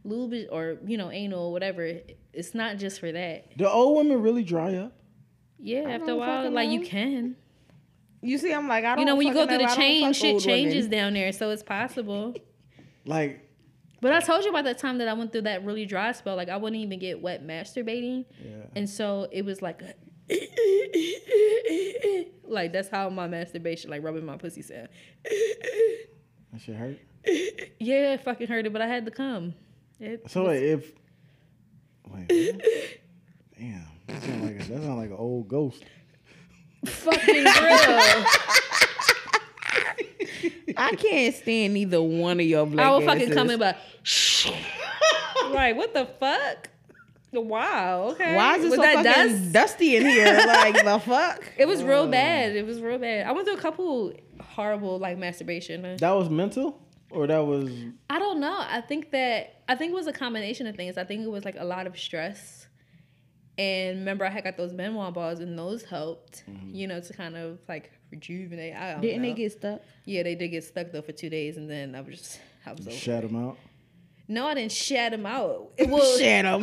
lube 0.04 0.48
or 0.52 0.78
you 0.86 0.98
know 0.98 1.12
anal 1.12 1.48
or 1.48 1.52
whatever. 1.52 1.92
It's 2.34 2.54
not 2.54 2.78
just 2.78 3.00
for 3.00 3.12
that. 3.12 3.58
Do 3.58 3.68
old 3.68 3.98
women 3.98 4.22
really 4.22 4.44
dry 4.44 4.76
up? 4.76 4.94
Yeah, 5.62 5.90
after 5.90 6.12
a 6.12 6.16
while, 6.16 6.44
fucking 6.44 6.54
like 6.54 6.70
you 6.70 6.82
can. 6.82 7.36
You 8.22 8.38
see, 8.38 8.54
I'm 8.54 8.68
like 8.68 8.86
I 8.86 8.96
don't. 8.96 9.00
You 9.00 9.06
know 9.06 9.16
when 9.16 9.28
you 9.28 9.34
go 9.34 9.46
through 9.46 9.58
the 9.58 9.66
know. 9.66 9.76
Change, 9.76 10.06
fuck 10.06 10.16
shit 10.16 10.34
old 10.34 10.46
women. 10.46 10.64
changes 10.64 10.88
down 10.88 11.14
there, 11.14 11.32
so 11.32 11.50
it's 11.50 11.64
possible. 11.64 12.34
Like 13.06 13.49
But 14.02 14.14
I 14.14 14.20
told 14.22 14.44
you 14.46 14.50
about 14.50 14.64
that 14.66 14.78
time 14.78 14.98
that 15.00 15.08
I 15.08 15.14
went 15.14 15.32
through 15.32 15.42
that 15.42 15.66
really 15.66 15.86
dry 15.86 16.12
spell. 16.14 16.36
Like 16.36 16.50
I 16.50 16.58
wouldn't 16.58 16.82
even 16.82 17.00
get 17.00 17.22
wet 17.22 17.46
masturbating. 17.46 18.26
yeah. 18.44 18.52
And 18.76 18.90
so 18.90 19.28
it 19.32 19.44
was 19.44 19.62
like 19.62 19.82
a 19.82 19.94
like 22.46 22.72
that's 22.74 22.90
how 22.90 23.10
my 23.10 23.28
masturbation, 23.28 23.90
like 23.90 24.04
rubbing 24.04 24.26
my 24.26 24.38
pussy 24.38 24.62
sound. 24.62 24.90
That 25.24 26.62
shit 26.62 26.76
hurt. 26.76 26.98
Yeah, 27.80 28.14
it 28.14 28.24
fucking 28.24 28.48
hurt 28.48 28.66
it, 28.66 28.74
but 28.74 28.82
I 28.82 28.88
had 28.88 29.06
to 29.06 29.12
come. 29.12 29.54
It 30.00 30.30
So 30.30 30.44
was- 30.44 30.62
if 30.62 30.92
wait, 32.08 32.28
damn, 33.60 33.86
that 34.08 34.22
sound 34.24 34.44
like 34.46 34.56
a, 34.56 34.70
that 34.70 34.82
sound 34.82 34.98
like 34.98 35.10
an 35.10 35.16
old 35.18 35.48
ghost. 35.48 35.84
fucking 36.86 37.44
real. 37.44 37.44
I 40.80 40.96
can't 40.96 41.36
stand 41.36 41.78
either 41.78 42.02
one 42.02 42.40
of 42.40 42.46
your 42.46 42.66
black 42.66 42.86
I 42.86 42.92
would 42.92 43.06
fucking 43.06 43.32
come 43.32 43.50
in, 43.50 43.60
but 43.60 43.78
shh. 44.04 44.52
right, 45.52 45.76
what 45.76 45.94
the 45.94 46.06
fuck? 46.06 46.70
Wow. 47.32 48.10
Okay. 48.12 48.36
Why 48.36 48.56
is 48.56 48.66
it 48.66 48.70
was 48.70 48.76
so 48.78 48.82
that 48.82 49.06
fucking 49.06 49.42
dust? 49.44 49.52
dusty 49.54 49.96
in 49.98 50.06
here? 50.06 50.42
like 50.48 50.84
the 50.84 51.00
fuck? 51.00 51.44
It 51.58 51.68
was 51.68 51.84
real 51.84 52.04
uh. 52.04 52.08
bad. 52.08 52.56
It 52.56 52.66
was 52.66 52.82
real 52.82 52.98
bad. 52.98 53.28
I 53.28 53.32
went 53.32 53.48
through 53.48 53.58
a 53.58 53.62
couple 53.62 54.14
horrible 54.42 54.98
like 54.98 55.18
masturbation. 55.18 55.98
That 55.98 56.12
was 56.12 56.30
mental, 56.30 56.82
or 57.12 57.28
that 57.28 57.46
was 57.46 57.72
I 58.10 58.20
don't 58.20 58.40
know. 58.40 58.58
I 58.58 58.82
think 58.82 59.12
that 59.12 59.62
I 59.68 59.76
think 59.76 59.92
it 59.92 59.96
was 59.96 60.08
a 60.08 60.14
combination 60.14 60.66
of 60.66 60.76
things. 60.76 60.98
I 60.98 61.04
think 61.04 61.24
it 61.24 61.30
was 61.30 61.46
like 61.46 61.56
a 61.58 61.66
lot 61.66 61.86
of 61.88 61.98
stress. 62.00 62.68
And 63.58 64.00
remember, 64.00 64.26
I 64.26 64.30
had 64.30 64.46
got 64.46 64.56
those 64.56 64.72
Ben 64.72 64.96
Wa 64.96 65.12
balls, 65.12 65.42
and 65.42 65.60
those 65.60 65.84
helped, 65.84 66.46
mm-hmm. 66.50 66.74
you 66.74 66.88
know, 66.88 67.02
to 67.02 67.14
kind 67.14 67.36
of 67.36 67.60
like 67.68 67.92
rejuvenate. 68.12 68.76
I 68.76 68.94
don't 68.94 69.02
Didn't 69.02 69.22
know. 69.22 69.28
they 69.30 69.34
get 69.36 69.52
stuck? 69.52 69.82
Yeah, 70.06 70.24
they 70.24 70.36
did 70.36 70.50
get 70.50 70.64
stuck 70.64 70.92
though 70.92 71.02
for 71.02 71.12
two 71.12 71.30
days, 71.30 71.58
and 71.58 71.70
then 71.70 71.96
I 71.96 72.02
was 72.02 72.18
just, 72.18 72.40
I 72.66 72.72
was 72.74 72.88
over. 72.88 72.96
shut 72.96 73.24
him 73.24 73.36
out. 73.36 73.58
No, 74.32 74.46
I 74.46 74.54
didn't 74.54 74.72
shat 74.74 75.12
them 75.12 75.26
out. 75.26 75.72
It 75.76 75.90
was 75.90 76.20
shat 76.20 76.46
them. 76.46 76.62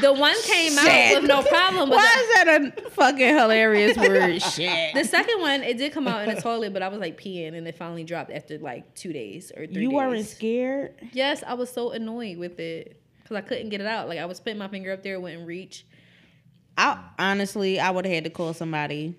the 0.00 0.12
one 0.12 0.34
came 0.44 0.78
out 0.78 1.20
with 1.20 1.28
no 1.28 1.42
problem, 1.42 1.88
but 1.90 1.96
Why 1.96 2.14
the, 2.14 2.20
is 2.22 2.72
that 2.72 2.86
a 2.86 2.90
fucking 2.90 3.34
hilarious 3.36 3.96
word? 3.96 4.40
Shit. 4.42 4.94
the 4.94 5.02
second 5.02 5.40
one 5.40 5.64
it 5.64 5.76
did 5.76 5.92
come 5.92 6.06
out 6.06 6.28
in 6.28 6.34
the 6.36 6.40
toilet, 6.40 6.72
but 6.72 6.80
I 6.82 6.86
was 6.86 7.00
like 7.00 7.20
peeing, 7.20 7.56
and 7.56 7.66
it 7.66 7.74
finally 7.76 8.04
dropped 8.04 8.30
after 8.30 8.58
like 8.58 8.94
two 8.94 9.12
days 9.12 9.50
or 9.56 9.66
three. 9.66 9.82
You 9.82 9.88
days. 9.90 9.96
weren't 9.96 10.24
scared? 10.26 10.94
Yes, 11.12 11.42
I 11.44 11.54
was 11.54 11.68
so 11.68 11.90
annoyed 11.90 12.38
with 12.38 12.60
it 12.60 13.00
because 13.22 13.36
I 13.36 13.40
couldn't 13.40 13.70
get 13.70 13.80
it 13.80 13.86
out. 13.88 14.08
Like 14.08 14.20
I 14.20 14.26
was 14.26 14.38
putting 14.38 14.58
my 14.58 14.68
finger 14.68 14.92
up 14.92 15.02
there, 15.02 15.14
it 15.14 15.20
wouldn't 15.20 15.46
reach. 15.48 15.84
I 16.78 17.02
honestly, 17.18 17.80
I 17.80 17.90
would 17.90 18.04
have 18.06 18.14
had 18.14 18.24
to 18.24 18.30
call 18.30 18.54
somebody. 18.54 19.16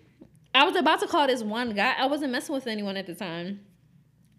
I 0.55 0.65
was 0.65 0.75
about 0.75 0.99
to 0.99 1.07
call 1.07 1.27
this 1.27 1.41
one 1.43 1.73
guy. 1.73 1.93
I 1.97 2.05
wasn't 2.05 2.31
messing 2.31 2.53
with 2.53 2.67
anyone 2.67 2.97
at 2.97 3.07
the 3.07 3.15
time, 3.15 3.61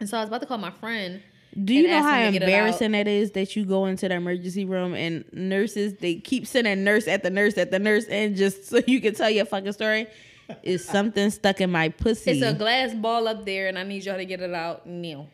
and 0.01 0.09
so 0.09 0.17
I 0.17 0.21
was 0.21 0.29
about 0.29 0.41
to 0.43 0.47
call 0.47 0.59
my 0.59 0.71
friend. 0.71 1.23
Do 1.63 1.73
you 1.73 1.87
know 1.87 2.03
how 2.03 2.19
him 2.19 2.33
to 2.33 2.39
get 2.39 2.43
it 2.43 2.45
embarrassing 2.47 2.93
that 2.93 3.07
is 3.07 3.31
that 3.33 3.55
you 3.55 3.65
go 3.65 3.87
into 3.87 4.09
the 4.09 4.15
emergency 4.15 4.65
room 4.65 4.93
and 4.93 5.25
nurses 5.33 5.95
they 6.01 6.17
keep 6.17 6.49
sending 6.49 6.83
nurse 6.83 7.07
at 7.07 7.23
the 7.23 7.31
nurse 7.31 7.57
at 7.59 7.71
the 7.71 7.79
nurse 7.79 8.07
and 8.07 8.35
just 8.35 8.67
so 8.67 8.81
you 8.89 9.01
can 9.01 9.15
tell 9.15 9.31
your 9.31 9.45
fucking 9.45 9.73
story 9.73 10.09
is 10.65 10.85
something 10.89 11.31
stuck 11.31 11.61
in 11.61 11.71
my 11.71 11.91
pussy. 11.91 12.33
It's 12.33 12.43
a 12.43 12.55
glass 12.55 12.93
ball 12.95 13.29
up 13.29 13.45
there, 13.45 13.69
and 13.69 13.79
I 13.79 13.85
need 13.85 14.05
y'all 14.05 14.17
to 14.17 14.25
get 14.25 14.41
it 14.41 14.53
out 14.53 14.87
now. 14.87 15.29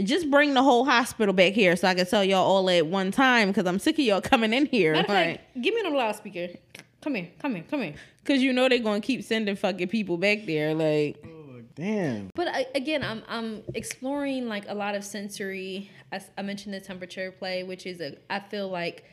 just 0.00 0.30
bring 0.30 0.54
the 0.54 0.62
whole 0.62 0.84
hospital 0.84 1.34
back 1.34 1.52
here 1.52 1.76
so 1.76 1.88
I 1.88 1.94
can 1.94 2.06
tell 2.06 2.24
y'all 2.24 2.46
all 2.46 2.70
at 2.70 2.86
one 2.86 3.10
time 3.10 3.48
because 3.48 3.66
I'm 3.66 3.78
sick 3.78 3.98
of 3.98 4.04
y'all 4.04 4.20
coming 4.20 4.52
in 4.54 4.66
here. 4.66 4.92
Matter 4.92 5.08
Like, 5.12 5.36
fact, 5.36 5.62
give 5.62 5.74
me 5.74 5.82
the 5.82 5.90
loudspeaker. 5.90 6.54
Come 7.02 7.14
here, 7.16 7.28
come 7.38 7.54
here, 7.54 7.64
come 7.70 7.82
here. 7.82 7.94
Cause 8.26 8.40
you 8.40 8.52
know 8.52 8.68
they're 8.68 8.80
gonna 8.80 9.00
keep 9.00 9.22
sending 9.22 9.54
fucking 9.56 9.88
people 9.88 10.16
back 10.16 10.46
there. 10.46 10.74
Like 10.74 11.16
oh, 11.24 11.36
Damn. 11.76 12.30
But 12.34 12.48
I, 12.48 12.66
again, 12.74 13.04
I'm 13.04 13.22
I'm 13.28 13.62
exploring 13.74 14.48
like 14.48 14.64
a 14.66 14.74
lot 14.74 14.94
of 14.94 15.04
sensory. 15.04 15.90
I, 16.10 16.20
I 16.36 16.42
mentioned 16.42 16.74
the 16.74 16.80
temperature 16.80 17.30
play, 17.30 17.62
which 17.62 17.84
is 17.84 18.00
a. 18.00 18.16
I 18.30 18.40
feel 18.40 18.68
like, 18.68 19.04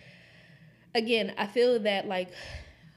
again, 0.95 1.34
I 1.38 1.45
feel 1.45 1.78
that 1.80 2.07
like, 2.07 2.32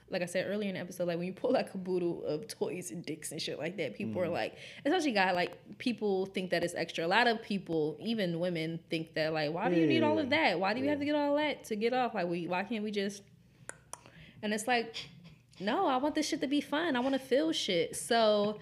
like 0.09 0.23
I 0.23 0.27
said 0.27 0.47
earlier 0.49 0.69
in 0.69 0.77
the 0.77 0.81
episode, 0.81 1.09
like 1.09 1.19
when 1.19 1.27
you 1.27 1.33
pull 1.33 1.53
like 1.53 1.75
a 1.75 1.79
boodle 1.79 2.25
of 2.25 2.47
toys 2.47 2.93
and 2.93 3.05
dicks 3.05 3.33
and 3.33 3.43
shit 3.43 3.59
like 3.59 3.77
that, 3.79 3.97
people 3.97 4.23
are 4.23 4.29
mm. 4.29 4.33
like, 4.33 4.57
especially 4.85 5.11
guy 5.11 5.33
like 5.33 5.79
people 5.79 6.27
think 6.27 6.51
that 6.51 6.63
it's 6.63 6.77
extra. 6.77 7.05
A 7.05 7.09
lot 7.09 7.27
of 7.27 7.43
people, 7.43 7.97
even 8.01 8.39
women, 8.39 8.79
think 8.89 9.15
that 9.15 9.33
like, 9.33 9.53
why 9.53 9.69
do 9.69 9.75
you 9.75 9.89
need 9.89 10.05
all 10.05 10.21
of 10.21 10.31
that? 10.31 10.61
Why 10.61 10.75
do 10.75 10.81
you 10.81 10.89
have 10.91 11.01
to 11.01 11.05
get 11.05 11.17
all 11.17 11.35
that 11.35 11.65
to 11.65 11.75
get 11.75 11.93
off? 11.93 12.15
Like, 12.15 12.29
we 12.29 12.47
why 12.47 12.63
can't 12.63 12.85
we 12.85 12.93
just? 12.93 13.25
And 14.45 14.55
it's 14.55 14.69
like, 14.69 14.95
no, 15.61 15.87
I 15.87 15.97
want 15.97 16.15
this 16.15 16.29
shit 16.29 16.41
to 16.43 16.47
be 16.47 16.61
fun. 16.61 16.97
I 16.97 17.01
want 17.01 17.15
to 17.15 17.19
feel 17.19 17.53
shit. 17.53 17.97
So 17.97 18.59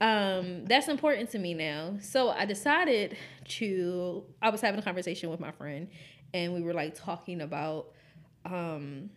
um 0.00 0.64
that's 0.64 0.88
important 0.88 1.30
to 1.30 1.38
me 1.38 1.54
now. 1.54 1.96
So 2.00 2.30
i 2.30 2.44
decided 2.44 3.16
to 3.48 4.24
i 4.40 4.50
was 4.50 4.60
having 4.60 4.80
a 4.80 4.82
conversation 4.82 5.30
with 5.30 5.38
my 5.40 5.52
friend 5.52 5.88
and 6.34 6.54
we 6.54 6.62
were 6.62 6.74
like 6.74 6.94
talking 6.94 7.40
about 7.40 7.92
um 8.44 9.10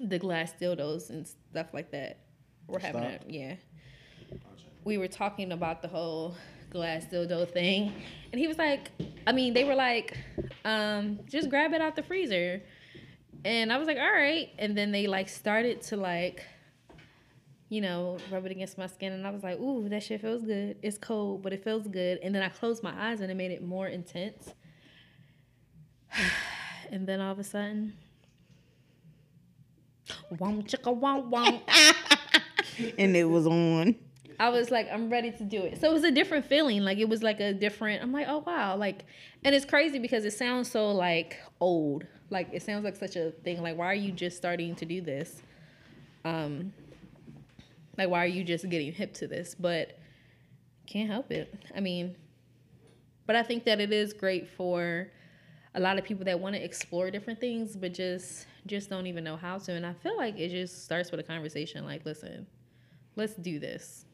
the 0.00 0.18
glass 0.18 0.52
dildos 0.60 1.10
and 1.10 1.26
stuff 1.26 1.68
like 1.72 1.90
that. 1.92 2.18
We're 2.66 2.80
having 2.80 3.02
a 3.02 3.18
yeah. 3.28 3.54
We 4.84 4.98
were 4.98 5.08
talking 5.08 5.52
about 5.52 5.82
the 5.82 5.88
whole 5.88 6.34
glass 6.70 7.06
dildo 7.06 7.50
thing 7.50 7.92
and 8.32 8.38
he 8.38 8.46
was 8.46 8.58
like 8.58 8.90
i 9.26 9.32
mean 9.32 9.54
they 9.54 9.64
were 9.64 9.74
like 9.74 10.16
um 10.66 11.18
just 11.26 11.48
grab 11.48 11.72
it 11.72 11.80
out 11.80 11.96
the 11.96 12.02
freezer 12.02 12.62
and 13.48 13.72
i 13.72 13.78
was 13.78 13.86
like 13.86 13.98
all 13.98 14.12
right 14.12 14.50
and 14.58 14.76
then 14.76 14.92
they 14.92 15.06
like 15.06 15.28
started 15.28 15.80
to 15.80 15.96
like 15.96 16.44
you 17.70 17.82
know, 17.82 18.16
rub 18.30 18.46
it 18.46 18.52
against 18.52 18.78
my 18.78 18.86
skin, 18.86 19.12
and 19.12 19.26
I 19.26 19.30
was 19.30 19.42
like, 19.42 19.60
"Ooh, 19.60 19.88
that 19.88 20.02
shit 20.02 20.20
feels 20.20 20.42
good. 20.42 20.76
It's 20.82 20.96
cold, 20.96 21.42
but 21.42 21.52
it 21.52 21.62
feels 21.62 21.86
good." 21.86 22.18
And 22.22 22.34
then 22.34 22.42
I 22.42 22.48
closed 22.48 22.82
my 22.82 22.94
eyes, 23.10 23.20
and 23.20 23.30
it 23.30 23.34
made 23.34 23.50
it 23.50 23.62
more 23.62 23.86
intense. 23.86 24.54
and 26.90 27.06
then 27.06 27.20
all 27.20 27.32
of 27.32 27.38
a 27.38 27.44
sudden, 27.44 27.92
chicka 30.30 31.60
and 32.98 33.16
it 33.16 33.24
was 33.24 33.46
on. 33.46 33.96
I 34.40 34.50
was 34.50 34.70
like, 34.70 34.88
I'm 34.90 35.10
ready 35.10 35.32
to 35.32 35.42
do 35.42 35.62
it. 35.62 35.80
So 35.80 35.90
it 35.90 35.92
was 35.92 36.04
a 36.04 36.12
different 36.12 36.46
feeling. 36.46 36.84
Like 36.84 36.98
it 36.98 37.08
was 37.08 37.22
like 37.22 37.40
a 37.40 37.52
different. 37.52 38.02
I'm 38.02 38.12
like, 38.12 38.28
oh 38.28 38.38
wow, 38.46 38.76
like, 38.76 39.04
and 39.44 39.54
it's 39.54 39.66
crazy 39.66 39.98
because 39.98 40.24
it 40.24 40.32
sounds 40.32 40.70
so 40.70 40.92
like 40.92 41.36
old. 41.60 42.06
Like 42.30 42.48
it 42.52 42.62
sounds 42.62 42.84
like 42.84 42.96
such 42.96 43.16
a 43.16 43.30
thing. 43.30 43.62
Like 43.62 43.76
why 43.76 43.86
are 43.86 43.94
you 43.94 44.12
just 44.12 44.36
starting 44.36 44.74
to 44.76 44.84
do 44.84 45.00
this? 45.00 45.42
Um, 46.24 46.72
like 47.96 48.08
why 48.08 48.24
are 48.24 48.28
you 48.28 48.44
just 48.44 48.68
getting 48.68 48.92
hip 48.92 49.14
to 49.14 49.26
this? 49.26 49.54
But 49.58 49.98
can't 50.86 51.10
help 51.10 51.30
it. 51.30 51.54
I 51.76 51.80
mean, 51.80 52.16
but 53.26 53.36
I 53.36 53.42
think 53.42 53.64
that 53.64 53.80
it 53.80 53.92
is 53.92 54.12
great 54.12 54.48
for 54.48 55.08
a 55.74 55.80
lot 55.80 55.98
of 55.98 56.04
people 56.04 56.24
that 56.24 56.40
want 56.40 56.54
to 56.54 56.64
explore 56.64 57.10
different 57.10 57.40
things, 57.40 57.76
but 57.76 57.92
just 57.92 58.46
just 58.66 58.90
don't 58.90 59.06
even 59.06 59.24
know 59.24 59.36
how 59.36 59.58
to. 59.58 59.72
And 59.72 59.84
I 59.84 59.92
feel 59.92 60.16
like 60.16 60.38
it 60.38 60.50
just 60.50 60.84
starts 60.84 61.10
with 61.10 61.20
a 61.20 61.22
conversation. 61.22 61.84
Like, 61.84 62.04
listen, 62.04 62.46
let's 63.16 63.34
do 63.34 63.58
this. 63.58 64.04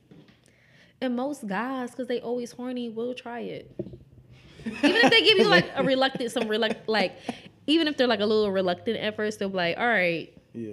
And 1.01 1.17
most 1.17 1.47
guys, 1.47 1.91
because 1.91 2.09
they 2.09 2.21
always 2.21 2.53
horny, 2.53 2.89
will 2.89 3.15
try 3.15 3.41
it. 3.41 3.75
Even 4.65 4.97
if 4.97 5.11
they 5.11 5.23
give 5.23 5.39
you 5.39 5.49
like 5.49 5.67
a 5.75 5.83
reluctant, 5.83 6.31
some 6.31 6.49
reluctant, 6.49 6.89
like, 6.89 7.19
even 7.67 7.89
if 7.89 7.97
they're 7.97 8.07
like 8.07 8.21
a 8.21 8.27
little 8.27 8.51
reluctant 8.51 8.97
at 8.99 9.17
first, 9.17 9.39
they'll 9.39 9.49
be 9.49 9.57
like, 9.57 9.79
all 9.79 9.87
right, 9.87 10.33
Yeah. 10.53 10.73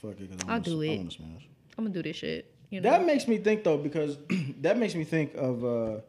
Fuck 0.00 0.20
it. 0.20 0.30
I 0.48 0.54
I'll 0.54 0.60
do 0.60 0.80
it. 0.82 0.96
wanna 0.96 1.10
smash. 1.10 1.48
I'm 1.78 1.84
gonna 1.84 1.94
do 1.94 2.02
this 2.02 2.16
shit. 2.16 2.52
You 2.70 2.80
know, 2.80 2.90
That 2.90 3.04
makes 3.06 3.28
me 3.28 3.38
think 3.38 3.62
though, 3.64 3.76
because 3.78 4.16
that 4.62 4.78
makes 4.78 4.94
me 4.94 5.04
think 5.04 5.34
of 5.34 5.64
uh, 5.64 6.00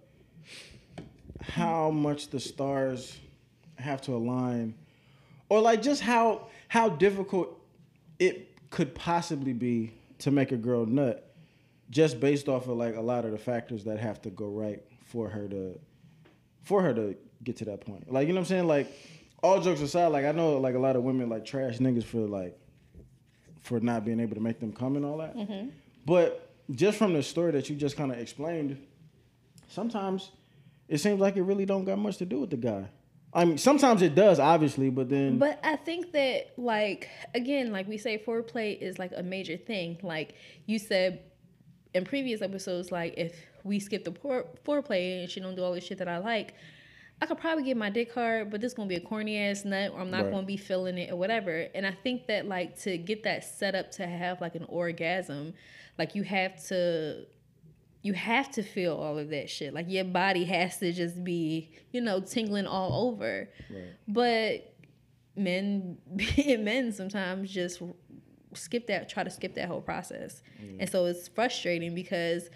how 1.41 1.91
much 1.91 2.29
the 2.29 2.39
stars 2.39 3.17
have 3.77 4.01
to 4.03 4.13
align, 4.13 4.73
or 5.49 5.59
like 5.61 5.81
just 5.81 6.01
how 6.01 6.47
how 6.69 6.89
difficult 6.89 7.59
it 8.19 8.57
could 8.69 8.95
possibly 8.95 9.53
be 9.53 9.93
to 10.19 10.31
make 10.31 10.51
a 10.51 10.57
girl 10.57 10.85
nut, 10.85 11.35
just 11.89 12.19
based 12.19 12.47
off 12.47 12.67
of 12.67 12.77
like 12.77 12.95
a 12.95 13.01
lot 13.01 13.25
of 13.25 13.31
the 13.31 13.37
factors 13.37 13.83
that 13.83 13.99
have 13.99 14.21
to 14.21 14.29
go 14.29 14.47
right 14.47 14.81
for 15.05 15.29
her 15.29 15.47
to 15.49 15.79
for 16.63 16.81
her 16.81 16.93
to 16.93 17.15
get 17.43 17.57
to 17.57 17.65
that 17.65 17.81
point. 17.81 18.11
Like 18.11 18.27
you 18.27 18.33
know 18.33 18.39
what 18.39 18.45
I'm 18.45 18.49
saying? 18.49 18.67
Like 18.67 18.87
all 19.43 19.59
jokes 19.59 19.81
aside, 19.81 20.07
like 20.07 20.25
I 20.25 20.31
know 20.31 20.57
like 20.57 20.75
a 20.75 20.79
lot 20.79 20.95
of 20.95 21.03
women 21.03 21.29
like 21.29 21.45
trash 21.45 21.77
niggas 21.77 22.05
for 22.05 22.21
like 22.21 22.57
for 23.61 23.79
not 23.79 24.05
being 24.05 24.19
able 24.19 24.35
to 24.35 24.41
make 24.41 24.59
them 24.59 24.71
come 24.73 24.95
and 24.95 25.05
all 25.05 25.17
that. 25.17 25.35
Mm-hmm. 25.35 25.69
But 26.05 26.49
just 26.71 26.97
from 26.97 27.13
the 27.13 27.21
story 27.21 27.51
that 27.51 27.69
you 27.69 27.75
just 27.75 27.97
kind 27.97 28.11
of 28.11 28.17
explained, 28.17 28.77
sometimes 29.67 30.31
it 30.87 30.99
seems 30.99 31.19
like 31.19 31.35
it 31.35 31.43
really 31.43 31.65
don't 31.65 31.85
got 31.85 31.97
much 31.99 32.17
to 32.17 32.25
do 32.25 32.39
with 32.39 32.49
the 32.49 32.57
guy. 32.57 32.85
I 33.35 33.45
mean, 33.45 33.57
sometimes 33.57 34.03
it 34.03 34.13
does, 34.13 34.39
obviously, 34.39 34.89
but 34.89 35.09
then 35.09 35.39
But 35.39 35.59
I 35.63 35.75
think 35.75 36.11
that, 36.11 36.53
like, 36.55 37.09
again, 37.33 37.71
like 37.71 37.87
we 37.87 37.97
say, 37.97 38.17
foreplay 38.19 38.79
is 38.79 38.99
like 38.99 39.11
a 39.15 39.23
major 39.23 39.57
thing. 39.57 39.97
Like 40.03 40.35
you 40.67 40.77
said 40.77 41.21
in 41.93 42.05
previous 42.05 42.41
episodes, 42.41 42.91
like 42.91 43.15
if 43.17 43.35
we 43.63 43.79
skip 43.79 44.03
the 44.03 44.11
fore- 44.11 44.45
foreplay 44.65 45.21
and 45.21 45.31
she 45.31 45.39
don't 45.39 45.55
do 45.55 45.63
all 45.63 45.73
the 45.73 45.81
shit 45.81 45.97
that 45.97 46.07
I 46.07 46.19
like, 46.19 46.53
I 47.21 47.25
could 47.25 47.37
probably 47.37 47.63
get 47.63 47.77
my 47.77 47.89
dick 47.89 48.13
hard, 48.13 48.51
but 48.51 48.59
this 48.59 48.71
is 48.71 48.75
gonna 48.75 48.89
be 48.89 48.95
a 48.95 48.99
corny 49.01 49.37
ass 49.37 49.63
nut, 49.63 49.91
or 49.93 50.01
I'm 50.01 50.11
not 50.11 50.23
Right. 50.23 50.31
gonna 50.31 50.45
be 50.45 50.57
feeling 50.57 50.97
it 50.97 51.11
or 51.11 51.15
whatever. 51.15 51.67
And 51.73 51.85
I 51.87 51.91
think 51.91 52.27
that 52.27 52.47
like 52.47 52.77
to 52.81 52.97
get 52.97 53.23
that 53.23 53.43
set 53.45 53.75
up 53.75 53.91
to 53.91 54.05
have 54.05 54.41
like 54.41 54.55
an 54.55 54.65
orgasm, 54.67 55.53
like 55.97 56.15
you 56.15 56.23
have 56.23 56.61
to 56.67 57.25
you 58.05 58.11
have 58.11 58.51
to 58.51 58.61
feel 58.61 58.97
all 58.97 59.17
of 59.17 59.29
that 59.29 59.49
shit. 59.49 59.73
Like 59.73 59.85
your 59.89 60.03
body 60.03 60.43
has 60.43 60.77
to 60.79 60.91
just 60.91 61.23
be, 61.23 61.71
you 61.93 62.01
know, 62.01 62.19
tingling 62.19 62.67
all 62.67 63.07
over. 63.07 63.47
But 64.09 64.73
men 65.37 65.97
being 66.13 66.63
men 66.65 66.91
sometimes 66.91 67.49
just 67.49 67.81
skip 68.53 68.87
that 68.87 69.07
try 69.07 69.23
to 69.23 69.29
skip 69.29 69.55
that 69.55 69.69
whole 69.69 69.79
process. 69.81 70.43
Mm. 70.61 70.77
And 70.81 70.89
so 70.89 71.05
it's 71.05 71.29
frustrating 71.29 71.95
because 71.95 72.49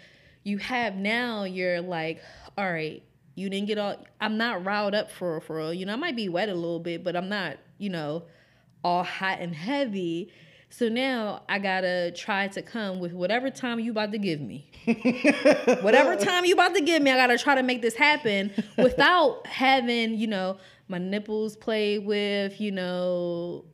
you 0.44 0.58
have 0.58 0.96
now 0.96 1.44
you're 1.44 1.80
like, 1.80 2.20
all 2.58 2.70
right, 2.70 3.02
you 3.38 3.48
didn't 3.48 3.68
get 3.68 3.78
all 3.78 3.96
I'm 4.20 4.36
not 4.36 4.64
riled 4.64 4.94
up 4.94 5.10
for 5.10 5.40
for 5.40 5.56
real. 5.56 5.72
You 5.72 5.86
know, 5.86 5.92
I 5.92 5.96
might 5.96 6.16
be 6.16 6.28
wet 6.28 6.48
a 6.48 6.54
little 6.54 6.80
bit, 6.80 7.04
but 7.04 7.16
I'm 7.16 7.28
not, 7.28 7.58
you 7.78 7.88
know, 7.88 8.24
all 8.82 9.04
hot 9.04 9.38
and 9.40 9.54
heavy. 9.54 10.32
So 10.70 10.88
now 10.88 11.44
I 11.48 11.58
gotta 11.58 12.10
try 12.10 12.48
to 12.48 12.62
come 12.62 12.98
with 12.98 13.12
whatever 13.12 13.48
time 13.48 13.80
you 13.80 13.92
about 13.92 14.12
to 14.12 14.18
give 14.18 14.40
me. 14.40 14.70
whatever 15.80 16.16
time 16.16 16.44
you 16.44 16.54
about 16.54 16.74
to 16.74 16.82
give 16.82 17.02
me, 17.02 17.10
I 17.10 17.16
gotta 17.16 17.38
try 17.38 17.54
to 17.54 17.62
make 17.62 17.80
this 17.80 17.94
happen 17.94 18.52
without 18.76 19.46
having, 19.46 20.18
you 20.18 20.26
know, 20.26 20.58
my 20.88 20.98
nipples 20.98 21.56
played 21.56 22.04
with, 22.04 22.60
you 22.60 22.72
know, 22.72 23.64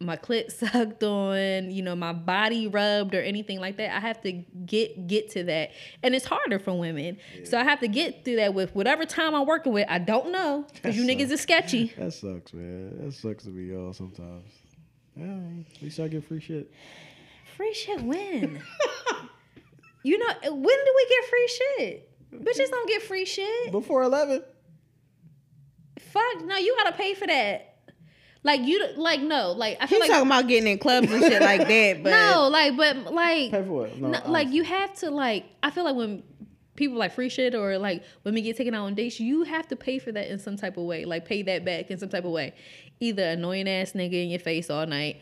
my 0.00 0.16
clit 0.16 0.50
sucked 0.72 1.04
on, 1.04 1.70
you 1.70 1.82
know, 1.82 1.94
my 1.94 2.12
body 2.12 2.66
rubbed 2.66 3.14
or 3.14 3.20
anything 3.20 3.60
like 3.60 3.76
that. 3.76 3.94
I 3.94 4.00
have 4.00 4.20
to 4.22 4.32
get 4.32 5.06
get 5.06 5.30
to 5.32 5.44
that. 5.44 5.70
And 6.02 6.14
it's 6.14 6.24
harder 6.24 6.58
for 6.58 6.72
women. 6.72 7.18
So 7.44 7.58
I 7.58 7.64
have 7.64 7.80
to 7.80 7.88
get 7.88 8.24
through 8.24 8.36
that 8.36 8.54
with 8.54 8.74
whatever 8.74 9.04
time 9.04 9.34
I'm 9.34 9.46
working 9.46 9.72
with. 9.72 9.86
I 9.88 9.98
don't 9.98 10.32
know. 10.32 10.66
Because 10.72 10.96
you 10.96 11.04
niggas 11.04 11.30
is 11.30 11.40
sketchy. 11.40 11.92
that 11.98 12.12
sucks, 12.12 12.52
man. 12.52 13.04
That 13.04 13.12
sucks 13.12 13.44
to 13.44 13.50
be 13.50 13.64
y'all 13.64 13.92
sometimes. 13.92 14.48
Yeah, 15.16 15.36
at 15.74 15.82
least 15.82 16.00
I 16.00 16.08
get 16.08 16.24
free 16.24 16.40
shit. 16.40 16.72
Free 17.56 17.74
shit 17.74 18.00
when? 18.02 18.62
you 20.02 20.18
know, 20.18 20.34
when 20.44 20.84
do 20.84 20.94
we 20.96 21.06
get 21.08 21.28
free 21.28 21.48
shit? 21.48 22.06
Bitches 22.32 22.70
don't 22.70 22.88
get 22.88 23.02
free 23.02 23.24
shit. 23.24 23.72
Before 23.72 24.02
eleven. 24.02 24.42
Fuck 25.98 26.44
no, 26.44 26.56
you 26.56 26.74
gotta 26.82 26.96
pay 26.96 27.14
for 27.14 27.26
that. 27.26 27.69
Like 28.42 28.62
you, 28.62 28.82
like 28.96 29.20
no, 29.20 29.52
like 29.52 29.76
I 29.80 29.86
feel 29.86 30.00
He's 30.00 30.08
like 30.08 30.16
talking 30.16 30.26
about 30.26 30.48
getting 30.48 30.72
in 30.72 30.78
clubs 30.78 31.12
and 31.12 31.22
shit 31.22 31.42
like 31.42 31.68
that, 31.68 32.00
but 32.02 32.10
no, 32.10 32.48
like 32.48 32.76
but 32.76 33.12
like 33.12 33.50
Pay 33.50 33.62
for 33.64 33.72
what? 33.72 33.98
No, 33.98 34.08
no, 34.08 34.20
like 34.30 34.48
you 34.48 34.62
have 34.62 34.94
to 34.96 35.10
like. 35.10 35.44
I 35.62 35.70
feel 35.70 35.84
like 35.84 35.94
when 35.94 36.22
people 36.74 36.96
like 36.96 37.12
free 37.12 37.28
shit 37.28 37.54
or 37.54 37.76
like 37.76 38.02
when 38.22 38.34
we 38.34 38.40
get 38.40 38.56
taken 38.56 38.74
out 38.74 38.86
on 38.86 38.94
dates, 38.94 39.20
you 39.20 39.42
have 39.42 39.68
to 39.68 39.76
pay 39.76 39.98
for 39.98 40.10
that 40.12 40.28
in 40.28 40.38
some 40.38 40.56
type 40.56 40.78
of 40.78 40.84
way. 40.84 41.04
Like 41.04 41.26
pay 41.26 41.42
that 41.42 41.64
back 41.64 41.90
in 41.90 41.98
some 41.98 42.08
type 42.08 42.24
of 42.24 42.30
way. 42.30 42.54
Either 42.98 43.24
annoying 43.24 43.68
ass 43.68 43.92
nigga 43.92 44.22
in 44.22 44.30
your 44.30 44.40
face 44.40 44.70
all 44.70 44.86
night, 44.86 45.20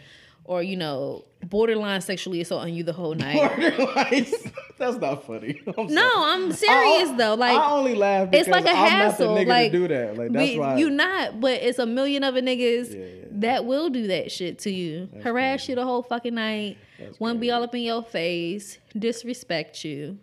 or 0.49 0.63
you 0.63 0.77
know 0.77 1.25
borderline 1.47 2.01
sexually 2.01 2.41
assaulting 2.41 2.75
you 2.75 2.83
the 2.83 2.93
whole 2.93 3.15
night. 3.15 3.37
Borderline. 3.37 4.27
That's 4.79 4.97
not 4.97 5.25
funny. 5.27 5.61
I'm 5.79 5.87
no. 5.87 6.11
I'm 6.17 6.53
serious 6.53 7.11
I- 7.11 7.17
though. 7.17 7.35
Like 7.35 7.57
I 7.59 7.71
only 7.71 7.95
laugh 7.95 8.31
because 8.31 8.47
it's 8.47 8.53
like 8.53 8.65
a 8.65 8.71
I'm 8.71 8.77
hassle. 8.77 9.29
not 9.29 9.35
the 9.39 9.45
nigga 9.45 9.49
like 9.49 9.73
to 9.73 9.79
do 9.79 9.89
that. 9.89 10.17
Like 10.17 10.33
that's 10.33 10.51
we- 10.51 10.59
why 10.59 10.77
you 10.79 10.91
not, 10.91 11.41
but 11.41 11.53
it's 11.63 11.79
a 11.79 11.87
million 11.87 12.25
other 12.25 12.41
niggas 12.41 12.93
Yeah, 12.93 13.05
yeah. 13.05 13.25
that 13.33 13.65
will 13.67 13.89
do 13.91 14.07
that 14.09 14.33
shit 14.33 14.59
to 14.61 14.71
you. 14.71 15.09
Harass 15.23 15.69
you 15.69 15.75
the 15.77 15.85
whole 15.85 16.03
fucking 16.03 16.35
night. 16.35 16.79
That's 16.99 17.21
Want 17.21 17.37
to 17.37 17.41
be 17.41 17.51
all 17.51 17.63
up 17.63 17.75
in 17.75 17.83
your 17.83 18.03
face, 18.03 18.79
disrespect 18.99 19.85
you. 19.85 20.19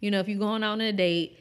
You 0.00 0.10
know, 0.10 0.20
if 0.20 0.28
you're 0.28 0.38
going 0.38 0.62
out 0.62 0.72
on 0.72 0.80
a 0.80 0.92
date, 0.92 1.36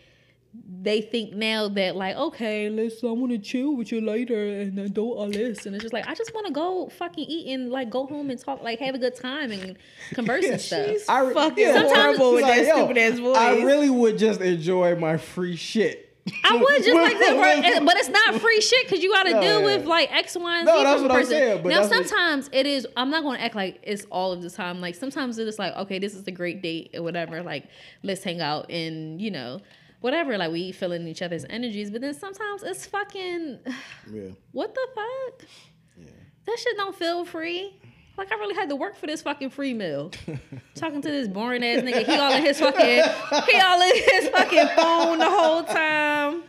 they 0.81 1.01
think 1.01 1.33
now 1.33 1.67
that 1.69 1.95
like, 1.95 2.15
okay, 2.15 2.69
let's 2.69 3.03
I 3.03 3.07
want 3.07 3.31
to 3.31 3.37
chill 3.37 3.75
with 3.75 3.91
you 3.91 4.01
later 4.01 4.47
and 4.61 4.77
then 4.77 4.91
do 4.91 5.11
all 5.11 5.29
this, 5.29 5.65
and 5.65 5.75
it's 5.75 5.83
just 5.83 5.93
like 5.93 6.07
I 6.07 6.13
just 6.15 6.33
want 6.33 6.47
to 6.47 6.53
go 6.53 6.89
fucking 6.89 7.25
eat 7.27 7.53
and 7.53 7.69
like 7.69 7.89
go 7.89 8.05
home 8.05 8.29
and 8.29 8.39
talk, 8.39 8.61
like 8.63 8.79
have 8.79 8.95
a 8.95 8.99
good 8.99 9.15
time 9.15 9.51
and 9.51 9.77
converse 10.13 10.45
and 10.45 10.59
stuff. 10.61 10.87
I 11.09 11.33
fucking 11.33 11.57
yeah. 11.67 11.81
horrible 11.83 12.33
with 12.33 12.43
Like, 12.43 12.65
that 12.65 12.75
stupid 12.75 12.97
ass 12.97 13.19
voice. 13.19 13.37
I 13.37 13.63
really 13.63 13.89
would 13.89 14.17
just 14.17 14.39
enjoy 14.41 14.95
my 14.95 15.17
free 15.17 15.55
shit. 15.55 16.03
I 16.43 16.57
would 16.57 16.83
just 16.83 16.93
like 16.93 17.17
that, 17.19 17.37
work, 17.77 17.85
but 17.85 17.95
it's 17.95 18.09
not 18.09 18.35
free 18.41 18.59
shit 18.59 18.85
because 18.85 19.01
you 19.01 19.13
got 19.13 19.23
to 19.23 19.31
No, 19.31 19.41
deal 19.41 19.59
yeah. 19.61 19.65
with 19.77 19.85
like 19.85 20.11
X, 20.13 20.35
Y, 20.35 20.57
and 20.57 20.65
No, 20.65 20.83
that's 20.83 21.01
what 21.01 21.07
the 21.07 21.13
I'm 21.13 21.19
person. 21.21 21.31
saying, 21.31 21.63
but 21.63 21.69
now, 21.69 21.81
that's 21.81 21.89
what- 21.95 22.07
sometimes 22.07 22.49
it 22.51 22.65
is. 22.65 22.85
I'm 22.97 23.09
not 23.09 23.23
going 23.23 23.37
to 23.37 23.43
act 23.43 23.55
like 23.55 23.79
it's 23.83 24.05
all 24.11 24.33
of 24.33 24.41
the 24.41 24.49
time. 24.49 24.81
Like 24.81 24.95
sometimes 24.95 25.37
it's 25.37 25.57
like, 25.57 25.73
okay, 25.75 25.99
this 25.99 26.15
is 26.15 26.27
a 26.27 26.31
great 26.31 26.61
date 26.61 26.91
or 26.95 27.01
whatever. 27.03 27.41
Like 27.43 27.69
let's 28.03 28.23
hang 28.23 28.41
out 28.41 28.69
and 28.69 29.21
you 29.21 29.31
know, 29.31 29.61
whatever. 30.01 30.37
Like 30.37 30.51
we 30.51 30.71
feeling 30.71 31.07
each 31.07 31.21
other's 31.21 31.45
energies. 31.49 31.91
But 31.91 32.01
then 32.01 32.13
sometimes 32.13 32.63
it's 32.63 32.85
fucking. 32.85 33.59
Yeah. 34.11 34.29
What 34.53 34.73
the 34.73 34.87
fuck? 34.95 35.49
Yeah. 35.97 36.11
That 36.45 36.59
shit 36.59 36.77
don't 36.77 36.95
feel 36.95 37.25
free. 37.25 37.77
Like 38.17 38.31
I 38.31 38.35
really 38.35 38.55
had 38.55 38.69
to 38.69 38.75
work 38.75 38.95
for 38.95 39.05
this 39.05 39.21
fucking 39.21 39.51
free 39.51 39.73
meal. 39.73 40.11
Talking 40.75 41.01
to 41.01 41.09
this 41.09 41.27
boring 41.27 41.63
ass 41.63 41.83
nigga. 41.83 42.03
He 42.05 42.15
all 42.17 42.33
in 42.33 42.41
his 42.43 42.59
fucking 42.59 43.03
he 43.47 43.59
all 43.59 43.81
in 43.81 43.95
his 43.95 44.29
fucking 44.29 44.67
phone 44.75 45.19
the 45.19 45.29
whole 45.29 45.63
time. 45.63 46.43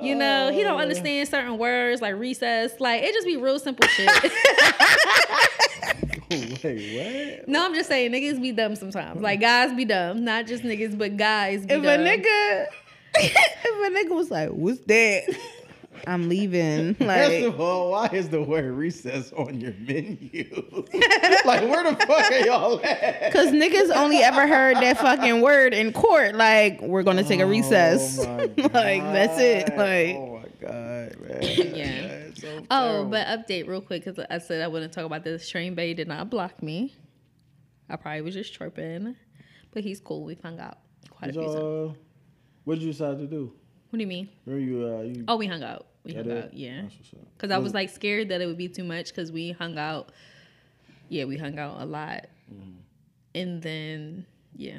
You 0.00 0.14
know, 0.14 0.50
he 0.50 0.62
don't 0.62 0.78
oh. 0.78 0.82
understand 0.82 1.28
certain 1.28 1.58
words 1.58 2.00
like 2.00 2.14
recess. 2.14 2.80
Like 2.80 3.02
it 3.02 3.12
just 3.12 3.26
be 3.26 3.36
real 3.36 3.58
simple 3.58 3.86
shit. 3.88 4.08
Wait, 6.30 7.38
what? 7.40 7.48
no, 7.48 7.64
I'm 7.64 7.74
just 7.74 7.88
saying 7.88 8.12
niggas 8.12 8.40
be 8.40 8.52
dumb 8.52 8.76
sometimes. 8.76 9.20
Like 9.20 9.40
guys 9.40 9.74
be 9.74 9.84
dumb. 9.84 10.24
Not 10.24 10.46
just 10.46 10.62
niggas, 10.62 10.96
but 10.96 11.16
guys 11.16 11.66
be 11.66 11.74
if 11.74 11.82
dumb. 11.82 12.00
a 12.00 12.04
nigga, 12.04 12.66
if 13.14 13.64
a 13.64 14.08
nigga 14.08 14.14
was 14.14 14.30
like, 14.30 14.50
"What's 14.50 14.80
that?" 14.86 15.24
I'm 16.06 16.28
leaving. 16.28 16.94
First 16.96 17.08
Like, 17.08 17.42
of 17.44 17.60
all, 17.60 17.90
why 17.90 18.06
is 18.12 18.28
the 18.28 18.42
word 18.42 18.72
recess 18.72 19.32
on 19.32 19.60
your 19.60 19.74
menu? 19.80 20.46
like, 21.44 21.62
where 21.62 21.84
the 21.90 21.96
fuck 22.06 22.30
are 22.30 22.38
y'all 22.38 22.80
at? 22.84 23.32
cause 23.32 23.48
niggas 23.48 23.94
only 23.94 24.18
ever 24.18 24.46
heard 24.46 24.76
that 24.76 24.98
fucking 24.98 25.40
word 25.40 25.74
in 25.74 25.92
court. 25.92 26.34
Like, 26.34 26.80
we're 26.80 27.02
gonna 27.02 27.24
take 27.24 27.40
a 27.40 27.44
oh 27.44 27.48
recess. 27.48 28.18
Oh 28.18 28.36
like, 28.56 29.02
that's 29.02 29.38
it. 29.38 29.76
Like, 29.76 30.16
oh 30.16 30.42
my 30.42 30.66
god, 30.66 31.20
man. 31.20 31.42
Yeah. 31.74 32.20
So 32.34 32.64
Oh, 32.70 33.04
but 33.04 33.26
update 33.26 33.66
real 33.66 33.80
quick 33.80 34.04
because 34.04 34.24
I 34.30 34.38
said 34.38 34.62
I 34.62 34.68
wouldn't 34.68 34.92
talk 34.92 35.04
about 35.04 35.24
this. 35.24 35.48
Train 35.48 35.74
Bay 35.74 35.94
did 35.94 36.08
not 36.08 36.30
block 36.30 36.62
me. 36.62 36.94
I 37.88 37.96
probably 37.96 38.22
was 38.22 38.34
just 38.34 38.52
chirping, 38.52 39.16
but 39.72 39.82
he's 39.82 40.00
cool. 40.00 40.24
We 40.24 40.36
hung 40.36 40.60
out 40.60 40.78
quite 41.10 41.30
a 41.30 41.32
few 41.32 41.42
times. 41.42 41.96
What 42.64 42.74
did 42.74 42.82
you 42.82 42.92
decide 42.92 43.18
to 43.18 43.26
do? 43.26 43.52
What 43.90 43.96
do 43.98 44.02
you 44.02 44.06
mean? 44.06 44.28
You, 44.46 44.86
uh, 44.86 45.02
you 45.02 45.24
Oh, 45.26 45.36
we 45.36 45.46
hung 45.46 45.62
out. 45.62 45.86
We 46.04 46.14
hung 46.14 46.30
out. 46.30 46.54
Yeah. 46.54 46.82
That's 46.82 46.96
what's 46.96 47.12
up. 47.12 47.20
Because 47.36 47.50
I 47.50 47.58
was 47.58 47.74
like 47.74 47.90
scared 47.90 48.28
that 48.28 48.40
it 48.40 48.46
would 48.46 48.58
be 48.58 48.68
too 48.68 48.84
much 48.84 49.08
because 49.08 49.32
we 49.32 49.52
hung 49.52 49.78
out. 49.78 50.10
Yeah, 51.08 51.24
we 51.24 51.36
hung 51.36 51.58
out 51.58 51.80
a 51.80 51.84
lot. 51.84 52.26
Mm-hmm. 52.52 52.70
And 53.34 53.62
then, 53.62 54.26
yeah. 54.56 54.78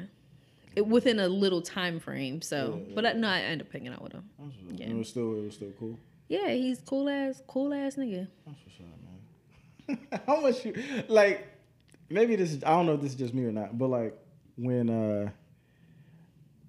It, 0.74 0.86
within 0.86 1.18
a 1.18 1.28
little 1.28 1.60
time 1.60 2.00
frame. 2.00 2.40
So, 2.40 2.80
Yeah, 2.86 2.94
but 2.94 3.06
I, 3.06 3.12
no, 3.12 3.28
I 3.28 3.40
ended 3.40 3.66
up 3.66 3.72
hanging 3.72 3.92
out 3.92 4.02
with 4.02 4.12
him. 4.12 4.24
Yeah. 4.70 4.86
It 4.86 4.96
was 4.96 5.08
still, 5.10 5.34
it 5.36 5.44
was 5.44 5.54
still 5.54 5.72
cool. 5.78 5.98
Yeah, 6.28 6.48
he's 6.48 6.80
cool 6.80 7.10
ass, 7.10 7.42
cool 7.46 7.74
ass 7.74 7.96
nigga. 7.96 8.26
That's 8.46 8.58
what's 8.64 8.80
up, 8.80 9.98
man. 10.08 10.20
How 10.26 10.40
much 10.40 10.64
you 10.64 10.74
like? 11.08 11.46
Maybe 12.08 12.36
this 12.36 12.52
is 12.52 12.64
I 12.64 12.70
don't 12.70 12.86
know 12.86 12.94
if 12.94 13.02
this 13.02 13.10
is 13.12 13.18
just 13.18 13.34
me 13.34 13.44
or 13.44 13.52
not, 13.52 13.76
but 13.76 13.88
like 13.88 14.18
when 14.56 14.88
uh 14.88 15.30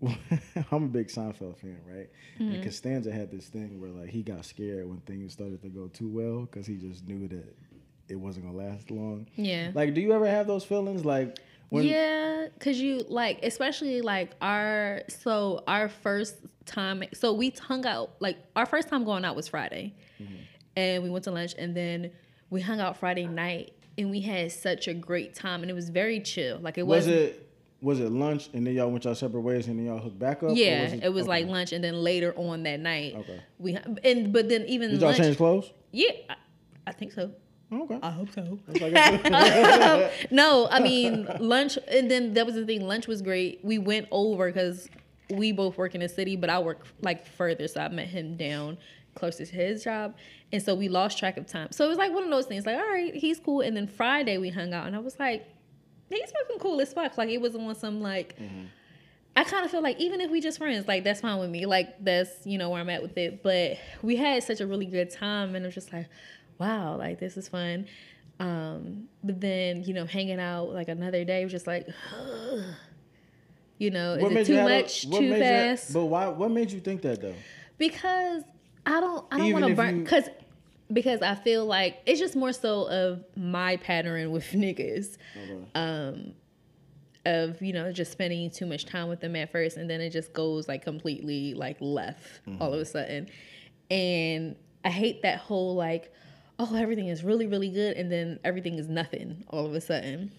I'm 0.72 0.84
a 0.84 0.88
big 0.88 1.08
Seinfeld 1.08 1.58
fan, 1.58 1.78
right? 1.88 2.10
Mm-hmm. 2.39 2.51
And 2.56 2.64
Costanza 2.64 3.12
had 3.12 3.32
this 3.32 3.47
thing 3.47 3.80
where 3.80 3.89
like 3.91 4.10
he 4.10 4.22
got 4.24 4.45
scared 4.45 4.88
when 4.88 4.99
things 5.01 5.34
started 5.34 5.62
to 5.62 5.70
go 5.70 5.88
too 5.88 6.08
well 6.10 6.41
because 6.41 6.66
he 6.68 6.76
just 6.76 7.08
knew 7.08 7.28
that 7.28 7.56
it 8.10 8.16
wasn't 8.16 8.45
gonna 8.45 8.58
last 8.58 8.91
long. 8.91 9.28
Yeah. 9.36 9.72
Like, 9.74 9.93
do 9.93 10.01
you 10.01 10.12
ever 10.14 10.28
have 10.28 10.47
those 10.47 10.64
feelings? 10.66 11.06
Like 11.06 11.38
when 11.70 11.86
yeah, 11.86 12.47
cause 12.60 12.78
you 12.78 13.04
like, 13.08 13.39
especially 13.43 14.01
like 14.01 14.32
our 14.41 15.01
so 15.08 15.64
our 15.68 15.89
first 15.89 16.36
time. 16.66 17.04
So 17.14 17.34
we 17.34 17.49
hung 17.60 17.86
out 17.86 18.12
like 18.20 18.38
our 18.56 18.66
first 18.66 18.89
time 18.89 19.04
going 19.06 19.26
out 19.26 19.36
was 19.36 19.47
Friday, 19.47 19.95
Mm-hmm. 20.22 20.36
and 20.76 21.04
we 21.04 21.10
went 21.10 21.24
to 21.26 21.32
lunch, 21.32 21.56
and 21.58 21.76
then 21.76 22.12
we 22.49 22.62
hung 22.62 22.80
out 22.80 22.97
Friday 22.97 23.26
night, 23.26 23.74
and 23.97 24.12
we 24.12 24.22
had 24.22 24.51
such 24.51 24.88
a 24.88 24.93
great 24.93 25.34
time, 25.34 25.62
and 25.62 25.72
it 25.72 25.74
was 25.74 25.89
very 25.89 26.20
chill. 26.20 26.60
Like 26.60 26.78
it 26.78 26.86
was 26.86 27.08
wasn't. 27.08 27.16
it 27.16 27.49
was 27.84 27.99
it 27.99 28.09
lunch 28.11 28.49
and 28.53 28.65
then 28.65 28.73
y'all 28.73 28.89
went 28.89 29.03
y'all 29.03 29.13
separate 29.13 29.41
ways 29.41 29.67
and 29.67 29.77
then 29.77 29.86
y'all 29.86 29.99
hooked 29.99 30.17
back 30.17 30.38
up? 30.38 30.49
or 30.51 30.53
Yeah, 30.53 30.86
it 31.01 31.13
was 31.13 31.23
okay. 31.23 31.29
like 31.29 31.47
lunch, 31.47 31.71
and 31.73 31.84
then 31.84 31.95
later 32.01 32.34
on 32.38 32.63
that 32.63 32.79
night, 32.79 33.13
Okay. 33.17 33.39
we 33.59 33.75
and 34.03 34.31
but 34.34 34.49
then 34.49 34.65
even 34.67 34.89
Did 34.91 35.01
y'all 35.01 35.09
lunch, 35.09 35.21
change 35.21 35.38
clothes? 35.38 35.71
yeah, 35.91 36.11
I, 36.29 36.36
I 36.88 36.91
think 36.93 37.11
so. 37.11 37.31
Okay. 37.71 37.99
I 38.03 38.09
hope 38.11 38.29
so. 38.34 38.59
That's 38.67 38.81
like 38.81 38.93
a- 39.25 40.11
no, 40.31 40.67
I 40.71 40.79
mean 40.79 41.27
lunch, 41.39 41.77
and 41.88 42.09
then 42.09 42.34
that 42.34 42.45
was 42.45 42.55
the 42.55 42.65
thing. 42.65 42.88
Lunch 42.88 43.07
was 43.07 43.21
great. 43.21 43.59
We 43.63 43.77
went 43.79 44.07
over 44.11 44.47
because 44.51 44.88
we 45.31 45.51
both 45.51 45.77
work 45.77 45.95
in 45.95 46.01
the 46.01 46.09
city, 46.09 46.36
but 46.36 46.49
I 46.49 46.59
work 46.59 46.86
like 47.01 47.25
further, 47.25 47.67
so 47.67 47.81
I 47.81 47.88
met 47.89 48.07
him 48.07 48.38
down 48.38 48.77
closest 49.15 49.51
to 49.51 49.57
his 49.57 49.84
job, 49.84 50.15
and 50.51 50.61
so 50.61 50.73
we 50.73 50.88
lost 50.89 51.17
track 51.19 51.38
of 51.38 51.45
time. 51.47 51.67
So 51.71 51.86
it 51.86 51.89
was 51.89 51.97
like 51.97 52.13
one 52.13 52.23
of 52.23 52.29
those 52.29 52.45
things. 52.45 52.65
Like, 52.65 52.77
all 52.77 52.89
right, 52.89 53.13
he's 53.13 53.39
cool. 53.39 53.61
And 53.61 53.75
then 53.77 53.88
Friday 53.88 54.38
we 54.38 54.49
hung 54.49 54.73
out, 54.73 54.88
and 54.88 54.95
I 54.95 54.99
was 54.99 55.17
like, 55.19 55.45
he's 56.16 56.32
fucking 56.32 56.59
cool 56.59 56.80
as 56.82 56.93
fuck. 56.93 57.18
Like 57.18 57.30
it 57.30 57.39
wasn't 57.41 57.68
on 57.68 57.76
some 57.76 58.01
like. 58.01 58.36
I 59.36 59.43
kind 59.43 59.66
of 59.66 59.72
feel 59.72 59.82
like 59.82 59.99
even 59.99 60.22
if 60.22 60.30
we 60.30 60.41
just 60.41 60.59
friends, 60.59 60.88
like 60.88 61.03
that's 61.03 61.22
fine 61.22 61.39
with 61.39 61.49
me. 61.49 61.66
Like 61.66 62.03
that's 62.03 62.45
you 62.45 62.57
know 62.59 62.70
where 62.70 62.80
I'm 62.80 62.89
at 62.89 63.01
with 63.01 63.18
it. 63.18 63.41
But 63.41 63.78
we 64.03 64.16
had 64.16 64.43
such 64.43 64.61
a 64.61 64.68
really 64.68 64.86
good 64.86 65.09
time, 65.09 65.55
and 65.55 65.66
it 65.66 65.68
was 65.68 65.74
just 65.76 65.91
like, 65.91 66.07
wow, 66.59 66.97
like 66.97 67.20
this 67.20 67.36
is 67.36 67.47
fun. 67.47 67.88
Um, 68.39 69.07
but 69.24 69.41
then 69.41 69.84
you 69.86 69.93
know 69.93 70.05
hanging 70.05 70.39
out 70.39 70.70
like 70.74 70.88
another 70.88 71.24
day 71.26 71.43
was 71.43 71.51
just 71.51 71.66
like, 71.66 71.88
you 73.80 73.89
know, 73.89 74.14
is 74.14 74.32
it 74.32 74.45
too 74.45 74.53
have 74.53 74.68
a- 74.68 74.82
much, 74.82 75.01
too 75.09 75.24
you 75.24 75.38
fast? 75.39 75.93
but 75.93 76.05
why? 76.05 76.28
What 76.28 76.51
made 76.51 76.72
you 76.72 76.80
think 76.80 77.01
that 77.01 77.22
though? 77.22 77.36
because 77.78 78.43
I 78.86 78.99
don't 78.99 79.26
I 79.32 79.38
don't 79.39 79.53
want 79.53 79.66
to 79.66 79.76
burn 79.76 80.03
because 80.03 80.30
because 80.94 81.22
I 81.22 81.36
feel 81.36 81.66
like 81.66 82.00
it's 82.06 82.20
just 82.20 82.36
more 82.36 82.54
so 82.54 82.88
of 82.89 83.24
my 83.36 83.78
pattern 83.78 84.32
with 84.32 84.46
niggas. 84.52 85.18
Um 85.76 86.34
of, 87.26 87.62
you 87.62 87.72
know, 87.72 87.89
just 87.91 88.12
spending 88.12 88.50
too 88.50 88.66
much 88.66 88.86
time 88.86 89.08
with 89.08 89.22
them 89.22 89.36
at 89.38 89.50
first 89.50 89.78
and 89.78 89.89
then 89.89 90.02
it 90.02 90.10
just 90.10 90.34
goes 90.34 90.68
like 90.68 90.84
completely 90.84 91.54
like 91.54 91.78
left 91.80 92.41
all 92.60 92.74
of 92.74 92.80
a 92.82 92.86
sudden. 92.86 93.30
And 93.89 94.58
I 94.84 94.89
hate 94.89 95.22
that 95.22 95.38
whole 95.39 95.74
like, 95.76 96.12
oh, 96.60 96.76
everything 96.76 97.08
is 97.08 97.24
really, 97.24 97.48
really 97.48 97.70
good 97.70 97.96
and 97.96 98.12
then 98.12 98.39
everything 98.44 98.78
is 98.78 98.89
nothing 98.89 99.46
all 99.50 99.66
of 99.66 99.74
a 99.74 99.80
sudden. 99.80 100.32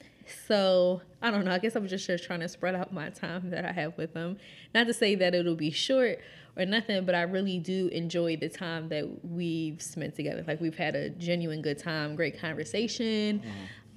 So 0.46 1.02
I 1.22 1.30
don't 1.30 1.44
know. 1.44 1.52
I 1.52 1.58
guess 1.58 1.76
I'm 1.76 1.86
just, 1.86 2.06
just 2.06 2.24
trying 2.24 2.40
to 2.40 2.48
spread 2.48 2.74
out 2.74 2.92
my 2.92 3.10
time 3.10 3.50
that 3.50 3.64
I 3.64 3.72
have 3.72 3.96
with 3.96 4.14
them. 4.14 4.38
Not 4.74 4.86
to 4.86 4.94
say 4.94 5.14
that 5.16 5.34
it'll 5.34 5.54
be 5.54 5.70
short 5.70 6.20
or 6.56 6.64
nothing, 6.64 7.04
but 7.04 7.14
I 7.14 7.22
really 7.22 7.58
do 7.58 7.88
enjoy 7.88 8.36
the 8.36 8.48
time 8.48 8.88
that 8.90 9.24
we've 9.24 9.82
spent 9.82 10.14
together. 10.14 10.44
Like 10.46 10.60
we've 10.60 10.76
had 10.76 10.94
a 10.94 11.10
genuine 11.10 11.62
good 11.62 11.78
time, 11.78 12.14
great 12.14 12.40
conversation. 12.40 13.42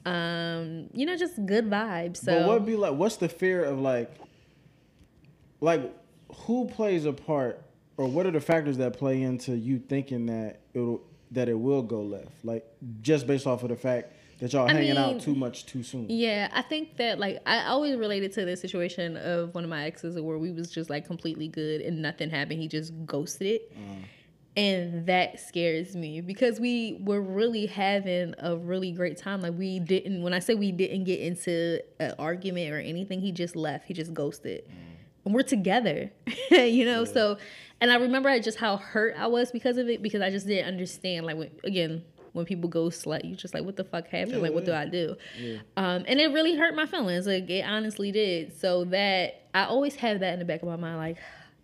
Um, 0.05 0.89
you 0.93 1.05
know, 1.05 1.17
just 1.17 1.45
good 1.45 1.69
vibes. 1.69 2.17
So 2.17 2.39
But 2.39 2.47
what 2.47 2.65
be 2.65 2.75
like? 2.75 2.93
What's 2.93 3.17
the 3.17 3.29
fear 3.29 3.63
of 3.63 3.79
like, 3.79 4.09
like, 5.59 5.93
who 6.33 6.65
plays 6.67 7.05
a 7.05 7.13
part, 7.13 7.61
or 7.97 8.07
what 8.07 8.25
are 8.25 8.31
the 8.31 8.39
factors 8.39 8.77
that 8.77 8.93
play 8.93 9.21
into 9.21 9.55
you 9.55 9.79
thinking 9.79 10.27
that 10.27 10.61
it'll 10.73 11.01
that 11.31 11.49
it 11.49 11.59
will 11.59 11.81
go 11.81 12.01
left? 12.01 12.31
Like, 12.43 12.65
just 13.01 13.27
based 13.27 13.45
off 13.45 13.63
of 13.63 13.69
the 13.69 13.75
fact 13.75 14.13
that 14.39 14.53
y'all 14.53 14.67
I 14.67 14.73
hanging 14.73 14.89
mean, 14.89 14.97
out 14.97 15.19
too 15.19 15.33
much 15.33 15.65
too 15.65 15.83
soon. 15.83 16.07
Yeah, 16.09 16.49
I 16.53 16.61
think 16.61 16.97
that 16.97 17.19
like 17.19 17.41
I 17.45 17.65
always 17.65 17.97
related 17.97 18.33
to 18.33 18.45
the 18.45 18.55
situation 18.55 19.17
of 19.17 19.53
one 19.55 19.63
of 19.63 19.69
my 19.69 19.85
exes 19.85 20.19
where 20.19 20.37
we 20.37 20.51
was 20.51 20.69
just 20.69 20.89
like 20.89 21.05
completely 21.05 21.47
good 21.47 21.81
and 21.81 22.01
nothing 22.01 22.29
happened. 22.29 22.59
He 22.59 22.67
just 22.67 22.93
ghosted 23.05 23.47
it. 23.47 23.73
Mm. 23.77 24.03
And 24.55 25.05
that 25.05 25.39
scares 25.39 25.95
me 25.95 26.19
because 26.21 26.59
we 26.59 26.97
were 27.01 27.21
really 27.21 27.67
having 27.67 28.33
a 28.39 28.55
really 28.55 28.91
great 28.91 29.17
time. 29.17 29.41
Like 29.41 29.53
we 29.57 29.79
didn't 29.79 30.21
when 30.21 30.33
I 30.33 30.39
say 30.39 30.53
we 30.53 30.71
didn't 30.71 31.05
get 31.05 31.19
into 31.19 31.79
an 31.99 32.13
argument 32.19 32.73
or 32.73 32.79
anything, 32.79 33.21
he 33.21 33.31
just 33.31 33.55
left. 33.55 33.85
He 33.87 33.93
just 33.93 34.13
ghosted. 34.13 34.65
Mm. 34.67 34.73
And 35.25 35.35
we're 35.35 35.43
together. 35.43 36.11
you 36.51 36.85
know, 36.85 37.05
so 37.05 37.37
and 37.81 37.91
I 37.91 37.95
remember 37.95 38.39
just 38.39 38.59
how 38.59 38.77
hurt 38.77 39.15
I 39.17 39.27
was 39.27 39.51
because 39.51 39.77
of 39.77 39.89
it 39.89 40.01
because 40.03 40.21
I 40.21 40.29
just 40.29 40.45
didn't 40.45 40.67
understand 40.67 41.25
like 41.25 41.37
when, 41.37 41.51
again 41.63 42.03
when 42.33 42.45
people 42.45 42.69
go 42.69 42.85
slut, 42.89 43.25
you 43.25 43.35
just 43.35 43.53
like 43.53 43.63
what 43.63 43.75
the 43.75 43.83
fuck 43.83 44.07
happened? 44.07 44.41
Like 44.41 44.53
what 44.53 44.65
do 44.65 44.73
I 44.73 44.85
do? 44.85 45.15
Um, 45.75 46.03
and 46.07 46.19
it 46.19 46.27
really 46.27 46.55
hurt 46.55 46.75
my 46.75 46.85
feelings. 46.85 47.27
Like 47.27 47.49
it 47.49 47.65
honestly 47.65 48.11
did. 48.11 48.57
So 48.59 48.85
that 48.85 49.47
I 49.53 49.65
always 49.65 49.95
have 49.95 50.19
that 50.19 50.33
in 50.33 50.39
the 50.39 50.45
back 50.45 50.61
of 50.61 50.67
my 50.67 50.75
mind 50.75 50.97
like 50.97 51.17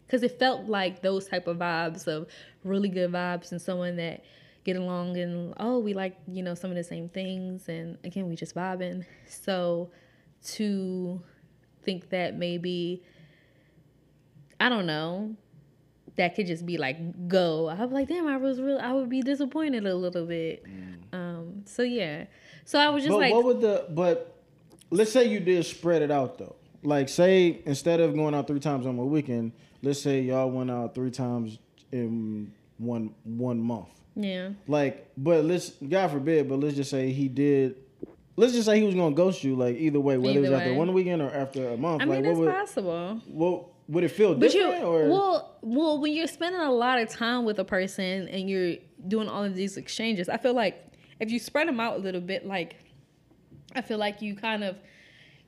because 0.05 0.23
it 0.23 0.37
felt 0.39 0.65
like 0.67 1.01
those 1.01 1.27
type 1.27 1.47
of 1.47 1.57
vibes 1.57 2.07
of 2.07 2.27
really 2.63 2.89
good 2.89 3.11
vibes 3.11 3.51
and 3.51 3.61
someone 3.61 3.95
that 3.97 4.23
get 4.63 4.75
along 4.75 5.17
and 5.17 5.53
oh 5.57 5.79
we 5.79 5.93
like 5.93 6.15
you 6.27 6.41
know 6.41 6.55
some 6.55 6.69
of 6.71 6.77
the 6.77 6.83
same 6.83 7.09
things 7.09 7.67
and 7.67 7.97
again 8.03 8.29
we 8.29 8.35
just 8.35 8.55
vibing. 8.55 9.05
So 9.27 9.91
to 10.45 11.21
think 11.83 12.09
that 12.09 12.35
maybe 12.35 13.03
I 14.59 14.69
don't 14.69 14.85
know 14.85 15.35
that 16.15 16.35
could 16.35 16.47
just 16.47 16.65
be 16.65 16.77
like 16.77 17.27
go. 17.27 17.69
I'm 17.69 17.91
like, 17.91 18.07
damn, 18.07 18.27
I 18.27 18.37
was 18.37 18.61
real. 18.61 18.79
I 18.79 18.93
would 18.93 19.09
be 19.09 19.21
disappointed 19.21 19.85
a 19.85 19.95
little 19.95 20.25
bit. 20.25 20.63
Um, 21.11 21.63
so 21.65 21.83
yeah. 21.83 22.25
So 22.65 22.79
I 22.79 22.89
was 22.89 23.03
just 23.03 23.11
but 23.11 23.19
like, 23.19 23.33
what 23.33 23.43
would 23.43 23.61
the 23.61 23.85
but? 23.89 24.29
Let's 24.89 25.11
say 25.11 25.25
you 25.25 25.39
did 25.39 25.65
spread 25.65 26.01
it 26.03 26.11
out 26.11 26.37
though. 26.37 26.55
Like, 26.83 27.09
say 27.09 27.61
instead 27.65 27.99
of 27.99 28.13
going 28.13 28.35
out 28.35 28.45
three 28.45 28.59
times 28.59 28.85
on 28.85 28.97
a 28.99 29.05
weekend, 29.05 29.53
let's 29.81 30.01
say 30.01 30.21
y'all 30.21 30.51
went 30.51 30.69
out 30.69 30.93
three 30.93 31.11
times 31.11 31.57
in 31.91 32.51
one 32.77 33.13
one 33.23 33.59
month. 33.59 33.87
yeah, 34.15 34.49
Like, 34.67 35.09
but 35.17 35.45
let's 35.45 35.69
God 35.71 36.11
forbid, 36.11 36.47
but 36.49 36.59
let's 36.59 36.75
just 36.75 36.91
say 36.91 37.11
he 37.11 37.27
did. 37.27 37.75
Let's 38.35 38.53
just 38.53 38.65
say 38.65 38.79
he 38.79 38.85
was 38.85 38.95
gonna 38.95 39.15
ghost 39.15 39.43
you. 39.43 39.55
Like 39.55 39.77
either 39.77 39.99
way, 39.99 40.17
whether 40.17 40.37
it 40.37 40.41
was 40.41 40.49
Either 40.49 40.59
after 40.59 40.73
one 40.73 40.93
weekend 40.93 41.21
or 41.21 41.31
after 41.31 41.69
a 41.69 41.77
month. 41.77 42.01
I 42.01 42.05
like, 42.05 42.21
mean 42.21 42.25
what 42.25 42.31
it's 42.31 42.39
would 42.39 42.51
possible. 42.53 43.21
what 43.27 43.65
would 43.87 44.03
it 44.03 44.09
feel 44.09 44.35
But 44.35 44.53
you, 44.53 44.61
different? 44.61 44.83
or 44.85 45.09
well, 45.09 45.57
well, 45.61 45.99
when 46.01 46.13
you're 46.13 46.27
spending 46.27 46.61
a 46.61 46.71
lot 46.71 46.99
of 46.99 47.09
time 47.09 47.45
with 47.45 47.59
a 47.59 47.65
person 47.65 48.27
and 48.29 48.49
you're 48.49 48.75
doing 49.07 49.27
all 49.27 49.43
of 49.43 49.55
these 49.55 49.77
exchanges, 49.77 50.29
I 50.29 50.37
feel 50.37 50.53
like 50.53 50.83
if 51.19 51.31
you 51.31 51.39
spread 51.39 51.67
them 51.67 51.79
out 51.79 51.97
a 51.97 51.99
little 51.99 52.21
bit, 52.21 52.45
like 52.45 52.77
I 53.75 53.81
feel 53.81 53.97
like 53.97 54.21
you 54.21 54.35
kind 54.35 54.63
of, 54.63 54.77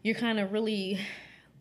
you're 0.04 0.16
kind 0.16 0.40
of 0.40 0.52
really 0.52 1.00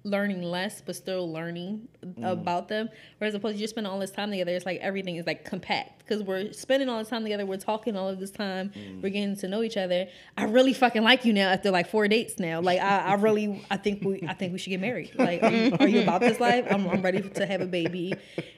learning 0.05 0.43
less, 0.43 0.83
but 0.83 0.95
still 0.95 1.33
learning 1.33 1.89
about 2.23 2.69
them. 2.69 2.91
Whereas 3.19 3.35
opposed 3.35 3.57
to 3.57 3.61
you 3.63 3.67
spend 3.67 3.87
all 3.87 3.99
this 3.99 4.11
time 4.11 4.31
together, 4.31 4.53
it's 4.53 4.67
like 4.67 4.79
everything 4.81 5.17
is 5.17 5.27
like 5.27 5.45
compact 5.47 6.01
because 6.01 6.23
we're 6.23 6.53
spending 6.53 6.91
all 6.91 6.99
this 6.99 7.09
time 7.09 7.23
together, 7.23 7.47
we're 7.47 7.57
talking 7.57 7.97
all 7.97 8.11
of 8.11 8.21
this 8.21 8.31
time, 8.31 8.71
we're 9.03 9.09
getting 9.09 9.35
to 9.37 9.49
know 9.49 9.63
each 9.63 9.79
other. 9.79 10.07
I 10.37 10.45
really 10.45 10.75
fucking 10.75 11.03
like 11.03 11.25
you 11.25 11.33
now 11.33 11.49
after 11.49 11.71
like 11.71 11.89
four 11.89 12.07
dates 12.07 12.39
now. 12.39 12.61
Like 12.61 12.81
I, 12.81 12.99
I 12.99 13.15
really, 13.15 13.65
I 13.71 13.79
think 13.79 14.05
we, 14.05 14.23
I 14.29 14.35
think 14.35 14.53
we 14.53 14.59
should 14.59 14.71
get 14.71 14.81
married. 14.81 15.13
Like, 15.15 15.43
are 15.43 15.51
you, 15.51 15.77
are 15.81 15.89
you 15.89 16.03
about 16.03 16.21
this 16.21 16.39
life? 16.39 16.67
I'm, 16.71 16.87
I'm 16.87 17.01
ready 17.01 17.23
to 17.23 17.47
have 17.47 17.63
a 17.63 17.67
baby, 17.67 18.13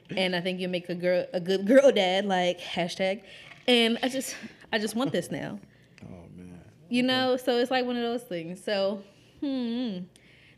and 0.09 0.35
I 0.35 0.41
think 0.41 0.59
you 0.59 0.67
make 0.67 0.89
a 0.89 0.95
girl, 0.95 1.25
a 1.33 1.39
good 1.39 1.65
girl 1.65 1.91
dad. 1.93 2.25
Like 2.25 2.59
hashtag, 2.59 3.23
and 3.67 3.97
I 4.03 4.09
just, 4.09 4.35
I 4.73 4.79
just 4.79 4.95
want 4.95 5.13
this 5.13 5.31
now. 5.31 5.59
oh 6.03 6.25
man, 6.35 6.59
You 6.89 7.03
know, 7.03 7.37
so 7.37 7.57
it's 7.57 7.71
like 7.71 7.85
one 7.85 7.95
of 7.95 8.03
those 8.03 8.23
things. 8.23 8.61
So, 8.61 9.01
hmm. 9.39 9.99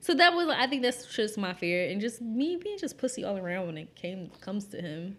So 0.01 0.13
that 0.13 0.33
was, 0.33 0.47
I 0.49 0.65
think 0.67 0.81
that's 0.81 1.05
just 1.13 1.37
my 1.37 1.53
fear, 1.53 1.89
and 1.89 1.99
just 1.99 2.21
me 2.21 2.55
being 2.55 2.77
just 2.77 2.97
pussy 2.97 3.23
all 3.25 3.37
around 3.37 3.67
when 3.67 3.77
it 3.77 3.95
came 3.95 4.29
comes 4.41 4.65
to 4.67 4.81
him. 4.81 5.17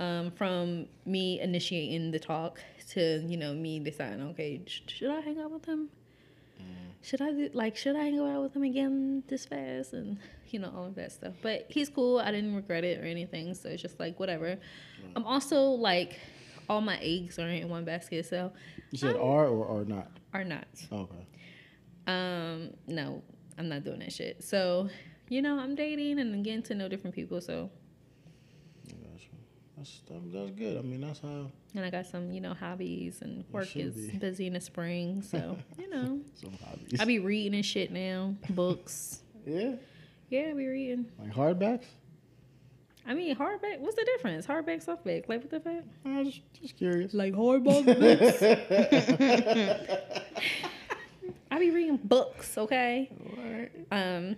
Um, 0.00 0.30
from 0.32 0.86
me 1.06 1.40
initiating 1.40 2.10
the 2.10 2.18
talk 2.18 2.60
to 2.90 3.24
you 3.26 3.38
know 3.38 3.54
me 3.54 3.78
deciding, 3.78 4.20
okay, 4.32 4.60
sh- 4.66 4.82
should 4.86 5.10
I 5.10 5.20
hang 5.20 5.38
out 5.40 5.50
with 5.50 5.64
him? 5.64 5.88
Should 7.00 7.22
I 7.22 7.30
do, 7.32 7.48
like 7.54 7.76
should 7.76 7.96
I 7.96 8.04
hang 8.04 8.18
out 8.20 8.42
with 8.42 8.54
him 8.54 8.62
again 8.64 9.22
this 9.28 9.46
fast? 9.46 9.94
And 9.94 10.18
you 10.50 10.58
know, 10.60 10.70
all 10.76 10.84
of 10.84 10.94
that 10.96 11.10
stuff. 11.12 11.32
But 11.42 11.66
he's 11.70 11.88
cool. 11.88 12.18
I 12.18 12.30
didn't 12.30 12.54
regret 12.54 12.84
it 12.84 13.00
or 13.02 13.06
anything. 13.06 13.54
So 13.54 13.70
it's 13.70 13.80
just 13.82 13.98
like 13.98 14.20
whatever. 14.20 14.58
I'm 15.16 15.24
also 15.24 15.62
like, 15.70 16.20
all 16.68 16.82
my 16.82 16.98
eggs 17.00 17.38
are 17.38 17.48
in 17.48 17.68
one 17.70 17.84
basket, 17.86 18.26
so 18.26 18.52
You 18.90 18.98
said 18.98 19.16
are 19.16 19.46
or 19.48 19.80
are 19.80 19.84
not? 19.86 20.10
are 20.34 20.44
not. 20.44 20.66
Okay. 20.92 21.26
Um, 22.06 22.70
no, 22.86 23.22
I'm 23.58 23.68
not 23.68 23.84
doing 23.84 24.00
that 24.00 24.12
shit. 24.12 24.42
So, 24.42 24.88
you 25.28 25.42
know, 25.42 25.58
I'm 25.58 25.74
dating 25.74 26.18
and 26.18 26.44
getting 26.44 26.62
to 26.64 26.74
know 26.74 26.88
different 26.88 27.14
people. 27.14 27.40
So. 27.40 27.70
That's 29.76 30.02
that's 30.08 30.50
good. 30.52 30.78
I 30.78 30.82
mean, 30.82 31.00
that's 31.00 31.18
how 31.20 31.50
and 31.74 31.84
I 31.84 31.90
got 31.90 32.06
some, 32.06 32.30
you 32.30 32.40
know, 32.40 32.54
hobbies 32.54 33.20
and 33.22 33.44
work 33.50 33.74
is 33.74 33.94
be. 33.94 34.16
busy 34.18 34.46
in 34.46 34.52
the 34.52 34.60
spring. 34.60 35.22
So, 35.22 35.56
you 35.78 35.90
know, 35.90 36.20
some 36.34 36.52
hobbies. 36.64 37.00
I 37.00 37.04
be 37.04 37.18
reading 37.18 37.54
and 37.54 37.64
shit 37.66 37.90
now, 37.90 38.34
books. 38.50 39.22
yeah, 39.44 39.72
Yeah, 40.28 40.50
I 40.50 40.52
be 40.52 40.66
reading. 40.68 41.06
like 41.18 41.32
hardbacks. 41.34 41.86
I 43.04 43.14
mean, 43.14 43.34
hardback. 43.34 43.80
What's 43.80 43.96
the 43.96 44.04
difference? 44.04 44.46
Hardback, 44.46 44.84
softback. 44.84 45.28
Like 45.28 45.42
what 45.42 45.50
the 45.50 45.58
fuck? 45.58 45.82
I'm 46.04 46.26
just 46.26 46.42
just 46.60 46.76
curious. 46.76 47.12
Like 47.12 47.32
hardball 47.32 47.84
books. 47.84 48.40
I 51.52 51.58
be 51.58 51.70
reading 51.70 51.98
books. 52.02 52.56
Okay. 52.56 53.10
Alright. 53.36 53.72
Um, 53.90 54.36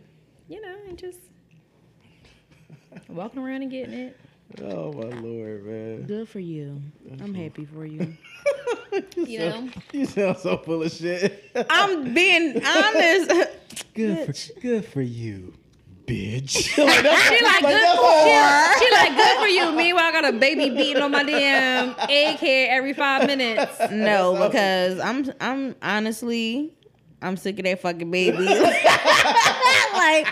you 0.48 0.60
know, 0.60 0.76
and 0.88 0.98
just 0.98 1.20
walking 3.08 3.40
around 3.40 3.62
and 3.62 3.70
getting 3.70 3.94
it. 3.94 4.18
Oh 4.60 4.92
my 4.92 5.20
lord, 5.20 5.64
man. 5.64 6.06
Good 6.06 6.28
for 6.28 6.40
you. 6.40 6.82
I'm 7.20 7.32
happy 7.32 7.66
for 7.66 7.86
you. 7.86 8.16
You 9.16 9.40
know. 9.40 9.68
You 9.92 10.06
sound 10.06 10.38
so 10.38 10.56
full 10.58 10.84
of 10.84 10.92
shit. 10.92 11.50
I'm 11.68 12.14
being 12.14 12.64
honest. 12.64 13.32
good, 13.92 14.26
for, 14.26 14.60
good 14.60 14.84
for 14.84 15.02
you, 15.02 15.52
bitch. 16.06 16.50
She 16.74 16.82
like 16.84 17.02
good. 17.02 17.18
She, 17.18 18.84
she 18.84 18.92
like 18.92 19.16
good 19.16 19.38
for 19.38 19.48
you. 19.48 19.72
Meanwhile, 19.72 20.04
I 20.04 20.12
got 20.12 20.32
a 20.32 20.38
baby 20.38 20.70
beating 20.70 21.02
on 21.02 21.10
my 21.10 21.24
damn 21.24 21.96
egg 22.08 22.36
head 22.36 22.68
every 22.70 22.92
five 22.92 23.26
minutes. 23.26 23.80
no, 23.90 24.46
because 24.46 25.00
I'm 25.00 25.32
I'm 25.40 25.74
honestly 25.82 26.76
I'm 27.24 27.36
sick 27.36 27.58
of 27.58 27.64
that 27.64 27.80
fucking 27.80 28.10
baby. 28.10 28.38
like 28.44 30.26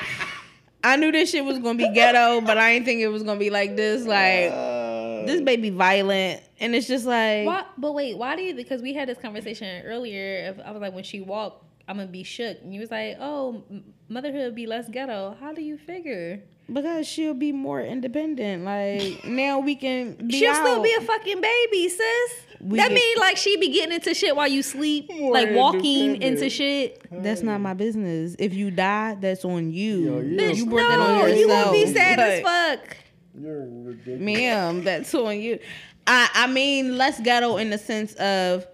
I 0.84 0.96
knew 0.96 1.12
this 1.12 1.30
shit 1.30 1.44
was 1.44 1.58
gonna 1.58 1.78
be 1.78 1.90
ghetto, 1.92 2.40
but 2.40 2.58
I 2.58 2.72
didn't 2.74 2.86
think 2.86 3.00
it 3.00 3.08
was 3.08 3.22
gonna 3.22 3.40
be 3.40 3.50
like 3.50 3.76
this. 3.76 4.04
Like 4.06 4.50
Uh, 4.52 5.24
this 5.26 5.40
baby 5.40 5.70
violent, 5.70 6.42
and 6.60 6.74
it's 6.74 6.86
just 6.86 7.06
like 7.06 7.46
Why, 7.46 7.64
but 7.78 7.94
wait, 7.94 8.18
why 8.18 8.36
do 8.36 8.42
you? 8.42 8.54
Because 8.54 8.82
we 8.82 8.92
had 8.92 9.08
this 9.08 9.18
conversation 9.18 9.84
earlier. 9.86 10.50
If 10.50 10.60
I 10.64 10.70
was 10.72 10.80
like, 10.80 10.92
when 10.94 11.04
she 11.04 11.20
walked, 11.20 11.64
I'm 11.88 11.96
gonna 11.96 12.08
be 12.08 12.24
shook. 12.24 12.58
And 12.62 12.74
you 12.74 12.80
was 12.80 12.90
like, 12.90 13.16
oh, 13.20 13.62
motherhood 14.08 14.54
be 14.54 14.66
less 14.66 14.88
ghetto. 14.88 15.36
How 15.40 15.52
do 15.52 15.62
you 15.62 15.78
figure? 15.78 16.42
Because 16.70 17.06
she'll 17.06 17.34
be 17.34 17.52
more 17.52 17.80
independent. 17.80 18.64
Like 18.64 19.24
now 19.24 19.60
we 19.60 19.76
can 19.76 20.14
be 20.14 20.38
She'll 20.38 20.54
still 20.54 20.82
be 20.82 20.92
a 20.98 21.00
fucking 21.00 21.40
baby, 21.40 21.88
sis. 21.88 22.32
We 22.60 22.78
that 22.78 22.88
get- 22.90 22.94
mean 22.94 23.16
like 23.18 23.36
she 23.36 23.56
be 23.56 23.68
getting 23.70 23.92
into 23.94 24.14
shit 24.14 24.36
while 24.36 24.46
you 24.48 24.62
sleep, 24.62 25.10
More 25.12 25.32
like 25.32 25.50
walking 25.52 26.22
into 26.22 26.48
shit. 26.48 27.02
That's 27.10 27.42
not 27.42 27.60
my 27.60 27.74
business. 27.74 28.36
If 28.38 28.54
you 28.54 28.70
die, 28.70 29.16
that's 29.20 29.44
on 29.44 29.72
you. 29.72 29.96
Yo. 30.04 30.20
You 30.20 30.36
Bitch, 30.38 30.68
brought 30.70 30.88
that 30.88 31.00
on 31.00 31.18
no, 31.18 31.26
yourself. 31.26 31.38
you 31.40 31.48
won't 31.48 31.72
be 31.72 31.86
sad 31.92 32.20
as 32.20 32.40
fuck. 32.42 32.96
You're 33.40 33.66
ridiculous. 33.68 34.20
ma'am, 34.20 34.84
that's 34.84 35.14
on 35.14 35.40
you. 35.40 35.58
I 36.06 36.28
I 36.34 36.46
mean, 36.46 36.96
less 36.98 37.20
ghetto 37.20 37.56
in 37.56 37.70
the 37.70 37.78
sense 37.78 38.14
of 38.14 38.66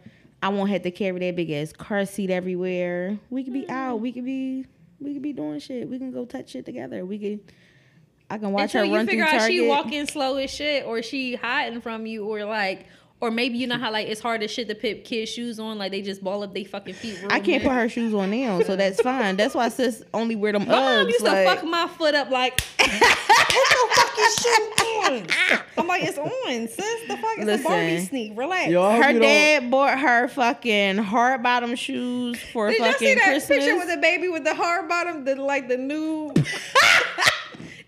I 0.42 0.50
won't 0.50 0.70
have 0.70 0.82
to 0.82 0.90
carry 0.90 1.18
that 1.20 1.36
big 1.36 1.50
ass 1.50 1.72
car 1.72 2.04
seat 2.04 2.30
everywhere. 2.30 3.18
We 3.30 3.42
could 3.44 3.52
be 3.54 3.62
Mm. 3.62 3.70
out. 3.70 4.00
We 4.00 4.12
could 4.12 4.24
be 4.24 4.66
we 5.00 5.14
could 5.14 5.22
be 5.22 5.32
doing 5.32 5.60
shit. 5.60 5.88
We 5.88 5.98
can 5.98 6.10
go 6.12 6.24
touch 6.26 6.50
shit 6.50 6.66
together. 6.66 7.04
We 7.06 7.18
could. 7.18 7.40
I 8.30 8.38
can 8.38 8.52
watch 8.52 8.74
Until 8.74 8.80
her 8.80 9.00
you 9.00 9.06
figure 9.06 9.24
through 9.24 9.34
out 9.34 9.38
Target. 9.40 9.56
she 9.56 9.66
walking 9.66 10.06
slow 10.06 10.36
as 10.36 10.50
shit, 10.50 10.84
or 10.86 11.02
she 11.02 11.34
hiding 11.36 11.80
from 11.80 12.04
you, 12.06 12.26
or 12.26 12.44
like, 12.44 12.86
or 13.20 13.30
maybe 13.30 13.56
you 13.58 13.66
know 13.66 13.78
how 13.78 13.90
like 13.90 14.06
it's 14.06 14.20
hard 14.20 14.42
as 14.42 14.50
shit 14.50 14.68
to 14.68 14.74
put 14.74 15.04
kids' 15.04 15.30
shoes 15.30 15.58
on, 15.58 15.78
like 15.78 15.90
they 15.92 16.02
just 16.02 16.22
ball 16.22 16.42
up 16.42 16.52
their 16.54 16.64
fucking 16.66 16.94
feet. 16.94 17.18
real 17.20 17.32
I 17.32 17.40
can't 17.40 17.62
good. 17.62 17.68
put 17.68 17.74
her 17.74 17.88
shoes 17.88 18.12
on 18.14 18.30
now, 18.30 18.60
so 18.60 18.76
that's 18.76 19.00
fine. 19.00 19.36
That's 19.36 19.54
why 19.54 19.68
sis 19.70 20.02
only 20.12 20.36
wear 20.36 20.52
them 20.52 20.66
My 20.66 20.72
mom 20.74 21.08
used 21.08 21.22
like- 21.22 21.46
to 21.48 21.54
fuck 21.56 21.64
my 21.64 21.88
foot 21.88 22.14
up 22.14 22.30
like, 22.30 22.60
put 22.78 22.90
your 22.90 23.88
fucking 23.94 24.24
shoe 24.40 24.72
on. 24.84 25.26
I'm 25.78 25.86
like, 25.86 26.04
it's 26.04 26.18
on, 26.18 26.68
sis. 26.68 27.08
The 27.08 27.16
fuck 27.16 27.38
is 27.38 27.60
a 27.60 27.62
Barbie 27.64 27.92
Listen. 27.92 28.08
sneak. 28.08 28.32
Relax. 28.36 28.70
Yo, 28.70 28.90
her 28.90 28.96
you 28.96 29.02
don't- 29.14 29.22
dad 29.22 29.70
bought 29.70 29.98
her 29.98 30.28
fucking 30.28 30.98
hard 30.98 31.42
bottom 31.42 31.74
shoes 31.76 32.38
for 32.52 32.70
fucking 32.70 32.84
Christmas. 32.84 32.98
Did 32.98 33.06
y'all 33.06 33.08
see 33.08 33.14
that 33.14 33.24
Christmas. 33.24 33.58
picture 33.58 33.76
with 33.78 33.88
the 33.88 33.96
baby 33.96 34.28
with 34.28 34.44
the 34.44 34.54
hard 34.54 34.86
bottom, 34.88 35.24
the 35.24 35.34
like 35.36 35.66
the 35.68 35.76
new, 35.78 36.32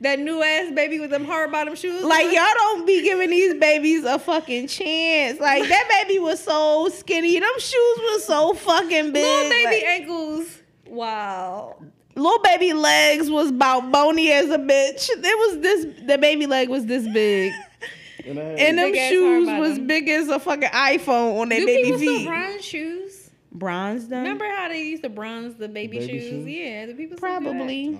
that 0.00 0.18
new 0.18 0.42
ass 0.42 0.72
baby 0.74 0.98
with 1.00 1.10
them 1.10 1.24
hard 1.24 1.50
bottom 1.52 1.74
shoes? 1.74 2.02
Like 2.02 2.24
y'all 2.26 2.44
don't 2.54 2.86
be 2.86 3.02
giving 3.02 3.30
these 3.30 3.54
babies 3.54 4.04
a 4.04 4.18
fucking 4.18 4.66
chance. 4.68 5.38
Like 5.40 5.68
that 5.68 6.04
baby 6.06 6.18
was 6.18 6.42
so 6.42 6.88
skinny. 6.92 7.38
Them 7.38 7.50
shoes 7.58 7.98
was 7.98 8.24
so 8.24 8.54
fucking 8.54 9.12
big. 9.12 9.24
little 9.24 9.50
baby 9.50 9.64
Like, 9.64 9.84
ankles. 9.84 10.58
Wow. 10.86 11.76
little 12.16 12.40
baby 12.42 12.72
legs 12.72 13.30
was 13.30 13.50
about 13.50 13.92
bony 13.92 14.32
as 14.32 14.50
a 14.50 14.58
bitch. 14.58 15.08
It 15.10 15.38
was 15.38 15.58
this. 15.60 15.86
The 16.06 16.18
baby 16.18 16.46
leg 16.46 16.68
was 16.68 16.86
this 16.86 17.06
big, 17.06 17.52
And, 18.26 18.38
and 18.38 18.78
them 18.78 18.94
shoes 18.94 19.46
was 19.48 19.78
big 19.78 20.08
as 20.08 20.28
a 20.28 20.38
fucking 20.38 20.68
iPhone 20.68 21.40
on 21.40 21.48
their 21.48 21.60
Do 21.60 21.66
baby 21.66 21.82
people 21.84 21.98
still 21.98 22.18
feet. 22.18 22.26
bronze 22.26 22.64
shoes? 22.64 23.30
Bronze 23.52 24.08
them. 24.08 24.22
Remember 24.22 24.48
how 24.48 24.68
they 24.68 24.82
used 24.82 25.02
to 25.04 25.08
bronze 25.08 25.54
the 25.56 25.68
baby, 25.68 25.98
Baby 25.98 26.12
shoes? 26.20 26.28
shoes? 26.30 26.46
Yeah, 26.46 26.86
the 26.86 26.94
people 26.94 27.16
still 27.16 27.28
do 27.40 27.44
that? 27.44 27.52
Probably. 27.56 27.98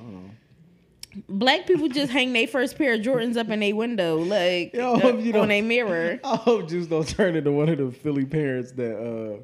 I. 1.15 1.23
Black 1.28 1.66
people 1.66 1.89
just 1.89 2.11
hang 2.12 2.32
their 2.32 2.47
first 2.47 2.77
pair 2.78 2.95
of 2.95 3.01
Jordans 3.01 3.37
up 3.37 3.49
in 3.51 3.61
their 3.61 3.74
window, 3.74 4.19
like 4.19 4.73
Yo, 4.74 4.95
uh, 4.95 5.16
you 5.16 5.32
on 5.35 5.49
their 5.49 5.62
mirror. 5.62 6.20
I 6.24 6.37
hope 6.37 6.69
Juice 6.69 6.87
don't 6.87 7.07
turn 7.09 7.37
into 7.37 7.53
one 7.53 7.69
of 7.69 7.78
the 7.78 7.91
Philly 7.91 8.24
parents 8.24 8.73
that 8.73 8.97
uh 8.97 9.41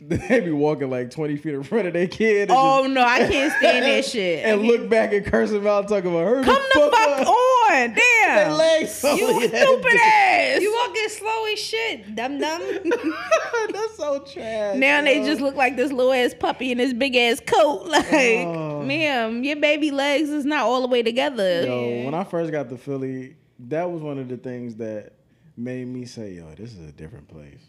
they 0.00 0.40
be 0.40 0.52
walking 0.52 0.90
like 0.90 1.10
twenty 1.10 1.36
feet 1.36 1.54
in 1.54 1.62
front 1.64 1.88
of 1.88 1.92
their 1.92 2.06
kid 2.06 2.48
Oh 2.52 2.82
just- 2.84 2.94
no, 2.94 3.02
I 3.02 3.18
can't 3.18 3.52
stand 3.58 3.84
that 3.84 4.04
shit. 4.04 4.44
and 4.46 4.62
look 4.62 4.88
back 4.88 5.12
and 5.12 5.26
curse 5.26 5.50
him 5.50 5.66
out 5.66 5.88
talking 5.88 6.10
about 6.10 6.26
her. 6.26 6.42
Come 6.44 6.62
the 6.74 6.80
fuck 6.80 7.18
on, 7.18 7.24
Their 7.68 7.88
damn. 7.88 8.52
legs 8.56 9.02
You 9.04 9.48
stupid 9.48 9.96
ass. 10.04 10.60
You 10.60 10.74
walking 10.74 11.08
slow 11.08 11.44
as 11.52 11.58
shit, 11.58 12.14
dum 12.14 12.38
dum. 12.38 12.62
That's 13.72 13.96
so 13.96 14.20
trash. 14.20 14.76
now 14.76 15.02
they 15.02 15.22
just 15.24 15.40
look 15.40 15.54
like 15.54 15.76
this 15.76 15.92
little 15.92 16.12
ass 16.12 16.34
puppy 16.38 16.72
in 16.72 16.78
this 16.78 16.92
big 16.92 17.14
ass 17.16 17.40
coat. 17.44 17.86
Like, 17.88 18.06
Oh. 18.46 18.82
ma'am, 18.82 19.42
your 19.44 19.56
baby 19.56 19.90
legs 19.90 20.28
is 20.30 20.44
not 20.44 20.60
all 20.64 20.80
the 20.82 20.88
way 20.88 21.02
together. 21.02 21.64
Yo, 21.66 22.04
when 22.04 22.14
I 22.14 22.24
first 22.24 22.50
got 22.52 22.68
to 22.70 22.76
Philly, 22.76 23.36
that 23.68 23.90
was 23.90 24.00
one 24.02 24.18
of 24.18 24.28
the 24.28 24.36
things 24.36 24.76
that 24.76 25.12
made 25.56 25.86
me 25.88 26.04
say, 26.04 26.32
"Yo, 26.34 26.46
this 26.56 26.72
is 26.74 26.88
a 26.88 26.92
different 26.92 27.28
place." 27.28 27.60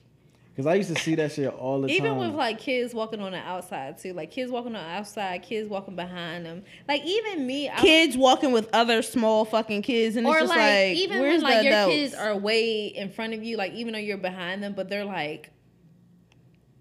Because 0.59 0.73
I 0.73 0.75
used 0.75 0.93
to 0.93 1.01
see 1.01 1.15
that 1.15 1.31
shit 1.31 1.47
all 1.53 1.79
the 1.79 1.87
Even 1.87 2.09
time. 2.09 2.17
Even 2.17 2.27
with 2.27 2.37
like 2.37 2.59
kids 2.59 2.93
walking 2.93 3.21
on 3.21 3.31
the 3.31 3.37
outside 3.37 3.97
too, 3.97 4.11
like 4.11 4.29
kids 4.29 4.51
walking 4.51 4.75
on 4.75 4.83
the 4.83 4.89
outside, 4.89 5.41
kids 5.41 5.69
walking 5.69 5.95
behind 5.95 6.45
them. 6.45 6.65
Like 6.85 7.01
even 7.05 7.47
me, 7.47 7.69
I 7.69 7.77
Kids 7.77 8.17
walking 8.17 8.51
with 8.51 8.67
other 8.73 9.01
small 9.01 9.45
fucking 9.45 9.83
kids, 9.83 10.17
and 10.17 10.27
it's 10.27 10.37
just 10.37 10.49
like, 10.49 10.57
like, 10.57 10.97
even 10.97 11.21
where's 11.21 11.41
when 11.41 11.43
like 11.43 11.59
the 11.59 11.63
your 11.63 11.73
adults? 11.73 11.95
kids 11.95 12.13
are 12.13 12.35
way 12.35 12.87
in 12.87 13.09
front 13.09 13.35
of 13.35 13.41
you, 13.41 13.55
like 13.55 13.71
even 13.71 13.93
though 13.93 13.99
you're 13.99 14.17
behind 14.17 14.61
them, 14.61 14.73
but 14.73 14.89
they're 14.89 15.05
like 15.05 15.49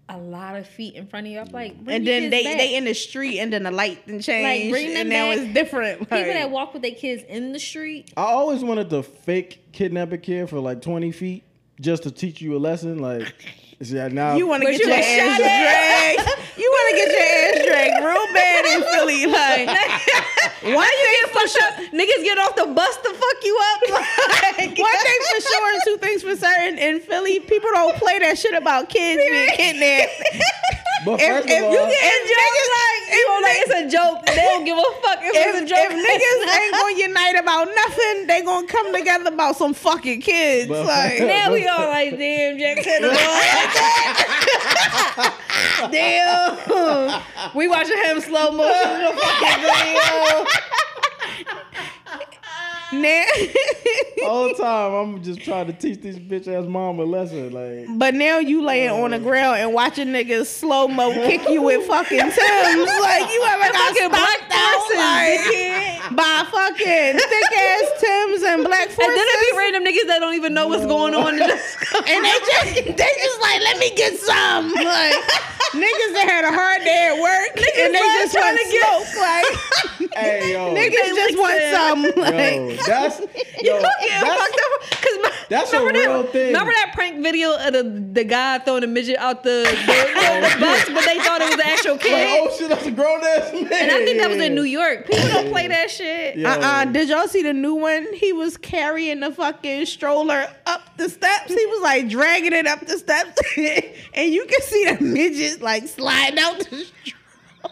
a 0.09 0.17
lot 0.17 0.57
of 0.57 0.67
feet 0.67 0.95
in 0.95 1.07
front 1.07 1.27
of 1.27 1.31
you. 1.31 1.39
I'm 1.39 1.47
like, 1.47 1.81
bring 1.81 1.95
and 1.95 2.05
then 2.05 2.23
kids 2.23 2.31
they 2.31 2.43
back. 2.43 2.57
they 2.57 2.75
in 2.75 2.83
the 2.83 2.93
street, 2.93 3.39
and 3.39 3.53
then 3.53 3.63
the 3.63 3.71
light 3.71 4.05
and 4.07 4.21
change, 4.21 4.73
bring 4.73 4.89
them 4.89 4.97
and 5.03 5.09
now 5.09 5.29
back. 5.29 5.37
it's 5.37 5.53
different. 5.53 5.99
people 6.01 6.17
that 6.17 6.51
walk 6.51 6.73
with 6.73 6.81
their 6.81 6.91
kids 6.91 7.23
in 7.29 7.53
the 7.53 7.59
street. 7.59 8.11
I 8.17 8.23
always 8.23 8.61
wanted 8.61 8.89
to 8.89 9.03
fake 9.03 9.71
kidnap 9.71 10.11
a 10.11 10.17
kid 10.17 10.49
for 10.49 10.59
like 10.59 10.81
twenty 10.81 11.13
feet 11.13 11.45
just 11.79 12.03
to 12.03 12.11
teach 12.11 12.41
you 12.41 12.57
a 12.57 12.59
lesson. 12.59 12.99
Like, 12.99 13.33
yeah, 13.79 14.07
now 14.09 14.35
You 14.35 14.47
want 14.47 14.63
to 14.63 14.71
get 14.71 14.79
you 14.81 14.87
your 14.87 14.95
ass 14.97 15.37
shot 15.37 15.37
dragged. 15.39 16.29
You 16.59 16.69
want 16.69 16.89
to 16.91 16.95
get 16.99 17.09
your 17.15 17.23
ass 17.23 17.65
dragged 17.65 18.05
real 18.05 18.33
bad 18.33 18.65
in 18.65 18.81
Philly. 18.83 19.25
Like, 19.39 20.75
one 20.75 20.87
thing 21.03 21.23
for 21.31 21.47
sure, 21.47 21.71
Niggas 21.93 22.23
get 22.23 22.37
off 22.37 22.55
the 22.55 22.65
bus 22.67 22.97
to 22.97 23.13
fuck 23.13 23.43
you 23.43 23.57
up. 23.73 23.81
Like, 23.91 24.77
one 24.77 24.97
thing 24.97 25.19
for 25.31 25.41
sure, 25.41 25.71
and 25.71 25.81
two 25.85 25.97
things 25.97 26.21
for 26.21 26.35
certain. 26.35 26.77
In 26.77 26.99
Philly, 26.99 27.39
people 27.39 27.69
don't 27.73 27.95
play 27.97 28.19
that 28.19 28.37
shit 28.37 28.53
about 28.53 28.89
kids 28.89 29.21
being 29.29 29.49
kidnapped. 29.55 30.11
But 31.05 31.21
If, 31.21 31.45
if 31.45 31.63
all, 31.63 31.71
you 31.71 31.79
get 31.79 32.03
if 32.03 32.21
niggas 32.27 32.69
like, 32.75 33.03
if, 33.07 33.15
you 33.15 33.41
like 33.41 33.57
it's 33.59 33.71
a 33.71 33.87
joke. 33.89 34.25
They 34.25 34.35
don't 34.35 34.65
give 34.65 34.77
a 34.77 34.83
fuck 35.01 35.19
if, 35.21 35.33
if, 35.33 35.55
it's 35.55 35.61
a 35.63 35.65
joke. 35.65 35.77
if 35.79 35.91
niggas 35.95 36.55
ain't 36.59 36.73
gonna 36.73 36.97
unite 36.97 37.37
about 37.39 37.69
nothing, 37.73 38.27
they 38.27 38.41
gonna 38.43 38.67
come 38.67 38.91
together 38.93 39.29
about 39.31 39.55
some 39.55 39.73
fucking 39.73 40.19
kids. 40.21 40.67
But- 40.67 40.85
like, 40.85 41.19
now 41.19 41.53
we 41.53 41.65
all 41.67 41.87
like, 41.87 42.17
damn, 42.17 42.57
Jack 42.57 42.83
said 42.83 42.99
the 43.01 43.09
Damn. 45.91 46.57
We 47.55 47.67
watching 47.67 47.97
him 47.97 48.19
slow 48.21 48.51
motion 48.51 48.91
in 48.91 49.01
the 49.05 49.11
fucking 49.19 49.61
video. 49.61 50.45
now, 52.93 53.23
all 54.25 54.47
the 54.49 54.53
time 54.61 54.93
I'm 54.93 55.23
just 55.23 55.41
trying 55.41 55.67
to 55.67 55.73
teach 55.73 56.01
this 56.01 56.17
bitch 56.17 56.47
ass 56.47 56.67
mom 56.67 56.99
a 56.99 57.03
lesson. 57.03 57.51
Like, 57.51 57.87
But 57.97 58.15
now 58.15 58.39
you 58.39 58.61
laying 58.63 58.89
on 58.89 59.11
the 59.11 59.19
ground 59.19 59.57
and 59.57 59.73
watching 59.73 60.07
niggas 60.09 60.47
slow 60.47 60.87
mo 60.87 61.11
kick 61.13 61.47
you 61.49 61.61
with 61.61 61.85
fucking 61.87 62.17
Tims. 62.19 62.35
Like 62.35 63.29
you 63.31 63.45
ever 63.49 63.71
got 63.71 63.95
Fucking 63.95 64.09
black 64.09 64.37
stomped 64.37 64.53
out, 64.53 64.81
person, 64.81 64.97
like, 64.97 65.39
dickhead. 65.39 66.15
by 66.15 66.43
fucking 66.51 67.19
thick 67.19 67.57
ass 67.57 68.01
Tims 68.01 68.43
and 68.43 68.63
black 68.63 68.89
forces. 68.89 69.05
And 69.05 69.15
then 69.17 69.25
it 69.27 69.51
be 69.51 69.57
random 69.57 69.83
niggas 69.85 70.07
that 70.07 70.19
don't 70.19 70.35
even 70.35 70.53
know 70.53 70.67
what's 70.67 70.85
going 70.85 71.13
on. 71.15 71.33
In 71.33 71.39
this 71.39 71.77
and 71.95 72.25
they 72.25 72.31
just 72.45 72.75
they 72.97 73.11
just 73.23 73.41
like 73.41 73.61
let 73.61 73.77
me 73.79 73.91
get 73.95 74.17
some 74.19 74.73
like 74.73 75.15
niggas 75.73 76.11
that 76.17 76.25
had 76.27 76.43
a 76.45 76.51
hard 76.53 76.81
day 76.83 77.13
at 77.13 77.17
work 77.21 77.53
and 77.77 77.93
they 77.93 77.99
love 77.99 78.17
just 78.25 78.33
trying 78.33 78.55
want 78.55 78.65
to 78.65 78.71
get- 78.73 78.85
smoke 78.89 79.11
like 79.21 79.45
Hey 80.17 80.51
yo, 80.53 80.73
niggas 80.73 81.13
just 81.15 81.37
want 81.37 81.61
some 81.69 82.01
like 82.17 82.55
yo, 82.79 82.85
that's 82.85 83.19
yo, 83.61 83.77
yeah, 83.77 84.21
that's, 84.23 84.41
fucked 84.41 84.59
up. 84.59 84.71
Cause 85.01 85.17
my, 85.21 85.31
that's 85.49 85.73
a 85.73 85.79
remember 85.79 85.99
real 85.99 86.23
that, 86.23 86.31
thing. 86.31 86.47
Remember 86.47 86.71
that 86.71 86.91
prank 86.93 87.23
video 87.23 87.55
of 87.55 87.73
the, 87.73 87.83
the 88.13 88.23
guy 88.23 88.59
throwing 88.59 88.83
a 88.83 88.87
midget 88.87 89.17
out 89.17 89.43
the, 89.43 89.63
the, 89.63 90.49
the 90.49 90.59
bus, 90.59 90.85
but 90.89 91.05
they 91.05 91.19
thought 91.19 91.41
it 91.41 91.45
was 91.45 91.53
an 91.55 91.61
actual 91.61 91.93
like, 91.95 92.05
oh, 92.05 92.07
kid. 92.07 92.39
oh 92.41 92.57
shit, 92.57 92.69
that's 92.69 92.85
a 92.85 92.91
grown 92.91 93.23
ass 93.23 93.51
man. 93.53 93.63
and 93.63 93.91
I 93.91 94.05
think 94.05 94.19
that 94.19 94.29
was 94.29 94.37
in 94.37 94.55
New 94.55 94.63
York. 94.63 95.07
People 95.07 95.27
don't 95.29 95.49
play 95.49 95.67
that 95.67 95.89
shit. 95.89 96.37
Yo. 96.37 96.49
uh-uh 96.49 96.85
did 96.85 97.09
y'all 97.09 97.27
see 97.27 97.43
the 97.43 97.53
new 97.53 97.75
one 97.75 98.07
he 98.13 98.33
was 98.33 98.57
carrying 98.57 99.19
the 99.19 99.31
fucking 99.31 99.85
stroller 99.85 100.47
up 100.65 100.97
the 100.97 101.09
steps 101.09 101.53
he 101.53 101.65
was 101.65 101.81
like 101.81 102.09
dragging 102.09 102.53
it 102.53 102.67
up 102.67 102.85
the 102.85 102.97
steps 102.97 103.39
and 104.13 104.33
you 104.33 104.45
can 104.45 104.61
see 104.61 104.85
the 104.85 105.03
midget 105.03 105.61
like 105.61 105.87
sliding 105.87 106.39
out 106.39 106.57
the 106.59 106.63
stroller 106.65 106.85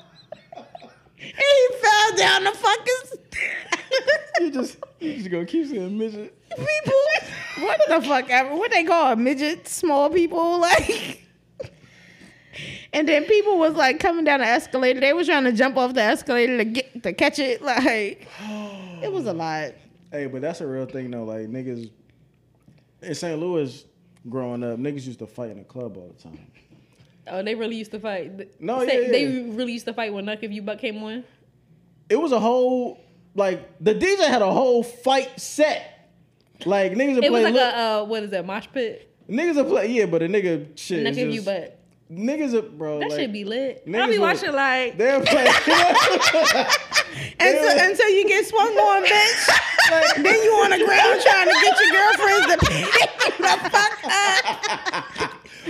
and 1.21 1.33
he 1.35 1.67
fell 1.79 2.17
down 2.17 2.43
the 2.43 2.51
fucking 2.51 2.95
stairs 3.05 4.31
You 4.39 4.51
just 4.51 4.77
you 4.99 5.13
just 5.15 5.29
gonna 5.29 5.45
keep 5.45 5.67
saying 5.67 5.97
midget. 5.97 6.33
people. 6.49 6.93
What 7.65 7.79
the 7.87 8.01
fuck 8.07 8.29
ever? 8.29 8.55
What 8.55 8.71
they 8.71 8.83
call 8.83 9.13
a 9.13 9.15
midget 9.15 9.67
small 9.67 10.09
people 10.09 10.59
like? 10.59 11.23
And 12.93 13.07
then 13.07 13.25
people 13.25 13.59
was 13.59 13.73
like 13.75 13.99
coming 13.99 14.23
down 14.23 14.39
the 14.39 14.45
escalator. 14.47 14.99
They 14.99 15.13
was 15.13 15.27
trying 15.27 15.43
to 15.43 15.51
jump 15.51 15.77
off 15.77 15.93
the 15.93 16.01
escalator 16.01 16.57
to 16.57 16.65
get 16.65 17.03
to 17.03 17.13
catch 17.13 17.39
it. 17.39 17.61
Like 17.67 18.27
it 19.03 19.11
was 19.11 19.25
a 19.27 19.33
lot. 19.33 19.73
Hey, 20.11 20.25
but 20.25 20.41
that's 20.41 20.61
a 20.61 20.67
real 20.67 20.85
thing 20.85 21.11
though. 21.11 21.23
Like 21.25 21.47
niggas 21.47 21.91
in 23.01 23.13
St. 23.15 23.39
Louis 23.39 23.85
growing 24.29 24.63
up, 24.63 24.79
niggas 24.79 25.05
used 25.05 25.19
to 25.19 25.27
fight 25.27 25.51
in 25.51 25.57
the 25.59 25.63
club 25.63 25.97
all 25.97 26.07
the 26.15 26.23
time. 26.23 26.39
Oh, 27.27 27.43
they 27.43 27.55
really 27.55 27.75
used 27.75 27.91
to 27.91 27.99
fight. 27.99 28.59
No, 28.61 28.85
Say- 28.85 29.05
yeah, 29.05 29.11
They 29.11 29.25
really 29.51 29.73
used 29.73 29.85
to 29.85 29.93
fight 29.93 30.13
when 30.13 30.25
Knuck 30.25 30.39
If 30.41 30.51
You 30.51 30.61
Buck 30.61 30.79
came 30.79 31.03
on. 31.03 31.23
It 32.09 32.15
was 32.15 32.31
a 32.31 32.39
whole 32.39 32.99
like 33.37 33.69
the 33.79 33.93
DJ 33.95 34.27
had 34.27 34.41
a 34.41 34.51
whole 34.51 34.83
fight 34.83 35.39
set. 35.39 35.93
Like 36.65 36.93
niggas 36.93 37.15
would 37.15 37.23
It 37.23 37.31
was 37.31 37.43
like 37.43 37.53
look, 37.53 37.61
a, 37.73 37.77
uh, 37.77 38.03
what 38.05 38.23
is 38.23 38.31
that, 38.31 38.45
mosh 38.45 38.67
pit? 38.73 39.03
niggas 39.29 39.57
are 39.57 39.63
play 39.63 39.91
yeah, 39.91 40.05
but 40.05 40.21
a 40.23 40.27
nigga 40.27 40.67
shit. 40.77 41.05
Knuck 41.05 41.11
is 41.11 41.17
You 41.17 41.31
just- 41.33 41.45
Buck. 41.45 41.71
Niggas 42.09 42.53
are 42.53 42.61
bro. 42.61 42.99
That 42.99 43.09
like, 43.09 43.19
should 43.19 43.33
be 43.33 43.43
lit. 43.43 43.83
I 43.85 43.89
niggas 43.89 44.07
be 44.09 44.17
will- 44.17 44.21
watching 44.27 44.53
like, 44.53 44.97
They're 44.97 45.19
playing. 45.21 45.51
Until, 47.39 47.79
until 47.89 48.09
you 48.09 48.27
get 48.27 48.45
swung 48.45 48.67
on, 48.77 49.03
bitch. 49.03 50.23
then 50.23 50.43
you 50.43 50.51
on 50.63 50.69
the 50.71 50.77
ground 50.85 51.21
trying 51.21 51.47
to 51.47 51.55
get 51.61 51.79
your 51.79 51.91
girlfriends 51.93 52.47
to 52.47 52.57
pick 52.71 53.37
the 53.37 53.69
fuck 53.69 53.99
up. 54.05 55.26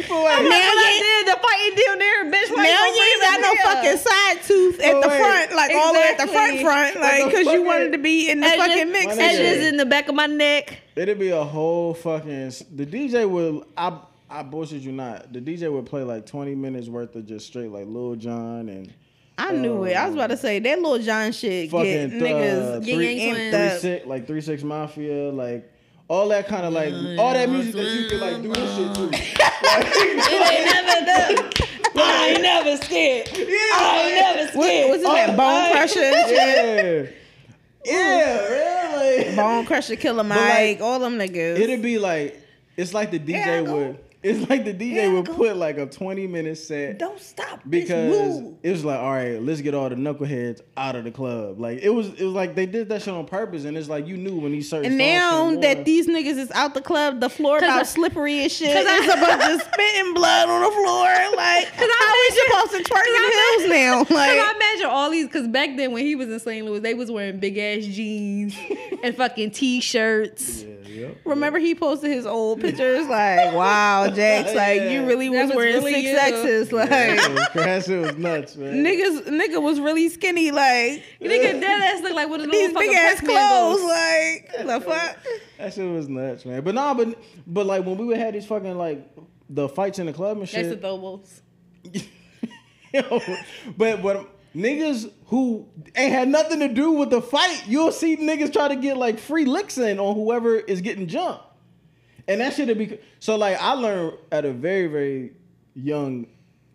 But 0.08 0.24
wait, 0.24 0.44
Now 0.44 0.50
now 0.50 0.72
you 0.72 0.80
I 0.80 1.24
did 1.26 1.34
the 1.34 1.40
fighting 1.42 1.76
deal 1.76 1.98
there, 2.00 2.26
bitch. 2.26 2.50
Like, 2.56 2.68
Now 2.70 2.82
for 2.82 2.96
you 2.96 3.04
ain't 3.04 3.22
got 3.22 3.42
no 3.42 3.54
yeah. 3.54 3.74
fucking 3.74 3.98
side 3.98 4.44
tooth 4.48 4.80
at 4.80 4.94
Oh, 4.96 5.02
the 5.02 5.10
front, 5.10 5.54
like 5.56 5.72
all 5.76 5.94
the 5.94 6.00
way 6.00 6.08
at 6.10 6.18
the 6.18 6.28
front 6.28 6.60
front, 6.62 6.96
like 7.00 7.22
Like 7.24 7.26
because 7.32 7.48
you 7.48 7.64
wanted 7.64 7.92
to 7.92 7.98
be 7.98 8.30
in 8.30 8.40
the 8.40 8.48
Edges- 8.48 8.66
fucking 8.66 8.92
mix. 8.92 9.06
My 9.06 9.12
and 9.12 9.22
Edges 9.22 9.68
in 9.68 9.78
the 9.78 9.86
back 9.86 10.08
of 10.10 10.16
my 10.16 10.26
neck. 10.28 10.80
It'd 10.96 11.20
be 11.20 11.30
a 11.30 11.44
whole 11.44 11.94
fucking. 11.94 12.54
The 12.76 12.86
DJ 12.86 13.30
would. 13.30 13.64
I 13.78 14.00
I 14.30 14.44
bullshit 14.44 14.82
you 14.82 14.92
not. 14.92 15.32
The 15.32 15.40
DJ 15.42 15.72
would 15.72 15.86
play 15.86 16.04
like 16.04 16.26
twenty 16.26 16.56
minutes 16.56 16.88
worth 16.88 17.16
of 17.16 17.26
just 17.26 17.48
straight 17.48 17.72
like 17.72 17.86
Lil 17.88 18.16
Jon 18.16 18.68
and 18.70 18.94
I 19.38 19.52
knew 19.52 19.84
it. 19.84 19.94
I 19.94 20.06
was 20.08 20.16
about 20.16 20.32
to 20.32 20.38
say 20.38 20.58
that 20.60 20.82
Lil 20.82 20.98
Jon 21.00 21.32
shit 21.32 21.70
fucking 21.70 22.10
get 22.10 22.12
niggas 22.12 22.78
uh, 22.78 22.80
Ying 22.82 22.96
three, 22.98 23.14
Yang 23.14 23.36
amped 23.36 23.38
Twins. 23.38 23.54
up. 23.54 23.72
three 23.72 23.80
six 23.92 24.06
like 24.08 24.28
three 24.28 24.42
six 24.42 24.64
mafia 24.64 25.30
like 25.32 25.72
all 26.10 26.28
that 26.30 26.48
kind 26.48 26.66
of 26.66 26.74
like 26.74 26.94
all 27.20 27.34
that 27.34 27.50
music 27.50 27.74
that 27.76 27.84
you 27.86 28.10
could 28.10 28.22
like 28.22 28.42
do 28.42 28.54
this 28.54 28.76
shit 28.76 28.96
to. 28.96 29.10
It 29.80 30.52
ain't 30.52 30.66
never 30.66 31.06
done. 31.06 31.52
I 32.00 32.28
ain't 32.30 32.42
never 32.42 32.78
scared. 32.78 33.28
I 33.34 34.04
ain't 34.06 34.16
never 34.16 34.58
What, 34.58 34.66
scared. 34.66 34.90
what's 34.90 35.04
his 35.04 35.14
name? 35.28 35.38
Bone 35.38 35.72
Crusher. 35.72 36.00
Yeah, 36.02 37.06
yeah, 37.86 38.48
really. 38.48 39.36
Bone 39.36 39.66
Crusher, 39.66 39.96
Killer 39.96 40.24
Mike, 40.24 40.40
like, 40.40 40.82
all 40.82 41.00
them 41.00 41.18
niggas. 41.18 41.60
It'd 41.60 41.82
be 41.82 41.98
like 42.00 42.42
it's 42.76 42.94
like 42.94 43.12
the 43.12 43.20
Here 43.20 43.42
I 43.42 43.48
DJ 43.62 43.66
go. 43.66 43.76
would. 43.76 44.00
It's 44.24 44.50
like 44.50 44.66
the 44.66 44.74
DJ 44.74 44.82
Here 44.94 45.10
I 45.12 45.14
would 45.14 45.28
go. 45.28 45.34
put 45.36 45.56
like 45.58 45.78
a 45.78 45.86
twenty 45.86 46.26
minute 46.26 46.58
set. 46.58 46.98
Don't 46.98 47.20
stop, 47.20 47.62
because 47.70 48.42
it 48.64 48.72
was 48.72 48.84
like, 48.84 49.00
all 49.00 49.12
right, 49.12 49.40
let's 49.42 49.62
get 49.62 49.76
all 49.76 49.88
the 49.90 49.96
knuckleheads 49.96 50.62
out 50.76 50.96
of 50.96 51.04
the 51.04 51.12
club. 51.12 51.60
Like 51.60 51.80
it 51.84 51.90
was, 51.90 52.08
it 52.20 52.24
was 52.26 52.34
like 52.34 52.56
they 52.56 52.66
did 52.66 52.90
that 52.90 53.04
shit 53.04 53.14
on 53.14 53.26
purpose, 53.28 53.66
and 53.66 53.78
it's 53.78 53.88
like 53.90 54.08
you 54.08 54.18
knew 54.18 54.40
when 54.40 54.52
these 54.54 54.70
certain. 54.70 54.92
And 54.92 55.00
songs 55.00 55.08
now 55.22 55.50
came 55.52 55.62
that 55.62 55.78
on. 55.78 55.84
these 55.84 56.08
niggas 56.08 56.38
is 56.40 56.52
out 56.52 56.74
the 56.74 56.82
club, 56.82 57.20
the 57.20 57.30
floor 57.30 57.60
'Cause 57.60 57.68
about 57.70 57.80
I- 57.82 57.84
slippery 57.84 58.44
as 58.44 58.52
shit. 58.52 58.76
'cause 58.76 58.86
I- 58.88 58.98
It's 59.04 59.14
about 59.14 59.40
to 59.40 59.60
spitting 59.72 60.14
blood 60.16 60.50
on 60.50 60.62
the 60.64 60.72
floor. 60.72 61.36
Like, 61.38 61.68
how 61.68 62.14
we 62.14 62.36
supposed 62.36 62.72
to 62.88 62.92
twerk 62.92 63.06
in 63.08 63.32
hills 63.32 63.70
now? 63.70 64.04
Cause 64.04 64.18
I 64.18 64.54
imagine 64.56 64.88
all 64.88 65.12
these, 65.12 65.28
cause 65.28 65.48
back 65.48 65.78
then 65.78 65.92
when 65.92 66.04
he 66.06 66.16
was 66.16 66.28
in 66.30 66.40
St. 66.40 66.66
Louis, 66.66 66.80
they 66.80 66.96
was 66.96 67.12
wearing 67.12 67.40
big 67.40 67.58
ass 67.60 67.86
jeans 67.86 68.56
and 69.04 69.16
fucking 69.16 69.52
t-shirts. 69.52 70.64
yeah, 70.64 70.74
yep. 71.00 71.18
remember 71.26 71.60
he 71.60 71.76
posted 71.76 72.12
his 72.12 72.26
old 72.26 72.60
pictures? 72.62 73.08
Like, 73.08 73.54
wow, 73.54 74.08
Jax, 74.10 74.54
like 74.54 74.82
Yeah. 74.82 74.90
you 74.92 75.06
really 75.08 75.30
That 75.30 75.42
was, 75.42 75.48
was 75.50 75.56
wearing 75.56 75.74
really 75.76 75.94
six 75.94 76.04
you. 76.08 76.18
X's. 76.18 76.72
Like, 76.72 76.90
That 76.90 77.30
was- 77.56 77.64
that 77.66 77.86
shit 77.86 78.00
was 78.02 78.18
nuts, 78.18 78.56
man. 78.56 78.84
niggas, 78.84 79.28
nigga 79.28 79.62
was 79.62 79.80
really 79.80 80.10
skinny. 80.10 80.52
Like, 80.52 81.04
Nigga, 81.22 81.60
that 81.62 81.94
ass 81.96 82.02
look 82.04 82.14
like 82.16 82.30
one 82.30 82.42
of 82.42 82.52
these 82.52 82.72
fucking 82.72 82.90
big 82.90 82.98
ass 82.98 83.20
clothes. 83.20 83.82
mangoes. 83.82 83.84
Like, 83.84 84.68
the 84.68 84.82
fuck. 84.86 85.18
That 85.58 85.74
shit 85.74 85.90
was 85.92 86.08
nuts, 86.08 86.46
man. 86.46 86.62
But 86.64 86.76
nah, 86.76 86.94
but 86.94 87.18
but 87.48 87.66
like 87.66 87.86
when 87.86 87.98
we 87.98 88.06
would 88.06 88.18
have 88.18 88.34
these 88.34 88.46
fucking 88.46 88.78
like 88.78 89.08
the 89.50 89.68
fights 89.70 89.98
in 90.00 90.06
the 90.08 90.14
club 90.14 90.38
and 90.38 90.42
That's 90.48 90.52
shit. 90.52 90.70
the 90.82 90.88
Thobos. 90.88 91.42
Yo, 92.94 93.22
but 93.78 94.02
but 94.02 94.30
niggas 94.56 95.12
who 95.28 95.68
ain't 95.96 96.14
had 96.14 96.28
nothing 96.28 96.60
to 96.60 96.68
do 96.68 96.92
with 96.92 97.10
the 97.10 97.22
fight, 97.22 97.64
you'll 97.68 97.92
see 97.92 98.18
niggas 98.18 98.52
try 98.54 98.68
to 98.68 98.76
get 98.76 98.98
like 98.98 99.18
free 99.20 99.46
licks 99.46 99.78
in 99.78 100.00
on 100.00 100.16
whoever 100.16 100.56
is 100.56 100.82
getting 100.82 101.08
jumped. 101.08 101.44
And 102.28 102.42
that 102.42 102.54
should 102.54 102.76
be 102.78 103.00
so 103.20 103.36
like 103.38 103.58
I 103.62 103.74
learned 103.74 104.18
at 104.32 104.46
a 104.46 104.52
very, 104.52 104.88
very 104.88 105.32
young 105.76 106.28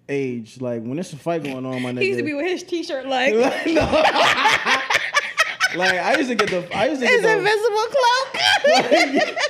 age, 0.09 0.61
like 0.61 0.83
when 0.83 0.95
there's 0.95 1.13
a 1.13 1.17
fight 1.17 1.43
going 1.45 1.67
on, 1.67 1.83
my 1.83 1.93
nigga. 1.93 2.01
He 2.01 2.07
used 2.09 2.19
to 2.21 2.25
be 2.25 2.35
with 2.35 2.47
his 2.47 2.63
t-shirt 2.63 3.07
like, 3.07 3.35
like, 3.45 3.67
I 5.95 6.17
used 6.17 6.29
to 6.31 6.35
get 6.35 6.49
the 6.51 6.77
I 6.77 6.89
used 6.89 7.01
to 7.01 7.07
His 7.07 7.21
get 7.21 7.23
the 7.23 7.39
invisible 7.39 7.77
cloak. 7.77 9.43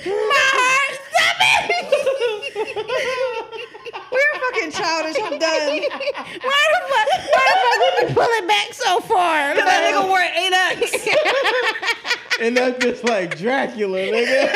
We're 4.10 4.34
fucking 4.40 4.70
childish. 4.72 5.16
I'm 5.22 5.38
done. 5.38 5.68
Why 5.68 6.62
the 6.72 6.80
fuck? 6.88 7.08
Why 7.30 7.44
the 7.48 7.56
fuck 7.62 7.78
we 8.08 8.14
pull 8.14 8.30
it 8.30 8.46
back 8.48 8.72
so 8.74 9.00
far? 9.00 9.54
Because 9.54 9.68
That 9.68 9.82
nigga 9.94 10.08
wore 10.08 10.20
an 10.20 10.32
8X. 10.52 12.18
and 12.40 12.56
that's 12.56 12.82
just 12.84 13.04
like 13.04 13.36
Dracula, 13.38 13.98
nigga. 13.98 14.50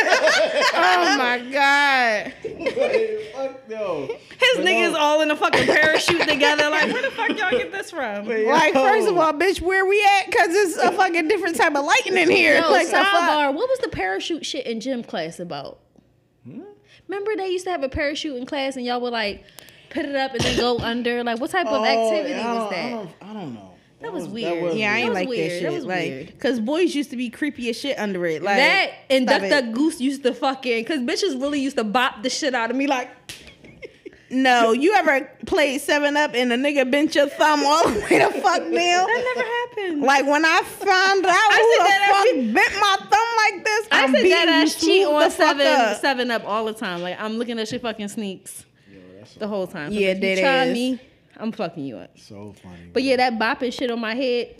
oh 0.75 1.17
my 1.19 1.39
god! 1.51 2.33
Like, 2.45 3.21
fuck, 3.35 3.61
yo. 3.69 4.07
His 4.07 4.57
But 4.57 4.65
niggas 4.65 4.93
no. 4.93 4.99
all 4.99 5.23
in 5.23 5.31
a 5.31 5.37
fucking 5.37 5.67
parachute 5.67 6.23
together. 6.29 6.69
Like, 6.71 6.93
where 6.93 7.03
the 7.03 7.11
fuck 7.11 7.29
y'all 7.39 7.51
get 7.51 7.73
this 7.73 7.91
from? 7.91 8.27
But 8.27 8.41
Like, 8.45 8.75
yo. 8.75 8.83
first 8.85 9.09
of 9.09 9.17
oh. 9.17 9.21
all, 9.21 9.33
bitch, 9.33 9.61
where 9.61 9.85
we 9.87 10.03
at? 10.19 10.31
Cause 10.33 10.49
it's 10.51 10.77
a 10.77 10.93
fucking 10.93 11.29
different 11.29 11.57
type 11.57 11.75
of 11.75 11.85
lighting 11.85 12.17
in 12.17 12.31
here. 12.31 12.57
Yo, 12.61 12.71
like, 12.71 12.87
sidebar, 12.89 13.53
what 13.55 13.69
was 13.69 13.79
the 13.81 13.89
parachute 13.89 14.45
shit 14.47 14.67
in 14.67 14.81
gym 14.81 15.03
class 15.03 15.41
about? 15.41 15.79
Hmm? 16.45 16.61
Remember 17.09 17.37
they 17.37 17.49
used 17.49 17.65
to 17.65 17.71
have 17.71 17.83
a 17.83 17.89
parachute 17.89 18.37
in 18.37 18.47
class 18.47 18.77
and 18.77 18.85
y'all 18.85 19.01
would 19.01 19.13
like 19.13 19.45
put 19.91 20.05
it 20.05 20.17
up 20.17 20.33
and 20.35 20.41
then 20.41 20.57
go 20.59 20.79
under? 20.79 21.23
Like 21.25 21.41
what 21.41 21.51
type 21.51 21.67
of 21.67 21.81
Oh, 21.81 21.85
activity 21.85 22.35
was 22.35 22.43
don't- 22.43 22.67
I 22.67 22.71
that? 22.71 22.91
don't, 22.91 23.11
I 23.23 23.33
don't 23.33 23.55
know. 23.55 23.73
That 24.01 24.13
was 24.13 24.27
weird. 24.29 24.63
was 24.63 24.77
Yeah, 24.77 24.93
I 24.93 25.01
That 25.01 25.05
ain't 25.07 25.15
like 25.15 25.29
weird. 25.29 25.51
that 25.51 25.55
That 25.55 25.61
shit. 25.63 25.73
was 25.73 25.85
like, 25.87 26.09
weird. 26.11 26.39
cause 26.41 26.61
boys 26.61 26.95
used 26.95 27.11
to 27.11 27.17
be 27.17 27.31
creepy 27.31 27.71
as 27.71 27.79
shit 27.79 27.99
under 27.99 28.25
it. 28.27 28.43
Like 28.43 28.57
that 28.57 28.91
and 29.11 29.27
stop 29.29 29.41
Duck 29.41 29.51
it. 29.51 29.65
Duck 29.67 29.75
Goose 29.75 30.01
used 30.01 30.23
to 30.25 30.35
fucking, 30.35 30.85
cause 30.85 30.99
bitches 30.99 31.41
really 31.41 31.61
used 31.61 31.77
to 31.79 31.85
bop 31.85 32.23
the 32.23 32.29
shit 32.31 32.55
out 32.55 32.71
of 32.71 32.77
me. 32.77 32.87
Like, 32.87 33.09
No, 34.31 34.73
you 34.73 34.93
ever 34.95 35.31
played 35.47 35.81
Seven 35.81 36.17
Up 36.17 36.33
and 36.35 36.53
a 36.53 36.57
nigga 36.57 36.91
bent 36.91 37.15
your 37.15 37.29
thumb 37.29 37.63
all 37.65 37.89
the 37.89 38.01
way 38.01 38.19
to 38.19 38.29
fuck 38.33 38.59
down? 38.61 38.71
that 38.73 39.35
never 39.37 39.85
happened. 39.87 40.03
Like 40.03 40.27
when 40.27 40.45
I 40.45 40.61
found 40.65 41.25
out 41.27 41.33
I 41.33 41.57
who 41.57 41.73
said 41.73 41.85
the 41.85 41.89
that 41.89 42.09
fuck 42.11 42.27
ass- 42.27 42.55
bent 42.55 42.81
my 42.81 42.97
thumb 43.09 43.55
like 43.55 43.65
this, 43.65 43.89
I 43.93 44.03
I'm 44.05 44.11
said 44.13 44.23
beating 44.25 44.31
that 44.47 44.49
ass 44.67 44.81
cheat 44.81 45.07
on 45.07 45.31
seven, 45.31 45.67
up. 45.67 46.01
seven 46.01 46.31
up 46.33 46.45
all 46.45 46.65
the 46.65 46.73
time. 46.75 47.03
Like 47.03 47.21
I'm 47.21 47.39
looking 47.39 47.59
at 47.61 47.71
your 47.71 47.79
fucking 47.81 48.09
sneaks 48.09 48.65
the 49.39 49.47
whole 49.47 49.67
time. 49.69 49.93
Yeah, 49.93 50.09
if 50.09 50.17
you 50.17 50.21
that 50.35 50.41
try 50.41 50.65
is. 50.65 50.73
me, 50.75 51.01
I'm 51.39 51.53
fucking 51.53 51.85
you 51.85 51.99
up. 51.99 52.19
So 52.19 52.55
funny. 52.63 52.91
But 52.93 53.03
yeah, 53.03 53.17
that 53.17 53.39
bopping 53.39 53.73
shit 53.73 53.91
on 53.91 54.01
my 54.01 54.15
head. 54.15 54.57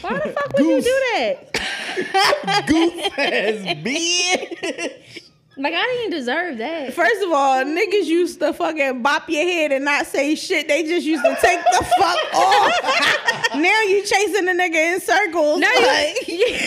Why 0.00 0.14
the 0.14 0.30
fuck 0.30 0.52
would 0.54 0.64
you 0.64 0.82
do 0.82 1.00
that? 1.12 1.52
goof 2.66 3.18
ass 3.18 3.76
bitch. 3.84 5.23
Like 5.56 5.74
I 5.74 5.82
didn't 5.86 6.10
deserve 6.10 6.58
that. 6.58 6.94
First 6.94 7.22
of 7.22 7.30
all, 7.30 7.64
niggas 7.64 8.06
used 8.06 8.40
to 8.40 8.52
fucking 8.52 9.02
bop 9.02 9.28
your 9.30 9.44
head 9.44 9.70
and 9.70 9.84
not 9.84 10.06
say 10.06 10.34
shit. 10.34 10.66
They 10.66 10.82
just 10.82 11.06
used 11.06 11.22
to 11.24 11.36
take 11.40 11.60
the 11.60 11.84
fuck 11.98 12.18
off. 12.34 13.54
now 13.54 13.82
you 13.82 14.02
chasing 14.04 14.46
the 14.46 14.52
nigga 14.52 14.94
in 14.94 15.00
circles. 15.00 15.60
Now 15.60 15.70
like, 15.86 16.26
you, 16.26 16.44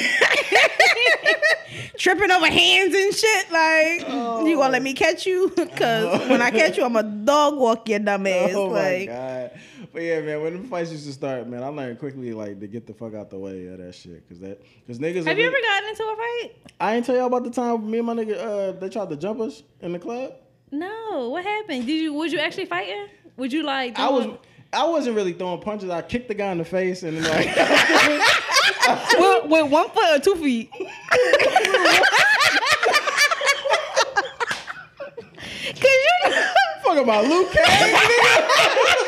tripping 1.98 2.32
over 2.32 2.48
hands 2.48 2.96
and 2.96 3.14
shit. 3.14 3.52
Like, 3.52 4.02
you 4.48 4.56
gonna 4.56 4.70
let 4.72 4.82
me 4.82 4.94
catch 4.94 5.26
you? 5.26 5.50
Cause 5.50 6.30
when 6.30 6.42
I 6.42 6.52
catch 6.52 6.78
you, 6.78 6.86
I'm 6.86 6.96
a 6.96 7.04
dog 7.04 7.58
walk 7.58 7.90
your 7.90 8.00
dumb 8.00 8.26
ass. 8.28 8.52
Oh 8.54 8.70
my 8.70 9.06
god. 9.06 9.52
But 9.94 10.02
yeah, 10.02 10.22
man, 10.22 10.42
when 10.42 10.62
the 10.62 10.68
fights 10.68 10.92
used 10.92 11.06
to 11.08 11.14
start, 11.14 11.48
man, 11.48 11.64
I 11.64 11.68
learned 11.68 12.00
quickly 12.00 12.34
like 12.34 12.60
to 12.60 12.68
get 12.68 12.86
the 12.88 12.94
fuck 12.94 13.14
out 13.14 13.30
the 13.30 13.38
way 13.40 13.68
of 13.68 13.78
that 13.80 13.96
shit, 13.96 14.28
cause 14.28 14.40
that, 14.40 14.62
cause 14.86 15.00
niggas. 15.00 15.26
have 15.26 15.38
you 15.38 15.46
ever 15.46 15.56
gotten 15.62 15.90
into 15.90 16.04
a 16.04 16.16
fight? 16.16 16.52
I 16.80 16.96
ain't 16.96 17.06
tell 17.06 17.16
y'all 17.16 17.28
about 17.28 17.44
the 17.44 17.50
time 17.52 17.90
me 17.90 17.98
and 18.00 18.08
my 18.08 18.14
nigga 18.14 18.38
uh 18.38 18.72
they 18.74 18.90
tried 18.90 19.10
to 19.10 19.16
jump 19.16 19.40
us 19.42 19.64
in 19.82 19.94
the 19.94 20.00
club. 20.00 20.34
No. 20.72 21.30
What 21.30 21.44
happened? 21.46 21.86
Did 21.88 21.94
you? 22.02 22.14
Was 22.14 22.32
you 22.34 22.40
actually 22.40 22.66
fighting? 22.66 23.08
Would 23.38 23.54
you 23.54 23.64
like? 23.64 23.98
I 23.98 24.10
was. 24.10 24.26
doing- 24.26 24.38
I 24.74 24.84
wasn't 24.86 25.16
really 25.16 25.32
throwing 25.32 25.62
punches. 25.62 25.90
I 25.90 26.02
kicked 26.02 26.28
the 26.28 26.34
guy 26.34 26.52
in 26.52 26.58
the 26.58 26.66
face 26.66 27.02
and 27.04 27.18
then 27.18 27.24
like 27.24 27.56
with, 29.18 29.46
with 29.50 29.72
one 29.72 29.90
foot 29.92 30.18
or 30.18 30.20
two 30.20 30.36
feet. 30.36 30.70
Cause 35.68 35.84
you 35.84 36.30
know, 36.30 36.48
fuck 36.84 36.98
about 36.98 37.26
Luke 37.26 37.52
Cage. 37.52 39.07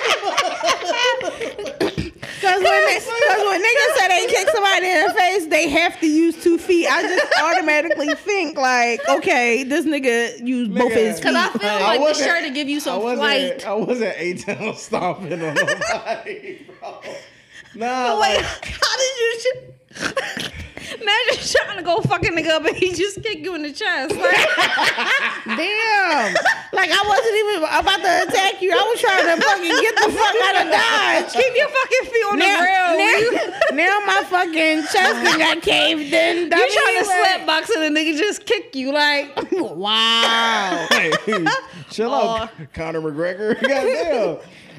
Cause 2.60 2.70
when, 2.70 2.86
they, 2.86 3.00
cause 3.00 3.46
when 3.46 3.62
niggas 3.62 3.96
say 3.98 4.08
they 4.08 4.28
kick 4.34 4.50
somebody 4.50 4.88
in 4.88 5.08
the 5.08 5.14
face, 5.14 5.46
they 5.48 5.70
have 5.70 6.00
to 6.02 6.08
use 6.08 6.42
two 6.44 6.58
feet. 6.58 6.88
I 6.90 7.02
just 7.04 7.34
automatically 7.44 8.14
think 8.16 8.58
like, 8.58 9.00
okay, 9.10 9.64
this 9.64 9.86
nigga 9.86 10.46
used 10.46 10.74
both 10.74 10.92
Nigga. 10.92 10.96
his 10.96 11.20
feet. 11.20 11.24
Cause 11.24 11.36
I 11.36 11.50
feel 11.58 11.70
I 11.70 11.80
like 11.82 12.00
the 12.00 12.04
wasn't- 12.04 12.30
shirt 12.30 12.44
to 12.44 12.50
give 12.52 12.70
you 12.70 12.78
I 12.78 12.80
some 12.80 13.02
wasn't. 13.04 13.20
flight. 13.20 13.66
I 13.66 13.74
wasn't 13.74 14.14
eight 14.18 14.46
down 14.46 14.76
stomping 14.76 15.34
on 15.34 15.54
nobody, 15.56 16.66
bro. 16.80 17.02
Nah, 17.76 18.20
Wait, 18.20 18.36
like, 18.38 18.66
how 18.66 18.98
did 18.98 19.44
you? 19.46 19.54
Sh- 19.96 20.50
Imagine 21.00 21.38
trying 21.64 21.78
to 21.78 21.84
go 21.84 22.02
fucking 22.02 22.32
nigga 22.34 22.50
up 22.50 22.66
and 22.66 22.76
he 22.76 22.94
just 22.94 23.22
kick 23.22 23.40
you 23.44 23.54
in 23.56 23.62
the 23.62 23.72
chest. 23.72 24.16
Like, 24.16 24.36
Damn. 25.46 26.34
Like 26.74 26.90
I 26.92 27.04
wasn't 27.08 27.36
even 27.36 27.64
about 27.64 28.02
to 28.02 28.30
attack 28.30 28.62
you. 28.62 28.72
I 28.74 28.82
was 28.84 29.00
trying 29.00 29.26
to 29.26 29.42
fucking 29.42 29.82
get 29.82 29.96
the 29.96 30.12
fuck 30.12 30.36
out 30.44 30.56
of 30.66 30.72
Dodge. 31.34 31.34
keep 31.44 31.56
your 31.56 31.70
fucking 31.70 32.12
feet 32.12 32.26
on 32.32 32.40
Now, 32.40 32.60
the 32.60 32.66
ground. 32.66 33.76
now, 33.78 34.00
now 34.00 34.06
my 34.06 34.24
fucking 34.30 34.82
chest 34.92 35.24
done 35.24 35.40
got 35.40 35.62
caved 35.62 36.12
in. 36.14 36.38
You 36.38 36.50
dummy. 36.50 36.72
trying 36.72 37.04
to 37.04 37.08
Like- 37.08 37.20
slap 37.38 37.46
box 37.46 37.70
and 37.70 37.96
the 37.96 38.00
nigga 38.00 38.18
just 38.18 38.46
kick 38.46 38.76
you 38.76 38.92
like 38.92 39.32
Wow. 39.52 40.88
hey, 40.92 41.12
chill 41.92 42.12
Oh. 42.14 42.38
out, 42.38 42.50
Conor 42.74 43.02
McGregor. 43.02 43.60
Goddamn. 43.62 44.38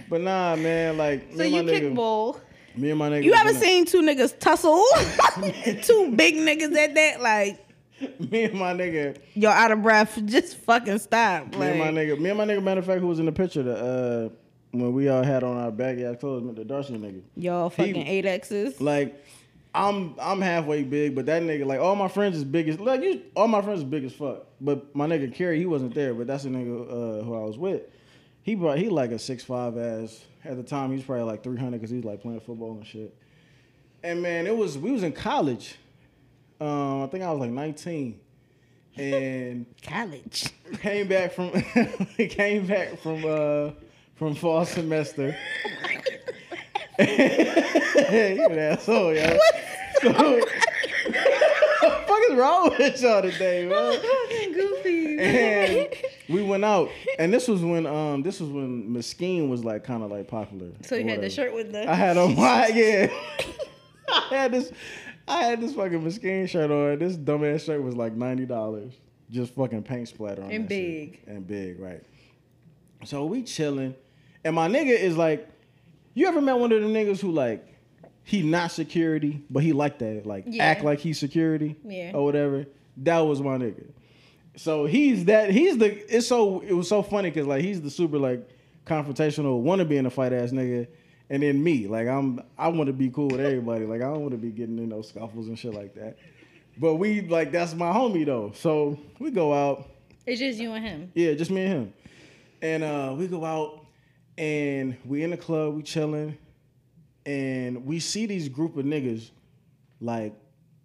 But 0.09 0.21
nah, 0.23 0.57
man, 0.57 0.97
like 0.99 1.29
so 1.33 1.39
me 1.39 1.45
and 1.45 1.55
you 1.55 1.63
my 1.63 1.71
nigga, 1.79 1.95
kickball. 1.95 2.41
Me 2.77 2.91
and 2.91 2.99
my 2.99 3.11
nigga. 3.11 3.25
You 3.25 3.35
ever 3.35 3.55
seen 3.55 3.85
two 3.85 4.03
niggas 4.03 4.39
tussle? 4.39 4.85
two 5.83 6.13
big 6.17 6.37
niggas 6.37 6.77
at 6.77 6.95
that, 6.95 7.21
like 7.21 7.67
me 8.19 8.45
and 8.45 8.55
my 8.55 8.73
nigga, 8.73 9.19
you're 9.35 9.51
out 9.51 9.71
of 9.71 9.83
breath. 9.83 10.19
Just 10.25 10.57
fucking 10.59 10.99
stop. 10.99 11.55
me 11.57 11.67
and 11.67 11.79
my 11.79 11.89
nigga, 11.89 12.19
me 12.19 12.31
and 12.31 12.39
my 12.39 12.45
nigga. 12.45 12.63
Matter 12.63 12.81
of 12.81 12.87
fact, 12.87 13.01
who 13.01 13.07
was 13.07 13.19
in 13.19 13.27
the 13.27 13.33
picture? 13.33 13.63
The 13.63 13.77
uh, 13.77 14.29
when 14.73 14.93
we 14.93 15.09
all 15.09 15.23
had 15.23 15.43
on 15.43 15.57
our 15.57 15.71
baggy 15.71 16.05
ass 16.05 16.17
clothes, 16.21 16.55
the 16.55 16.65
Darcy 16.65 16.95
nigga. 16.95 17.23
y'all 17.37 17.71
fucking 17.71 18.07
eight 18.07 18.25
X's. 18.25 18.81
Like, 18.81 19.23
I'm 19.75 20.15
I'm 20.21 20.41
halfway 20.41 20.83
big, 20.83 21.15
but 21.15 21.27
that 21.27 21.43
nigga, 21.43 21.67
like, 21.67 21.81
all 21.81 21.97
my 21.97 22.09
friends 22.09 22.37
is 22.37 22.45
big 22.45 22.69
as 22.69 22.79
like 22.81 23.03
you. 23.03 23.23
All 23.35 23.49
my 23.49 23.63
friends 23.63 23.81
is 23.81 23.85
big 23.85 24.05
as 24.05 24.13
fuck. 24.13 24.47
But 24.61 24.95
my 24.95 25.07
nigga 25.07 25.35
Kerry, 25.35 25.59
he 25.59 25.67
wasn't 25.67 25.95
there, 25.95 26.15
but 26.15 26.27
that's 26.27 26.45
the 26.45 26.51
nigga 26.51 27.21
uh, 27.21 27.25
who 27.25 27.35
I 27.35 27.41
was 27.41 27.59
with. 27.59 27.83
He 28.43 28.55
brought 28.55 28.79
he 28.79 28.89
like 28.89 29.11
a 29.11 29.19
six 29.19 29.45
five 29.45 29.77
ass. 29.77 30.25
At 30.45 30.57
the 30.57 30.63
time, 30.63 30.91
he 30.91 30.97
was 30.97 31.05
probably 31.05 31.25
like 31.25 31.43
three 31.43 31.59
hundred 31.59 31.79
because 31.79 31.91
he 31.91 31.97
was 31.97 32.05
like 32.05 32.23
playing 32.23 32.41
football 32.41 32.73
and 32.73 32.87
shit. 32.87 33.15
And 34.03 34.23
man, 34.23 34.47
it 34.47 34.57
was 34.57 34.79
we 34.79 34.91
was 34.91 35.03
in 35.03 35.13
college. 35.13 35.77
Um, 36.61 37.03
I 37.03 37.07
think 37.09 37.25
I 37.25 37.31
was 37.31 37.41
like 37.41 37.51
nineteen, 37.51 38.21
and 38.97 39.67
College. 39.83 40.47
came 40.81 41.09
back 41.09 41.33
from 41.33 41.51
came 42.19 42.67
back 42.67 42.99
from 43.01 43.25
uh 43.27 43.71
from 44.17 44.35
fall 44.35 44.65
semester. 44.65 45.37
you 46.99 47.07
an 47.07 48.59
asshole, 48.59 49.15
yo. 49.15 49.39
So, 50.03 50.41
the 51.81 51.91
fuck 52.07 52.21
is 52.31 52.37
wrong 52.37 52.71
with 52.79 53.01
y'all 53.03 53.23
today, 53.23 53.67
man? 53.71 54.01
Fucking 54.01 54.53
goofy. 54.53 55.19
And 55.19 55.89
we 56.29 56.43
went 56.43 56.65
out, 56.65 56.91
and 57.19 57.33
this 57.33 57.49
was 57.49 57.63
when 57.63 57.87
um 57.87 58.23
this 58.23 58.41
was 58.41 58.51
when 58.51 58.93
Mesquite 58.93 59.49
was 59.49 59.65
like 59.65 59.85
kind 59.85 60.03
of 60.03 60.11
like 60.11 60.29
popular. 60.29 60.69
So 60.83 60.97
you 60.97 61.09
had 61.09 61.21
the 61.21 61.31
shirt 61.31 61.55
with 61.55 61.73
the 61.73 61.89
I 61.91 61.95
had 61.95 62.17
on 62.17 62.37
my 62.37 62.67
yeah. 62.75 63.11
I 64.09 64.29
had 64.31 64.53
this 64.53 64.73
I 65.29 65.45
had 65.45 65.61
this 65.61 65.75
fucking 65.75 66.03
Mesquite 66.03 66.51
shirt 66.51 66.71
on. 66.71 66.99
This 66.99 67.17
dumbass 67.17 67.65
shirt 67.67 67.83
was 67.83 67.95
like 67.97 68.15
ninety 68.15 68.47
dollars. 68.47 68.93
Just 69.31 69.55
fucking 69.55 69.85
paint 69.85 70.09
splatter 70.09 70.43
on 70.43 70.51
And 70.51 70.69
that 70.69 70.75
shit. 70.75 71.13
big. 71.13 71.21
And 71.29 71.47
big, 71.47 71.79
right. 71.79 72.03
So 73.05 73.25
we 73.27 73.43
chilling. 73.45 73.95
And 74.45 74.57
my 74.57 74.69
nigga 74.69 74.99
is 74.99 75.17
like, 75.17 75.49
you 76.15 76.27
ever 76.27 76.41
met 76.41 76.59
one 76.59 76.73
of 76.73 76.83
the 76.83 76.89
niggas 76.89 77.21
who 77.21 77.31
like 77.31 77.65
he 78.25 78.43
not 78.43 78.71
security, 78.73 79.43
but 79.51 79.63
he 79.63 79.73
like 79.73 79.99
that, 79.99 80.27
like 80.27 80.45
Yeah. 80.47 80.65
act 80.65 80.85
like 80.85 80.99
he's 81.01 81.19
security 81.19 81.77
Yeah. 81.85 82.13
or 82.15 82.25
whatever. 82.25 82.67
That 82.99 83.21
was 83.21 83.41
my 83.41 83.57
nigga. 83.57 83.87
So 84.57 84.85
he's 84.87 85.25
that 85.27 85.51
he's 85.51 85.79
the 85.79 85.87
it's 86.15 86.27
so 86.27 86.61
it 86.61 86.73
was 86.73 86.89
so 86.89 87.03
funny 87.03 87.31
because 87.31 87.47
like 87.47 87.63
he's 87.63 87.81
the 87.81 87.91
super 87.91 88.19
like 88.19 88.47
confrontational 88.87 89.61
wanna 89.61 89.85
be 89.85 89.97
in 89.97 90.07
a 90.07 90.11
fight 90.11 90.33
ass 90.33 90.51
nigga 90.51 90.87
and 91.31 91.43
then 91.43 91.63
me 91.63 91.87
like 91.87 92.09
I'm 92.09 92.41
I 92.59 92.69
want 92.69 92.89
to 92.89 92.93
be 92.93 93.09
cool 93.11 93.29
with 93.29 93.41
everybody 93.41 93.85
like 93.87 94.01
I 94.03 94.07
don't 94.07 94.21
want 94.21 94.33
to 94.33 94.39
be 94.39 94.51
getting 94.51 94.79
in 94.79 94.89
those 94.89 95.09
scuffles 95.09 95.47
and 95.49 95.57
shit 95.59 95.73
like 95.75 95.95
that 95.95 96.17
but 96.79 96.97
we 96.97 97.21
like 97.23 97.53
that's 97.53 97.75
my 97.75 97.93
homie 97.93 98.27
though 98.27 98.53
so 98.55 98.99
we 99.21 99.31
go 99.31 99.53
out 99.55 99.89
It's 100.27 100.41
just 100.41 100.59
you 100.59 100.73
and 100.73 100.85
him. 100.85 101.13
yeah 101.15 101.35
just 101.35 101.51
me 101.53 101.63
and 101.63 101.73
him 101.73 101.93
and 102.63 102.83
uh 102.83 103.15
we 103.17 103.29
go 103.29 103.45
out 103.45 103.87
and 104.37 104.97
we 105.05 105.23
in 105.23 105.31
the 105.31 105.37
club 105.37 105.75
we 105.77 105.83
chilling 105.83 106.37
and 107.27 107.85
we 107.85 108.01
see 108.01 108.27
these 108.27 108.49
group 108.49 108.77
of 108.77 108.85
niggas 108.85 109.31
like 110.01 110.35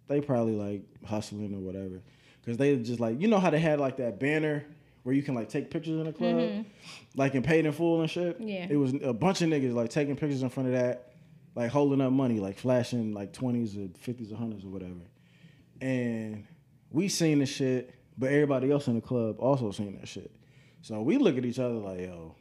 they 0.08 0.20
probably 0.20 0.54
like 0.54 0.82
hustling 1.04 1.54
or 1.54 1.60
whatever. 1.60 2.02
Because 2.40 2.58
they 2.58 2.76
just 2.76 3.00
like 3.00 3.20
you 3.20 3.28
know 3.28 3.38
how 3.38 3.50
they 3.50 3.58
had 3.58 3.80
like 3.80 3.96
that 3.96 4.20
banner 4.20 4.64
where 5.02 5.14
you 5.14 5.22
can 5.22 5.34
like 5.34 5.48
take 5.48 5.70
pictures 5.70 5.98
in 5.98 6.04
the 6.04 6.12
club? 6.12 6.36
Mm-hmm. 6.36 6.62
Like 7.14 7.34
in 7.34 7.42
paid 7.42 7.66
in 7.66 7.72
full 7.72 8.00
and 8.00 8.10
shit? 8.10 8.40
Yeah. 8.40 8.66
it 8.68 8.76
was 8.76 8.94
a 9.02 9.12
bunch 9.12 9.42
of 9.42 9.48
niggas 9.48 9.74
like 9.74 9.90
taking 9.90 10.16
pictures 10.16 10.42
in 10.42 10.50
front 10.50 10.68
of 10.68 10.74
that 10.74 11.12
like 11.54 11.70
holding 11.70 12.00
up 12.00 12.12
money 12.12 12.38
like 12.38 12.58
flashing 12.58 13.12
like 13.12 13.32
20s 13.32 13.76
or 13.76 13.88
50s 13.98 14.32
or 14.32 14.36
100s 14.36 14.64
or 14.64 14.68
whatever. 14.68 14.92
And 15.80 16.46
we 16.90 17.08
seen 17.08 17.38
the 17.38 17.46
shit 17.46 17.94
but 18.18 18.30
everybody 18.30 18.70
else 18.70 18.86
in 18.88 18.94
the 18.94 19.00
club 19.00 19.36
also 19.40 19.70
seen 19.70 19.98
that 19.98 20.08
shit. 20.08 20.30
So 20.82 21.02
we 21.02 21.18
look 21.18 21.36
at 21.36 21.44
each 21.44 21.58
other 21.58 21.74
like 21.74 22.00
yo 22.00 22.34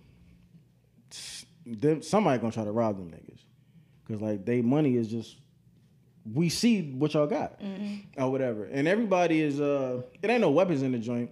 them, 1.66 2.02
somebody 2.02 2.40
gonna 2.40 2.52
try 2.52 2.64
to 2.64 2.72
rob 2.72 2.98
them 2.98 3.10
niggas 3.10 3.45
because 4.06 4.22
like 4.22 4.46
they 4.46 4.62
money 4.62 4.96
is 4.96 5.08
just 5.08 5.38
we 6.34 6.50
see 6.50 6.92
what 6.94 7.14
y'all 7.14 7.28
got 7.28 7.62
or 8.18 8.32
whatever. 8.32 8.66
And 8.66 8.88
everybody 8.88 9.42
is 9.42 9.62
uh 9.62 10.02
it 10.22 10.30
ain't 10.30 10.42
no 10.42 10.52
weapons 10.52 10.82
in 10.82 10.92
the 10.92 10.98
joint 10.98 11.32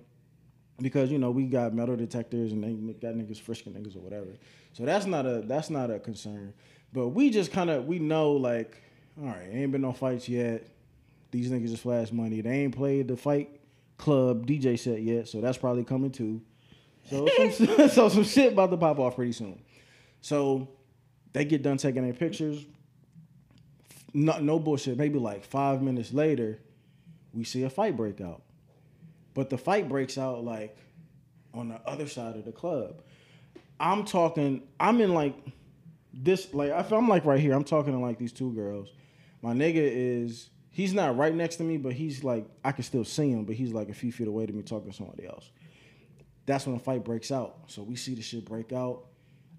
because 0.82 1.12
you 1.12 1.18
know 1.18 1.32
we 1.32 1.46
got 1.46 1.74
metal 1.74 1.96
detectors 1.96 2.52
and 2.52 2.64
they 2.64 2.94
got 2.94 3.16
niggas 3.16 3.40
frisking 3.40 3.74
niggas 3.74 3.96
or 3.96 4.00
whatever. 4.00 4.38
So 4.74 4.86
that's 4.86 5.06
not 5.06 5.26
a 5.26 5.42
that's 5.42 5.70
not 5.70 5.90
a 5.92 6.00
concern. 6.00 6.54
But 6.92 7.10
we 7.10 7.30
just 7.30 7.52
kind 7.52 7.70
of 7.70 7.86
we 7.86 8.00
know 8.00 8.34
like 8.34 8.82
all 9.20 9.28
right 9.28 9.50
ain't 9.52 9.72
been 9.72 9.82
no 9.82 9.94
fights 9.94 10.30
yet. 10.30 10.68
These 11.32 11.50
niggas 11.50 11.70
just 11.70 11.84
flash 11.84 12.12
money. 12.12 12.42
They 12.42 12.64
ain't 12.64 12.76
played 12.76 13.08
the 13.08 13.18
fight 13.18 13.60
club 13.96 14.46
dj 14.48 14.78
set 14.78 15.02
yet 15.02 15.28
so 15.28 15.40
that's 15.40 15.58
probably 15.58 15.84
coming 15.84 16.12
too. 16.12 16.42
So 17.10 17.28
some, 17.52 17.90
so 17.90 18.10
some 18.10 18.24
shit 18.24 18.54
about 18.54 18.72
to 18.72 18.78
pop 18.78 19.00
off 19.00 19.16
pretty 19.16 19.32
soon. 19.32 19.62
So 20.22 20.70
they 21.34 21.46
get 21.46 21.64
done 21.64 21.78
taking 21.78 22.04
their 22.04 22.14
pictures. 22.14 22.66
No, 24.14 24.40
no 24.40 24.60
bullshit. 24.60 24.98
Maybe 24.98 25.20
like 25.20 25.44
five 25.44 25.82
minutes 25.82 26.14
later, 26.14 26.60
we 27.34 27.44
see 27.44 27.64
a 27.64 27.70
fight 27.70 27.98
break 27.98 28.22
out. 28.22 28.44
But 29.34 29.50
the 29.50 29.58
fight 29.58 29.90
breaks 29.90 30.18
out 30.18 30.44
like 30.44 30.78
on 31.54 31.70
the 31.70 31.82
other 31.88 32.08
side 32.08 32.36
of 32.36 32.46
the 32.46 32.52
club. 32.52 33.02
I'm 33.80 34.06
talking, 34.06 34.64
I'm 34.80 35.02
in 35.02 35.14
like 35.14 35.36
this, 36.14 36.54
like 36.54 36.70
if 36.70 36.92
I'm 36.92 37.10
like 37.10 37.26
right 37.26 37.40
here, 37.40 37.54
I'm 37.54 37.64
talking 37.64 37.94
to 37.94 38.00
like 38.00 38.20
these 38.20 38.32
two 38.32 38.54
girls. 38.54 38.92
My 39.42 39.54
nigga 39.54 39.76
is, 39.76 40.50
he's 40.70 40.94
not 40.94 41.18
right 41.18 41.34
next 41.34 41.58
to 41.58 41.64
me, 41.64 41.78
but 41.78 41.94
he's 41.94 42.24
like, 42.24 42.46
I 42.64 42.72
can 42.72 42.84
still 42.84 43.04
see 43.04 43.32
him, 43.32 43.46
but 43.46 43.56
he's 43.56 43.74
like 43.74 43.90
a 43.90 43.94
few 43.94 44.12
feet 44.12 44.28
away 44.28 44.46
to 44.46 44.54
me 44.54 44.62
talking 44.62 44.92
to 44.92 44.96
somebody 44.96 45.26
else. 45.26 45.50
That's 46.46 46.66
when 46.66 46.78
the 46.78 46.84
fight 46.84 47.04
breaks 47.04 47.32
out. 47.32 47.58
So 47.68 47.82
we 47.82 47.96
see 47.96 48.16
the 48.16 48.22
shit 48.22 48.46
break 48.46 48.72
out. 48.72 49.06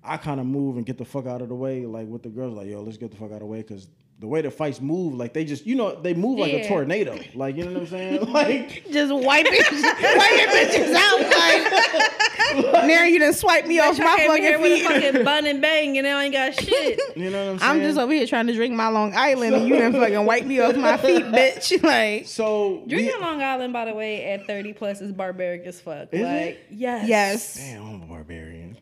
I 0.05 0.17
kind 0.19 0.39
of 0.41 0.47
move 0.47 0.77
and 0.77 0.85
get 0.85 0.99
the 0.99 1.05
fuck 1.05 1.27
out 1.27 1.41
of 1.43 1.49
the 1.49 1.55
way. 1.55 1.87
Like 1.87 2.07
with 2.09 2.23
the 2.23 2.29
girls, 2.29 2.57
like 2.57 2.69
yo, 2.69 2.83
let's 2.83 2.99
get 2.99 3.11
the 3.11 3.17
fuck 3.17 3.31
out 3.31 3.35
of 3.35 3.41
the 3.41 3.47
way 3.47 3.59
because 3.63 3.89
the 4.21 4.29
way 4.29 4.41
the 4.43 4.51
fights 4.51 4.81
move, 4.81 5.15
like 5.15 5.33
they 5.33 5.45
just 5.45 5.67
you 5.67 5.75
know 5.75 6.01
they 6.01 6.15
move 6.15 6.39
like 6.39 6.53
a 6.53 6.69
tornado. 6.69 7.19
Like 7.35 7.57
you 7.57 7.65
know 7.65 7.73
what 7.73 7.81
I'm 7.81 7.87
saying? 7.89 8.21
Like 8.33 8.91
Just 8.91 9.13
wiping, 9.13 9.53
wiping 9.53 10.49
bitches 10.49 10.95
out. 10.95 11.21
Like, 11.21 12.87
now 12.87 13.05
you 13.05 13.19
done 13.19 13.33
swipe 13.33 13.67
me 13.67 13.81
off 13.81 13.99
my 13.99 14.05
fucking 14.27 14.43
here 14.43 14.59
with 14.59 14.73
a 14.73 14.77
feet. 14.77 14.87
fucking 14.87 15.25
bun 15.25 15.47
and 15.47 15.61
bang, 15.61 15.97
and 15.99 16.05
now 16.07 16.19
I 16.19 16.25
ain't 16.25 16.33
got 16.35 16.55
shit. 16.55 17.01
you 17.17 17.31
know 17.31 17.47
what 17.47 17.53
I'm 17.55 17.59
saying? 17.59 17.71
I'm 17.71 17.81
just 17.81 17.99
over 17.99 18.13
here 18.13 18.27
trying 18.27 18.47
to 18.47 18.53
drink 18.55 18.75
my 18.75 18.89
Long 18.89 19.15
Island, 19.15 19.55
and 19.55 19.69
you 19.69 19.79
done 19.79 19.93
fucking 19.93 20.25
wipe 20.25 20.45
me 20.45 20.61
off 20.61 20.77
my 20.77 20.97
feet, 20.97 21.25
bitch. 21.25 21.83
Like, 21.83 22.27
so 22.27 22.83
we- 22.87 22.89
Drinking 22.91 23.21
Long 23.21 23.43
Island, 23.43 23.73
by 23.73 23.85
the 23.87 23.95
way, 23.95 24.25
at 24.27 24.47
30 24.47 24.73
plus 24.75 25.01
is 25.01 25.13
barbaric 25.13 25.65
as 25.65 25.81
fuck. 25.81 26.09
Is 26.13 26.23
like, 26.23 26.33
it? 26.33 26.67
yes. 26.71 27.09
yes. 27.09 27.57
Damn, 27.57 27.87
I'm 27.87 28.03
a 28.03 28.07
barbarian. 28.07 28.79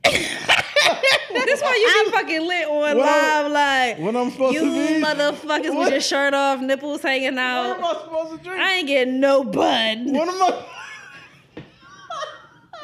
That's 1.35 1.63
why 1.63 1.75
you 1.77 2.05
be 2.05 2.11
fucking 2.11 2.47
lit 2.47 2.67
on 2.67 2.81
What 2.81 2.97
live, 2.97 3.45
I'm- 3.47 3.53
like, 3.53 3.99
what 3.99 4.17
I'm 4.17 4.31
supposed 4.31 4.55
you 4.55 4.61
to 4.65 4.71
be? 4.71 5.05
motherfuckers 5.05 5.77
with 5.79 5.91
your 5.91 6.01
shirt 6.01 6.35
off, 6.35 6.61
nipples 6.61 7.03
hanging 7.03 7.35
What 7.37 7.43
am 7.43 7.83
out. 7.83 7.85
I 7.97 8.01
supposed 8.03 8.39
to 8.39 8.45
drink? 8.49 8.61
I 8.61 8.73
ain't 8.77 8.87
getting 8.89 9.21
no 9.21 9.45
bud. 9.45 9.99
what 10.07 10.29
am 10.29 10.43
I? 10.43 10.65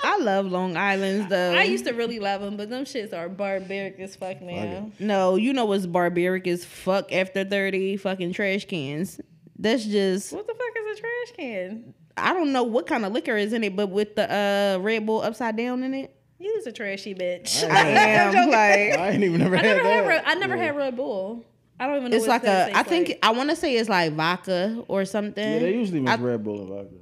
I 0.05 0.16
love 0.19 0.47
Long 0.47 0.77
Islands 0.77 1.29
though. 1.29 1.55
I 1.55 1.65
used 1.65 1.85
to 1.87 1.93
really 1.93 2.20
love 2.20 2.41
them, 2.41 2.57
but 2.57 2.70
them 2.70 2.85
shits 2.85 3.12
are 3.12 3.29
barbaric 3.29 3.99
as 3.99 4.15
fuck 4.15 4.41
now. 4.41 4.91
No, 5.01 5.35
you 5.37 5.53
know 5.53 5.65
what's 5.65 5.87
barbaric 5.87 6.47
as 6.47 6.65
fuck 6.65 7.12
after 7.12 7.45
30 7.45 7.97
fucking 7.97 8.33
trash 8.33 8.65
cans. 8.66 9.20
That's 9.59 9.85
just 9.85 10.33
What 10.33 10.47
the 10.47 10.55
fuck 10.55 10.85
is 10.93 10.99
a 10.99 11.01
trash 11.01 11.37
can? 11.37 11.95
I 12.16 12.33
don't 12.33 12.53
know 12.53 12.62
what 12.62 12.87
kind 12.87 13.05
of 13.05 13.12
liquor 13.12 13.37
is 13.37 13.53
in 13.53 13.65
it, 13.65 13.75
but 13.75 13.89
with 13.89 14.15
the 14.15 14.33
uh 14.33 14.79
Red 14.81 15.05
Bull 15.05 15.20
upside 15.20 15.57
down 15.57 15.83
in 15.83 15.95
it. 15.95 16.15
You's 16.39 16.66
a 16.66 16.73
trashy 16.73 17.15
bitch. 17.15 17.69
I 17.69 17.81
am 17.89 18.32
joking. 18.32 18.51
like 18.51 18.98
I 18.98 19.10
ain't 19.10 19.24
even 19.24 19.40
never 19.40 19.56
I 19.56 19.59
had 19.59 19.65
never 19.66 19.82
that. 19.82 19.93
had 19.94 20.06
Red, 20.06 20.23
I 20.27 20.35
never 20.36 20.56
Yeah. 20.56 20.62
had 20.65 20.77
Red 20.77 20.97
Bull. 20.97 21.44
I 21.81 21.86
don't 21.86 21.97
even 21.97 22.10
know. 22.10 22.16
it's 22.16 22.27
what 22.27 22.43
like 22.44 22.44
a 22.44 22.77
I 22.77 22.82
think 22.82 23.09
like. 23.09 23.19
I 23.23 23.31
want 23.31 23.51
to 23.51 23.56
say 23.56 23.77
it's 23.77 23.89
like 23.89 24.12
vodka 24.15 24.85
or 24.89 25.05
something. 25.05 25.52
Yeah, 25.52 25.59
they 25.60 25.74
usually 25.74 26.01
mix 26.01 26.19
I- 26.19 26.23
Red 26.23 26.44
Bull 26.44 26.60
and 26.60 26.69
vodka. 26.69 26.94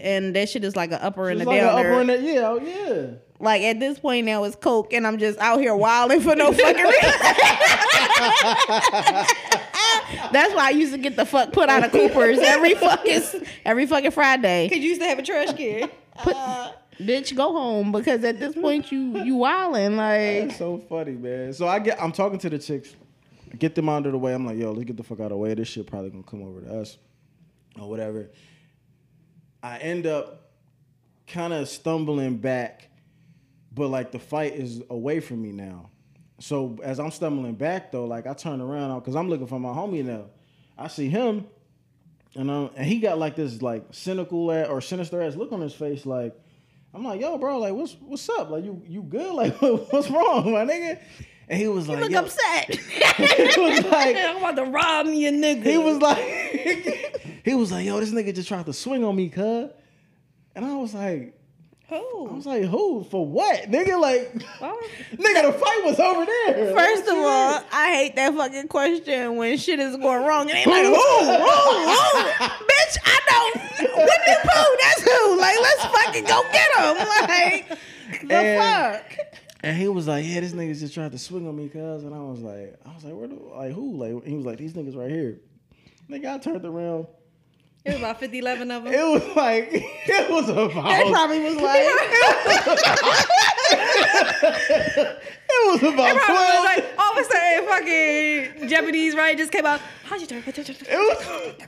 And 0.00 0.34
that 0.34 0.48
shit 0.48 0.64
is 0.64 0.74
like 0.74 0.90
an 0.90 0.98
upper 1.00 1.28
and 1.30 1.38
a 1.38 1.42
It's 1.42 1.46
like 1.46 1.60
an 1.60 1.66
downer. 1.66 1.90
upper 1.92 2.00
and 2.00 2.10
a, 2.10 2.20
yeah, 2.20 2.40
oh, 2.48 2.58
yeah. 2.58 3.06
like 3.38 3.62
at 3.62 3.78
this 3.78 4.00
point 4.00 4.26
now 4.26 4.42
it's 4.42 4.56
coke 4.56 4.92
and 4.92 5.06
I'm 5.06 5.16
just 5.18 5.38
out 5.38 5.60
here 5.60 5.76
wilding 5.76 6.20
for 6.22 6.34
no 6.34 6.50
fucking 6.52 6.84
reason. 6.84 7.10
That's 10.32 10.54
why 10.54 10.66
I 10.66 10.70
used 10.74 10.92
to 10.92 10.98
get 10.98 11.16
the 11.16 11.24
fuck 11.24 11.52
put 11.52 11.68
out 11.68 11.84
of 11.84 11.92
Cooper's 11.92 12.38
every 12.40 12.74
fucking 12.74 13.22
every 13.64 13.86
fucking 13.86 14.10
Friday. 14.10 14.68
Cause 14.68 14.78
you 14.78 14.88
used 14.88 15.00
to 15.00 15.06
have 15.06 15.18
a 15.18 15.22
trash 15.22 15.52
can. 15.54 15.88
Put, 16.18 16.36
uh, 16.36 16.72
bitch, 17.00 17.34
go 17.34 17.52
home 17.52 17.92
because 17.92 18.22
at 18.24 18.38
this 18.38 18.54
point 18.54 18.92
you 18.92 19.22
you 19.22 19.36
wilding 19.36 19.96
like 19.96 20.48
That's 20.48 20.58
so 20.58 20.78
funny, 20.88 21.12
man. 21.12 21.52
So 21.52 21.66
I 21.66 21.78
get, 21.78 22.00
I'm 22.02 22.12
talking 22.12 22.38
to 22.40 22.50
the 22.50 22.58
chicks, 22.58 22.94
get 23.58 23.74
them 23.74 23.88
out 23.88 24.06
of 24.06 24.12
the 24.12 24.18
way. 24.18 24.32
I'm 24.34 24.46
like, 24.46 24.58
yo, 24.58 24.72
let's 24.72 24.84
get 24.84 24.96
the 24.96 25.02
fuck 25.02 25.20
out 25.20 25.24
of 25.24 25.30
the 25.30 25.36
way. 25.36 25.54
This 25.54 25.68
shit 25.68 25.86
probably 25.86 26.10
gonna 26.10 26.22
come 26.22 26.42
over 26.42 26.60
to 26.60 26.80
us 26.80 26.98
or 27.78 27.88
whatever. 27.88 28.30
I 29.62 29.78
end 29.78 30.06
up 30.06 30.50
kind 31.26 31.52
of 31.52 31.68
stumbling 31.68 32.36
back, 32.36 32.88
but 33.72 33.88
like 33.88 34.12
the 34.12 34.18
fight 34.18 34.54
is 34.54 34.82
away 34.90 35.20
from 35.20 35.42
me 35.42 35.52
now. 35.52 35.90
So 36.38 36.78
as 36.82 36.98
I'm 36.98 37.10
stumbling 37.10 37.54
back 37.54 37.92
though, 37.92 38.06
like 38.06 38.26
I 38.26 38.34
turn 38.34 38.60
around 38.60 39.00
because 39.00 39.16
I'm 39.16 39.28
looking 39.28 39.46
for 39.46 39.58
my 39.58 39.70
homie 39.70 40.04
now. 40.04 40.26
I 40.78 40.88
see 40.88 41.08
him, 41.08 41.46
and 42.34 42.50
um, 42.50 42.70
and 42.74 42.86
he 42.86 43.00
got 43.00 43.18
like 43.18 43.36
this 43.36 43.60
like 43.60 43.84
cynical 43.90 44.50
or 44.50 44.80
sinister 44.80 45.20
ass 45.22 45.36
look 45.36 45.52
on 45.52 45.60
his 45.60 45.74
face, 45.74 46.06
like. 46.06 46.34
I'm 46.92 47.04
like, 47.04 47.20
yo, 47.20 47.38
bro, 47.38 47.58
like, 47.58 47.72
what's 47.72 47.96
what's 48.00 48.28
up? 48.28 48.50
Like, 48.50 48.64
you 48.64 48.82
you 48.86 49.02
good? 49.02 49.32
Like, 49.34 49.60
what's 49.60 50.10
wrong, 50.10 50.52
my 50.52 50.64
nigga? 50.64 50.98
And 51.48 51.60
he 51.60 51.66
was 51.66 51.88
like, 51.88 52.00
look 52.00 52.10
yo. 52.10 52.20
upset. 52.20 52.74
he 52.74 53.60
was 53.60 53.84
like, 53.90 54.16
I'm 54.16 54.36
about 54.36 54.56
to 54.56 54.64
rob 54.64 55.06
me 55.06 55.26
a 55.26 55.32
nigga. 55.32 55.64
he 55.64 55.78
was 55.78 55.98
like, 55.98 56.18
he 57.44 57.54
was 57.54 57.72
like, 57.72 57.86
yo, 57.86 57.98
this 57.98 58.10
nigga 58.10 58.34
just 58.34 58.48
tried 58.48 58.66
to 58.66 58.72
swing 58.72 59.02
on 59.04 59.16
me, 59.16 59.28
cuz. 59.28 59.70
And 60.54 60.64
I 60.64 60.76
was 60.76 60.94
like, 60.94 61.39
I 61.96 62.34
was 62.34 62.46
like, 62.46 62.64
who? 62.64 63.04
For 63.04 63.26
what? 63.26 63.70
Nigga, 63.70 64.00
like, 64.00 64.32
Oh. 64.60 64.80
nigga, 65.12 65.42
the 65.52 65.52
fight 65.52 65.82
was 65.84 65.98
over 65.98 66.24
there. 66.24 66.74
First 66.74 67.02
of 67.08 67.14
all, 67.18 67.62
I 67.72 67.92
hate 67.94 68.16
that 68.16 68.34
fucking 68.34 68.68
question 68.68 69.36
when 69.36 69.56
shit 69.58 69.80
is 69.80 69.96
going 69.96 70.24
wrong 70.24 70.50
and 70.50 70.58
they 70.58 70.66
like, 70.66 70.84
who, 70.84 70.94
who, 70.94 71.32
who? 71.32 72.22
Bitch, 72.68 72.96
I 73.04 73.20
know. 73.28 73.62
Winnie 73.96 74.40
Pooh, 74.42 74.76
that's 74.82 75.02
who. 75.02 75.38
Like, 75.40 75.56
let's 75.60 75.84
fucking 75.86 76.24
go 76.24 76.42
get 76.52 76.70
him. 76.78 76.96
Like, 77.08 77.78
the 78.28 78.34
And- 78.34 78.94
fuck? 78.96 79.16
And 79.62 79.76
he 79.76 79.88
was 79.88 80.08
like, 80.08 80.24
yeah, 80.26 80.40
this 80.40 80.52
nigga 80.52 80.78
just 80.78 80.94
tried 80.94 81.12
to 81.12 81.18
swing 81.18 81.46
on 81.46 81.54
me, 81.54 81.68
cuz. 81.68 82.04
And 82.04 82.14
I 82.14 82.18
was 82.20 82.40
like, 82.40 82.76
I 82.86 82.94
was 82.94 83.04
like, 83.04 83.12
where 83.14 83.28
the, 83.28 83.34
like, 83.34 83.72
who? 83.74 83.94
Like, 83.96 84.24
he 84.24 84.34
was 84.34 84.46
like, 84.46 84.56
these 84.58 84.72
niggas 84.72 84.96
right 84.96 85.10
here. 85.10 85.38
Nigga, 86.08 86.34
I 86.34 86.38
turned 86.38 86.64
around. 86.64 87.06
It 87.84 87.90
was 87.92 87.98
about 87.98 88.20
50, 88.20 88.38
11 88.38 88.70
of 88.70 88.84
them. 88.84 88.92
It 88.92 89.02
was 89.02 89.36
like, 89.36 89.68
it 89.72 90.30
was 90.30 90.46
They 90.48 90.52
about, 90.52 91.12
probably 91.12 91.40
was 91.40 91.56
like, 91.62 91.86
it 93.72 95.72
was 95.72 95.82
about 95.82 96.16
Probably 96.16 96.16
12. 96.16 96.28
was 96.28 96.64
like, 96.64 96.84
all 96.98 97.12
of 97.12 97.18
a 97.18 97.24
sudden, 97.24 97.66
fucking 97.68 98.68
Japanese 98.68 99.14
right 99.14 99.36
just 99.36 99.52
came 99.52 99.66
out. 99.66 99.80
How'd 100.04 100.20
you 100.20 100.26
turn? 100.26 100.42
It 100.46 100.56
was, 100.56 100.68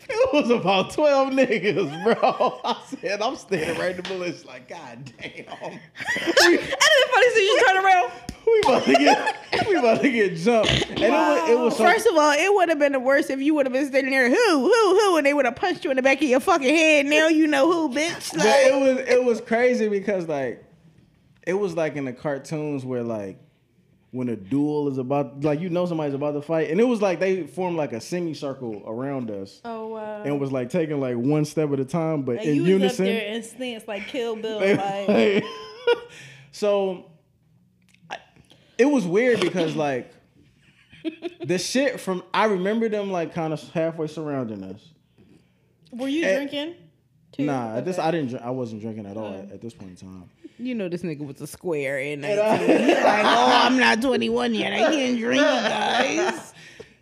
it 0.09 0.33
was 0.33 0.51
about 0.51 0.91
12 0.93 1.33
niggas, 1.33 2.05
bro. 2.05 2.61
I 2.65 2.83
said, 3.01 3.23
I'm 3.23 3.37
standing 3.37 3.79
right 3.79 3.95
in 3.97 4.03
the 4.03 4.09
middle. 4.09 4.23
It's 4.23 4.45
like, 4.45 4.69
God 4.69 5.13
damn. 5.21 5.31
And 5.31 5.47
then 6.41 6.57
the 6.57 7.09
funny 7.13 7.31
thing, 7.31 7.45
you 7.45 7.65
turn 7.67 7.85
around. 7.85 8.13
We 8.45 8.61
about 8.65 8.83
to 8.85 8.93
get, 8.95 9.37
we 9.69 9.77
about 9.77 10.01
to 10.01 10.11
get 10.11 10.35
jumped. 10.37 10.91
And 10.91 10.99
it 11.01 11.11
was, 11.11 11.49
it 11.51 11.59
was 11.59 11.77
so, 11.77 11.85
First 11.85 12.07
of 12.09 12.17
all, 12.17 12.33
it 12.33 12.53
would 12.53 12.69
have 12.69 12.79
been 12.81 12.93
the 12.93 13.01
worst 13.01 13.31
if 13.31 13.41
you 13.41 13.55
would 13.55 13.67
have 13.67 13.73
been 13.73 13.87
standing 13.87 14.11
there, 14.11 14.29
who, 14.29 14.35
who, 14.35 14.99
who, 14.99 15.17
and 15.17 15.25
they 15.25 15.33
would 15.33 15.45
have 15.45 15.55
punched 15.57 15.85
you 15.85 15.91
in 15.91 15.97
the 15.97 16.03
back 16.03 16.21
of 16.21 16.29
your 16.29 16.41
fucking 16.41 16.75
head. 16.75 17.07
Now 17.07 17.29
you 17.29 17.47
know 17.47 17.71
who, 17.71 17.95
bitch. 17.95 18.33
but 18.37 18.45
it 18.45 18.75
was, 18.75 18.99
it 19.09 19.25
was 19.25 19.41
crazy 19.41 19.89
because 19.89 20.27
like, 20.27 20.65
it 21.47 21.55
was 21.55 21.75
like 21.77 21.97
in 21.97 22.05
the 22.05 22.13
cartoons 22.13 22.85
where 22.85 23.03
like, 23.03 23.39
when 24.11 24.29
a 24.29 24.37
duel 24.37 24.89
is 24.89 24.99
about, 24.99 25.43
like 25.43 25.61
you 25.61 25.71
know 25.71 25.87
somebody's 25.87 26.13
about 26.15 26.33
to 26.33 26.43
fight, 26.43 26.71
and 26.71 26.79
it 26.81 26.85
was 26.85 27.01
like 27.01 27.19
they 27.19 27.47
formed 27.47 27.77
like 27.79 27.93
a 27.95 28.01
semicircle 28.01 28.83
around 28.87 29.31
us, 29.31 29.61
Oh, 29.65 29.89
wow. 29.89 30.23
and 30.23 30.39
was 30.39 30.53
like 30.53 30.69
taking 30.69 31.01
like 31.01 31.17
one 31.17 31.45
step 31.47 31.73
at 31.73 31.81
a 31.81 31.85
time, 31.85 32.23
but 32.23 32.37
and 32.39 32.47
in 32.49 32.55
you 32.57 32.63
unison. 32.65 33.07
was 33.07 33.15
up 33.15 33.21
there 33.23 33.35
in 33.35 33.43
stance 33.43 33.89
like 33.89 34.07
Kill 34.09 34.37
Bill. 34.37 34.59
They- 34.61 34.77
Like, 35.43 35.45
so 36.53 37.11
I- 38.11 38.19
it 38.79 38.85
was 38.85 39.07
weird 39.07 39.41
because 39.41 39.75
like 39.75 40.13
the 41.45 41.59
shit 41.59 41.99
from 41.99 42.23
I 42.33 42.45
remember 42.47 42.89
them 42.89 43.11
like 43.11 43.35
kind 43.35 43.53
of 43.53 43.61
halfway 43.71 44.07
surrounding 44.07 44.63
us. 44.63 44.81
were 45.91 46.09
you 46.09 46.25
Eh, 46.25 46.37
drinking? 46.37 46.75
Too? 47.33 47.45
Nah, 47.47 47.77
at 47.79 47.85
this 47.87 47.99
I 47.99 48.11
didn't. 48.11 48.39
I 48.43 48.51
wasn't 48.51 48.83
drinking 48.83 49.07
at 49.07 49.17
all 49.17 49.33
at, 49.33 49.53
at 49.53 49.61
this 49.63 49.73
point 49.73 49.91
in 49.93 49.97
time. 49.97 50.31
You 50.59 50.75
know 50.75 50.89
this 50.89 51.03
nigga 51.03 51.27
was 51.27 51.41
a 51.41 51.47
square 51.47 51.99
in 51.99 52.25
And 52.25 52.39
I- 52.41 52.57
19. 52.59 52.79
He's 52.87 52.89
like, 52.97 53.25
oh, 53.25 53.51
I'm 53.65 53.79
not 53.79 54.01
21 54.03 54.55
yet. 54.55 54.73
I 54.73 54.79
can't 54.93 55.19
drink, 55.19 55.41
guys. 55.43 56.53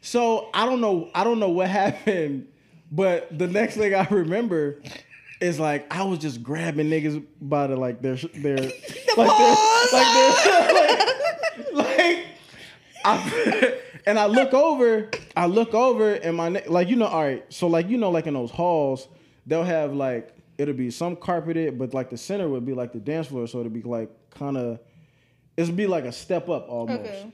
So 0.00 0.48
I 0.54 0.64
don't 0.66 0.80
know. 0.80 1.10
I 1.14 1.24
don't 1.24 1.38
know 1.40 1.50
what 1.50 1.68
happened, 1.82 2.48
but 2.90 3.36
the 3.36 3.46
next 3.46 3.76
thing 3.76 3.94
I 3.94 4.06
remember 4.10 4.80
is 5.40 5.58
like 5.60 5.92
I 5.94 6.04
was 6.04 6.18
just 6.18 6.42
grabbing 6.42 6.88
niggas 6.90 7.24
by 7.40 7.66
the 7.66 7.76
like 7.76 8.00
their 8.02 8.16
their 8.16 8.56
like 9.16 9.38
their, 9.38 9.56
like 9.92 10.14
their, 10.44 10.72
like, 10.74 11.74
like 11.74 12.26
I 13.04 13.78
and 14.06 14.18
I 14.18 14.26
look 14.26 14.54
over, 14.54 15.10
I 15.36 15.46
look 15.46 15.74
over 15.74 16.12
and 16.14 16.36
my 16.36 16.48
like 16.66 16.88
you 16.88 16.96
know 16.96 17.06
all 17.06 17.22
right. 17.22 17.44
So 17.52 17.66
like 17.66 17.88
you 17.88 17.96
know 17.98 18.10
like 18.10 18.26
in 18.26 18.34
those 18.34 18.50
halls 18.50 19.08
they'll 19.46 19.64
have 19.64 19.94
like 19.94 20.34
it'll 20.60 20.74
be 20.74 20.90
some 20.90 21.16
carpeted, 21.16 21.78
but 21.78 21.94
like 21.94 22.10
the 22.10 22.16
center 22.18 22.48
would 22.48 22.64
be 22.66 22.74
like 22.74 22.92
the 22.92 23.00
dance 23.00 23.28
floor, 23.28 23.46
so 23.46 23.60
it'd 23.60 23.72
be 23.72 23.82
like 23.82 24.10
kind 24.30 24.56
of 24.56 24.78
it'd 25.56 25.76
be 25.76 25.86
like 25.86 26.04
a 26.04 26.12
step 26.12 26.48
up 26.48 26.68
almost 26.68 27.00
Okay. 27.00 27.32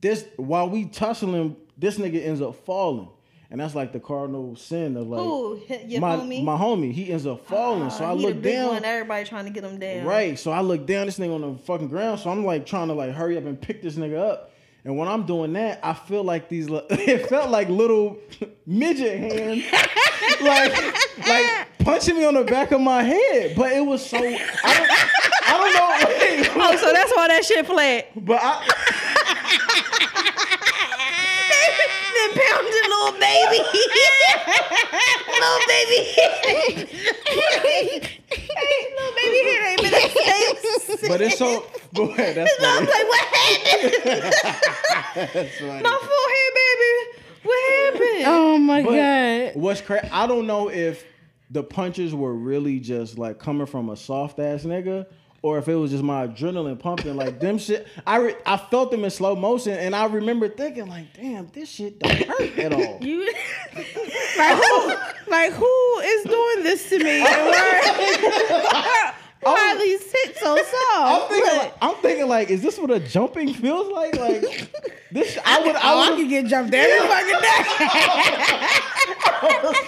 this 0.00 0.24
while 0.36 0.68
we 0.68 0.84
tussling, 0.86 1.56
this 1.78 1.98
nigga 1.98 2.24
ends 2.24 2.40
up 2.40 2.54
falling, 2.64 3.08
and 3.50 3.60
that's 3.60 3.74
like 3.74 3.92
the 3.92 4.00
cardinal 4.00 4.56
sin 4.56 4.96
of 4.96 5.06
like 5.08 5.20
Ooh, 5.20 5.60
my 6.00 6.16
homie. 6.16 6.44
my 6.44 6.56
homie. 6.56 6.92
He 6.92 7.10
ends 7.12 7.26
up 7.26 7.44
falling, 7.46 7.90
so 7.90 8.04
ah, 8.04 8.12
I 8.12 8.14
he 8.14 8.22
the 8.22 8.28
look 8.28 8.42
down. 8.42 8.68
One, 8.68 8.84
everybody 8.84 9.24
trying 9.24 9.44
to 9.46 9.50
get 9.50 9.64
him 9.64 9.78
down. 9.78 10.06
Right, 10.06 10.38
so 10.38 10.50
I 10.52 10.60
look 10.60 10.86
down. 10.86 11.06
This 11.06 11.18
nigga 11.18 11.34
on 11.34 11.40
the 11.54 11.58
fucking 11.62 11.88
ground, 11.88 12.20
so 12.20 12.30
I'm 12.30 12.44
like 12.44 12.66
trying 12.66 12.88
to 12.88 12.94
like 12.94 13.12
hurry 13.12 13.36
up 13.36 13.44
and 13.44 13.60
pick 13.60 13.82
this 13.82 13.96
nigga 13.96 14.18
up. 14.18 14.50
And 14.86 14.98
when 14.98 15.08
I'm 15.08 15.24
doing 15.24 15.54
that, 15.54 15.80
I 15.82 15.94
feel 15.94 16.22
like 16.24 16.48
these. 16.50 16.68
li- 16.68 16.82
It 16.90 17.26
felt 17.28 17.48
like 17.50 17.68
little 17.70 18.18
midget 18.66 19.18
hands, 19.18 19.64
like 20.42 21.26
like 21.26 21.68
punching 21.78 22.16
me 22.16 22.24
on 22.26 22.34
the 22.34 22.44
back 22.44 22.70
of 22.70 22.80
my 22.82 23.02
head. 23.02 23.56
But 23.56 23.72
it 23.72 23.80
was 23.80 24.04
so. 24.04 24.18
I 24.18 24.20
don't, 24.20 24.90
I 25.46 25.52
don't 25.58 25.72
know. 25.74 25.90
Wait, 26.20 26.50
Oh, 26.56 26.76
so 26.76 26.92
that's 26.92 27.12
why 27.16 27.28
that 27.28 27.44
shit 27.44 27.66
flat. 27.66 28.08
but 28.26 28.40
I. 28.42 28.60
then 32.14 32.30
pounded 32.34 32.86
little 32.88 33.12
baby. 33.20 33.58
little 35.40 35.62
baby. 35.68 35.98
little 38.94 39.14
baby 39.16 39.40
head 39.48 39.62
ain't 39.70 39.80
been 39.82 39.94
in 39.94 40.10
space. 40.10 41.08
But 41.08 41.20
it's 41.20 41.38
so 41.38 41.50
Go 41.94 42.04
ahead. 42.10 42.34
That's 42.36 42.50
I 42.60 42.62
was 42.80 42.88
like, 42.88 43.08
what 43.08 43.24
happened? 43.34 43.94
That's 45.32 45.58
funny. 45.58 45.82
My 45.82 45.98
forehead, 46.00 46.52
baby. 46.54 46.92
What 47.44 47.60
happened? 47.94 48.24
Oh 48.26 48.58
my 48.58 48.82
But 48.82 49.52
god. 49.52 49.62
What's 49.62 49.80
crazy? 49.80 50.08
I 50.10 50.26
don't 50.26 50.46
know 50.46 50.68
if 50.70 51.04
the 51.50 51.62
punches 51.62 52.14
were 52.14 52.34
really 52.34 52.80
just 52.80 53.18
like 53.18 53.38
coming 53.38 53.66
from 53.66 53.88
a 53.90 53.96
soft 53.96 54.38
ass 54.40 54.64
nigga. 54.64 55.06
Or 55.44 55.58
if 55.58 55.68
it 55.68 55.74
was 55.74 55.90
just 55.90 56.02
my 56.02 56.26
adrenaline 56.26 56.78
pumping, 56.78 57.16
like 57.16 57.38
them 57.38 57.58
shit, 57.58 57.86
I 58.06 58.16
re- 58.16 58.34
I 58.46 58.56
felt 58.56 58.90
them 58.90 59.04
in 59.04 59.10
slow 59.10 59.36
motion, 59.36 59.74
and 59.74 59.94
I 59.94 60.06
remember 60.06 60.48
thinking, 60.48 60.86
like, 60.86 61.12
damn, 61.12 61.50
this 61.52 61.68
shit 61.68 61.98
don't 61.98 62.26
hurt 62.26 62.58
at 62.58 62.72
all. 62.72 62.98
You 63.02 63.30
Like 64.38 64.56
who, 64.56 64.94
like 65.30 65.52
who 65.52 65.98
is 66.02 66.24
doing 66.24 66.62
this 66.62 66.88
to 66.88 66.98
me? 66.98 67.20
Why, 69.42 69.76
these 69.78 70.10
hits 70.10 70.40
so 70.40 70.56
I'm 70.56 70.64
soft? 70.64 71.30
thinking, 71.30 71.56
like, 71.58 71.74
I'm 71.82 71.94
thinking, 71.96 72.26
like, 72.28 72.48
is 72.48 72.62
this 72.62 72.78
what 72.78 72.90
a 72.90 73.00
jumping 73.00 73.52
feels 73.52 73.92
like? 73.92 74.16
Like, 74.16 74.70
this, 75.12 75.36
I 75.44 75.60
would, 75.60 75.76
oh, 75.76 75.78
I 75.78 76.06
I 76.06 76.08
could 76.08 76.18
would, 76.20 76.30
get 76.30 76.46
jumped 76.46 76.72
every 76.72 77.06
fucking 77.06 77.26
day. 77.26 77.40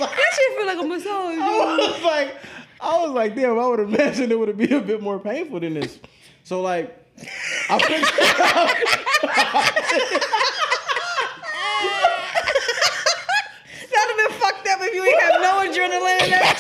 that 0.00 0.30
shit 0.34 0.56
feel 0.58 0.66
like 0.66 0.78
a 0.78 0.84
massage. 0.86 1.38
I 1.40 1.76
was 1.94 2.02
like, 2.02 2.34
I 2.80 3.02
was 3.02 3.10
like, 3.12 3.34
damn, 3.34 3.58
I 3.58 3.66
would 3.66 3.80
imagine 3.80 4.30
it 4.30 4.38
would 4.38 4.56
be 4.56 4.72
a 4.74 4.80
bit 4.80 5.02
more 5.02 5.18
painful 5.18 5.60
than 5.60 5.74
this. 5.74 5.98
So, 6.44 6.60
like, 6.60 6.96
I 7.70 7.78
picked, 7.78 7.90
That'd 13.90 14.08
have 14.08 14.16
been 14.18 14.32
fucked 14.38 14.66
up 14.68 14.78
if 14.82 14.94
you 14.94 15.02
ain't 15.04 15.22
have 15.22 15.40
no 15.40 15.60
adrenaline 15.64 16.22
in 16.24 16.30
that 16.30 16.58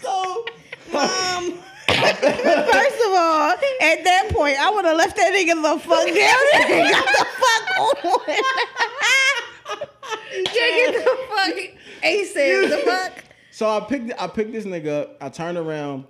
so, 0.00 0.44
Um, 0.96 1.58
First 2.20 3.00
of 3.06 3.12
all, 3.12 3.50
at 3.52 3.58
that 4.04 4.28
point, 4.30 4.56
I 4.58 4.70
would 4.70 4.84
have 4.84 4.96
left 4.96 5.16
that 5.16 5.32
nigga 5.32 5.54
the 5.62 5.78
fuck 5.80 6.06
down 6.06 6.46
and 6.54 6.90
got 6.90 7.06
the 7.06 7.26
fuck 7.40 7.64
on. 7.78 7.96
Get 10.30 10.94
the 10.94 11.18
fuck 11.28 11.54
ASAP. 12.02 12.70
The 12.70 12.82
fuck. 12.84 13.24
so 13.50 13.68
I 13.68 13.80
picked, 13.80 14.12
I 14.20 14.26
picked 14.26 14.52
this 14.52 14.64
nigga 14.64 15.02
up. 15.02 15.16
I 15.20 15.28
turned 15.28 15.58
around. 15.58 16.04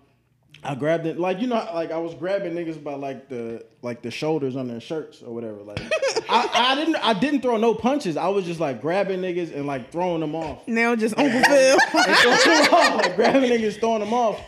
I 0.62 0.74
grabbed 0.74 1.06
it, 1.06 1.18
like 1.18 1.40
you 1.40 1.46
know, 1.46 1.54
like 1.72 1.90
I 1.90 1.96
was 1.96 2.12
grabbing 2.14 2.52
niggas 2.52 2.82
by 2.84 2.94
like 2.94 3.30
the 3.30 3.64
like 3.80 4.02
the 4.02 4.10
shoulders 4.10 4.56
on 4.56 4.68
their 4.68 4.80
shirts 4.80 5.22
or 5.22 5.32
whatever. 5.32 5.62
Like 5.62 5.80
I, 6.28 6.48
I 6.52 6.74
didn't, 6.74 6.96
I 6.96 7.14
didn't 7.14 7.40
throw 7.40 7.56
no 7.56 7.74
punches. 7.74 8.18
I 8.18 8.28
was 8.28 8.44
just 8.44 8.60
like 8.60 8.82
grabbing 8.82 9.20
niggas 9.20 9.54
and 9.54 9.66
like 9.66 9.90
throwing 9.90 10.20
them 10.20 10.34
off. 10.34 10.68
Now 10.68 10.94
just 10.96 11.18
Uncle 11.18 11.42
Phil. 11.44 11.78
And 11.94 12.16
throwing 12.16 12.64
them 12.64 12.96
like 12.98 13.16
grabbing 13.16 13.50
niggas, 13.50 13.80
throwing 13.80 14.00
them 14.00 14.12
off. 14.12 14.38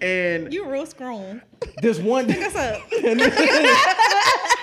And 0.00 0.52
You 0.52 0.68
real 0.70 0.86
strong. 0.86 1.40
this 1.82 1.98
one, 1.98 2.30
up? 2.30 2.82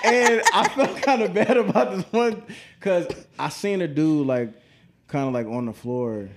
and 0.04 0.42
I 0.52 0.70
felt 0.74 1.02
kind 1.02 1.22
of 1.22 1.32
bad 1.34 1.56
about 1.56 1.96
this 1.96 2.04
one 2.12 2.42
because 2.78 3.06
I 3.38 3.48
seen 3.48 3.80
a 3.82 3.88
dude 3.88 4.26
like 4.26 4.50
kind 5.08 5.26
of 5.28 5.32
like 5.34 5.46
on 5.46 5.66
the 5.66 5.72
floor 5.72 6.28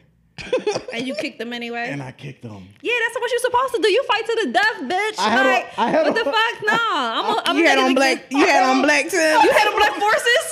And 0.94 1.08
you 1.08 1.16
kicked 1.16 1.40
them 1.40 1.52
anyway. 1.54 1.88
and 1.90 2.02
I 2.02 2.12
kicked 2.12 2.44
them. 2.44 2.68
Yeah, 2.82 2.94
that's 3.06 3.16
what 3.20 3.32
you're 3.32 3.40
supposed 3.40 3.74
to 3.76 3.82
do. 3.82 3.90
You 3.90 4.04
fight 4.04 4.26
to 4.26 4.40
the 4.46 4.52
death, 4.52 4.82
bitch. 4.84 5.20
I 5.20 5.30
had 5.30 5.46
a- 5.46 5.50
like, 5.50 5.80
I 5.80 5.90
had 5.90 6.06
what 6.08 6.12
a- 6.12 6.24
the 6.24 6.26
fuck? 6.26 6.64
No, 6.66 6.78
I'm 6.80 7.26
a, 7.36 7.42
I'm 7.46 7.58
you 7.58 7.66
a 7.66 7.70
had 7.70 7.78
on 7.80 7.96
black. 7.96 8.26
You 8.32 8.46
had 8.46 8.64
on 8.70 8.82
black 8.84 9.10
too. 9.10 9.18
You 9.44 9.52
had 9.52 9.68
on 9.68 9.76
black 9.76 9.94
forces. 10.00 10.46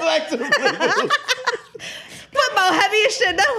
Black 0.00 0.28
to. 0.30 0.36
Football 2.32 2.72
heavy 2.72 3.02
as 3.06 3.16
shit. 3.16 3.36
That 3.36 3.50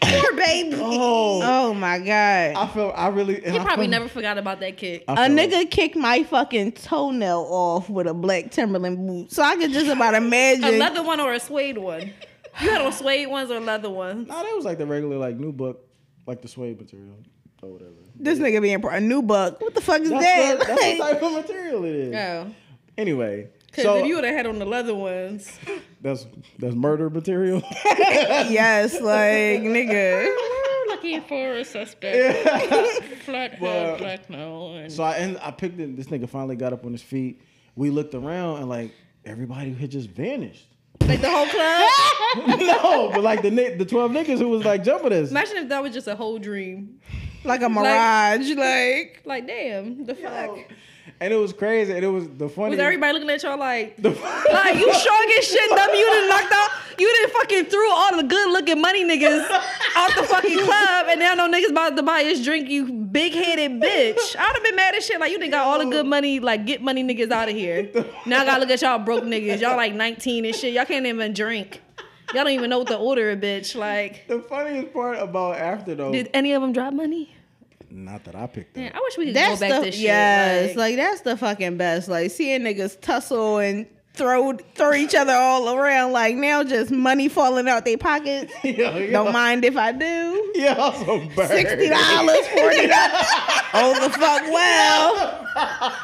poor 0.00 0.36
baby. 0.36 0.76
oh, 0.80 1.40
Oh 1.42 1.74
my 1.74 1.98
god. 1.98 2.54
I 2.56 2.66
feel 2.72 2.92
I 2.94 3.08
really. 3.08 3.40
He 3.40 3.46
I 3.58 3.58
probably 3.64 3.84
felt- 3.86 3.90
never 3.90 4.08
forgot 4.08 4.38
about 4.38 4.60
that 4.60 4.76
kick. 4.76 5.04
A 5.08 5.16
felt- 5.16 5.30
nigga 5.32 5.70
kicked 5.70 5.96
my 5.96 6.22
fucking 6.24 6.72
toenail 6.72 7.46
off 7.50 7.88
with 7.90 8.06
a 8.06 8.14
black 8.14 8.50
Timberland 8.50 9.06
boot. 9.06 9.32
So 9.32 9.42
I 9.42 9.56
could 9.56 9.72
just 9.72 9.88
about 9.90 10.14
imagine. 10.22 10.64
A 10.64 10.70
leather 10.78 11.02
one 11.02 11.20
or 11.20 11.32
a 11.32 11.40
suede 11.40 11.78
one? 11.78 12.12
You 12.60 12.70
had 12.70 12.80
on 12.80 12.92
suede 12.92 13.28
ones 13.28 13.50
or 13.50 13.60
leather 13.60 13.90
ones? 13.90 14.28
Nah, 14.28 14.42
that 14.42 14.52
was 14.56 14.64
like 14.64 14.78
the 14.78 14.86
regular 14.86 15.18
like 15.18 15.36
nubuck, 15.38 15.76
like 16.26 16.40
the 16.42 16.48
suede 16.48 16.80
material 16.80 17.16
or 17.62 17.72
whatever. 17.72 17.92
this 18.18 18.38
nigga 18.38 18.62
being 18.62 18.80
pro- 18.80 18.94
a 18.96 18.98
nubuck. 18.98 19.60
What 19.60 19.74
the 19.74 19.80
fuck 19.80 20.00
is 20.00 20.10
That's, 20.10 20.22
that? 20.24 20.58
the, 20.60 20.64
that's 20.66 20.82
the 20.82 20.98
type 20.98 21.22
of 21.22 21.32
material 21.32 21.84
it 21.84 21.94
is. 21.94 22.14
Oh. 22.14 22.50
Anyway, 22.96 23.48
Because 23.66 23.84
so 23.84 23.96
if 23.98 24.06
you 24.06 24.14
would 24.14 24.24
have 24.24 24.34
had 24.34 24.46
on 24.46 24.58
the 24.58 24.64
leather 24.64 24.94
ones, 24.94 25.50
that's 26.00 26.26
that's 26.58 26.74
murder 26.74 27.10
material. 27.10 27.62
yes, 27.84 28.94
like 29.00 29.60
nigga. 29.62 30.24
we're 30.26 30.86
looking 30.88 31.22
for 31.22 31.54
a 31.56 31.64
suspect. 31.64 32.48
Flat 33.24 33.60
Well, 33.60 33.96
black 33.98 34.28
nose. 34.30 34.82
and- 34.82 34.92
So 34.92 35.02
I 35.02 35.14
and 35.16 35.38
I 35.38 35.50
picked 35.50 35.78
it. 35.80 35.96
This 35.96 36.06
nigga 36.06 36.28
finally 36.28 36.56
got 36.56 36.72
up 36.72 36.84
on 36.84 36.92
his 36.92 37.02
feet. 37.02 37.40
We 37.74 37.90
looked 37.90 38.14
around 38.14 38.58
and 38.60 38.68
like 38.68 38.92
everybody 39.24 39.72
had 39.72 39.90
just 39.90 40.08
vanished. 40.10 40.66
Like 41.02 41.20
the 41.20 41.28
whole 41.30 41.46
club? 41.46 42.58
no, 42.60 43.10
but 43.12 43.22
like 43.22 43.42
the 43.42 43.50
the 43.50 43.84
twelve 43.84 44.10
niggas 44.12 44.38
who 44.38 44.48
was 44.48 44.64
like 44.64 44.82
jumping 44.82 45.12
us. 45.12 45.30
Imagine 45.30 45.58
if 45.58 45.68
that 45.68 45.82
was 45.82 45.92
just 45.92 46.06
a 46.08 46.16
whole 46.16 46.38
dream. 46.38 47.00
Like 47.44 47.62
a 47.62 47.68
mirage. 47.68 48.50
Like, 48.56 49.22
Like, 49.24 49.46
damn, 49.46 50.04
the 50.04 50.14
fuck? 50.16 50.58
And 51.20 51.32
it 51.32 51.36
was 51.36 51.52
crazy. 51.52 51.92
And 51.92 52.04
it 52.04 52.08
was 52.08 52.28
the 52.28 52.48
funny. 52.48 52.70
Was 52.70 52.78
everybody 52.78 53.14
looking 53.14 53.30
at 53.30 53.42
y'all 53.42 53.58
like, 53.58 53.96
like 54.02 54.74
you 54.74 54.94
strong 54.94 55.34
as 55.38 55.44
shit, 55.46 55.70
dummy? 55.70 55.98
You 55.98 56.06
done 56.06 56.28
knocked 56.28 56.52
out, 56.52 56.70
you 56.98 57.16
done 57.22 57.30
fucking 57.40 57.64
threw 57.66 57.90
all 57.90 58.16
the 58.16 58.22
good 58.22 58.50
looking 58.52 58.80
money 58.80 59.04
niggas 59.04 59.48
out 59.96 60.14
the 60.14 60.24
fucking 60.24 60.58
club, 60.58 61.06
and 61.08 61.20
now 61.20 61.34
no 61.34 61.50
niggas 61.50 61.70
about 61.70 61.96
to 61.96 62.02
buy 62.02 62.22
his 62.22 62.44
drink. 62.44 62.68
You 62.68 62.92
big 62.92 63.32
headed 63.32 63.80
bitch. 63.80 64.36
I'd 64.38 64.52
have 64.54 64.62
been 64.62 64.76
mad 64.76 64.94
as 64.94 65.06
shit. 65.06 65.18
Like 65.18 65.32
you 65.32 65.38
didn't 65.38 65.52
got 65.52 65.66
all 65.66 65.78
the 65.78 65.90
good 65.90 66.06
money, 66.06 66.40
like 66.40 66.66
get 66.66 66.82
money 66.82 67.02
niggas 67.02 67.30
out 67.30 67.48
of 67.48 67.54
here. 67.54 67.90
Now 68.26 68.42
I 68.42 68.44
gotta 68.44 68.60
look 68.60 68.70
at 68.70 68.82
y'all 68.82 68.98
broke 68.98 69.24
niggas. 69.24 69.60
Y'all 69.60 69.76
like 69.76 69.94
19 69.94 70.44
and 70.44 70.54
shit. 70.54 70.74
Y'all 70.74 70.84
can't 70.84 71.06
even 71.06 71.32
drink. 71.32 71.80
Y'all 72.34 72.42
don't 72.42 72.52
even 72.52 72.70
know 72.70 72.78
what 72.80 72.88
to 72.88 72.96
order, 72.96 73.30
a 73.30 73.36
bitch. 73.36 73.76
Like, 73.76 74.26
the 74.26 74.40
funniest 74.40 74.92
part 74.92 75.18
about 75.18 75.56
after 75.58 75.94
though. 75.94 76.10
did 76.10 76.28
any 76.34 76.52
of 76.54 76.60
them 76.62 76.72
drop 76.72 76.92
money? 76.92 77.35
Not 77.96 78.24
that 78.24 78.36
I 78.36 78.46
picked 78.46 78.76
Man, 78.76 78.88
up. 78.88 78.96
I 78.96 79.00
wish 79.00 79.18
we 79.18 79.26
could 79.26 79.34
that's 79.36 79.60
go 79.60 79.68
back 79.68 79.80
the 79.80 79.86
to 79.86 79.92
shit. 79.92 80.00
yes, 80.02 80.68
like, 80.70 80.76
like, 80.76 80.96
that's 80.96 81.20
the 81.22 81.36
fucking 81.36 81.76
best. 81.76 82.08
Like 82.08 82.30
seeing 82.30 82.60
niggas 82.62 83.00
tussle 83.00 83.58
and 83.58 83.86
throw 84.14 84.52
throw 84.74 84.92
each 84.94 85.14
other 85.14 85.32
all 85.32 85.74
around. 85.74 86.12
Like 86.12 86.36
now, 86.36 86.62
just 86.64 86.90
money 86.90 87.28
falling 87.28 87.68
out 87.68 87.84
their 87.84 87.98
pockets. 87.98 88.52
Yo, 88.64 88.96
yo, 88.96 89.10
Don't 89.10 89.32
mind 89.32 89.64
if 89.64 89.76
I 89.76 89.92
do. 89.92 90.52
Yeah, 90.54 90.92
some 91.04 91.28
bird. 91.34 91.48
Sixty 91.48 91.88
dollars, 91.88 92.46
forty 92.48 92.86
dollars. 92.86 93.26
oh 93.74 93.98
the 94.02 94.10
fuck 94.10 94.42
well. 94.52 95.96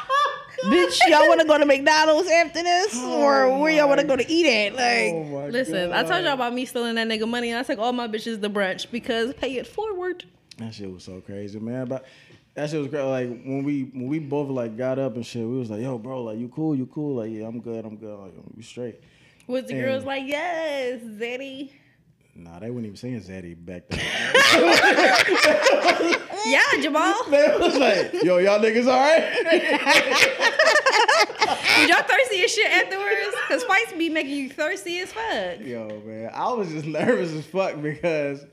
Bitch, 0.65 0.97
y'all 1.09 1.27
want 1.27 1.41
to 1.41 1.45
go 1.47 1.57
to 1.57 1.65
McDonald's 1.65 2.29
after 2.29 2.63
this, 2.63 2.97
or 3.03 3.43
oh 3.43 3.59
where 3.59 3.71
y'all 3.73 3.87
want 3.89 3.99
to 3.99 4.07
go 4.07 4.15
to 4.15 4.25
eat 4.31 4.45
at? 4.47 4.73
Like, 4.75 5.13
Oh 5.13 5.47
Listen, 5.51 5.89
God. 5.89 6.05
I 6.05 6.07
told 6.07 6.23
y'all 6.23 6.33
about 6.33 6.53
me 6.53 6.65
stealing 6.65 6.95
that 6.95 7.07
nigga 7.07 7.27
money, 7.27 7.49
and 7.51 7.59
I 7.59 7.63
took 7.63 7.79
all 7.79 7.91
my 7.91 8.07
bitches 8.07 8.41
to 8.41 8.49
brunch 8.49 8.89
because 8.89 9.33
pay 9.33 9.57
it 9.57 9.67
forward. 9.67 10.23
That 10.57 10.73
shit 10.73 10.91
was 10.91 11.03
so 11.03 11.21
crazy, 11.21 11.59
man. 11.59 11.87
But 11.87 12.05
that 12.53 12.69
shit 12.69 12.79
was 12.79 12.89
great. 12.89 13.03
Like 13.03 13.27
when 13.29 13.63
we 13.63 13.83
when 13.83 14.07
we 14.07 14.19
both 14.19 14.49
like 14.49 14.77
got 14.77 14.99
up 14.99 15.15
and 15.15 15.25
shit, 15.25 15.45
we 15.47 15.57
was 15.57 15.69
like, 15.69 15.81
"Yo, 15.81 15.97
bro, 15.97 16.23
like 16.23 16.37
you 16.37 16.49
cool, 16.49 16.75
you 16.75 16.85
cool." 16.85 17.15
Like, 17.15 17.31
yeah, 17.31 17.47
I'm 17.47 17.59
good, 17.59 17.85
I'm 17.85 17.97
good. 17.97 18.17
Like, 18.19 18.33
we 18.55 18.61
straight. 18.63 19.01
Was 19.47 19.65
the 19.65 19.73
And- 19.73 19.83
girls 19.83 20.03
like, 20.05 20.23
yes, 20.25 21.01
Zaddy? 21.01 21.71
Nah, 22.35 22.59
they 22.59 22.71
weren't 22.71 22.85
even 22.85 22.97
saying 22.97 23.21
Zaddy 23.21 23.55
back 23.55 23.83
then. 23.89 23.99
Yeah, 26.45 26.59
Jamal. 26.81 27.13
they 27.29 27.55
was 27.57 27.77
like, 27.77 28.21
"Yo, 28.23 28.37
y'all 28.39 28.59
niggas 28.59 28.85
all 28.85 28.99
right?" 28.99 30.51
Was 31.79 31.89
y'all 31.89 32.03
thirsty 32.03 32.43
as 32.43 32.51
shit 32.53 32.69
afterwards? 32.69 33.35
Because 33.47 33.63
fights 33.63 33.93
be 33.93 34.09
making 34.09 34.35
you 34.35 34.49
thirsty 34.49 34.99
as 34.99 35.11
fuck. 35.13 35.59
Yo, 35.61 36.01
man, 36.05 36.31
I 36.33 36.51
was 36.53 36.69
just 36.69 36.85
nervous 36.85 37.31
as 37.33 37.45
fuck 37.45 37.81
because, 37.81 38.45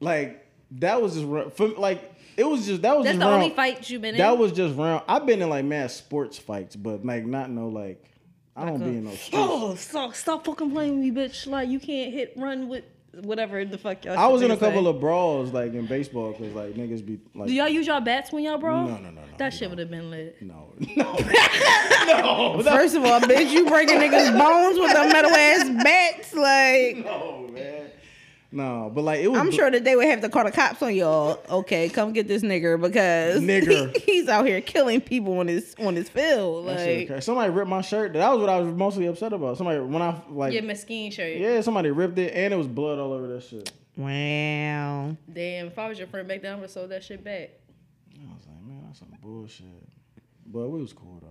like, 0.00 0.45
that 0.72 1.00
was 1.00 1.14
just 1.14 1.26
ru- 1.26 1.50
for, 1.50 1.68
like 1.68 2.12
it 2.36 2.44
was 2.46 2.66
just 2.66 2.82
that 2.82 2.96
was 2.96 3.04
That's 3.04 3.14
just 3.16 3.20
the 3.20 3.30
round, 3.30 3.42
only 3.42 3.54
fight 3.54 3.88
you've 3.88 4.02
been 4.02 4.14
in. 4.14 4.18
That 4.18 4.36
was 4.36 4.52
just 4.52 4.76
round. 4.76 5.02
I've 5.08 5.24
been 5.26 5.40
in 5.42 5.48
like 5.48 5.64
mad 5.64 5.90
sports 5.90 6.38
fights, 6.38 6.76
but 6.76 7.04
like 7.04 7.24
not 7.24 7.50
no 7.50 7.68
like 7.68 8.02
I 8.54 8.64
don't 8.64 8.78
be 8.78 8.86
in 8.86 9.04
no 9.04 9.10
streets. 9.10 9.32
Oh, 9.34 9.74
stop, 9.74 10.14
stop 10.14 10.44
fucking 10.46 10.70
playing 10.70 10.98
with 11.00 11.14
me, 11.14 11.22
bitch. 11.22 11.46
Like, 11.46 11.68
you 11.68 11.78
can't 11.78 12.10
hit, 12.12 12.32
run 12.36 12.68
with 12.68 12.84
whatever 13.22 13.64
the 13.64 13.78
fuck 13.78 14.04
y'all 14.04 14.18
I 14.18 14.26
was 14.26 14.42
in 14.42 14.50
a 14.50 14.54
niggas 14.54 14.60
say. 14.60 14.66
couple 14.66 14.88
of 14.88 15.00
brawls 15.00 15.50
like 15.50 15.72
in 15.72 15.86
baseball 15.86 16.32
because 16.32 16.52
like 16.54 16.74
niggas 16.74 17.04
be 17.04 17.18
like 17.34 17.48
Do 17.48 17.54
y'all 17.54 17.68
use 17.68 17.86
y'all 17.86 18.00
bats 18.02 18.30
when 18.30 18.44
y'all 18.44 18.58
brawl? 18.58 18.86
No, 18.86 18.96
no, 18.98 19.10
no, 19.10 19.22
no, 19.22 19.22
That 19.38 19.52
we 19.52 19.58
shit 19.58 19.70
would 19.70 19.78
have 19.78 19.90
been 19.90 20.10
lit. 20.10 20.36
no 20.42 20.74
no 20.96 21.12
no 22.06 22.56
no 22.56 22.62
first 22.62 22.94
of 22.94 23.04
all, 23.04 23.20
bitch, 23.20 23.50
you 23.52 23.66
breaking 23.66 24.00
niggas' 24.00 24.36
bones 24.38 24.78
with 24.78 24.92
them 24.92 25.08
metal 25.08 25.30
ass 25.30 25.82
bats. 25.82 26.34
Like, 26.34 27.04
no 27.04 27.45
man 27.45 27.45
no 28.52 28.90
but 28.94 29.02
like 29.02 29.20
it 29.20 29.28
was 29.28 29.40
I'm 29.40 29.50
sure 29.50 29.70
that 29.70 29.82
they 29.84 29.96
would 29.96 30.06
have 30.06 30.20
to 30.22 30.28
call 30.28 30.44
the 30.44 30.52
cops 30.52 30.80
on 30.82 30.94
y'all. 30.94 31.40
Okay, 31.50 31.88
come 31.88 32.12
get 32.12 32.28
this 32.28 32.42
nigger 32.42 32.80
because 32.80 33.40
Nigger. 33.42 33.96
he's 34.02 34.28
out 34.28 34.46
here 34.46 34.60
killing 34.60 35.00
people 35.00 35.38
on 35.38 35.48
his 35.48 35.74
on 35.78 35.96
his 35.96 36.08
field. 36.08 36.66
that 36.68 36.78
shit 36.78 37.02
was 37.08 37.10
Like, 37.10 37.22
somebody 37.22 37.50
ripped 37.50 37.68
my 37.68 37.80
shirt 37.80 38.12
that 38.12 38.30
was 38.30 38.40
what 38.40 38.48
I 38.48 38.60
was 38.60 38.72
mostly 38.74 39.06
upset 39.06 39.32
about 39.32 39.56
somebody 39.58 39.80
when 39.80 40.00
I 40.02 40.20
like 40.30 40.52
Your 40.52 40.62
mesquite 40.62 41.12
shirt. 41.12 41.36
yeah 41.38 41.60
somebody 41.60 41.90
ripped 41.90 42.18
it 42.18 42.32
and 42.34 42.54
it 42.54 42.56
was 42.56 42.68
blood 42.68 42.98
all 42.98 43.12
over 43.12 43.26
that 43.28 43.42
shit 43.42 43.70
Wow. 43.98 45.16
Damn, 45.32 45.68
if 45.68 45.78
I 45.78 45.88
was 45.88 45.98
your 45.98 46.06
friend 46.08 46.28
back 46.28 46.42
then, 46.42 46.52
I 46.52 46.54
would 46.56 46.62
have 46.62 46.70
sold 46.70 46.90
that 46.90 47.02
shit 47.02 47.24
back. 47.24 47.48
I 48.14 48.34
was 48.34 48.46
like, 48.46 48.62
man, 48.66 48.82
that's 48.86 48.98
some 48.98 49.08
bullshit. 49.22 49.64
But 50.46 50.68
we 50.68 50.80
was 50.82 50.92
cool 50.92 51.18
though. 51.22 51.28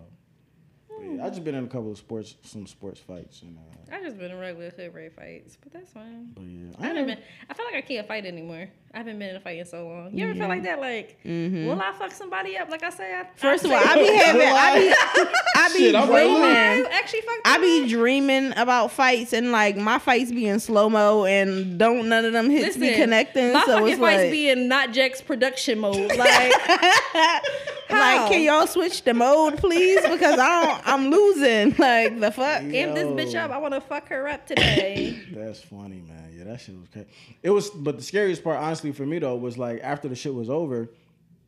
But 0.98 1.06
yeah, 1.16 1.26
I 1.26 1.30
just 1.30 1.44
been 1.44 1.56
in 1.56 1.64
a 1.66 1.68
couple 1.68 1.92
of 1.92 1.98
sports, 1.98 2.36
some 2.44 2.66
sports 2.68 3.00
fights, 3.00 3.42
and 3.42 3.58
uh, 3.58 3.96
I 3.96 4.02
just 4.04 4.18
been 4.18 4.32
in 4.32 4.40
regular 4.40 4.70
hood 4.72 4.94
rape 4.94 5.16
fights, 5.16 5.58
but 5.62 5.74
that's 5.74 5.92
fine. 5.92 6.32
but 6.34 6.44
yeah, 6.44 6.72
I 6.80 6.88
haven't 6.88 7.08
been. 7.08 7.18
I 7.50 7.54
feel 7.54 7.66
like 7.66 7.76
I 7.76 7.82
can't 7.82 8.08
fight 8.08 8.26
anymore. 8.26 8.68
I 8.94 9.00
haven't 9.00 9.20
been 9.20 9.30
in 9.32 9.36
a 9.36 9.40
fight 9.42 9.60
in 9.60 9.66
so 9.66 9.86
long. 9.88 10.18
You 10.18 10.24
ever 10.30 10.40
feel 10.40 10.48
like 10.48 10.64
that? 10.64 10.80
Like, 10.80 11.20
will 11.26 11.82
I 11.82 11.92
fuck 12.00 12.12
somebody 12.14 12.58
up? 12.58 12.70
Like 12.70 12.82
I 12.84 12.90
say, 12.92 13.14
I, 13.14 13.24
Mm-hmm. 13.24 13.36
First 13.36 13.66
I 13.66 13.68
of 13.68 13.74
all, 13.74 13.82
say- 13.84 13.90
I 13.90 13.96
be 13.96 14.16
having, 14.24 14.42
I 14.42 14.76
be, 14.80 15.60
I 15.60 15.68
be 15.74 15.80
Shit, 15.80 15.96
I'm 15.96 16.10
like, 16.10 16.24
Will 16.24 16.44
I 16.44 16.74
dreaming. 16.76 16.92
actually 16.94 17.22
fuck. 17.22 17.36
I 17.44 17.54
them 17.58 17.62
be 17.62 17.84
up? 17.84 17.90
dreaming 17.90 18.54
about 18.56 18.92
fights 18.94 19.34
and 19.34 19.52
like 19.52 19.76
my 19.76 20.00
fights 20.00 20.32
being 20.32 20.60
slow 20.60 20.90
mo 20.90 21.26
and 21.26 21.78
don't 21.78 22.08
none 22.08 22.24
of 22.24 22.32
them 22.32 22.50
hits 22.50 22.78
be 22.78 22.94
connecting. 22.94 23.52
My 23.52 23.66
so 23.66 23.74
fucking 23.80 23.88
it's 23.90 24.00
fights 24.00 24.22
like, 24.24 24.32
be 24.32 24.50
in 24.50 24.70
not 24.70 24.94
Jack's 24.94 25.22
production 25.22 25.80
mode. 25.80 26.16
Like, 26.16 26.54
how? 26.60 27.42
like, 27.90 28.32
can 28.32 28.42
y'all 28.44 28.68
switch 28.68 29.04
the 29.04 29.14
mode, 29.14 29.58
please? 29.58 30.02
Because 30.08 30.40
I 30.40 30.66
don't, 30.66 30.85
I'm 30.86 31.10
losing. 31.10 31.76
Like 31.86 32.20
the 32.20 32.32
fuck. 32.32 32.62
Amp 32.64 32.96
this 32.96 33.08
bitch 33.08 33.36
up. 33.36 33.52
I 33.52 33.58
want 33.58 33.74
to 33.74 33.82
fuck 33.82 34.08
her 34.10 34.28
up 34.28 34.48
today. 34.48 35.20
That's 35.32 35.62
funny, 35.62 36.02
man. 36.08 36.34
Yeah, 36.36 36.46
that 36.46 36.62
shit 36.62 36.80
was 36.80 36.88
crazy. 36.90 37.08
It 37.44 37.50
was, 37.50 37.70
but 37.70 37.98
the 37.98 38.04
scariest 38.04 38.44
part, 38.44 38.58
honestly, 38.60 38.92
for 38.92 39.06
me 39.06 39.20
though, 39.20 39.36
was 39.36 39.58
like 39.58 39.82
after 39.84 40.08
the 40.08 40.16
shit 40.16 40.34
was 40.34 40.50
over, 40.50 40.90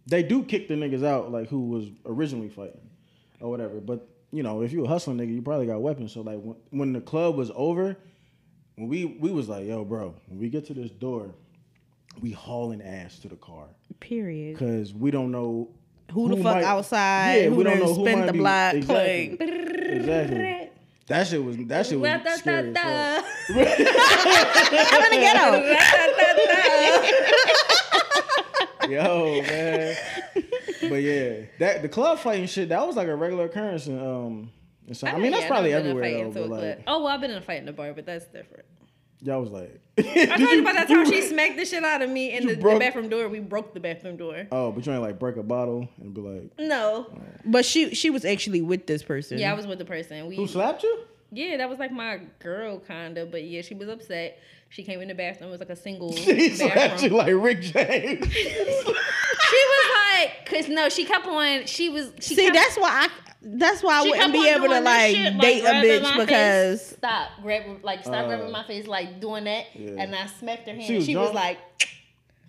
they 0.05 0.23
do 0.23 0.43
kick 0.43 0.67
the 0.67 0.73
niggas 0.73 1.05
out, 1.05 1.31
like 1.31 1.49
who 1.49 1.67
was 1.69 1.85
originally 2.05 2.49
fighting 2.49 2.89
or 3.39 3.49
whatever. 3.49 3.79
But 3.79 4.07
you 4.31 4.43
know, 4.43 4.61
if 4.61 4.73
you 4.73 4.83
a 4.85 4.87
hustling 4.87 5.17
nigga, 5.17 5.33
you 5.33 5.41
probably 5.41 5.67
got 5.67 5.81
weapons. 5.81 6.13
So 6.13 6.21
like 6.21 6.39
when, 6.39 6.55
when 6.71 6.93
the 6.93 7.01
club 7.01 7.35
was 7.35 7.51
over, 7.55 7.95
when 8.75 8.87
we 8.87 9.05
we 9.05 9.31
was 9.31 9.47
like, 9.47 9.65
yo, 9.65 9.85
bro, 9.85 10.13
when 10.27 10.39
we 10.39 10.49
get 10.49 10.65
to 10.67 10.73
this 10.73 10.91
door, 10.91 11.33
we 12.21 12.31
hauling 12.31 12.81
ass 12.81 13.19
to 13.19 13.27
the 13.27 13.35
car 13.35 13.67
Period. 13.99 14.53
because 14.57 14.93
we 14.93 15.11
don't 15.11 15.31
know 15.31 15.69
Who, 16.11 16.29
the 16.29 16.35
fuck 16.37 16.55
might- 16.55 16.63
outside? 16.63 17.35
Yeah, 17.35 17.49
who 17.49 17.55
we 17.55 17.63
don't 17.63 17.77
done 17.79 17.87
know 17.87 17.93
who 17.93 18.01
spent 18.05 18.19
might 18.21 18.25
the 18.27 18.33
be- 18.33 18.39
block? 18.39 18.73
exactly. 18.75 19.37
Like, 19.39 19.49
Exactly. 19.97 20.69
That 21.07 21.25
shit 21.27 21.41
was 21.43 21.55
that 21.67 21.85
shit 21.85 21.99
was 21.99 22.09
Da, 22.09 22.17
da, 22.17 22.35
scary. 22.35 22.73
da, 22.73 22.81
da. 22.83 23.21
I'm 23.49 25.03
in 25.03 25.11
the 25.11 25.21
ghetto. 25.21 25.51
Yo, 28.89 29.41
man. 29.41 29.95
but 30.81 30.95
yeah, 31.01 31.41
that 31.59 31.81
the 31.81 31.89
club 31.89 32.19
fighting 32.19 32.47
shit 32.47 32.69
that 32.69 32.85
was 32.85 32.95
like 32.95 33.07
a 33.07 33.15
regular 33.15 33.45
occurrence. 33.45 33.87
In, 33.87 33.99
um, 33.99 34.51
in 34.87 34.93
some, 34.95 35.09
I, 35.09 35.17
mean 35.17 35.31
that's 35.31 35.45
probably 35.45 35.75
I've 35.75 35.83
never 35.85 35.99
been 36.01 36.13
in 36.13 36.27
everywhere 36.27 36.47
though. 36.47 36.55
But 36.55 36.61
like, 36.77 36.83
oh 36.87 36.99
well, 37.03 37.07
I've 37.13 37.19
been 37.21 37.31
in 37.31 37.37
a 37.37 37.41
fight 37.41 37.59
in 37.59 37.65
the 37.65 37.73
bar, 37.73 37.93
but 37.93 38.05
that's 38.05 38.25
different. 38.25 38.65
Y'all 39.21 39.41
was 39.41 39.49
like, 39.49 39.79
I 39.97 40.01
told 40.37 40.39
you 40.51 40.61
about 40.61 40.75
that 40.75 40.87
time 40.87 41.05
she 41.05 41.21
smacked 41.29 41.57
the 41.57 41.65
shit 41.65 41.83
out 41.83 42.01
of 42.01 42.09
me 42.09 42.35
in 42.35 42.43
You 42.43 42.55
the, 42.55 42.61
the 42.61 42.79
bathroom 42.79 43.09
door. 43.09 43.27
We 43.29 43.39
broke 43.39 43.73
the 43.73 43.79
bathroom 43.79 44.17
door. 44.17 44.47
oh, 44.51 44.71
but 44.71 44.85
you 44.85 44.91
ain't 44.93 45.01
like 45.01 45.19
break 45.19 45.37
a 45.37 45.43
bottle 45.43 45.87
and 45.99 46.13
be 46.13 46.21
like, 46.21 46.51
No. 46.59 47.07
Oh. 47.11 47.21
But 47.45 47.65
she 47.65 47.93
she 47.95 48.09
was 48.09 48.25
actually 48.25 48.61
with 48.61 48.85
this 48.87 49.03
person. 49.03 49.37
Yeah, 49.39 49.51
I 49.51 49.53
was 49.55 49.65
with 49.67 49.79
the 49.79 49.85
person. 49.85 50.27
We 50.27 50.35
who 50.35 50.47
slapped 50.47 50.83
you? 50.83 50.99
yeah, 51.31 51.57
that 51.57 51.69
was 51.69 51.77
like 51.79 51.91
my 51.91 52.21
girl 52.39 52.79
kinda, 52.79 53.25
but 53.25 53.43
yeah, 53.43 53.61
she 53.61 53.73
was 53.73 53.89
upset. 53.89 54.39
She 54.69 54.83
came 54.83 55.01
in 55.01 55.07
the 55.07 55.15
bathroom. 55.15 55.49
It 55.49 55.51
was 55.53 55.59
like 55.61 55.69
a 55.69 55.75
single 55.75 56.11
He 56.15 56.49
slapped 56.49 57.01
you 57.03 57.09
like 57.09 57.33
Rick 57.35 57.61
James. 57.61 58.27
She 59.49 59.63
was 59.65 59.91
like, 60.19 60.45
cause 60.45 60.67
no, 60.67 60.89
she 60.89 61.05
kept 61.05 61.25
on. 61.25 61.65
She 61.67 61.87
was. 61.89 62.11
She 62.19 62.35
See, 62.35 62.43
kept, 62.45 62.55
that's 62.55 62.75
why 62.77 62.89
I 63.05 63.09
that's 63.41 63.81
why 63.81 63.99
I 63.99 64.01
wouldn't 64.01 64.33
be 64.33 64.49
able 64.49 64.67
to 64.67 64.81
like 64.81 65.15
shit, 65.15 65.39
date 65.39 65.63
a 65.63 65.67
bitch 65.67 66.01
my 66.01 66.11
face. 66.17 66.25
because 66.25 66.85
stop, 66.87 67.29
grab, 67.41 67.63
like 67.83 68.01
stop 68.01 68.25
Uh, 68.25 68.27
grabbing 68.27 68.51
my 68.51 68.63
face, 68.65 68.87
like 68.87 69.21
doing 69.21 69.45
that, 69.45 69.67
Yeah. 69.73 69.91
and 69.99 70.13
I 70.13 70.25
smacked 70.25 70.67
her 70.67 70.73
hand. 70.73 70.83
She 70.85 71.01
She 71.01 71.15
was 71.15 71.27
was, 71.27 71.31
drunk? 71.31 71.35
like, 71.35 71.57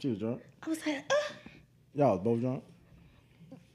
she 0.00 0.08
was 0.08 0.18
drunk. 0.18 0.40
I 0.64 0.70
was 0.70 0.84
like, 0.86 1.04
uh. 1.08 1.14
Y'all 1.94 2.12
was 2.16 2.20
both 2.24 2.40
drunk. 2.40 2.64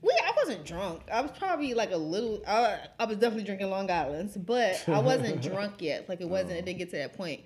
We, 0.02 0.12
I 0.12 0.34
wasn't 0.36 0.66
drunk. 0.66 1.04
I 1.10 1.22
was 1.22 1.32
probably 1.32 1.74
like 1.74 1.92
a 1.92 1.98
little. 1.98 2.42
I, 2.46 2.80
I 3.00 3.06
was 3.06 3.18
definitely 3.18 3.46
drinking 3.46 3.70
Long 3.70 3.90
Island's, 3.90 4.36
but 4.36 4.84
I 4.90 5.00
wasn't 5.02 5.42
drunk 5.42 5.76
yet. 5.82 6.10
Like 6.10 6.20
it 6.20 6.28
wasn't. 6.28 6.52
It 6.54 6.66
didn't 6.66 6.80
get 6.80 6.90
to 6.92 6.98
that 6.98 7.14
point. 7.14 7.42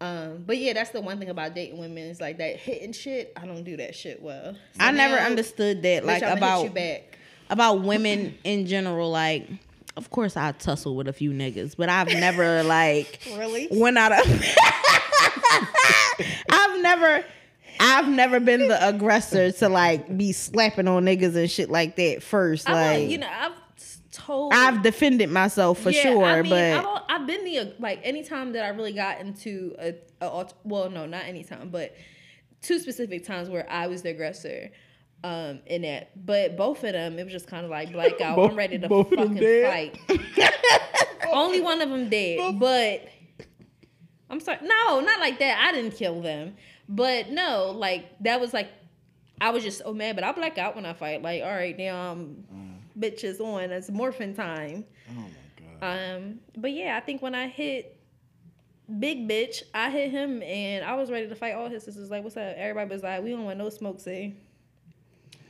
Um, 0.00 0.44
but 0.46 0.58
yeah, 0.58 0.74
that's 0.74 0.90
the 0.90 1.00
one 1.00 1.18
thing 1.18 1.30
about 1.30 1.54
dating 1.54 1.78
women 1.78 2.04
is 2.04 2.20
like 2.20 2.38
that 2.38 2.56
hitting 2.56 2.92
shit. 2.92 3.32
I 3.36 3.46
don't 3.46 3.64
do 3.64 3.76
that 3.78 3.94
shit 3.94 4.20
well. 4.20 4.52
So 4.52 4.58
I 4.80 4.90
never 4.90 5.16
understood 5.16 5.82
that 5.82 6.04
like 6.04 6.22
about 6.22 6.64
you 6.64 6.70
back. 6.70 7.18
about 7.48 7.82
women 7.82 8.36
in 8.44 8.66
general. 8.66 9.10
Like, 9.10 9.48
of 9.96 10.10
course, 10.10 10.36
I 10.36 10.52
tussle 10.52 10.96
with 10.96 11.08
a 11.08 11.12
few 11.14 11.30
niggas, 11.32 11.76
but 11.78 11.88
I've 11.88 12.08
never 12.08 12.62
like 12.64 13.20
Really? 13.36 13.68
went 13.70 13.96
out 13.96 14.12
of. 14.12 14.44
I've 16.50 16.80
never. 16.82 17.24
I've 17.78 18.08
never 18.08 18.40
been 18.40 18.68
the 18.68 18.88
aggressor 18.88 19.52
to 19.52 19.68
like 19.68 20.16
be 20.16 20.32
slapping 20.32 20.88
on 20.88 21.04
niggas 21.04 21.36
and 21.36 21.50
shit 21.50 21.68
like 21.70 21.96
that 21.96 22.22
first. 22.22 22.68
I 22.68 22.72
Like, 22.72 23.00
like, 23.02 23.10
you 23.10 23.18
know, 23.18 23.28
I've 23.30 23.52
told. 24.16 24.52
I've 24.54 24.82
defended 24.82 25.30
myself 25.30 25.80
for 25.80 25.90
Yeah, 25.90 26.02
sure, 26.02 26.24
I 26.24 26.42
mean, 26.42 26.50
but 26.50 26.86
I've, 26.86 27.02
I've 27.08 27.26
been 27.26 27.44
the 27.44 27.74
like 27.78 28.00
anytime 28.02 28.52
that 28.52 28.64
I 28.64 28.68
really 28.68 28.92
got 28.92 29.20
into 29.20 29.74
a, 29.78 29.94
a 30.20 30.48
well, 30.64 30.90
no, 30.90 31.06
not 31.06 31.24
anytime, 31.24 31.70
but 31.70 31.94
two 32.62 32.78
specific 32.78 33.24
times 33.24 33.48
where 33.48 33.70
I 33.70 33.86
was 33.86 34.02
the 34.02 34.10
aggressor. 34.10 34.70
Um, 35.24 35.60
in 35.66 35.82
that, 35.82 36.10
but 36.26 36.56
both 36.56 36.84
of 36.84 36.92
them, 36.92 37.18
it 37.18 37.24
was 37.24 37.32
just 37.32 37.48
kind 37.48 37.64
of 37.64 37.70
like 37.70 37.90
blackout. 37.90 38.36
Both- 38.36 38.50
I'm 38.52 38.56
ready 38.56 38.78
to 38.78 38.86
both 38.86 39.10
of 39.10 39.18
them 39.18 39.34
fucking 39.34 39.64
fight. 39.64 39.98
Only 41.32 41.60
one 41.62 41.80
of 41.80 41.88
them 41.88 42.08
dead, 42.08 42.60
but 42.60 43.08
I'm 44.30 44.38
sorry. 44.40 44.58
No, 44.62 45.00
not 45.00 45.18
like 45.18 45.38
that. 45.40 45.66
I 45.66 45.72
didn't 45.74 45.96
kill 45.96 46.20
them, 46.20 46.54
but 46.88 47.30
no, 47.30 47.72
like 47.74 48.04
that 48.20 48.40
was 48.40 48.52
like 48.52 48.68
I 49.40 49.50
was 49.50 49.64
just 49.64 49.78
so 49.78 49.92
mad. 49.92 50.14
But 50.16 50.24
I 50.24 50.32
black 50.32 50.58
out 50.58 50.76
when 50.76 50.86
I 50.86 50.92
fight. 50.92 51.22
Like, 51.22 51.42
all 51.42 51.50
right, 51.50 51.76
now 51.76 52.12
um, 52.12 52.36
bitches 52.98 53.40
on. 53.40 53.70
It's 53.70 53.90
morphin 53.90 54.34
time. 54.34 54.84
Oh 55.10 55.14
my 55.14 55.78
god. 55.80 56.16
Um, 56.16 56.40
but 56.56 56.72
yeah, 56.72 56.96
I 56.96 57.00
think 57.00 57.22
when 57.22 57.34
I 57.34 57.48
hit 57.48 57.98
Big 58.98 59.28
Bitch, 59.28 59.62
I 59.74 59.90
hit 59.90 60.10
him 60.10 60.42
and 60.42 60.84
I 60.84 60.94
was 60.94 61.10
ready 61.10 61.28
to 61.28 61.34
fight 61.34 61.54
all 61.54 61.68
his 61.68 61.84
sisters. 61.84 62.10
Like, 62.10 62.22
what's 62.22 62.36
up? 62.36 62.54
Everybody 62.56 62.90
was 62.90 63.02
like, 63.02 63.22
we 63.22 63.30
don't 63.30 63.44
want 63.44 63.58
no 63.58 63.68
smoke, 63.68 64.00
see. 64.00 64.36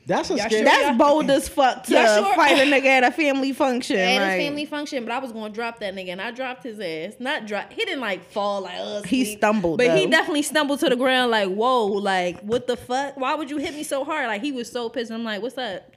That's 0.07 0.31
a 0.31 0.39
scary. 0.39 0.51
sure 0.51 0.65
that's 0.65 0.97
bold 0.97 1.29
as 1.31 1.49
fuck 1.49 1.83
to 1.85 1.91
sure. 1.91 2.35
fight 2.37 2.59
a 2.59 2.63
nigga 2.73 2.87
at 2.87 3.05
a 3.05 3.11
family 3.11 3.53
function. 3.53 3.99
At 3.99 4.21
like, 4.21 4.31
his 4.39 4.47
family 4.47 4.65
function, 4.65 5.05
but 5.05 5.13
I 5.13 5.19
was 5.19 5.33
gonna 5.33 5.53
drop 5.53 5.81
that 5.81 5.95
nigga 5.97 6.11
and 6.11 6.23
I 6.23 6.31
dropped 6.31 6.63
his 6.63 6.79
ass. 6.79 7.15
Not 7.19 7.47
drop 7.47 7.73
he 7.73 7.85
didn't 7.85 8.01
like 8.01 8.31
fall 8.31 8.63
like 8.63 8.79
us. 8.79 9.05
He 9.05 9.37
stumbled, 9.37 9.79
But 9.79 9.99
he 9.99 10.07
definitely 10.07 10.43
stumbled 10.43 10.79
to 10.81 10.89
the 10.89 10.97
ground 10.97 11.33
like, 11.33 11.49
whoa, 11.49 11.87
like 11.87 12.41
what 12.43 12.69
the 12.69 12.77
fuck? 12.77 13.17
Why 13.17 13.35
would 13.35 13.51
you 13.51 13.57
hit 13.57 13.75
me 13.75 13.83
so 13.83 14.05
hard? 14.05 14.29
Like 14.29 14.43
he 14.43 14.53
was 14.53 14.71
so 14.71 14.89
pissed. 14.89 15.11
I'm 15.11 15.25
like, 15.25 15.43
what's 15.43 15.59
up? 15.59 15.96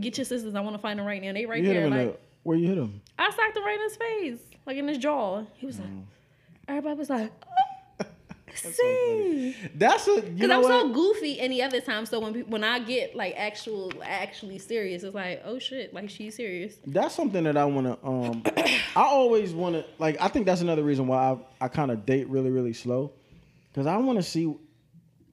Get 0.00 0.16
your 0.18 0.24
sisters. 0.24 0.54
I 0.54 0.60
want 0.60 0.74
to 0.74 0.80
find 0.82 0.98
them 0.98 1.06
right 1.06 1.20
now. 1.22 1.32
They 1.32 1.46
right 1.46 1.62
you 1.62 1.68
there. 1.72 1.88
Like 1.90 2.12
the, 2.12 2.18
where 2.44 2.56
you 2.56 2.68
hit 2.68 2.78
him? 2.78 3.00
I 3.18 3.30
socked 3.30 3.56
him 3.56 3.64
right 3.64 3.76
in 3.76 3.82
his 3.82 3.96
face, 3.96 4.38
like 4.66 4.76
in 4.76 4.88
his 4.88 4.98
jaw. 4.98 5.44
He 5.54 5.66
was 5.66 5.78
like, 5.78 5.88
Mm. 5.88 6.04
everybody 6.68 6.96
was 6.98 7.10
like, 7.10 7.30
oh, 8.00 8.04
see, 8.54 9.56
That's 9.74 10.06
a 10.08 10.20
because 10.22 10.50
I'm 10.50 10.62
what? 10.62 10.68
so 10.70 10.88
goofy 10.92 11.40
any 11.40 11.62
other 11.62 11.80
time. 11.80 12.06
So 12.06 12.20
when 12.20 12.34
when 12.50 12.64
I 12.64 12.78
get 12.80 13.14
like 13.16 13.34
actual 13.36 13.92
actually 14.02 14.58
serious, 14.58 15.02
it's 15.02 15.14
like, 15.14 15.42
oh 15.44 15.58
shit, 15.58 15.92
like 15.94 16.10
she's 16.10 16.36
serious. 16.36 16.76
That's 16.86 17.14
something 17.14 17.44
that 17.44 17.56
I 17.56 17.64
want 17.64 17.86
to. 17.86 18.06
Um, 18.06 18.42
I 18.96 19.02
always 19.02 19.52
want 19.54 19.74
to 19.76 19.84
like. 19.98 20.20
I 20.20 20.28
think 20.28 20.46
that's 20.46 20.60
another 20.60 20.82
reason 20.82 21.06
why 21.06 21.32
I 21.60 21.64
I 21.64 21.68
kind 21.68 21.90
of 21.90 22.04
date 22.06 22.28
really 22.28 22.50
really 22.50 22.72
slow, 22.72 23.12
because 23.72 23.86
I 23.86 23.96
want 23.98 24.18
to 24.18 24.22
see. 24.22 24.54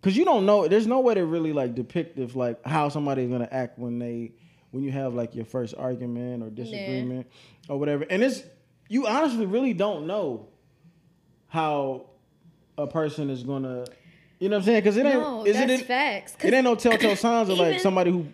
Because 0.01 0.15
you 0.15 0.23
don't 0.23 0.45
know, 0.45 0.65
there's 0.69 0.87
no 0.87 1.01
way 1.01 1.13
to 1.13 1.25
really 1.25 1.51
like 1.51 1.75
depict 1.75 2.17
if 2.17 2.33
like 2.33 2.65
how 2.65 2.87
somebody's 2.87 3.29
gonna 3.29 3.49
act 3.51 3.77
when 3.77 3.99
they 3.99 4.31
when 4.71 4.83
you 4.83 4.91
have 4.91 5.13
like 5.13 5.35
your 5.35 5.45
first 5.45 5.75
argument 5.77 6.43
or 6.43 6.49
disagreement 6.49 7.27
or 7.67 7.77
whatever, 7.77 8.05
and 8.09 8.23
it's 8.23 8.43
you 8.87 9.07
honestly 9.07 9.45
really 9.45 9.73
don't 9.73 10.07
know 10.07 10.47
how 11.47 12.05
a 12.77 12.87
person 12.87 13.29
is 13.29 13.43
gonna. 13.43 13.85
You 14.39 14.47
know 14.47 14.55
what 14.55 14.61
I'm 14.61 14.65
saying? 14.65 14.79
Because 14.79 14.97
it 14.97 15.05
ain't. 15.05 15.19
No, 15.19 15.45
is 15.45 15.55
that's 15.55 15.71
it, 15.71 15.85
facts. 15.85 16.35
'Cause 16.35 16.45
it 16.45 16.53
ain't 16.53 16.63
no 16.63 16.75
telltale 16.75 17.15
signs 17.15 17.49
of 17.49 17.57
like 17.57 17.79
somebody 17.79 18.11
who 18.11 18.27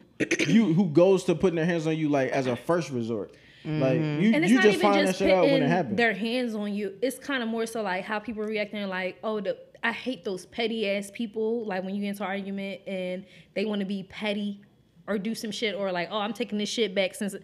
you 0.48 0.74
who 0.74 0.88
goes 0.88 1.24
to 1.26 1.36
putting 1.36 1.56
their 1.56 1.66
hands 1.66 1.88
on 1.88 1.98
you 1.98 2.10
like 2.10 2.30
as 2.32 2.48
a 2.48 2.56
first 2.56 2.92
resort. 2.92 3.34
Like 3.66 4.00
mm-hmm. 4.00 4.22
you, 4.22 4.34
and 4.34 4.44
it's 4.44 4.52
you 4.52 4.58
not 4.58 4.64
just 4.64 4.78
even 4.78 4.92
find 4.92 5.08
just 5.08 5.20
that 5.20 5.26
shit 5.26 5.34
out 5.34 5.46
when 5.46 5.64
it 5.64 5.68
happens. 5.68 5.98
their 5.98 6.14
hands 6.14 6.54
on 6.54 6.72
you. 6.72 6.94
It's 7.02 7.18
kind 7.18 7.42
of 7.42 7.50
more 7.50 7.66
so 7.66 7.82
like 7.82 8.04
how 8.04 8.20
people 8.20 8.44
reacting. 8.44 8.88
Like, 8.88 9.18
oh, 9.24 9.40
the 9.40 9.58
I 9.84 9.92
hate 9.92 10.24
those 10.24 10.46
petty 10.46 10.88
ass 10.90 11.10
people. 11.12 11.66
Like 11.66 11.84
when 11.84 11.96
you 11.96 12.02
get 12.02 12.10
into 12.10 12.24
an 12.24 12.30
argument 12.30 12.82
and 12.86 13.26
they 13.56 13.66
want 13.66 13.80
to 13.80 13.86
be 13.86 14.04
petty 14.04 14.62
or 15.08 15.18
do 15.18 15.36
some 15.36 15.52
shit 15.52 15.76
or 15.76 15.92
like, 15.92 16.10
oh, 16.12 16.18
I'm 16.18 16.34
taking 16.34 16.58
this 16.58 16.70
shit 16.70 16.96
back 16.96 17.16
since. 17.16 17.36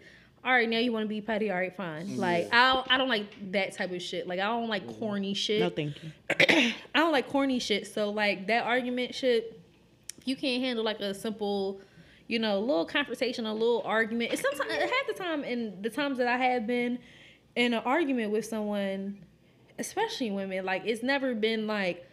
All 0.43 0.51
right, 0.51 0.67
now 0.67 0.79
you 0.79 0.91
want 0.91 1.03
to 1.03 1.07
be 1.07 1.21
petty. 1.21 1.51
All 1.51 1.57
right, 1.57 1.75
fine. 1.75 2.07
Mm-hmm. 2.07 2.19
Like 2.19 2.53
I 2.53 2.73
don't, 2.73 2.91
I 2.91 2.97
don't 2.97 3.09
like 3.09 3.51
that 3.51 3.73
type 3.73 3.91
of 3.91 4.01
shit. 4.01 4.27
Like 4.27 4.39
I 4.39 4.45
don't 4.45 4.69
like 4.69 4.85
mm-hmm. 4.85 4.99
corny 4.99 5.33
shit. 5.33 5.61
no, 5.61 5.69
thank 5.69 5.95
you. 6.03 6.11
I 6.95 6.99
don't 6.99 7.11
like 7.11 7.29
corny 7.29 7.59
shit. 7.59 7.85
So 7.87 8.09
like 8.09 8.47
that 8.47 8.65
argument 8.65 9.13
shit, 9.13 9.59
if 10.17 10.27
you 10.27 10.35
can't 10.35 10.63
handle 10.63 10.83
like 10.83 10.99
a 10.99 11.13
simple, 11.13 11.81
you 12.27 12.39
know, 12.39 12.59
little 12.59 12.85
conversation, 12.85 13.45
a 13.45 13.53
little 13.53 13.83
argument. 13.85 14.33
It's 14.33 14.41
sometimes 14.41 14.71
half 14.71 15.07
the 15.07 15.13
time 15.13 15.43
in 15.43 15.79
the 15.81 15.89
times 15.89 16.17
that 16.17 16.27
I 16.27 16.37
have 16.37 16.65
been 16.65 16.97
in 17.55 17.73
an 17.73 17.83
argument 17.85 18.31
with 18.31 18.45
someone, 18.45 19.19
especially 19.77 20.31
women, 20.31 20.65
like 20.65 20.83
it's 20.85 21.03
never 21.03 21.35
been 21.35 21.67
like, 21.67 22.07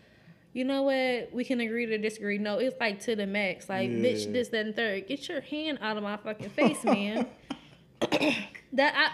you 0.59 0.65
know 0.65 0.83
what? 0.83 1.33
We 1.33 1.45
can 1.45 1.61
agree 1.61 1.87
to 1.87 1.99
disagree. 1.99 2.37
No, 2.37 2.59
it's 2.59 2.79
like 2.81 2.99
to 3.03 3.15
the 3.15 3.27
max. 3.27 3.69
Like, 3.69 3.91
bitch, 3.91 4.33
this, 4.33 4.49
that, 4.49 4.67
and 4.67 4.75
third. 4.75 5.07
Get 5.07 5.29
your 5.29 5.41
hand 5.41 5.79
out 5.81 5.97
of 5.97 6.03
my 6.03 6.17
fucking 6.17 6.51
face, 6.51 6.83
man. 6.83 7.29
that 8.73 8.95
I 8.97 9.11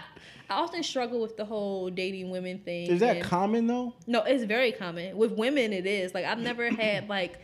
I 0.49 0.59
often 0.59 0.81
struggle 0.81 1.21
with 1.21 1.37
the 1.37 1.45
whole 1.45 1.91
dating 1.91 2.31
women 2.31 2.59
thing. 2.59 2.89
Is 2.89 2.99
that 2.99 3.17
and- 3.17 3.25
common 3.25 3.67
though? 3.67 3.93
no, 4.07 4.23
it's 4.23 4.43
very 4.43 4.71
common. 4.71 5.17
With 5.17 5.33
women 5.33 5.71
it 5.71 5.85
is. 5.85 6.13
Like 6.15 6.25
I've 6.25 6.39
never 6.39 6.69
had 6.69 7.09
like 7.09 7.39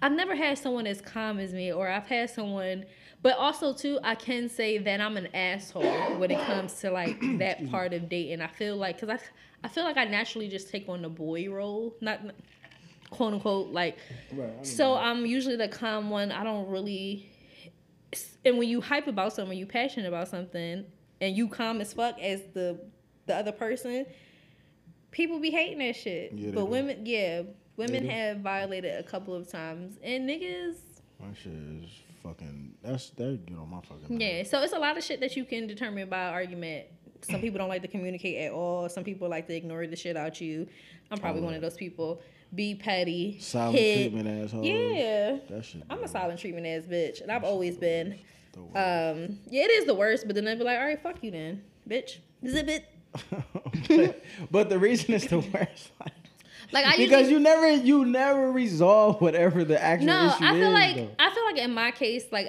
I've 0.00 0.12
never 0.12 0.34
had 0.34 0.56
someone 0.58 0.86
as 0.86 1.00
calm 1.02 1.38
as 1.38 1.52
me 1.52 1.70
or 1.72 1.88
I've 1.88 2.06
had 2.06 2.30
someone 2.30 2.84
but 3.22 3.38
also 3.38 3.72
too 3.72 3.98
I 4.02 4.14
can 4.14 4.48
say 4.48 4.76
that 4.78 5.00
I'm 5.00 5.16
an 5.16 5.28
asshole 5.34 6.18
when 6.18 6.30
it 6.30 6.40
comes 6.40 6.74
to 6.80 6.90
like 6.90 7.18
that 7.38 7.70
part 7.70 7.92
of 7.92 8.08
dating. 8.08 8.40
I 8.40 8.48
feel 8.48 8.76
like 8.76 8.98
cuz 8.98 9.08
I 9.08 9.18
I 9.62 9.68
feel 9.68 9.84
like 9.84 9.96
I 9.96 10.04
naturally 10.04 10.48
just 10.48 10.68
take 10.68 10.88
on 10.90 11.00
the 11.00 11.08
boy 11.08 11.48
role, 11.50 11.96
not 12.02 12.20
quote 13.14 13.32
unquote 13.34 13.72
like 13.72 13.96
Right. 14.32 14.66
so 14.66 14.94
I'm 14.94 15.24
usually 15.26 15.56
the 15.56 15.68
calm 15.68 16.10
one. 16.10 16.30
I 16.32 16.44
don't 16.44 16.68
really. 16.68 17.30
And 18.44 18.58
when 18.58 18.68
you 18.68 18.80
hype 18.80 19.06
about 19.06 19.32
something, 19.32 19.56
you 19.56 19.66
passionate 19.66 20.06
about 20.06 20.28
something, 20.28 20.84
and 21.20 21.36
you 21.36 21.48
calm 21.48 21.80
as 21.80 21.92
fuck 21.92 22.18
as 22.20 22.42
the 22.52 22.78
the 23.26 23.34
other 23.34 23.52
person, 23.52 24.04
people 25.10 25.40
be 25.40 25.50
hating 25.50 25.78
that 25.78 25.96
shit. 25.96 26.32
Yeah, 26.34 26.50
but 26.54 26.60
do. 26.60 26.66
women, 26.66 27.06
yeah, 27.06 27.42
women 27.76 28.08
have 28.08 28.38
violated 28.40 28.98
a 28.98 29.02
couple 29.02 29.34
of 29.34 29.48
times, 29.48 29.96
and 30.02 30.28
niggas, 30.28 30.76
My 31.20 31.28
shit 31.34 31.52
is 31.52 31.88
fucking. 32.22 32.74
That's 32.82 33.10
that 33.10 33.46
get 33.46 33.56
on 33.58 33.68
my 33.70 33.80
fucking. 33.80 34.20
yeah. 34.20 34.42
So 34.42 34.60
it's 34.62 34.74
a 34.74 34.78
lot 34.78 34.96
of 34.98 35.02
shit 35.04 35.20
that 35.20 35.36
you 35.36 35.44
can 35.44 35.66
determine 35.66 36.08
by 36.08 36.26
argument. 36.26 36.86
Some 37.22 37.40
people 37.40 37.56
don't 37.58 37.70
like 37.70 37.80
to 37.82 37.88
communicate 37.88 38.36
at 38.44 38.52
all. 38.52 38.86
Some 38.90 39.02
people 39.02 39.30
like 39.30 39.46
to 39.46 39.54
ignore 39.56 39.86
the 39.86 39.96
shit 39.96 40.14
out 40.16 40.42
you. 40.42 40.68
I'm 41.10 41.16
probably 41.18 41.40
Oh, 41.40 41.46
one 41.46 41.54
of 41.54 41.62
those 41.62 41.74
people. 41.76 42.20
Be 42.54 42.74
petty. 42.74 43.38
Silent 43.40 43.78
hit. 43.78 44.10
treatment 44.12 44.44
assholes. 44.44 44.66
Yeah. 44.66 45.38
That 45.50 45.64
shit. 45.64 45.82
I'm 45.90 46.02
a 46.02 46.08
silent 46.08 46.38
treatment 46.38 46.66
ass 46.66 46.84
bitch, 46.84 47.20
and 47.22 47.30
I've 47.32 47.44
always 47.44 47.76
been. 47.76 48.18
Um, 48.74 49.38
yeah, 49.50 49.64
it 49.64 49.70
is 49.70 49.84
the 49.86 49.94
worst, 49.94 50.26
but 50.26 50.36
then 50.36 50.44
they'd 50.44 50.58
be 50.58 50.64
like, 50.64 50.78
all 50.78 50.84
right, 50.84 51.02
fuck 51.02 51.22
you 51.22 51.30
then, 51.30 51.62
bitch. 51.88 52.18
Zip 52.46 52.68
it. 52.68 52.84
but, 53.88 54.22
but 54.50 54.68
the 54.68 54.78
reason 54.78 55.14
it's 55.14 55.26
the 55.26 55.38
worst, 55.54 55.90
like, 56.72 56.84
I 56.84 56.96
because 56.96 57.30
usually, 57.30 57.32
you 57.32 57.40
never 57.40 57.70
you 57.70 58.04
never 58.04 58.50
resolve 58.50 59.20
whatever 59.20 59.64
the 59.64 59.80
actual 59.82 60.06
no, 60.06 60.26
issue 60.26 60.44
I 60.44 60.52
feel 60.52 60.68
is. 60.68 60.74
like 60.74 60.96
though. 60.96 61.10
I 61.18 61.34
feel 61.34 61.44
like 61.44 61.58
in 61.58 61.72
my 61.72 61.90
case, 61.90 62.24
like 62.32 62.48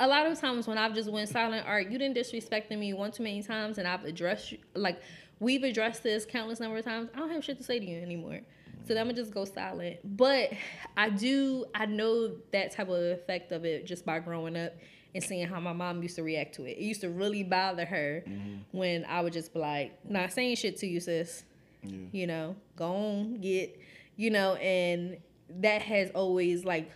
a 0.00 0.06
lot 0.06 0.26
of 0.26 0.38
times 0.38 0.66
when 0.66 0.76
I've 0.76 0.94
just 0.94 1.10
went 1.10 1.28
silent, 1.28 1.66
all 1.66 1.74
right, 1.74 1.90
you 1.90 1.98
didn't 1.98 2.16
disrespecting 2.16 2.78
me 2.78 2.92
one 2.92 3.10
too 3.12 3.22
many 3.22 3.42
times, 3.42 3.78
and 3.78 3.88
I've 3.88 4.04
addressed 4.04 4.52
you, 4.52 4.58
like 4.74 5.00
we've 5.40 5.62
addressed 5.62 6.02
this 6.02 6.24
countless 6.24 6.60
number 6.60 6.76
of 6.78 6.84
times. 6.84 7.10
I 7.14 7.18
don't 7.18 7.30
have 7.30 7.44
shit 7.44 7.58
to 7.58 7.64
say 7.64 7.78
to 7.78 7.84
you 7.84 8.00
anymore. 8.00 8.40
So 8.86 8.94
then 8.94 8.98
I'm 8.98 9.06
gonna 9.06 9.16
just 9.16 9.32
go 9.32 9.44
silent. 9.44 9.98
But 10.04 10.50
I 10.96 11.08
do, 11.10 11.64
I 11.74 11.86
know 11.86 12.36
that 12.52 12.72
type 12.72 12.88
of 12.88 12.96
effect 13.02 13.52
of 13.52 13.64
it 13.64 13.86
just 13.86 14.04
by 14.04 14.18
growing 14.18 14.56
up 14.56 14.72
and 15.14 15.22
seeing 15.22 15.46
how 15.46 15.60
my 15.60 15.72
mom 15.72 16.02
used 16.02 16.16
to 16.16 16.22
react 16.22 16.54
to 16.56 16.64
it. 16.64 16.72
It 16.76 16.82
used 16.82 17.00
to 17.02 17.08
really 17.10 17.42
bother 17.44 17.84
her 17.84 18.24
Mm-hmm. 18.28 18.76
when 18.76 19.04
I 19.06 19.20
would 19.20 19.32
just 19.32 19.52
be 19.54 19.60
like, 19.60 19.98
not 20.08 20.32
saying 20.32 20.56
shit 20.56 20.76
to 20.78 20.86
you, 20.86 21.00
sis. 21.00 21.44
Yeah. 21.82 21.98
You 22.12 22.26
know, 22.26 22.56
go 22.76 22.86
on, 22.92 23.40
get, 23.40 23.78
you 24.16 24.30
know, 24.30 24.54
and 24.54 25.18
that 25.60 25.82
has 25.82 26.10
always 26.10 26.64
like 26.64 26.90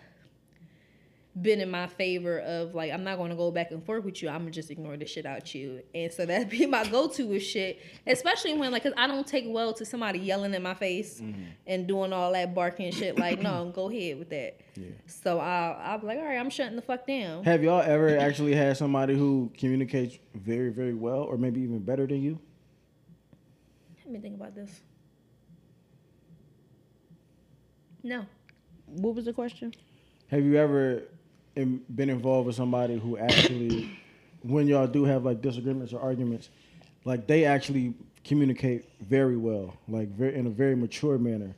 been 1.42 1.60
in 1.60 1.70
my 1.70 1.86
favor 1.86 2.38
of 2.40 2.74
like 2.74 2.92
I'm 2.92 3.04
not 3.04 3.18
gonna 3.18 3.36
go 3.36 3.50
back 3.50 3.70
and 3.70 3.84
forth 3.84 4.04
with 4.04 4.22
you. 4.22 4.28
I'm 4.28 4.40
gonna 4.40 4.50
just 4.50 4.70
ignore 4.70 4.96
the 4.96 5.06
shit 5.06 5.26
out 5.26 5.54
you, 5.54 5.82
and 5.94 6.12
so 6.12 6.26
that'd 6.26 6.48
be 6.50 6.66
my 6.66 6.86
go-to 6.86 7.26
with 7.26 7.42
shit, 7.42 7.80
especially 8.06 8.54
when 8.54 8.72
like, 8.72 8.82
cause 8.82 8.92
I 8.96 9.06
don't 9.06 9.26
take 9.26 9.44
well 9.48 9.72
to 9.74 9.84
somebody 9.84 10.18
yelling 10.18 10.54
in 10.54 10.62
my 10.62 10.74
face 10.74 11.20
mm-hmm. 11.20 11.42
and 11.66 11.86
doing 11.86 12.12
all 12.12 12.32
that 12.32 12.54
barking 12.54 12.92
shit. 12.92 13.18
Like, 13.18 13.38
no, 13.42 13.70
go 13.74 13.90
ahead 13.90 14.18
with 14.18 14.30
that. 14.30 14.60
Yeah. 14.76 14.88
So 15.06 15.38
I'll 15.38 15.76
I'll 15.80 15.98
be 15.98 16.06
like, 16.06 16.18
all 16.18 16.24
right, 16.24 16.38
I'm 16.38 16.50
shutting 16.50 16.76
the 16.76 16.82
fuck 16.82 17.06
down. 17.06 17.44
Have 17.44 17.62
y'all 17.62 17.82
ever 17.82 18.16
actually 18.18 18.54
had 18.54 18.76
somebody 18.76 19.16
who 19.16 19.52
communicates 19.56 20.18
very, 20.34 20.70
very 20.70 20.94
well, 20.94 21.22
or 21.22 21.36
maybe 21.36 21.60
even 21.60 21.80
better 21.80 22.06
than 22.06 22.22
you? 22.22 22.38
Let 24.04 24.12
me 24.14 24.20
think 24.20 24.36
about 24.36 24.54
this. 24.54 24.80
No. 28.02 28.24
What 28.86 29.14
was 29.14 29.26
the 29.26 29.32
question? 29.32 29.74
Have 30.28 30.44
you 30.44 30.56
ever 30.56 31.02
in, 31.02 31.02
been 31.64 32.10
involved 32.10 32.46
with 32.46 32.56
somebody 32.56 32.98
who 32.98 33.18
actually, 33.18 33.90
when 34.42 34.66
y'all 34.66 34.86
do 34.86 35.04
have 35.04 35.24
like 35.24 35.40
disagreements 35.42 35.92
or 35.92 36.00
arguments, 36.00 36.50
like 37.04 37.26
they 37.26 37.44
actually 37.44 37.94
communicate 38.24 38.84
very 39.00 39.36
well, 39.36 39.74
like 39.88 40.08
very 40.08 40.34
in 40.34 40.46
a 40.46 40.50
very 40.50 40.76
mature 40.76 41.18
manner, 41.18 41.54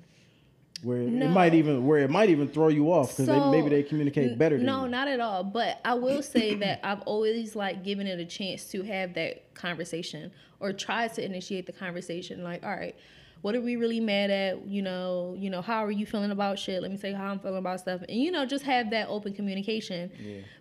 where 0.82 0.98
No. 0.98 1.26
it 1.26 1.30
might 1.30 1.54
even 1.54 1.86
where 1.86 1.98
it 2.00 2.10
might 2.10 2.30
even 2.30 2.48
throw 2.48 2.68
you 2.68 2.92
off 2.92 3.10
because 3.10 3.26
So, 3.26 3.50
maybe 3.50 3.68
they 3.68 3.82
communicate 3.82 4.38
better 4.38 4.56
than 4.56 4.66
No, 4.66 4.84
you. 4.84 4.90
not 4.90 5.08
at 5.08 5.20
all. 5.20 5.42
But 5.44 5.80
I 5.84 5.94
will 5.94 6.22
say 6.22 6.54
that 6.64 6.80
I've 6.84 7.02
always 7.02 7.54
like 7.56 7.82
given 7.84 8.06
it 8.06 8.18
a 8.20 8.24
chance 8.24 8.64
to 8.70 8.82
have 8.82 9.14
that 9.14 9.54
conversation 9.54 10.30
or 10.60 10.72
try 10.72 11.08
to 11.08 11.24
initiate 11.24 11.66
the 11.66 11.72
conversation. 11.72 12.42
Like, 12.44 12.62
all 12.64 12.70
right, 12.70 12.94
what 13.42 13.54
are 13.54 13.60
we 13.60 13.76
really 13.76 14.00
mad 14.00 14.30
at? 14.30 14.66
You 14.66 14.82
know, 14.82 15.34
you 15.38 15.48
know, 15.50 15.62
how 15.62 15.84
are 15.84 15.90
you 15.90 16.04
feeling 16.06 16.30
about 16.30 16.58
shit? 16.58 16.82
Let 16.82 16.90
me 16.90 16.96
say 16.98 17.12
how 17.12 17.26
I'm 17.26 17.38
feeling 17.38 17.58
about 17.58 17.80
stuff, 17.80 18.02
and 18.08 18.20
you 18.20 18.30
know, 18.30 18.44
just 18.44 18.64
have 18.64 18.90
that 18.90 19.08
open 19.08 19.32
communication. 19.32 20.10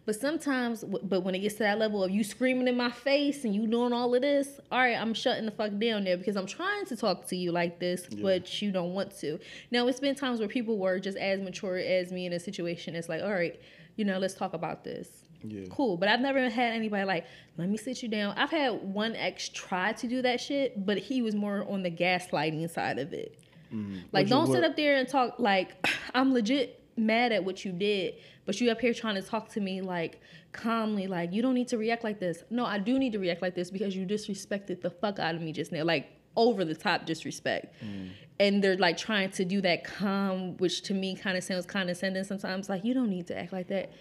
But 0.06 0.16
sometimes, 0.16 0.84
but 0.84 1.22
when 1.22 1.36
it 1.36 1.40
gets 1.40 1.56
to 1.56 1.64
that 1.64 1.78
level 1.78 2.04
of 2.04 2.10
you 2.12 2.24
screaming 2.24 2.68
in 2.68 2.78
my 2.78 2.90
face 2.90 3.44
and 3.46 3.54
you 3.54 3.68
doing 3.68 3.94
all 3.94 4.16
of 4.16 4.22
this, 4.22 4.60
all 4.72 4.80
right, 4.80 4.96
I'm 4.96 5.14
shutting 5.14 5.46
the 5.46 5.52
fuck 5.52 5.72
down 5.78 6.04
there 6.04 6.18
because 6.18 6.36
I'm 6.36 6.48
trying 6.48 6.86
to 6.86 6.96
talk 6.96 7.28
to 7.28 7.36
you 7.36 7.52
like 7.52 7.80
this, 7.80 8.08
but 8.22 8.62
you 8.62 8.72
don't 8.72 8.94
want 8.94 9.16
to. 9.20 9.40
Now, 9.72 9.88
it's 9.88 10.00
been 10.00 10.16
times 10.16 10.40
where 10.40 10.48
people 10.50 10.78
were 10.78 11.00
just 11.00 11.18
as 11.18 11.40
mature 11.42 11.78
as 11.78 12.12
me 12.12 12.26
in 12.26 12.34
a 12.34 12.40
situation. 12.40 12.96
It's 12.96 13.10
like, 13.10 13.22
all 13.22 13.32
right, 13.32 13.60
you 13.98 14.06
know, 14.06 14.18
let's 14.18 14.34
talk 14.34 14.54
about 14.54 14.84
this. 14.84 15.26
Yeah. 15.44 15.66
Cool. 15.70 15.98
But 15.98 16.10
I've 16.10 16.20
never 16.20 16.50
had 16.50 16.74
anybody 16.74 17.06
like, 17.06 17.26
let 17.58 17.70
me 17.70 17.78
sit 17.78 18.04
you 18.04 18.10
down. 18.10 18.36
I've 18.38 18.50
had 18.52 18.72
one 18.84 19.16
ex 19.16 19.50
try 19.50 19.94
to 19.94 20.08
do 20.08 20.22
that 20.22 20.42
shit, 20.42 20.86
but 20.86 20.98
he 20.98 21.22
was 21.22 21.36
more 21.36 21.66
on 21.70 21.82
the 21.84 21.92
gaslighting 21.92 22.70
side 22.70 23.00
of 23.00 23.14
it. 23.14 23.36
Like, 23.40 23.78
Mm-hmm. 23.78 24.18
You- 24.18 24.26
don't 24.26 24.48
sit 24.52 24.64
up 24.64 24.76
there 24.76 24.98
and 24.98 25.08
talk 25.08 25.36
like 25.40 25.88
I'm 26.16 26.34
legit 26.34 26.82
mad 26.98 27.32
at 27.32 27.44
what 27.44 27.64
you 27.64 27.72
did, 27.72 28.16
but 28.46 28.60
you 28.60 28.70
up 28.72 28.82
here 28.82 28.94
trying 28.94 29.16
to 29.16 29.22
talk 29.22 29.50
to 29.50 29.62
me 29.62 29.80
like 29.82 30.20
calmly, 30.52 31.08
like 31.08 31.32
you 31.32 31.42
don't 31.42 31.54
need 31.54 31.68
to 31.70 31.78
react 31.78 32.04
like 32.04 32.20
this. 32.20 32.44
No, 32.50 32.66
I 32.66 32.80
do 32.80 32.98
need 33.00 33.14
to 33.14 33.20
react 33.20 33.42
like 33.42 33.56
this 33.56 33.70
because 33.72 33.96
you 33.96 34.06
disrespected 34.06 34.82
the 34.82 34.90
fuck 34.90 35.20
out 35.20 35.36
of 35.36 35.42
me 35.42 35.52
just 35.54 35.72
now, 35.72 35.84
like 35.84 36.10
over 36.36 36.66
the 36.66 36.76
top 36.76 37.06
disrespect. 37.06 37.74
Mm. 37.84 38.10
And 38.40 38.64
they're 38.64 38.78
like 38.78 38.98
trying 38.98 39.30
to 39.32 39.46
do 39.46 39.62
that 39.62 39.84
calm, 39.84 40.58
which 40.58 40.82
to 40.84 40.94
me 40.94 41.16
kind 41.16 41.38
of 41.38 41.44
sounds 41.44 41.66
condescending 41.66 42.24
sometimes. 42.24 42.70
Like 42.70 42.84
you 42.84 42.94
don't 42.94 43.10
need 43.10 43.28
to 43.28 43.38
act 43.38 43.54
like 43.54 43.68
that. 43.68 43.92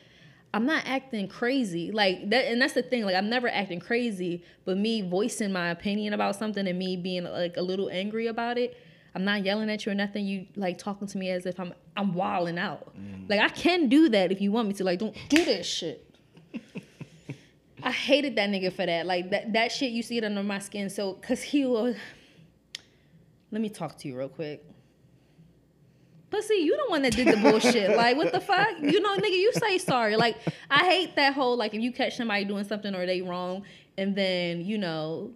I'm 0.55 0.65
not 0.65 0.85
acting 0.87 1.29
crazy. 1.29 1.93
Like 1.93 2.31
that 2.31 2.47
and 2.47 2.61
that's 2.61 2.73
the 2.73 2.83
thing. 2.83 3.05
Like 3.05 3.15
I'm 3.15 3.29
never 3.29 3.49
acting 3.49 3.81
crazy, 3.81 4.43
but 4.65 4.79
me 4.79 5.03
voicing 5.03 5.53
my 5.53 5.71
opinion 5.71 6.15
about 6.15 6.37
something 6.37 6.67
and 6.67 6.79
me 6.79 6.97
being 6.97 7.25
like 7.25 7.57
a 7.57 7.63
little 7.63 7.91
angry 7.91 8.27
about 8.29 8.57
it, 8.57 8.77
I'm 9.15 9.25
not 9.25 9.45
yelling 9.45 9.71
at 9.71 9.85
you 9.85 9.93
or 9.93 9.95
nothing. 9.95 10.27
You 10.27 10.47
like 10.57 10.79
talking 10.79 11.07
to 11.09 11.19
me 11.19 11.31
as 11.31 11.45
if 11.45 11.61
I'm 11.61 11.75
I'm 11.97 12.15
wilding 12.15 12.59
out. 12.59 12.97
Mm. 12.99 13.29
Like 13.29 13.41
I 13.41 13.49
can 13.49 13.89
do 13.89 14.09
that 14.09 14.33
if 14.33 14.41
you 14.41 14.51
want 14.51 14.69
me 14.69 14.75
to. 14.75 14.85
Like 14.85 14.99
don't 14.99 15.17
do 15.29 15.45
that 15.45 15.67
shit. 15.67 16.05
I 17.83 17.93
hated 17.93 18.37
that 18.37 18.49
nigga 18.49 18.73
for 18.73 18.87
that. 18.87 19.07
Like 19.07 19.31
that 19.31 19.53
that 19.53 19.71
shit 19.71 19.93
you 19.93 20.03
see 20.03 20.19
it 20.19 20.25
under 20.25 20.43
my 20.43 20.61
skin. 20.61 20.89
So 20.89 21.15
cause 21.15 21.43
he 21.43 21.67
was 21.67 21.97
let 23.51 23.61
me 23.61 23.69
talk 23.69 23.99
to 23.99 24.09
you 24.09 24.17
real 24.17 24.29
quick. 24.29 24.65
But 26.31 26.45
see, 26.45 26.63
you 26.63 26.77
the 26.77 26.91
one 26.91 27.03
that 27.03 27.15
did 27.15 27.29
the 27.29 27.37
bullshit. 27.39 27.97
like, 27.97 28.17
what 28.17 28.33
the 28.33 28.41
fuck? 28.41 28.69
You 28.81 29.01
know, 29.01 29.17
nigga, 29.17 29.31
you 29.31 29.53
say 29.55 29.79
sorry. 29.79 30.17
Like, 30.17 30.37
I 30.71 30.85
hate 30.85 31.17
that 31.17 31.35
whole 31.35 31.57
like 31.57 31.75
if 31.75 31.81
you 31.81 31.93
catch 31.93 32.17
somebody 32.17 32.45
doing 32.45 32.65
something 32.65 32.95
or 32.95 33.07
they 33.07 33.23
wrong, 33.23 33.65
and 33.97 34.15
then 34.15 34.65
you 34.65 34.79
know 34.79 35.31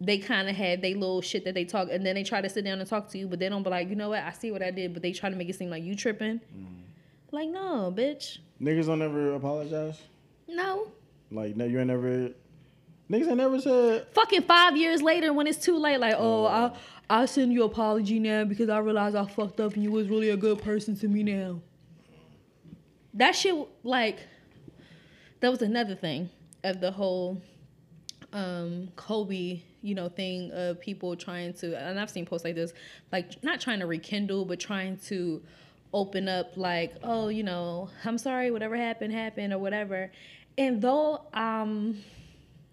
they 0.00 0.18
kind 0.18 0.48
of 0.48 0.54
had 0.56 0.80
they 0.80 0.94
little 0.94 1.20
shit 1.20 1.44
that 1.44 1.54
they 1.54 1.64
talk, 1.64 1.88
and 1.90 2.04
then 2.04 2.14
they 2.14 2.24
try 2.24 2.40
to 2.40 2.48
sit 2.48 2.64
down 2.64 2.80
and 2.80 2.88
talk 2.88 3.08
to 3.10 3.18
you, 3.18 3.26
but 3.26 3.38
they 3.38 3.48
don't 3.48 3.62
be 3.62 3.70
like, 3.70 3.88
you 3.88 3.96
know 3.96 4.08
what? 4.08 4.22
I 4.22 4.32
see 4.32 4.50
what 4.50 4.62
I 4.62 4.70
did, 4.70 4.94
but 4.94 5.02
they 5.02 5.12
try 5.12 5.28
to 5.28 5.36
make 5.36 5.48
it 5.48 5.56
seem 5.56 5.70
like 5.70 5.82
you 5.82 5.94
tripping. 5.94 6.40
Mm. 6.56 6.66
Like, 7.30 7.50
no, 7.50 7.92
bitch, 7.94 8.38
Niggas 8.60 8.86
don't 8.86 9.02
ever 9.02 9.34
apologize. 9.34 10.00
no. 10.48 10.88
Like 11.30 11.56
no, 11.56 11.66
you 11.66 11.78
ain't 11.78 11.88
never. 11.88 12.30
Niggas 13.10 13.28
ain't 13.28 13.36
never 13.36 13.60
said. 13.60 14.06
Fucking 14.12 14.42
five 14.42 14.76
years 14.78 15.02
later, 15.02 15.32
when 15.32 15.46
it's 15.46 15.58
too 15.58 15.76
late, 15.78 16.00
like, 16.00 16.14
oh, 16.16 16.46
oh 16.46 16.46
I 16.46 16.70
I 17.10 17.24
send 17.26 17.52
you 17.52 17.64
apology 17.64 18.18
now 18.18 18.44
because 18.44 18.68
I 18.68 18.78
realized 18.78 19.16
I 19.16 19.24
fucked 19.26 19.60
up 19.60 19.74
and 19.74 19.82
you 19.82 19.90
was 19.90 20.08
really 20.08 20.30
a 20.30 20.36
good 20.36 20.62
person 20.62 20.96
to 20.98 21.08
me 21.08 21.22
now. 21.22 21.60
That 23.14 23.34
shit, 23.34 23.54
like, 23.82 24.18
that 25.40 25.50
was 25.50 25.62
another 25.62 25.94
thing 25.94 26.28
of 26.64 26.80
the 26.80 26.90
whole 26.90 27.40
um 28.34 28.90
Kobe, 28.96 29.62
you 29.80 29.94
know, 29.94 30.08
thing 30.08 30.50
of 30.52 30.78
people 30.80 31.16
trying 31.16 31.54
to 31.54 31.74
and 31.74 31.98
I've 31.98 32.10
seen 32.10 32.26
posts 32.26 32.44
like 32.44 32.54
this, 32.54 32.74
like 33.10 33.42
not 33.42 33.60
trying 33.60 33.80
to 33.80 33.86
rekindle, 33.86 34.44
but 34.44 34.60
trying 34.60 34.98
to 35.06 35.42
open 35.94 36.28
up 36.28 36.56
like, 36.56 36.94
oh, 37.02 37.28
you 37.28 37.42
know, 37.42 37.88
I'm 38.04 38.18
sorry, 38.18 38.50
whatever 38.50 38.76
happened, 38.76 39.14
happened 39.14 39.54
or 39.54 39.58
whatever. 39.58 40.12
And 40.58 40.82
though 40.82 41.22
um 41.32 41.98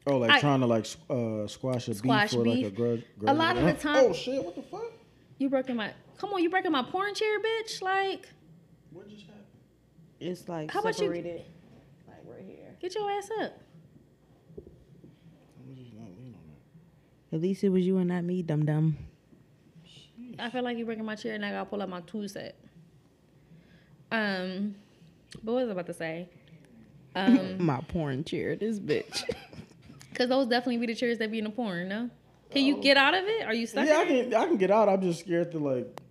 Oh, 0.08 0.18
like 0.18 0.30
I- 0.32 0.40
trying 0.40 0.60
to 0.60 0.66
like 0.68 0.86
uh, 1.10 1.48
squash 1.48 1.88
a 1.88 1.94
Squash 1.96 2.32
beef 2.32 2.40
or 2.40 2.46
like 2.46 2.66
a 2.66 2.70
grudge. 2.72 3.04
A 3.26 3.34
lot 3.34 3.58
of 3.58 3.64
the 3.66 3.74
time- 3.74 3.98
Oh 3.98 4.14
shit! 4.14 4.44
What 4.44 4.56
the 4.56 4.62
fuck? 4.62 4.92
You 5.38 5.50
breaking 5.50 5.76
my 5.76 5.92
come 6.18 6.32
on, 6.34 6.42
you 6.44 6.50
breaking 6.50 6.72
my 6.72 6.84
porn 6.84 7.14
chair, 7.16 7.40
bitch. 7.40 7.82
Like 7.82 8.28
What 8.92 9.10
just 9.10 9.24
happened? 9.26 9.44
It's 10.20 10.48
like 10.48 10.72
How 10.72 10.80
about 10.82 10.90
you- 11.00 11.06
separated. 11.08 11.42
Like 12.08 12.18
right 12.28 12.46
here. 12.46 12.76
Get 12.80 12.94
your 12.96 13.10
ass 13.10 13.30
up. 13.42 13.54
I'm 14.58 15.76
just 15.76 15.94
not 15.94 16.08
leaning 16.18 16.36
on 16.36 16.50
it. 16.52 17.36
At 17.36 17.42
least 17.42 17.64
it 17.64 17.70
was 17.70 17.86
you 17.86 17.98
and 17.98 18.10
not 18.10 18.24
me, 18.24 18.42
dum 18.44 18.66
dum. 18.66 18.98
I 20.38 20.50
feel 20.50 20.64
like 20.64 20.78
you're 20.78 20.86
breaking 20.86 21.06
my 21.06 21.16
chair 21.16 21.34
and 21.34 21.46
I 21.46 21.52
gotta 21.52 21.70
pull 21.70 21.82
up 21.82 21.90
my 21.90 22.02
tool 22.02 22.28
set. 22.28 22.56
Um, 24.12 24.76
but 25.44 25.54
what 25.54 25.62
was 25.62 25.70
I 25.70 25.72
about 25.72 25.88
to 25.88 25.94
say? 25.94 26.30
Um, 27.18 27.64
My 27.66 27.80
porn 27.80 28.26
chair, 28.26 28.58
this 28.58 28.78
bitch. 28.78 29.24
cause 30.16 30.30
those 30.30 30.48
definitely 30.48 30.78
be 30.78 30.88
the 30.88 30.96
chairs 30.96 31.18
that 31.20 31.32
be 31.32 31.40
in 31.40 31.46
the 31.46 31.50
porn, 31.50 31.88
no? 31.88 32.10
Can 32.52 32.64
you 32.64 32.78
oh. 32.78 32.82
get 32.82 32.98
out 32.98 33.14
of 33.14 33.26
it? 33.26 33.46
Are 33.46 33.54
you 33.54 33.68
stuck? 33.68 33.88
Yeah, 33.88 34.00
I 34.00 34.04
in 34.04 34.16
it? 34.16 34.32
can. 34.32 34.42
I 34.42 34.46
can 34.46 34.58
get 34.58 34.72
out. 34.72 34.90
I'm 34.90 35.02
just 35.02 35.22
scared 35.22 35.52
to 35.52 35.60
like. 35.60 36.02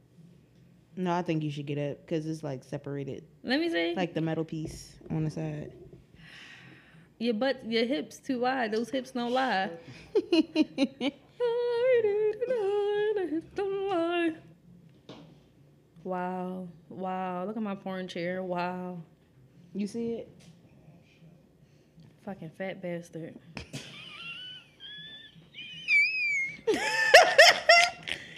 no, 0.96 1.12
I 1.12 1.22
think 1.22 1.42
you 1.42 1.50
should 1.50 1.66
get 1.66 1.78
up 1.78 2.04
because 2.04 2.26
it's 2.26 2.42
like 2.42 2.64
separated, 2.64 3.24
Let 3.42 3.60
me 3.60 3.68
see. 3.70 3.94
like 3.94 4.14
the 4.14 4.20
metal 4.20 4.44
piece 4.44 4.94
on 5.10 5.24
the 5.24 5.30
side. 5.30 5.72
your 7.18 7.34
butt, 7.34 7.64
your 7.64 7.84
hips 7.86 8.18
too 8.18 8.40
wide. 8.40 8.72
Those 8.72 8.90
hips 8.90 9.12
don't 9.12 9.32
lie. 9.32 9.70
Wow. 16.04 16.68
Wow. 16.90 17.44
Look 17.46 17.56
at 17.56 17.62
my 17.62 17.74
porn 17.74 18.06
chair. 18.06 18.42
Wow. 18.42 18.98
you 19.74 19.86
see 19.86 20.12
it? 20.12 20.28
Fucking 22.24 22.50
fat 22.50 22.82
bastard. 22.82 23.34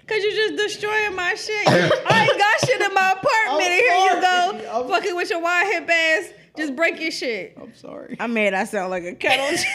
Cause 0.07 0.23
you 0.23 0.31
just 0.33 0.57
destroying 0.57 1.15
my 1.17 1.35
shit. 1.35 1.67
I 1.69 2.29
ain't 2.31 2.39
got 2.39 2.61
shit 2.69 2.81
in 2.81 2.95
my 2.95 3.13
apartment. 3.13 3.63
and 3.67 3.75
here 3.75 3.95
you 3.95 4.21
go, 4.21 4.71
I'm- 4.73 4.89
fucking 4.89 5.17
with 5.17 5.31
your 5.31 5.41
wide 5.41 5.67
hip 5.73 5.89
ass. 5.91 6.31
Just 6.57 6.75
break 6.77 7.01
your 7.01 7.11
shit. 7.11 7.57
I'm 7.61 7.75
sorry. 7.75 8.17
I 8.19 8.27
made 8.29 8.55
I 8.55 8.65
sound 8.65 8.91
like 8.91 9.05
a 9.05 9.15
kettle. 9.15 9.57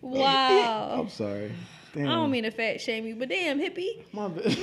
Wow. 0.00 1.00
I'm 1.00 1.08
sorry. 1.10 1.52
Damn. 1.94 2.08
I 2.08 2.12
don't 2.12 2.30
mean 2.30 2.44
to 2.44 2.50
fat 2.50 2.80
shame 2.80 3.04
you, 3.06 3.14
but 3.16 3.28
damn 3.28 3.58
hippie, 3.58 4.04
My 4.12 4.28
bad. 4.28 4.46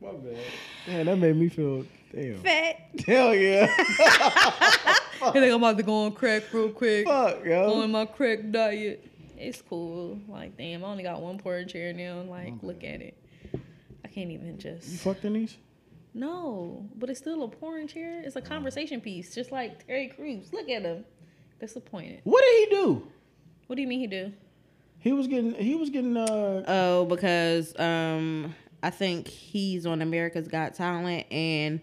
My 0.00 0.10
bad. 0.12 0.38
Damn, 0.86 1.06
that 1.06 1.16
made 1.16 1.36
me 1.36 1.48
feel. 1.48 1.84
Damn. 2.12 2.42
fat. 2.42 2.76
Hell 3.06 3.34
yeah. 3.34 3.66
I 3.78 5.30
think 5.32 5.44
I'm 5.52 5.52
about 5.62 5.76
to 5.76 5.82
go 5.82 6.04
on 6.06 6.12
crack 6.12 6.52
real 6.52 6.70
quick. 6.70 7.06
Fuck, 7.06 7.44
Go 7.44 7.82
on 7.82 7.92
my 7.92 8.06
crack 8.06 8.38
diet. 8.50 9.06
It's 9.42 9.60
cool. 9.62 10.18
Like 10.28 10.56
damn, 10.56 10.84
I 10.84 10.88
only 10.88 11.02
got 11.02 11.20
one 11.20 11.38
porn 11.38 11.68
chair 11.68 11.92
now. 11.92 12.22
Like 12.22 12.48
Okay. 12.48 12.56
look 12.62 12.84
at 12.84 13.00
it. 13.00 13.16
I 14.04 14.08
can't 14.08 14.30
even 14.30 14.58
just. 14.58 14.86
You 14.86 14.92
just. 14.92 15.04
fucked 15.04 15.24
in 15.24 15.34
these? 15.34 15.56
No, 16.14 16.86
but 16.96 17.08
it's 17.08 17.18
still 17.20 17.42
a 17.44 17.48
porn 17.48 17.88
chair. 17.88 18.20
It's 18.24 18.36
a 18.36 18.42
conversation 18.42 19.00
piece, 19.00 19.34
just 19.34 19.50
like 19.50 19.86
Terry 19.86 20.08
Crews. 20.08 20.52
Look 20.52 20.68
at 20.68 20.82
him. 20.82 21.04
Disappointed. 21.60 22.20
What 22.24 22.42
did 22.42 22.68
he 22.68 22.76
do? 22.76 23.06
What 23.66 23.76
do 23.76 23.82
you 23.82 23.88
mean 23.88 24.00
he 24.00 24.06
do? 24.06 24.32
He 24.98 25.12
was 25.12 25.26
getting. 25.26 25.54
He 25.54 25.74
was 25.74 25.90
getting. 25.90 26.16
Uh. 26.16 26.64
oh, 26.68 27.04
because 27.06 27.78
um, 27.78 28.54
I 28.82 28.90
think 28.90 29.26
he's 29.28 29.86
on 29.86 30.02
America's 30.02 30.48
Got 30.48 30.74
Talent, 30.74 31.26
and 31.32 31.80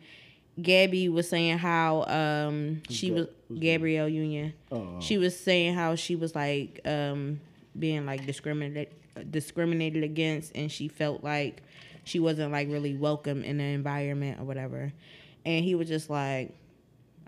Gabby 0.62 1.10
was 1.10 1.28
saying 1.28 1.58
how 1.58 2.04
um 2.04 2.82
she 2.90 3.08
Gab- 3.10 3.16
was 3.18 3.28
Gabrielle 3.60 4.10
Union. 4.10 4.54
Oh. 4.72 5.00
She 5.00 5.18
was 5.18 5.38
saying 5.40 5.74
how 5.74 5.96
she 5.96 6.16
was 6.16 6.36
like 6.36 6.82
um 6.86 7.40
being 7.80 8.06
like 8.06 8.26
discriminated 8.26 8.96
discriminated 9.32 10.04
against, 10.04 10.52
and 10.56 10.72
she 10.72 10.88
felt 10.88 11.24
like 11.24 11.62
she 12.04 12.20
wasn't 12.20 12.52
like 12.52 12.70
really 12.70 12.96
welcome 12.96 13.44
in 13.44 13.58
the 13.58 13.64
environment 13.64 14.40
or 14.40 14.44
whatever. 14.46 14.92
And 15.46 15.64
he 15.64 15.76
was 15.76 15.88
just 15.88 16.10
like. 16.10 16.56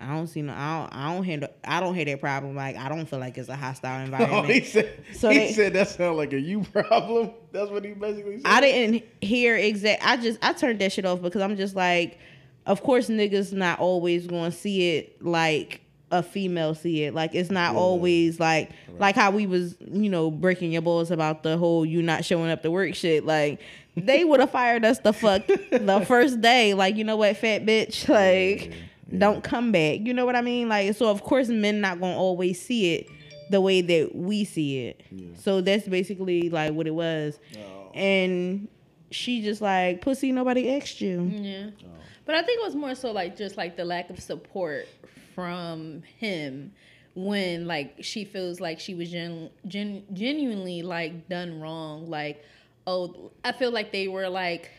I 0.04 0.16
don't 0.16 0.26
see 0.26 0.42
no. 0.42 0.52
I 0.54 0.80
don't. 0.82 0.96
I 0.96 1.14
don't 1.14 1.24
hear. 1.24 1.38
the- 1.38 1.52
I 1.64 1.80
don't 1.80 1.94
hear 1.94 2.06
that 2.06 2.20
problem. 2.22 2.56
Like 2.56 2.76
I 2.76 2.90
don't 2.90 3.06
feel 3.06 3.20
like 3.20 3.38
it's 3.38 3.50
a 3.50 3.56
hostile 3.56 4.04
environment. 4.04 4.46
Oh, 4.50 4.52
he 4.52 4.62
said. 4.62 5.00
So 5.14 5.30
he 5.30 5.38
they- 5.38 5.52
said 5.54 5.74
that 5.74 5.90
sounded 5.90 6.18
like 6.18 6.34
a 6.34 6.40
you 6.40 6.64
problem. 6.64 7.30
That's 7.52 7.70
what 7.70 7.86
he 7.86 7.92
basically 7.92 8.38
said. 8.38 8.48
I 8.48 8.62
didn't 8.62 9.04
hear 9.22 9.56
exact. 9.56 10.02
I 10.04 10.18
just 10.18 10.40
I 10.42 10.54
turned 10.54 10.80
that 10.80 10.92
shit 10.92 11.06
off 11.06 11.22
because 11.22 11.44
I'm 11.44 11.56
just 11.56 11.76
like, 11.76 12.18
of 12.66 12.82
course 12.82 13.10
niggas 13.10 13.54
not 13.54 13.78
always 13.80 14.26
going 14.26 14.50
to 14.50 14.58
see 14.58 14.98
it 14.98 15.24
like 15.24 15.82
a 16.12 16.22
female 16.22 16.76
see 16.76 17.04
it. 17.04 17.14
Like 17.14 17.34
it's 17.34 17.50
not 17.50 17.74
Yeah. 17.74 17.80
always 17.80 18.40
like 18.40 18.72
like 19.00 19.16
how 19.16 19.32
we 19.32 19.48
was 19.48 19.76
you 19.92 20.10
know 20.10 20.30
breaking 20.32 20.72
your 20.72 20.82
balls 20.82 21.10
about 21.12 21.44
the 21.44 21.58
whole 21.58 21.86
you 21.86 22.02
not 22.02 22.26
showing 22.26 22.52
up 22.52 22.62
to 22.64 22.72
work 22.72 22.94
shit. 22.96 23.26
Like 23.26 23.60
they 23.96 24.24
would 24.26 24.40
have 24.40 24.52
fired 24.52 24.84
us 24.86 25.00
the 25.00 25.14
fuck 25.14 25.48
the 25.48 26.04
first 26.08 26.42
day. 26.42 26.74
Like 26.74 26.96
you 26.96 27.04
know 27.04 27.16
what, 27.18 27.38
fat 27.38 27.66
bitch. 27.66 28.08
Like 28.10 28.74
don't 29.18 29.44
come 29.44 29.72
back. 29.72 30.00
You 30.02 30.14
know 30.14 30.26
what 30.26 30.36
I 30.36 30.42
mean? 30.42 30.70
Like 30.70 30.96
so 30.96 31.10
of 31.10 31.24
course 31.24 31.48
men 31.50 31.82
not 31.82 32.00
gonna 32.00 32.16
always 32.18 32.62
see 32.62 32.96
it 32.96 33.10
the 33.50 33.60
way 33.62 33.82
that 33.82 34.16
we 34.16 34.46
see 34.46 34.86
it. 34.88 35.02
So 35.40 35.62
that's 35.62 35.88
basically 35.88 36.50
like 36.50 36.74
what 36.74 36.88
it 36.88 36.94
was 36.96 37.38
Oh. 37.58 37.92
and 37.94 38.68
she 39.10 39.42
just 39.42 39.60
like 39.62 40.00
pussy 40.02 40.32
nobody 40.32 40.74
asked 40.74 41.02
you 41.02 41.30
Yeah. 41.34 41.70
Oh. 41.84 41.88
But 42.24 42.36
I 42.36 42.44
think 42.44 42.62
it 42.62 42.64
was 42.66 42.76
more 42.76 42.96
so 42.96 43.12
like 43.12 43.36
just 43.36 43.58
like 43.58 43.76
the 43.76 43.84
lack 43.84 44.10
of 44.10 44.20
support 44.22 44.88
from 45.34 46.04
him 46.18 46.74
when 47.16 47.68
like 47.68 47.96
she 48.02 48.24
feels 48.26 48.60
like 48.60 48.80
she 48.80 48.94
was 48.94 49.12
gen- 49.12 49.50
gen- 49.68 50.04
genuinely 50.14 50.82
like 50.82 51.28
done 51.30 51.60
wrong. 51.60 52.10
Like, 52.10 52.44
oh, 52.88 53.32
I 53.44 53.52
feel 53.52 53.72
like 53.72 53.92
they 53.92 54.08
were 54.08 54.30
like. 54.30 54.70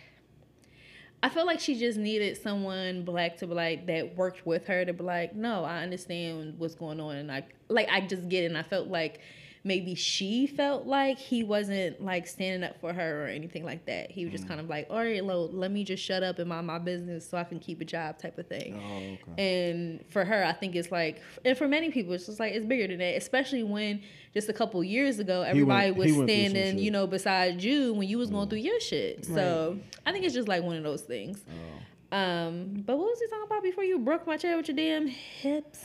I 1.23 1.29
feel 1.29 1.47
like 1.47 1.61
she 1.61 1.79
just 1.79 1.99
needed 1.99 2.37
someone 2.37 3.05
black 3.05 3.37
to 3.39 3.47
be 3.47 3.55
like 3.55 3.87
that 3.87 4.17
worked 4.17 4.45
with 4.45 4.67
her 4.67 4.85
to 4.85 4.93
be 4.93 5.05
like, 5.05 5.37
no, 5.37 5.63
I 5.65 5.83
understand 5.83 6.59
what's 6.59 6.75
going 6.75 7.01
on, 7.01 7.15
and 7.17 7.31
I 7.31 7.45
like 7.69 7.89
I 7.91 8.01
just 8.01 8.29
get 8.29 8.43
it. 8.43 8.47
And 8.47 8.59
I 8.59 8.63
felt 8.65 8.89
like 8.89 9.21
maybe 9.65 9.95
she 9.95 10.47
felt 10.47 10.87
like 10.87 11.19
he 11.19 11.45
wasn't 11.45 12.03
like 12.03 12.27
standing 12.27 12.69
up 12.69 12.81
for 12.81 12.93
her 12.93 13.25
or 13.25 13.29
anything 13.29 13.65
like 13.65 13.87
that. 13.87 14.11
He 14.11 14.25
was 14.25 14.33
just 14.33 14.49
kind 14.49 14.59
of 14.61 14.69
like, 14.69 14.89
all 14.91 14.97
right, 14.97 15.25
lo, 15.25 15.49
let 15.53 15.71
me 15.71 15.85
just 15.85 16.03
shut 16.03 16.23
up 16.23 16.39
and 16.39 16.49
mind 16.49 16.67
my 16.67 16.79
business 16.79 17.29
so 17.29 17.39
I 17.39 17.45
can 17.45 17.61
keep 17.61 17.81
a 17.81 17.85
job 17.85 18.19
type 18.19 18.39
of 18.39 18.47
thing. 18.49 18.75
Oh, 18.75 19.33
okay. 19.33 19.43
And 19.71 20.05
for 20.11 20.25
her, 20.25 20.45
I 20.45 20.53
think 20.53 20.75
it's 20.75 20.91
like, 20.91 21.21
and 21.45 21.57
for 21.57 21.69
many 21.69 21.91
people, 21.91 22.13
it's 22.13 22.27
just 22.27 22.41
like 22.41 22.53
it's 22.55 22.67
bigger 22.67 22.89
than 22.89 22.99
that. 22.99 23.17
Especially 23.17 23.63
when 23.63 24.03
just 24.35 24.49
a 24.49 24.53
couple 24.53 24.83
years 24.83 25.19
ago, 25.19 25.43
everybody 25.43 25.91
went- 25.93 25.97
was 25.99 26.07
he 26.11 26.19
went 26.19 26.29
through 26.31 26.43
some 26.45 26.51
standing, 26.51 26.79
you 26.79 26.91
know, 26.91 27.07
beside 27.07 27.63
you 27.63 27.95
when 27.95 28.09
you 28.09 28.19
was 28.19 28.31
going 28.31 28.49
through 28.49 28.59
your 28.59 28.81
shit. 28.81 29.25
So 29.25 29.79
I 30.05 30.13
think 30.13 30.25
it's 30.25 30.35
just 30.35 30.49
like 30.49 30.63
one 30.63 30.77
of 30.77 30.83
those 30.83 31.03
things. 31.03 31.41
Oh. 31.49 32.17
Um, 32.17 32.83
but 32.87 32.99
what 32.99 33.07
was 33.07 33.19
he 33.21 33.27
talking 33.29 33.47
about 33.47 33.63
before 33.63 33.85
you 33.85 33.99
broke 33.99 34.27
my 34.27 34.37
chair 34.37 34.57
with 34.57 34.69
your 34.69 34.77
damn 34.77 35.07
hips? 35.07 35.83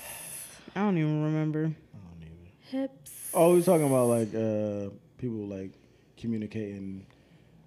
i 0.76 0.82
don't 0.82 0.98
even 0.98 1.24
remember 1.24 1.60
I 1.60 1.62
don't 1.64 2.22
even. 2.22 2.48
Hips. 2.82 3.14
Oh, 3.34 3.52
we 3.52 3.56
was 3.58 3.66
talking 3.66 3.88
about 3.88 4.08
like 4.08 4.34
uh 4.34 4.90
people 5.18 5.48
like 5.48 5.72
communicating. 6.18 7.06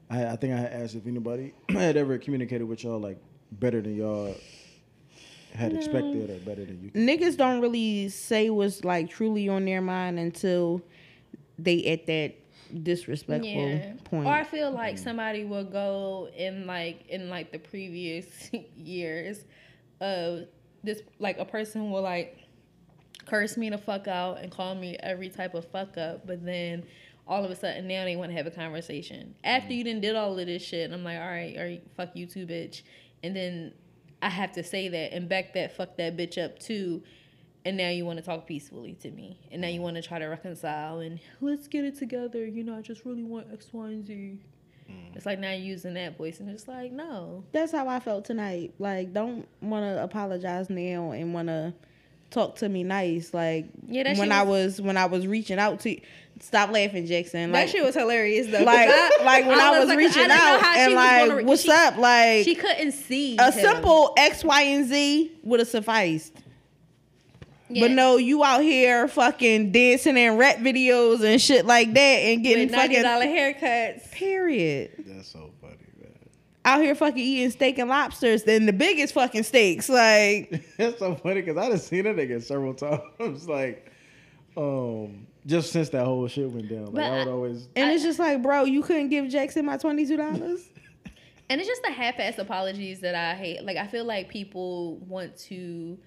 I 0.08 0.26
I 0.26 0.36
think 0.36 0.54
I 0.54 0.58
asked 0.64 0.94
if 0.94 1.06
anybody 1.06 1.52
had 1.68 1.96
ever 1.96 2.18
communicated 2.18 2.64
with 2.64 2.82
y'all 2.84 2.98
like 2.98 3.18
better 3.52 3.80
than 3.80 3.96
y'all 3.96 4.34
had 5.54 5.72
expected 5.72 6.30
or 6.30 6.38
better 6.38 6.64
than 6.64 6.80
you. 6.80 6.90
niggas 6.92 7.36
don't 7.36 7.60
really 7.60 8.08
say 8.08 8.50
what's 8.50 8.84
like 8.84 9.10
truly 9.10 9.48
on 9.48 9.64
their 9.64 9.80
mind 9.80 10.16
until 10.16 10.80
they 11.58 11.84
at 11.86 12.06
that 12.06 12.34
disrespectful 12.84 13.82
point 14.04 14.26
Or 14.28 14.32
I 14.32 14.44
feel 14.44 14.70
like 14.70 14.96
somebody 14.96 15.44
will 15.44 15.64
go 15.64 16.28
in 16.36 16.68
like 16.68 17.04
in 17.08 17.28
like 17.30 17.50
the 17.50 17.58
previous 17.58 18.26
years 18.76 19.44
of 20.00 20.44
this 20.84 21.02
like 21.18 21.38
a 21.38 21.44
person 21.44 21.90
will 21.90 22.02
like 22.02 22.38
curse 23.30 23.56
me 23.56 23.70
the 23.70 23.78
fuck 23.78 24.08
out 24.08 24.38
and 24.40 24.50
call 24.50 24.74
me 24.74 24.96
every 25.00 25.30
type 25.30 25.54
of 25.54 25.64
fuck 25.66 25.96
up, 25.96 26.26
but 26.26 26.44
then 26.44 26.82
all 27.26 27.44
of 27.44 27.50
a 27.50 27.56
sudden 27.56 27.86
now 27.86 28.04
they 28.04 28.16
want 28.16 28.30
to 28.30 28.36
have 28.36 28.46
a 28.46 28.50
conversation. 28.50 29.34
After 29.44 29.70
mm. 29.72 29.76
you 29.76 29.84
didn't 29.84 30.02
did 30.02 30.16
all 30.16 30.38
of 30.38 30.46
this 30.46 30.62
shit, 30.62 30.84
and 30.84 30.92
I'm 30.92 31.04
like, 31.04 31.18
all 31.18 31.28
right, 31.28 31.56
all 31.56 31.62
right, 31.62 31.82
fuck 31.96 32.10
you 32.14 32.26
too, 32.26 32.46
bitch. 32.46 32.82
And 33.22 33.34
then 33.34 33.72
I 34.20 34.28
have 34.28 34.52
to 34.52 34.64
say 34.64 34.88
that 34.88 35.12
and 35.12 35.28
back 35.28 35.54
that 35.54 35.76
fuck 35.76 35.96
that 35.96 36.16
bitch 36.16 36.42
up 36.42 36.58
too. 36.58 37.02
And 37.64 37.76
now 37.76 37.90
you 37.90 38.04
want 38.06 38.18
to 38.18 38.24
talk 38.24 38.46
peacefully 38.46 38.94
to 39.02 39.10
me. 39.10 39.38
And 39.52 39.60
now 39.60 39.68
you 39.68 39.80
mm. 39.80 39.84
want 39.84 39.96
to 39.96 40.02
try 40.02 40.18
to 40.18 40.26
reconcile 40.26 40.98
and 40.98 41.20
let's 41.40 41.68
get 41.68 41.84
it 41.84 41.96
together. 41.96 42.44
You 42.44 42.64
know, 42.64 42.76
I 42.76 42.80
just 42.80 43.04
really 43.04 43.22
want 43.22 43.46
X, 43.52 43.68
Y, 43.72 43.86
and 43.86 44.04
Z. 44.04 44.38
Mm. 44.90 45.14
It's 45.16 45.26
like 45.26 45.38
now 45.38 45.52
you're 45.52 45.60
using 45.60 45.94
that 45.94 46.16
voice 46.16 46.40
and 46.40 46.50
it's 46.50 46.66
like, 46.66 46.90
no. 46.90 47.44
that's 47.52 47.70
how 47.70 47.86
i 47.86 48.00
felt 48.00 48.24
tonight 48.24 48.74
like 48.80 49.12
don't 49.12 49.46
want 49.60 49.84
to 49.84 50.02
apologize 50.02 50.68
now 50.68 51.12
and 51.12 51.32
want 51.32 51.46
to 51.46 51.72
talk 52.30 52.56
to 52.56 52.68
me 52.68 52.84
nice 52.84 53.34
like 53.34 53.66
Yeah, 53.88 54.04
that 54.04 54.16
when 54.16 54.28
shit 54.28 54.32
i 54.36 54.42
was- 54.42 54.74
was 54.76 54.80
when 54.82 54.96
i 54.96 55.06
was 55.06 55.26
reaching 55.26 55.58
out 55.58 55.80
to 55.80 55.98
stop 56.40 56.70
laughing 56.70 57.06
Jaxon 57.06 57.32
That 57.32 57.48
like 57.52 57.68
shit 57.68 57.84
was 57.84 57.94
hilarious 57.94 58.46
though. 58.46 58.62
like, 58.64 58.88
I- 58.90 59.22
like 59.24 59.46
when 59.46 59.58
I, 59.60 59.78
was, 59.78 59.88
like, 59.88 59.98
reaching 59.98 60.14
didn't 60.14 60.30
out 60.30 60.60
how 60.62 60.72
she 60.74 60.80
and 60.80 60.94
like, 60.94 61.32
re- 61.32 61.44
what's 61.44 61.62
she- 61.62 61.70
up? 61.70 61.96
Like, 61.98 62.44
She 62.44 62.54
couldn't 62.54 62.92
see. 62.92 63.36
a 63.36 63.50
him. 63.50 63.60
simple 63.60 64.14
X, 64.16 64.42
Y, 64.42 64.62
and 64.62 64.88
Z 64.88 65.32
would 65.42 65.60
have 65.60 65.68
sufficed. 65.68 66.32
Yeah. 67.68 67.84
But 67.84 67.90
no, 67.90 68.16
you 68.16 68.42
out 68.42 68.62
here 68.62 69.06
fucking 69.06 69.70
dancing 69.70 70.16
in 70.16 70.38
rap 70.38 70.56
videos 70.56 71.22
and 71.22 71.40
shit 71.42 71.66
like 71.66 71.92
that 71.92 72.00
and 72.00 72.42
getting 72.42 72.68
with 72.68 72.72
ninety 72.72 72.94
fucking 72.96 73.02
dollar 73.10 73.26
haircuts. 73.26 74.10
period. 74.10 74.92
That's 75.06 75.28
so 75.28 75.38
funny, 75.38 75.42
man. 75.42 75.49
Out 76.64 76.82
here 76.82 76.94
fucking 76.94 77.18
eating 77.18 77.50
steak 77.50 77.78
and 77.78 77.88
lobsters 77.88 78.42
than 78.42 78.66
the 78.66 78.72
biggest 78.72 79.14
fucking 79.14 79.44
steaks. 79.44 79.88
Like, 79.88 80.62
That's 80.76 80.98
so 80.98 81.14
funny 81.14 81.40
because 81.40 81.56
I 81.56 81.68
done 81.70 81.78
seen 81.78 82.04
that 82.04 82.16
nigga 82.16 82.42
several 82.42 82.74
times. 83.18 83.48
like, 83.48 83.90
um, 84.56 85.26
just 85.46 85.72
since 85.72 85.88
that 85.90 86.04
whole 86.04 86.28
shit 86.28 86.50
went 86.50 86.68
down, 86.68 86.92
like 86.92 87.04
I 87.04 87.10
would 87.20 87.28
I- 87.28 87.30
always. 87.30 87.68
and 87.74 87.86
I- 87.88 87.92
it's 87.94 88.02
just 88.02 88.18
like, 88.18 88.42
bro, 88.42 88.64
you 88.64 88.82
couldn't 88.82 89.08
give 89.08 89.24
Jaxon 89.26 89.64
my 89.64 89.76
twenty 89.78 90.06
two 90.06 90.16
dollars. 90.16 90.68
And 91.48 91.60
it's 91.60 91.68
just 91.68 91.82
the 91.82 91.90
half-ass 91.90 92.38
apologies 92.38 93.00
that 93.00 93.16
I 93.16 93.34
hate. 93.34 93.64
Like 93.64 93.76
I 93.76 93.88
feel 93.88 94.04
like 94.04 94.28
people 94.28 94.98
want 94.98 95.36
to, 95.48 95.98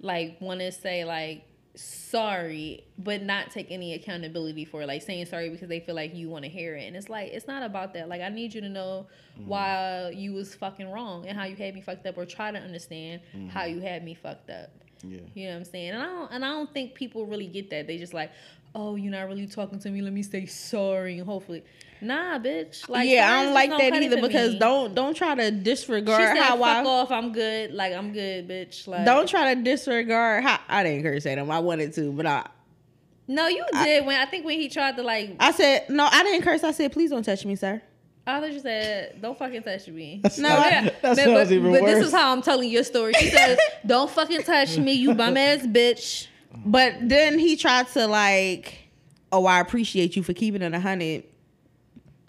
like, 0.00 0.38
want 0.40 0.60
to 0.60 0.72
say 0.72 1.04
like 1.04 1.44
sorry, 1.76 2.84
but 2.98 3.22
not 3.22 3.50
take 3.50 3.70
any 3.70 3.94
accountability 3.94 4.64
for 4.64 4.82
it. 4.82 4.86
like 4.86 5.02
saying 5.02 5.26
sorry 5.26 5.50
because 5.50 5.68
they 5.68 5.80
feel 5.80 5.94
like 5.94 6.14
you 6.14 6.28
want 6.28 6.44
to 6.44 6.50
hear 6.50 6.74
it. 6.74 6.84
And 6.84 6.96
it's 6.96 7.08
like 7.08 7.32
it's 7.32 7.46
not 7.46 7.62
about 7.62 7.94
that. 7.94 8.08
Like 8.08 8.22
I 8.22 8.28
need 8.28 8.54
you 8.54 8.60
to 8.62 8.68
know 8.68 9.06
mm. 9.38 9.46
why 9.46 10.12
you 10.14 10.32
was 10.32 10.54
fucking 10.54 10.90
wrong 10.90 11.26
and 11.26 11.38
how 11.38 11.44
you 11.44 11.56
had 11.56 11.74
me 11.74 11.80
fucked 11.80 12.06
up, 12.06 12.16
or 12.16 12.24
try 12.24 12.50
to 12.50 12.58
understand 12.58 13.20
mm-hmm. 13.34 13.48
how 13.48 13.64
you 13.64 13.80
had 13.80 14.04
me 14.04 14.14
fucked 14.14 14.50
up. 14.50 14.70
Yeah. 15.02 15.20
You 15.34 15.46
know 15.46 15.52
what 15.52 15.58
I'm 15.58 15.64
saying? 15.64 15.90
And 15.90 16.02
I 16.02 16.06
don't 16.06 16.32
and 16.32 16.44
I 16.44 16.48
don't 16.48 16.72
think 16.72 16.94
people 16.94 17.26
really 17.26 17.46
get 17.46 17.70
that. 17.70 17.86
They 17.86 17.98
just 17.98 18.14
like, 18.14 18.32
oh, 18.74 18.96
you're 18.96 19.12
not 19.12 19.28
really 19.28 19.46
talking 19.46 19.78
to 19.80 19.90
me. 19.90 20.02
Let 20.02 20.12
me 20.12 20.22
say 20.22 20.46
sorry 20.46 21.18
and 21.18 21.26
hopefully, 21.26 21.64
nah, 22.00 22.38
bitch. 22.38 22.88
Like 22.88 23.08
yeah, 23.08 23.30
I 23.30 23.44
don't 23.44 23.54
like 23.54 23.70
that 23.70 24.02
either 24.02 24.20
because 24.20 24.52
me. 24.54 24.58
don't 24.58 24.94
don't 24.94 25.14
try 25.14 25.34
to 25.34 25.44
She 25.46 25.50
disregard 25.50 26.20
said, 26.20 26.36
how 26.42 26.56
"Fuck 26.58 26.66
I 26.66 26.84
off. 26.84 27.10
I'm 27.10 27.32
good. 27.32 27.72
Like 27.72 27.92
I'm 27.94 28.12
good, 28.12 28.48
bitch. 28.48 28.86
Like 28.86 29.04
don't 29.04 29.28
try 29.28 29.54
to 29.54 29.62
disregard 29.62 30.44
how 30.44 30.58
I 30.68 30.82
didn't 30.82 31.02
curse 31.02 31.26
at 31.26 31.38
him. 31.38 31.50
I 31.50 31.58
wanted 31.60 31.92
to, 31.94 32.12
but 32.12 32.26
I 32.26 32.46
No, 33.28 33.46
you 33.48 33.64
did 33.82 34.04
when 34.06 34.20
I 34.20 34.26
think 34.26 34.44
when 34.44 34.58
he 34.60 34.68
tried 34.68 34.96
to 34.96 35.02
like. 35.02 35.36
I 35.40 35.52
said 35.52 35.88
no. 35.90 36.08
I 36.10 36.22
didn't 36.22 36.42
curse. 36.42 36.62
I 36.64 36.72
said 36.72 36.92
please 36.92 37.10
don't 37.10 37.24
touch 37.24 37.44
me, 37.44 37.56
sir. 37.56 37.82
I 38.28 38.40
thought 38.40 38.52
you 38.52 38.58
said, 38.58 39.22
"Don't 39.22 39.38
fucking 39.38 39.62
touch 39.62 39.86
me." 39.86 40.18
That's 40.22 40.38
No, 40.38 40.48
not- 40.48 40.66
I- 40.66 40.80
that 40.82 41.00
but, 41.02 41.16
sounds 41.16 41.26
but, 41.48 41.52
even 41.52 41.70
but 41.72 41.82
worse. 41.82 41.94
this 41.94 42.06
is 42.08 42.12
how 42.12 42.32
I'm 42.32 42.42
telling 42.42 42.68
your 42.68 42.82
story. 42.82 43.12
She 43.20 43.28
says, 43.30 43.56
"Don't 43.86 44.10
fucking 44.10 44.42
touch 44.42 44.76
me, 44.78 44.94
you 44.94 45.14
bum 45.14 45.36
ass 45.36 45.60
bitch." 45.64 46.26
But 46.64 46.94
then 47.02 47.38
he 47.38 47.54
tried 47.54 47.86
to 47.88 48.06
like, 48.08 48.78
oh, 49.30 49.44
I 49.46 49.60
appreciate 49.60 50.16
you 50.16 50.22
for 50.24 50.32
keeping 50.32 50.62
it 50.62 50.72
a 50.74 50.80
hundred. 50.80 51.24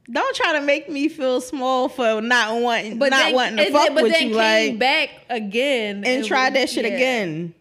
Don't 0.09 0.35
try 0.35 0.53
to 0.53 0.61
make 0.61 0.89
me 0.89 1.09
feel 1.09 1.41
small 1.41 1.89
for 1.89 2.21
not 2.21 2.61
wanting, 2.61 2.97
But 2.97 3.09
not 3.09 3.25
then, 3.25 3.35
wanting 3.35 3.57
to 3.57 3.71
fuck 3.71 3.83
then, 3.87 3.93
but 3.95 4.03
with 4.03 4.13
then 4.13 4.29
you, 4.29 4.35
came 4.35 4.71
like, 4.71 4.79
back 4.79 5.09
again 5.29 6.03
and 6.05 6.23
tried 6.25 6.53
was- 6.53 6.61
that 6.61 6.69
shit 6.69 6.85
yeah. 6.85 6.91
again, 6.95 7.53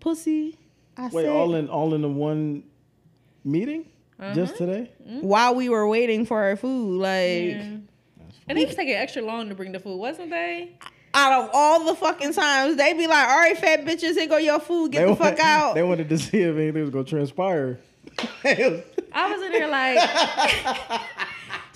pussy. 0.00 0.58
I 0.98 1.08
Wait, 1.08 1.22
said, 1.24 1.30
all 1.30 1.54
in 1.54 1.68
all 1.68 1.94
in 1.94 2.02
the 2.02 2.08
one 2.08 2.62
meeting 3.44 3.86
Uh-huh. 4.20 4.34
just 4.34 4.56
today. 4.56 4.90
while 5.04 5.54
we 5.54 5.68
were 5.68 5.86
waiting 5.88 6.26
for 6.26 6.42
our 6.42 6.56
food, 6.56 7.00
like. 7.00 7.56
Yeah. 7.56 7.76
And 8.48 8.56
they 8.58 8.64
was 8.64 8.74
taking 8.76 8.94
extra 8.94 9.22
long 9.22 9.48
to 9.48 9.54
bring 9.54 9.72
the 9.72 9.80
food, 9.80 9.96
wasn't 9.96 10.30
they? 10.30 10.72
Out 11.14 11.44
of 11.44 11.50
all 11.54 11.84
the 11.84 11.94
fucking 11.94 12.32
times, 12.34 12.76
they 12.76 12.92
be 12.92 13.06
like, 13.06 13.28
"All 13.28 13.38
right, 13.38 13.56
fat 13.58 13.84
bitches, 13.86 14.14
here 14.16 14.26
go 14.28 14.36
your 14.36 14.60
food. 14.60 14.92
Get 14.92 14.98
They 15.00 15.04
the 15.06 15.10
wa- 15.12 15.16
fuck 15.16 15.38
out." 15.40 15.74
They 15.76 15.82
wanted 15.82 16.08
to 16.10 16.18
see 16.18 16.42
if 16.42 16.54
anything 16.56 16.82
was 16.82 16.90
gonna 16.90 17.04
transpire. 17.04 17.80
I 18.44 19.32
was 19.32 19.42
in 19.42 19.52
there 19.52 19.68
like, 19.68 19.98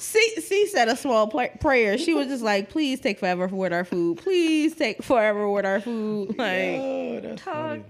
C, 0.01 0.41
C 0.41 0.67
said 0.67 0.89
a 0.89 0.97
small 0.97 1.29
pla 1.29 1.47
prayer. 1.61 1.99
She 1.99 2.15
was 2.15 2.27
just 2.29 2.43
like, 2.43 2.71
"Please 2.71 3.01
take 3.01 3.19
forever 3.19 3.47
with 3.49 3.73
our 3.73 3.85
food. 3.85 4.19
Please 4.19 4.75
take 4.75 5.03
forever 5.03 5.49
with 5.51 5.67
our 5.67 5.81
food." 5.81 6.29
Like, 6.39 7.23
that's 7.23 7.43
talk. 7.43 7.55
funny. 7.55 7.85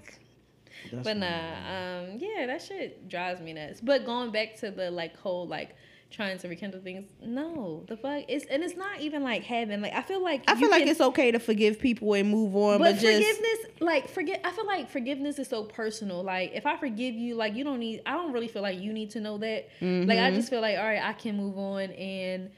That's 0.93 1.05
But 1.05 1.05
funny. 1.05 1.21
nah, 1.21 2.01
um, 2.11 2.19
yeah, 2.19 2.47
that 2.47 2.63
shit 2.63 3.09
drives 3.09 3.41
me 3.41 3.53
nuts. 3.53 3.81
But 3.81 4.05
going 4.05 4.33
back 4.33 4.57
to 4.57 4.71
the 4.73 4.91
like 4.91 5.17
whole 5.17 5.47
like 5.47 5.77
trying 6.11 6.37
to 6.39 6.49
rekindle 6.49 6.81
things, 6.81 7.09
no, 7.25 7.85
the 7.89 7.97
fuck 7.97 8.25
it's 8.29 8.45
and 8.47 8.63
it's 8.65 8.77
not 8.77 9.01
even 9.01 9.23
like 9.23 9.45
having 9.45 9.81
like 9.81 9.95
I 9.95 10.03
feel 10.03 10.23
like 10.23 10.43
I 10.49 10.57
feel 10.57 10.69
like 10.71 10.81
can- 10.83 10.89
it's 10.89 11.01
okay 11.01 11.31
to 11.31 11.39
forgive 11.39 11.79
people 11.79 12.13
and 12.15 12.29
move 12.29 12.55
on, 12.57 12.79
But, 12.79 12.95
but, 12.95 13.01
just 13.01 13.17
forgiveness, 13.27 13.59
like 13.81 14.09
forget, 14.09 14.41
I 14.45 14.51
feel 14.51 14.67
like 14.67 14.91
forgiveness 14.91 15.39
is 15.39 15.49
so 15.49 15.65
personal. 15.65 16.23
Like 16.23 16.53
if 16.55 16.67
I 16.67 16.77
forgive 16.77 17.15
you, 17.15 17.35
like 17.37 17.55
you 17.55 17.65
don't 17.65 17.79
need. 17.79 18.03
I 18.07 18.13
don't 18.13 18.33
really 18.33 18.49
feel 18.49 18.63
like 18.63 18.81
you 18.81 18.93
need 18.93 19.11
to 19.11 19.21
know 19.21 19.39
that. 19.39 19.69
Like 19.81 19.91
Mm-hmm. 19.91 20.11
I 20.11 20.31
just 20.33 20.51
feel 20.51 20.61
like 20.61 20.77
all 20.79 20.85
right, 20.85 21.03
I 21.03 21.13
can 21.13 21.37
move 21.37 21.57
on 21.57 21.91
and 21.93 22.51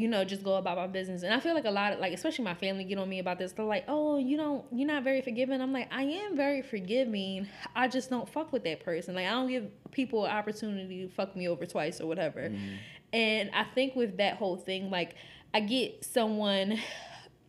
you 0.00 0.08
know 0.08 0.24
just 0.24 0.42
go 0.42 0.54
about 0.54 0.78
my 0.78 0.86
business. 0.86 1.22
And 1.22 1.34
I 1.34 1.40
feel 1.40 1.54
like 1.54 1.66
a 1.66 1.70
lot 1.70 1.92
of 1.92 2.00
like, 2.00 2.14
especially 2.14 2.44
my 2.44 2.54
family, 2.54 2.84
get 2.84 2.98
on 2.98 3.08
me 3.08 3.18
about 3.18 3.38
this. 3.38 3.52
They're 3.52 3.64
like, 3.64 3.84
oh, 3.86 4.16
you 4.16 4.36
don't, 4.36 4.64
you're 4.72 4.86
not 4.86 5.04
very 5.04 5.20
forgiving. 5.20 5.60
I'm 5.60 5.72
like, 5.72 5.92
I 5.92 6.02
am 6.02 6.36
very 6.36 6.62
forgiving. 6.62 7.46
I 7.76 7.86
just 7.88 8.08
don't 8.08 8.28
fuck 8.28 8.52
with 8.52 8.64
that 8.64 8.82
person. 8.82 9.14
Like 9.14 9.26
I 9.26 9.30
don't 9.30 9.48
give 9.48 9.66
people 9.90 10.24
an 10.24 10.32
opportunity 10.32 11.06
to 11.06 11.12
fuck 11.12 11.36
me 11.36 11.48
over 11.48 11.66
twice 11.66 12.00
or 12.00 12.06
whatever. 12.06 12.40
Mm-hmm. 12.40 12.74
And 13.12 13.50
I 13.52 13.64
think 13.74 13.94
with 13.94 14.16
that 14.16 14.36
whole 14.36 14.56
thing, 14.56 14.90
like 14.90 15.16
I 15.52 15.60
get 15.60 16.04
someone 16.04 16.78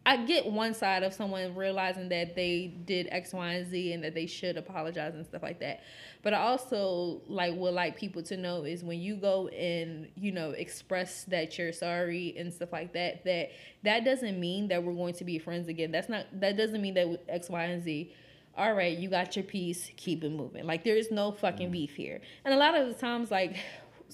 I 0.04 0.18
get 0.18 0.48
one 0.48 0.74
side 0.74 1.04
of 1.04 1.14
someone 1.14 1.56
realizing 1.56 2.10
that 2.10 2.36
they 2.36 2.74
did 2.86 3.08
X, 3.12 3.34
Y, 3.34 3.54
and 3.54 3.70
Z 3.70 3.94
and 3.94 4.04
that 4.04 4.16
they 4.16 4.26
should 4.26 4.58
apologize 4.58 5.14
and 5.14 5.24
stuff 5.24 5.44
like 5.44 5.60
that. 5.60 5.82
But 6.24 6.34
I 6.34 6.40
also 6.40 7.22
like 7.28 7.54
would 7.56 7.76
like 7.76 7.98
people 7.98 8.24
to 8.24 8.38
know 8.38 8.64
is 8.64 8.84
when 8.84 9.00
you 9.00 9.16
go 9.16 9.48
and, 9.50 10.08
you 10.16 10.32
know, 10.32 10.52
express 10.52 11.26
that 11.26 11.58
you're 11.58 11.72
sorry 11.72 12.34
and 12.36 12.52
stuff 12.52 12.72
like 12.72 12.94
that, 12.94 13.24
that 13.26 13.52
that 13.84 14.04
doesn't 14.04 14.40
mean 14.40 14.70
that 14.70 14.84
we're 14.84 14.94
going 14.94 15.14
to 15.16 15.24
be 15.24 15.38
friends 15.38 15.68
again. 15.68 15.92
That's 15.92 16.10
not 16.10 16.26
that 16.40 16.58
doesn't 16.58 16.82
mean 16.82 16.96
that 16.96 17.22
X, 17.30 17.50
Y, 17.50 17.64
and 17.64 17.84
Z. 17.84 18.12
All 18.58 18.74
right, 18.74 18.98
you 18.98 19.08
got 19.08 19.36
your 19.36 19.46
piece, 19.46 19.92
keep 19.98 20.24
it 20.24 20.32
moving. 20.32 20.66
Like 20.66 20.84
there 20.84 20.98
is 20.98 21.12
no 21.12 21.32
fucking 21.32 21.70
mm. 21.70 21.74
beef 21.74 21.96
here. 21.96 22.22
And 22.44 22.56
a 22.56 22.58
lot 22.58 22.76
of 22.76 22.88
the 22.88 22.96
times 22.96 23.30
like 23.30 23.56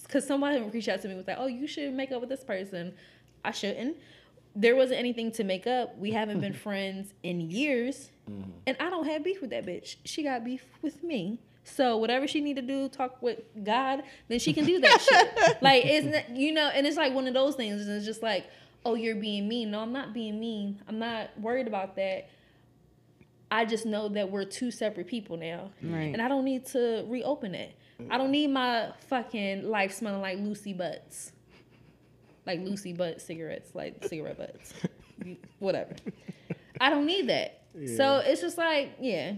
because 0.03 0.27
somebody 0.27 0.61
reached 0.61 0.89
out 0.89 1.01
to 1.03 1.07
me 1.07 1.15
was 1.15 1.27
like, 1.27 1.37
"Oh, 1.39 1.47
you 1.47 1.65
should 1.65 1.93
make 1.93 2.11
up 2.11 2.19
with 2.19 2.29
this 2.29 2.43
person." 2.43 2.93
I 3.45 3.51
shouldn't. 3.51 3.97
There 4.59 4.75
wasn't 4.75 4.99
anything 4.99 5.31
to 5.33 5.43
make 5.43 5.67
up. 5.67 5.97
We 5.97 6.11
haven't 6.11 6.39
been 6.39 6.53
friends 6.67 7.13
in 7.23 7.39
years, 7.41 8.09
mm-hmm. 8.29 8.49
and 8.65 8.77
I 8.79 8.89
don't 8.89 9.05
have 9.05 9.23
beef 9.23 9.39
with 9.41 9.51
that 9.51 9.65
bitch. 9.65 9.97
She 10.03 10.23
got 10.23 10.43
beef 10.43 10.65
with 10.81 11.03
me. 11.03 11.39
So 11.63 11.97
whatever 11.97 12.27
she 12.27 12.39
need 12.39 12.55
to 12.55 12.61
do, 12.61 12.87
talk 12.87 13.21
with 13.21 13.41
God, 13.63 14.03
then 14.29 14.39
she 14.39 14.53
can 14.53 14.65
do 14.65 14.79
that 14.79 15.01
shit. 15.01 15.57
Like 15.61 15.83
it's 15.85 16.29
you 16.31 16.53
know, 16.53 16.69
and 16.73 16.87
it's 16.87 16.97
like 16.97 17.13
one 17.13 17.27
of 17.27 17.33
those 17.33 17.55
things. 17.55 17.85
And 17.85 17.97
it's 17.97 18.05
just 18.05 18.23
like, 18.23 18.47
oh, 18.85 18.95
you're 18.95 19.15
being 19.15 19.47
mean. 19.47 19.71
No, 19.71 19.81
I'm 19.81 19.91
not 19.91 20.13
being 20.13 20.39
mean. 20.39 20.81
I'm 20.87 20.97
not 20.97 21.29
worried 21.39 21.67
about 21.67 21.95
that. 21.97 22.29
I 23.51 23.65
just 23.65 23.85
know 23.85 24.09
that 24.09 24.31
we're 24.31 24.43
two 24.45 24.71
separate 24.71 25.07
people 25.07 25.37
now, 25.37 25.71
Right. 25.81 26.13
and 26.13 26.21
I 26.21 26.27
don't 26.27 26.43
need 26.43 26.65
to 26.67 27.05
reopen 27.07 27.55
it. 27.55 27.75
I 28.11 28.17
don't 28.17 28.31
need 28.31 28.47
my 28.47 28.91
fucking 29.07 29.69
life 29.69 29.91
smelling 29.93 30.21
like 30.21 30.37
Lucy 30.37 30.73
butts, 30.73 31.31
like 32.47 32.61
Lucy 32.61 32.93
butt 32.93 33.21
cigarettes, 33.21 33.75
like 33.75 34.03
cigarette 34.07 34.37
butts, 34.37 34.73
whatever. 35.59 35.93
I 36.79 36.89
don't 36.89 37.05
need 37.05 37.27
that. 37.29 37.61
So 37.95 38.17
it's 38.25 38.41
just 38.41 38.57
like, 38.57 38.93
yeah. 38.99 39.33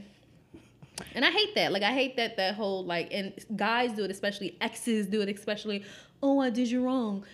And 1.16 1.26
I 1.26 1.32
hate 1.32 1.56
that. 1.56 1.74
Like 1.74 1.84
I 1.84 1.92
hate 1.92 2.16
that 2.18 2.38
that 2.38 2.56
whole 2.56 2.86
like 2.86 3.10
and 3.12 3.34
guys 3.56 3.94
do 3.94 4.04
it 4.04 4.12
especially 4.12 4.56
exes 4.62 5.08
do 5.08 5.22
it 5.22 5.30
especially. 5.30 5.84
Oh, 6.22 6.40
I 6.40 6.50
did 6.50 6.70
you 6.70 6.84
wrong. 6.84 7.26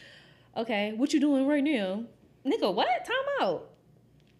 Okay, 0.55 0.93
what 0.93 1.13
you 1.13 1.19
doing 1.19 1.45
right 1.45 1.63
now? 1.63 2.03
Nigga, 2.45 2.73
what? 2.73 2.87
Time 3.05 3.15
out. 3.41 3.69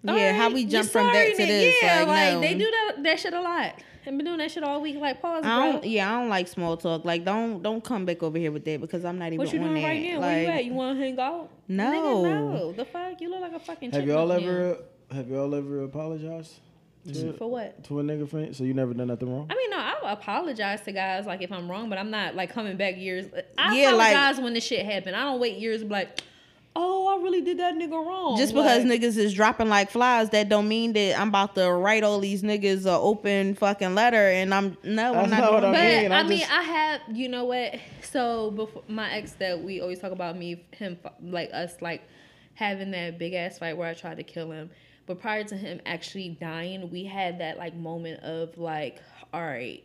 yeah, 0.03 0.33
how 0.33 0.49
we 0.49 0.65
jump 0.65 0.89
from 0.89 1.07
that 1.07 1.31
to 1.31 1.37
this? 1.37 1.75
Yeah, 1.81 1.99
like, 1.99 2.07
like 2.07 2.33
no. 2.35 2.41
they 2.41 2.53
do 2.53 2.71
that 2.71 3.03
that 3.03 3.19
shit 3.19 3.33
a 3.33 3.41
lot. 3.41 3.73
I've 4.07 4.15
been 4.15 4.25
doing 4.25 4.37
that 4.37 4.51
shit 4.51 4.63
all 4.63 4.81
week. 4.81 4.97
Like 4.99 5.21
pause, 5.21 5.43
I 5.45 5.71
don't. 5.71 5.83
Yeah, 5.85 6.13
I 6.13 6.19
don't 6.19 6.29
like 6.29 6.47
small 6.47 6.77
talk. 6.77 7.05
Like, 7.05 7.25
don't 7.25 7.61
don't 7.63 7.83
come 7.83 8.05
back 8.05 8.21
over 8.21 8.37
here 8.37 8.51
with 8.51 8.65
that 8.65 8.81
because 8.81 9.03
I'm 9.03 9.17
not 9.17 9.27
even 9.27 9.39
What 9.39 9.51
you 9.53 9.59
on 9.59 9.69
doing 9.69 9.81
that. 9.81 9.87
right 9.87 10.03
now? 10.03 10.19
Like, 10.19 10.21
Where 10.21 10.41
you 10.41 10.47
at? 10.49 10.65
You 10.65 10.73
want 10.73 10.97
to 10.97 11.03
hang 11.03 11.19
out? 11.19 11.49
No. 11.67 11.91
Nigga, 11.91 12.53
no. 12.53 12.71
The 12.73 12.85
fuck? 12.85 13.19
You 13.21 13.29
look 13.29 13.41
like 13.41 13.53
a 13.53 13.59
fucking. 13.59 13.91
Have 13.91 14.05
y'all 14.05 14.27
chipmunk 14.27 14.43
now. 14.43 14.49
ever 14.49 14.77
have 15.11 15.29
y'all 15.29 15.55
ever 15.55 15.83
apologized 15.83 16.59
to, 17.05 17.11
mm-hmm. 17.13 17.37
for 17.37 17.49
what? 17.49 17.83
to 17.85 17.99
a 17.99 18.03
nigga 18.03 18.29
friend? 18.29 18.55
So 18.55 18.63
you 18.63 18.73
never 18.73 18.93
done 18.93 19.07
nothing 19.07 19.31
wrong? 19.31 19.47
I 19.49 19.55
mean, 19.55 19.69
no, 19.69 19.77
I 19.77 20.13
apologize 20.13 20.81
to 20.81 20.91
guys 20.91 21.25
like 21.25 21.41
if 21.41 21.51
I'm 21.51 21.69
wrong, 21.69 21.89
but 21.89 21.97
I'm 21.97 22.11
not 22.11 22.35
like 22.35 22.51
coming 22.51 22.77
back 22.77 22.97
years. 22.97 23.25
I 23.57 23.75
Yeah, 23.75 23.91
like- 23.91 24.13
apologize 24.13 24.41
when 24.43 24.53
the 24.53 24.61
shit 24.61 24.85
happened. 24.85 25.15
I 25.15 25.23
don't 25.23 25.39
wait 25.39 25.57
years 25.57 25.81
and 25.81 25.89
be 25.89 25.93
like, 25.93 26.21
oh, 26.75 27.07
I 27.07 27.23
really 27.23 27.41
did 27.41 27.59
that 27.59 27.75
nigga 27.75 27.91
wrong. 27.91 28.37
Just 28.37 28.53
because 28.53 28.83
Like, 28.83 29.01
niggas 29.01 29.17
is 29.17 29.33
dropping 29.33 29.69
like 29.69 29.89
flies, 29.89 30.29
that 30.31 30.49
don't 30.49 30.67
mean 30.67 30.93
that 30.93 31.19
I'm 31.19 31.29
about 31.29 31.55
to 31.55 31.71
write 31.71 32.03
all 32.03 32.19
these 32.19 32.43
niggas 32.43 32.85
a 32.85 32.91
open 32.91 33.55
fucking 33.55 33.95
letter. 33.95 34.29
And 34.29 34.53
I'm 34.53 34.77
no, 34.83 35.15
I'm 35.15 35.29
not 35.29 35.39
not 35.39 35.53
what 35.53 35.59
doing 35.61 35.75
I 35.75 35.77
But 35.77 36.01
mean, 36.01 36.11
I 36.11 36.19
I'm 36.19 36.27
mean, 36.27 36.47
I 36.51 36.61
have, 36.61 37.01
you 37.13 37.29
know 37.29 37.45
what? 37.45 37.75
So 38.01 38.51
before 38.51 38.83
my 38.87 39.11
ex 39.13 39.33
that 39.33 39.63
we 39.63 39.79
always 39.79 39.99
talk 39.99 40.11
about 40.11 40.37
me, 40.37 40.65
him, 40.71 40.97
like 41.21 41.49
us, 41.53 41.75
like 41.81 42.01
having 42.55 42.91
that 42.91 43.17
big 43.17 43.33
ass 43.33 43.59
fight 43.59 43.77
where 43.77 43.89
I 43.89 43.93
tried 43.93 44.17
to 44.17 44.23
kill 44.23 44.51
him. 44.51 44.69
But 45.05 45.21
prior 45.21 45.43
to 45.45 45.55
him 45.55 45.79
actually 45.85 46.29
dying, 46.41 46.89
we 46.89 47.05
had 47.05 47.39
that 47.39 47.57
like 47.57 47.75
moment 47.75 48.23
of 48.23 48.57
like, 48.57 49.01
all 49.33 49.41
right, 49.41 49.84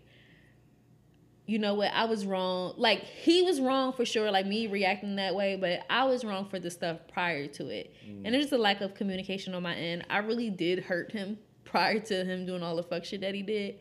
you 1.50 1.58
know 1.58 1.74
what? 1.74 1.90
I 1.92 2.04
was 2.04 2.26
wrong. 2.26 2.74
Like 2.76 3.02
he 3.02 3.42
was 3.42 3.60
wrong 3.60 3.92
for 3.92 4.04
sure. 4.04 4.30
Like 4.30 4.46
me 4.46 4.68
reacting 4.68 5.16
that 5.16 5.34
way, 5.34 5.56
but 5.56 5.80
I 5.90 6.04
was 6.04 6.24
wrong 6.24 6.48
for 6.48 6.60
the 6.60 6.70
stuff 6.70 6.98
prior 7.12 7.48
to 7.48 7.68
it. 7.68 7.92
Mm. 8.08 8.22
And 8.24 8.34
there's 8.34 8.52
a 8.52 8.58
lack 8.58 8.80
of 8.80 8.94
communication 8.94 9.52
on 9.54 9.64
my 9.64 9.74
end. 9.74 10.06
I 10.08 10.18
really 10.18 10.48
did 10.48 10.84
hurt 10.84 11.10
him 11.10 11.38
prior 11.64 11.98
to 11.98 12.24
him 12.24 12.46
doing 12.46 12.62
all 12.62 12.76
the 12.76 12.84
fuck 12.84 13.04
shit 13.04 13.22
that 13.22 13.34
he 13.34 13.42
did. 13.42 13.80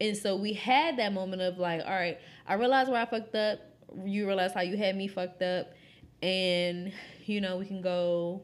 And 0.00 0.16
so 0.16 0.34
we 0.34 0.54
had 0.54 0.96
that 0.96 1.12
moment 1.12 1.40
of 1.40 1.56
like, 1.56 1.82
all 1.84 1.92
right, 1.92 2.18
I 2.48 2.54
realized 2.54 2.90
where 2.90 3.00
I 3.00 3.06
fucked 3.06 3.36
up. 3.36 3.60
You 4.04 4.26
realize 4.26 4.52
how 4.52 4.62
you 4.62 4.76
had 4.76 4.96
me 4.96 5.06
fucked 5.06 5.40
up, 5.40 5.72
and 6.20 6.92
you 7.26 7.40
know 7.40 7.58
we 7.58 7.66
can 7.66 7.80
go, 7.80 8.42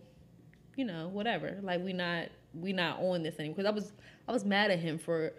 you 0.76 0.84
know, 0.84 1.08
whatever. 1.08 1.58
Like 1.60 1.82
we 1.82 1.92
not 1.92 2.28
we 2.54 2.72
not 2.72 3.00
on 3.00 3.24
this 3.24 3.34
anymore. 3.40 3.56
Because 3.56 3.68
I 3.68 3.74
was 3.74 3.92
I 4.28 4.32
was 4.32 4.44
mad 4.44 4.70
at 4.70 4.78
him 4.78 4.96
for, 4.96 5.32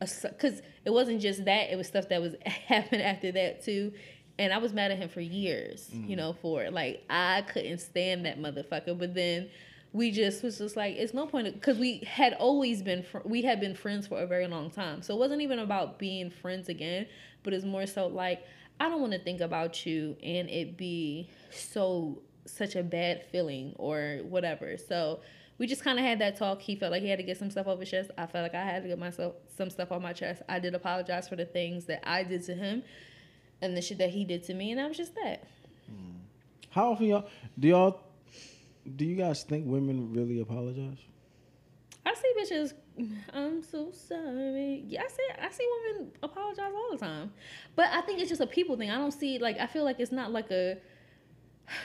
because 0.00 0.62
it 0.84 0.90
wasn't 0.90 1.20
just 1.20 1.44
that. 1.44 1.70
It 1.70 1.76
was 1.76 1.86
stuff 1.86 2.08
that 2.08 2.20
was 2.20 2.34
happened 2.46 3.02
after 3.02 3.32
that 3.32 3.64
too. 3.64 3.92
And 4.38 4.52
I 4.52 4.58
was 4.58 4.74
mad 4.74 4.90
at 4.90 4.98
him 4.98 5.08
for 5.08 5.22
years, 5.22 5.88
you 5.90 6.14
mm. 6.14 6.16
know, 6.18 6.34
for 6.34 6.62
it. 6.62 6.72
Like 6.72 7.02
I 7.08 7.42
couldn't 7.42 7.78
stand 7.78 8.26
that 8.26 8.38
motherfucker. 8.38 8.98
But 8.98 9.14
then 9.14 9.48
we 9.96 10.10
just 10.10 10.42
was 10.42 10.58
just 10.58 10.76
like 10.76 10.94
it's 10.96 11.14
no 11.14 11.26
point 11.26 11.52
because 11.54 11.78
we 11.78 12.00
had 12.06 12.34
always 12.34 12.82
been 12.82 13.02
fr- 13.02 13.18
we 13.24 13.40
had 13.40 13.60
been 13.60 13.74
friends 13.74 14.06
for 14.06 14.18
a 14.18 14.26
very 14.26 14.46
long 14.46 14.70
time 14.70 15.00
so 15.00 15.14
it 15.14 15.18
wasn't 15.18 15.40
even 15.40 15.58
about 15.58 15.98
being 15.98 16.30
friends 16.30 16.68
again 16.68 17.06
but 17.42 17.54
it's 17.54 17.64
more 17.64 17.86
so 17.86 18.06
like 18.06 18.44
i 18.78 18.90
don't 18.90 19.00
want 19.00 19.14
to 19.14 19.18
think 19.18 19.40
about 19.40 19.86
you 19.86 20.14
and 20.22 20.50
it 20.50 20.76
be 20.76 21.30
so 21.50 22.20
such 22.44 22.76
a 22.76 22.82
bad 22.82 23.24
feeling 23.32 23.72
or 23.76 24.20
whatever 24.24 24.76
so 24.76 25.20
we 25.58 25.66
just 25.66 25.82
kind 25.82 25.98
of 25.98 26.04
had 26.04 26.18
that 26.18 26.36
talk 26.36 26.60
he 26.60 26.76
felt 26.76 26.92
like 26.92 27.02
he 27.02 27.08
had 27.08 27.18
to 27.18 27.24
get 27.24 27.36
some 27.38 27.50
stuff 27.50 27.66
off 27.66 27.78
his 27.78 27.90
chest 27.90 28.10
i 28.18 28.26
felt 28.26 28.42
like 28.42 28.54
i 28.54 28.64
had 28.64 28.82
to 28.82 28.88
get 28.88 28.98
myself 28.98 29.34
some 29.56 29.70
stuff 29.70 29.90
off 29.92 30.02
my 30.02 30.12
chest 30.12 30.42
i 30.48 30.58
did 30.58 30.74
apologize 30.74 31.28
for 31.28 31.36
the 31.36 31.44
things 31.46 31.86
that 31.86 32.06
i 32.08 32.22
did 32.22 32.44
to 32.44 32.54
him 32.54 32.82
and 33.62 33.76
the 33.76 33.80
shit 33.80 33.98
that 33.98 34.10
he 34.10 34.24
did 34.24 34.42
to 34.44 34.54
me 34.54 34.70
and 34.70 34.80
that 34.80 34.88
was 34.88 34.96
just 34.96 35.14
that 35.14 35.46
hmm. 35.88 36.16
How 36.70 36.92
often 36.92 37.06
y'all 37.06 37.26
do 37.58 37.68
y'all 37.68 38.00
do 38.94 39.04
you 39.04 39.16
guys 39.16 39.42
think 39.42 39.64
women 39.66 40.12
really 40.12 40.40
apologize? 40.40 40.98
I 42.04 42.14
see 42.14 42.32
bitches. 42.38 42.72
I'm 43.32 43.62
so 43.62 43.90
sorry. 43.90 44.84
Yeah, 44.86 45.02
I 45.02 45.08
see. 45.08 45.26
I 45.42 45.50
see 45.50 45.66
women 45.84 46.12
apologize 46.22 46.72
all 46.74 46.88
the 46.92 46.98
time, 46.98 47.32
but 47.74 47.88
I 47.92 48.02
think 48.02 48.20
it's 48.20 48.28
just 48.28 48.40
a 48.40 48.46
people 48.46 48.76
thing. 48.76 48.90
I 48.90 48.96
don't 48.96 49.12
see 49.12 49.38
like 49.38 49.58
I 49.58 49.66
feel 49.66 49.84
like 49.84 50.00
it's 50.00 50.12
not 50.12 50.32
like 50.32 50.50
a. 50.50 50.78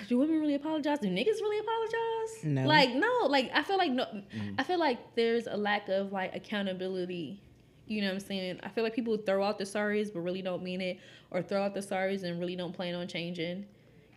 Do 0.07 0.17
women 0.17 0.39
really 0.39 0.55
apologize? 0.55 0.99
Do 0.99 1.07
niggas 1.07 1.41
really 1.41 1.59
apologize? 1.59 2.43
No. 2.43 2.67
Like 2.67 2.93
no. 2.93 3.27
Like 3.27 3.51
I 3.53 3.63
feel 3.63 3.77
like 3.77 3.91
no. 3.91 4.05
Mm-hmm. 4.05 4.55
I 4.57 4.63
feel 4.63 4.79
like 4.79 5.15
there's 5.15 5.47
a 5.47 5.57
lack 5.57 5.89
of 5.89 6.11
like 6.11 6.35
accountability. 6.35 7.41
You 7.87 8.01
know 8.01 8.07
what 8.07 8.13
I'm 8.13 8.19
saying? 8.21 8.59
I 8.63 8.69
feel 8.69 8.83
like 8.83 8.95
people 8.95 9.17
throw 9.17 9.43
out 9.43 9.57
the 9.57 9.65
sorries 9.65 10.13
but 10.13 10.21
really 10.21 10.41
don't 10.41 10.63
mean 10.63 10.81
it, 10.81 10.99
or 11.29 11.41
throw 11.41 11.63
out 11.63 11.73
the 11.73 11.81
sorries 11.81 12.23
and 12.23 12.39
really 12.39 12.55
don't 12.55 12.73
plan 12.73 12.95
on 12.95 13.07
changing. 13.07 13.65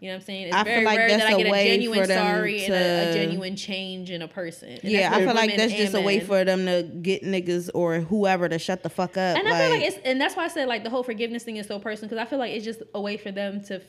You 0.04 0.10
know 0.10 0.16
what 0.16 0.20
I'm 0.20 0.26
saying? 0.26 0.46
It's 0.48 0.54
I 0.54 0.64
feel 0.64 0.72
very 0.74 0.84
like 0.84 0.98
rare 0.98 1.08
that 1.08 1.26
I 1.28 1.32
a 1.32 1.36
get 1.38 1.46
a 1.46 1.50
way 1.50 1.66
genuine 1.66 2.06
sorry 2.06 2.64
and 2.66 2.74
a, 2.74 3.10
a 3.10 3.12
genuine 3.14 3.56
change 3.56 4.10
in 4.10 4.20
a 4.20 4.28
person. 4.28 4.68
And 4.68 4.84
Yeah, 4.84 5.10
I 5.10 5.24
feel 5.24 5.34
like 5.34 5.56
that's 5.56 5.72
just 5.72 5.94
a 5.94 6.00
way 6.02 6.20
for 6.20 6.44
them 6.44 6.66
to 6.66 6.82
get 6.82 7.22
niggas 7.22 7.70
or 7.72 8.00
whoever 8.00 8.46
to 8.48 8.58
shut 8.58 8.82
the 8.82 8.90
fuck 8.90 9.16
up. 9.16 9.38
And 9.38 9.48
I 9.48 9.58
feel 9.58 9.70
like 9.70 9.82
it's, 9.82 9.96
and 10.04 10.20
that's 10.20 10.36
why 10.36 10.44
I 10.44 10.48
said 10.48 10.68
like 10.68 10.84
the 10.84 10.90
whole 10.90 11.04
forgiveness 11.04 11.44
thing 11.44 11.56
is 11.56 11.66
so 11.66 11.78
personal 11.78 12.10
because 12.10 12.20
I 12.20 12.28
feel 12.28 12.38
like 12.38 12.52
it's 12.52 12.66
just 12.66 12.82
a 12.94 13.00
way 13.00 13.16
for 13.16 13.32
them 13.32 13.64
to 13.64 13.80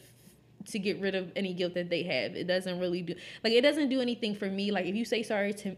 to 0.65 0.79
get 0.79 0.99
rid 0.99 1.15
of 1.15 1.31
any 1.35 1.53
guilt 1.53 1.73
that 1.75 1.89
they 1.89 2.03
have. 2.03 2.35
It 2.35 2.47
doesn't 2.47 2.79
really 2.79 3.01
do 3.01 3.15
like 3.43 3.53
it 3.53 3.61
doesn't 3.61 3.89
do 3.89 4.01
anything 4.01 4.35
for 4.35 4.47
me. 4.49 4.71
Like 4.71 4.85
if 4.85 4.95
you 4.95 5.05
say 5.05 5.23
sorry 5.23 5.53
to, 5.53 5.75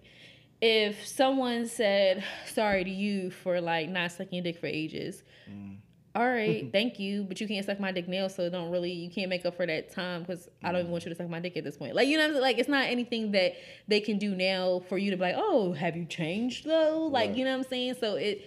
if 0.61 1.05
someone 1.05 1.67
said 1.67 2.23
sorry 2.45 2.83
to 2.83 2.89
you 2.89 3.31
for 3.31 3.61
like 3.61 3.89
not 3.89 4.11
sucking 4.11 4.33
your 4.33 4.43
dick 4.43 4.59
for 4.59 4.67
ages. 4.67 5.23
Mm. 5.49 5.77
All 6.15 6.27
right, 6.27 6.67
thank 6.73 6.99
you, 6.99 7.23
but 7.23 7.39
you 7.39 7.47
can't 7.47 7.63
suck 7.63 7.79
my 7.79 7.91
dick 7.91 8.07
now, 8.07 8.27
so 8.27 8.49
don't 8.49 8.71
really 8.71 8.91
you 8.91 9.09
can't 9.09 9.29
make 9.29 9.45
up 9.45 9.55
for 9.55 9.67
that 9.67 9.91
time 9.93 10.21
because 10.21 10.49
I 10.63 10.71
don't 10.71 10.79
even 10.79 10.87
mm. 10.87 10.91
want 10.91 11.05
you 11.05 11.09
to 11.09 11.15
suck 11.15 11.29
my 11.29 11.39
dick 11.39 11.57
at 11.57 11.63
this 11.63 11.77
point. 11.77 11.95
Like 11.95 12.07
you 12.07 12.17
know, 12.17 12.23
what 12.23 12.29
I'm 12.29 12.33
saying? 12.33 12.41
like 12.41 12.57
it's 12.57 12.69
not 12.69 12.85
anything 12.85 13.31
that 13.33 13.53
they 13.87 13.99
can 13.99 14.17
do 14.17 14.33
now 14.33 14.81
for 14.89 14.97
you 14.97 15.11
to 15.11 15.17
be 15.17 15.21
like, 15.21 15.35
oh, 15.37 15.73
have 15.73 15.95
you 15.95 16.05
changed 16.05 16.65
though? 16.65 17.07
Like 17.11 17.29
Right. 17.29 17.37
you 17.37 17.45
know 17.45 17.51
what 17.51 17.65
I'm 17.65 17.69
saying? 17.69 17.95
So 17.99 18.15
it 18.15 18.45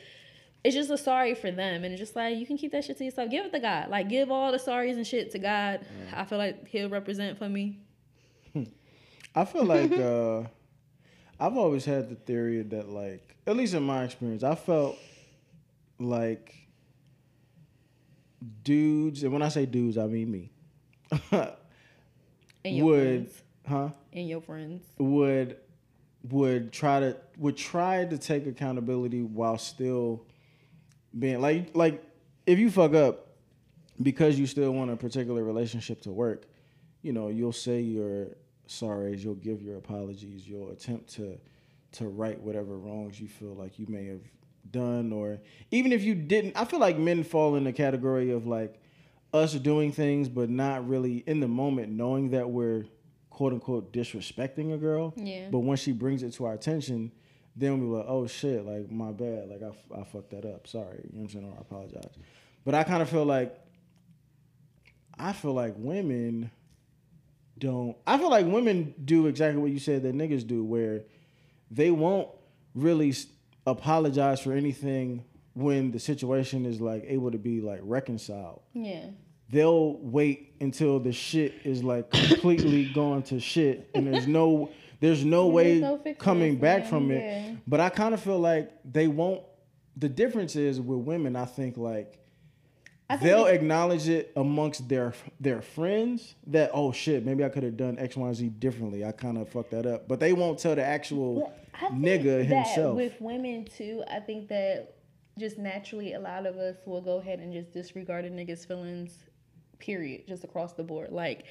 it's 0.63 0.75
just 0.75 0.91
a 0.91 0.99
sorry 0.99 1.35
for 1.35 1.51
them 1.51 1.85
and 1.85 1.93
it's 1.93 2.01
just 2.01 2.15
like 2.17 2.37
you 2.37 2.47
can 2.47 2.57
keep 2.59 2.73
that 2.73 2.85
shit 2.85 2.99
to 2.99 3.05
yourself. 3.05 3.31
Give 3.31 3.47
it 3.47 3.53
to 3.53 3.61
god. 3.61 3.89
Like 3.89 4.09
give 4.09 4.31
all 4.31 4.53
the 4.53 4.59
sorries 4.59 4.97
and 4.97 5.07
shit 5.07 5.31
to 5.33 5.39
god. 5.39 5.81
I 6.15 6.25
feel 6.25 6.39
like 6.39 6.69
he'll 6.69 6.89
represent 6.91 7.39
for 7.39 7.49
me. 7.49 7.79
I 9.35 9.45
feel 9.45 9.65
like 9.65 9.93
uh, 9.93 10.41
I've 11.39 11.57
always 11.57 11.85
had 11.85 12.11
the 12.11 12.17
theory 12.17 12.63
that, 12.63 12.89
like, 12.89 13.37
at 13.47 13.57
least 13.57 13.75
in 13.75 13.83
my 13.83 14.05
experience, 14.05 14.43
I 14.43 14.55
felt 14.57 14.99
like 15.99 16.55
dudes, 18.63 19.23
and 19.23 19.33
when 19.33 19.43
I 19.43 19.49
say 19.49 19.67
dudes, 19.67 19.97
I 19.97 20.07
mean 20.07 20.31
me, 20.31 20.51
and 21.33 21.57
your 22.65 22.85
would, 22.87 23.31
friends. 23.31 23.43
huh? 23.69 23.89
and 24.13 24.29
your 24.29 24.41
friends. 24.41 24.85
Would 24.99 25.57
would 26.29 26.71
try 26.73 27.01
to 27.01 27.17
would 27.39 27.57
try 27.57 28.05
to 28.05 28.19
take 28.19 28.47
accountability 28.47 29.23
while 29.23 29.57
still 29.57 30.27
being 31.19 31.41
like 31.41 31.75
like 31.75 32.05
if 32.47 32.59
you 32.59 32.71
fuck 32.71 32.95
up 32.95 33.29
because 34.03 34.39
you 34.39 34.47
still 34.47 34.73
want 34.73 34.91
a 34.91 34.97
particular 34.97 35.45
relationship 35.45 36.01
to 36.03 36.11
work, 36.11 36.47
you 37.03 37.13
know, 37.13 37.29
you'll 37.29 37.53
say 37.53 37.81
your 37.81 38.29
sorries, 38.69 39.23
you'll 39.23 39.35
give 39.35 39.61
your 39.63 39.77
apologies, 39.77 40.49
you'll 40.49 40.71
attempt 40.71 41.15
to 41.15 41.39
to 41.93 42.09
right 42.09 42.41
whatever 42.41 42.79
wrongs 42.79 43.21
you 43.21 43.27
feel 43.27 43.55
like 43.55 43.79
you 43.79 43.87
may 43.89 44.07
have 44.07 44.23
done 44.71 45.13
or 45.13 45.41
even 45.73 45.91
if 45.91 46.03
you 46.03 46.15
didn't 46.15 46.57
I 46.57 46.65
feel 46.65 46.79
like 46.79 46.97
men 46.97 47.25
fall 47.25 47.57
in 47.57 47.65
the 47.65 47.73
category 47.73 48.31
of 48.31 48.47
like 48.47 48.81
us 49.33 49.55
doing 49.55 49.91
things 49.91 50.29
but 50.29 50.49
not 50.49 50.87
really 50.87 51.25
in 51.27 51.41
the 51.41 51.49
moment 51.49 51.91
knowing 51.91 52.31
that 52.31 52.49
we're 52.49 52.85
quote 53.41 53.55
unquote 53.55 53.91
disrespecting 53.91 54.75
a 54.75 54.77
girl. 54.77 55.15
Yeah. 55.17 55.49
But 55.51 55.61
when 55.61 55.79
she 55.79 55.93
brings 55.93 56.23
it 56.23 56.33
to 56.35 56.45
our 56.45 56.53
attention, 56.53 57.11
then 57.61 57.79
we 57.81 57.87
were 57.87 57.99
like, 57.99 58.07
oh 58.09 58.27
shit, 58.27 58.65
like 58.65 58.91
my 58.91 59.13
bad, 59.13 59.49
like 59.49 59.63
I, 59.63 60.01
I 60.01 60.05
fucked 60.05 60.31
that 60.31 60.45
up. 60.45 60.67
Sorry, 60.67 61.01
you 61.05 61.19
know 61.19 61.21
what 61.21 61.23
I'm 61.23 61.29
saying? 61.29 61.45
Or 61.45 61.57
I 61.57 61.61
apologize. 61.61 62.15
But 62.65 62.75
I 62.75 62.85
kind 62.85 63.03
of 63.03 63.09
feel 63.09 63.25
like, 63.25 63.55
I 65.19 65.33
feel 65.33 65.53
like 65.53 65.75
women 65.77 66.51
don't. 67.59 67.97
I 68.07 68.17
feel 68.17 68.31
like 68.31 68.47
women 68.47 68.95
do 69.05 69.27
exactly 69.27 69.61
what 69.61 69.71
you 69.71 69.79
said 69.79 70.03
that 70.05 70.15
niggas 70.15 70.47
do, 70.47 70.65
where 70.65 71.03
they 71.71 71.91
won't 71.91 72.29
really 72.75 73.15
apologize 73.67 74.41
for 74.41 74.53
anything 74.53 75.25
when 75.55 75.91
the 75.91 75.99
situation 75.99 76.65
is 76.65 76.81
like 76.81 77.05
able 77.07 77.31
to 77.31 77.39
be 77.39 77.61
like 77.61 77.81
reconciled 77.83 78.63
yeah 78.73 79.07
they'll 79.51 79.97
wait 79.99 80.55
until 80.61 81.01
the 81.01 81.13
shit 81.13 81.53
is 81.65 81.83
like 81.83 82.09
completely 82.11 82.87
gone 82.93 83.23
to 83.23 83.41
shit 83.41 83.91
and 83.95 84.07
there's 84.07 84.29
no 84.29 84.71
there's 85.01 85.25
no 85.25 85.49
way 85.49 85.81
no 85.81 85.99
coming 86.19 86.57
back 86.57 86.85
yeah, 86.85 86.89
from 86.89 87.11
it. 87.11 87.59
but 87.67 87.81
i 87.81 87.89
kind 87.89 88.15
of 88.15 88.21
feel 88.21 88.39
like 88.39 88.71
they 88.85 89.09
won't 89.09 89.43
the 89.97 90.09
difference 90.09 90.57
is 90.57 90.81
with 90.81 90.99
women 91.01 91.37
i 91.37 91.45
think 91.45 91.77
like 91.77 92.17
I 93.09 93.17
think 93.17 93.25
they'll 93.25 93.47
acknowledge 93.47 94.09
it 94.09 94.31
amongst 94.37 94.89
their 94.89 95.15
their 95.41 95.63
friends 95.63 96.37
that 96.47 96.71
oh 96.73 96.93
shit 96.93 97.27
maybe 97.27 97.45
i 97.45 97.49
could 97.49 97.65
have 97.65 97.77
done 97.77 97.99
x 97.99 98.17
y 98.17 98.29
and 98.29 98.37
z 98.37 98.49
differently. 98.51 99.05
I 99.05 99.11
kind 99.11 99.37
of 99.37 99.49
fucked 99.49 99.73
that 99.73 99.85
up. 99.85 100.07
But 100.07 100.21
they 100.21 100.33
won't 100.33 100.61
tell 100.61 100.77
the 100.77 100.85
actual 100.85 101.53
nigga 101.93 102.45
himself. 102.45 102.95
with 102.95 103.21
women 103.21 103.65
too 103.65 104.05
i 104.09 104.21
think 104.21 104.47
that 104.51 104.95
just 105.41 105.59
naturally 105.59 106.13
a 106.13 106.21
lot 106.21 106.47
of 106.47 106.57
us 106.57 106.77
will 106.87 107.01
go 107.01 107.17
ahead 107.17 107.41
and 107.41 107.53
just 107.53 107.73
disregard 107.73 108.25
a 108.25 108.31
nigga's 108.31 108.65
feelings 108.65 109.25
period 109.81 110.29
just 110.29 110.45
across 110.45 110.75
the 110.75 110.85
board. 110.85 111.11
Like 111.11 111.45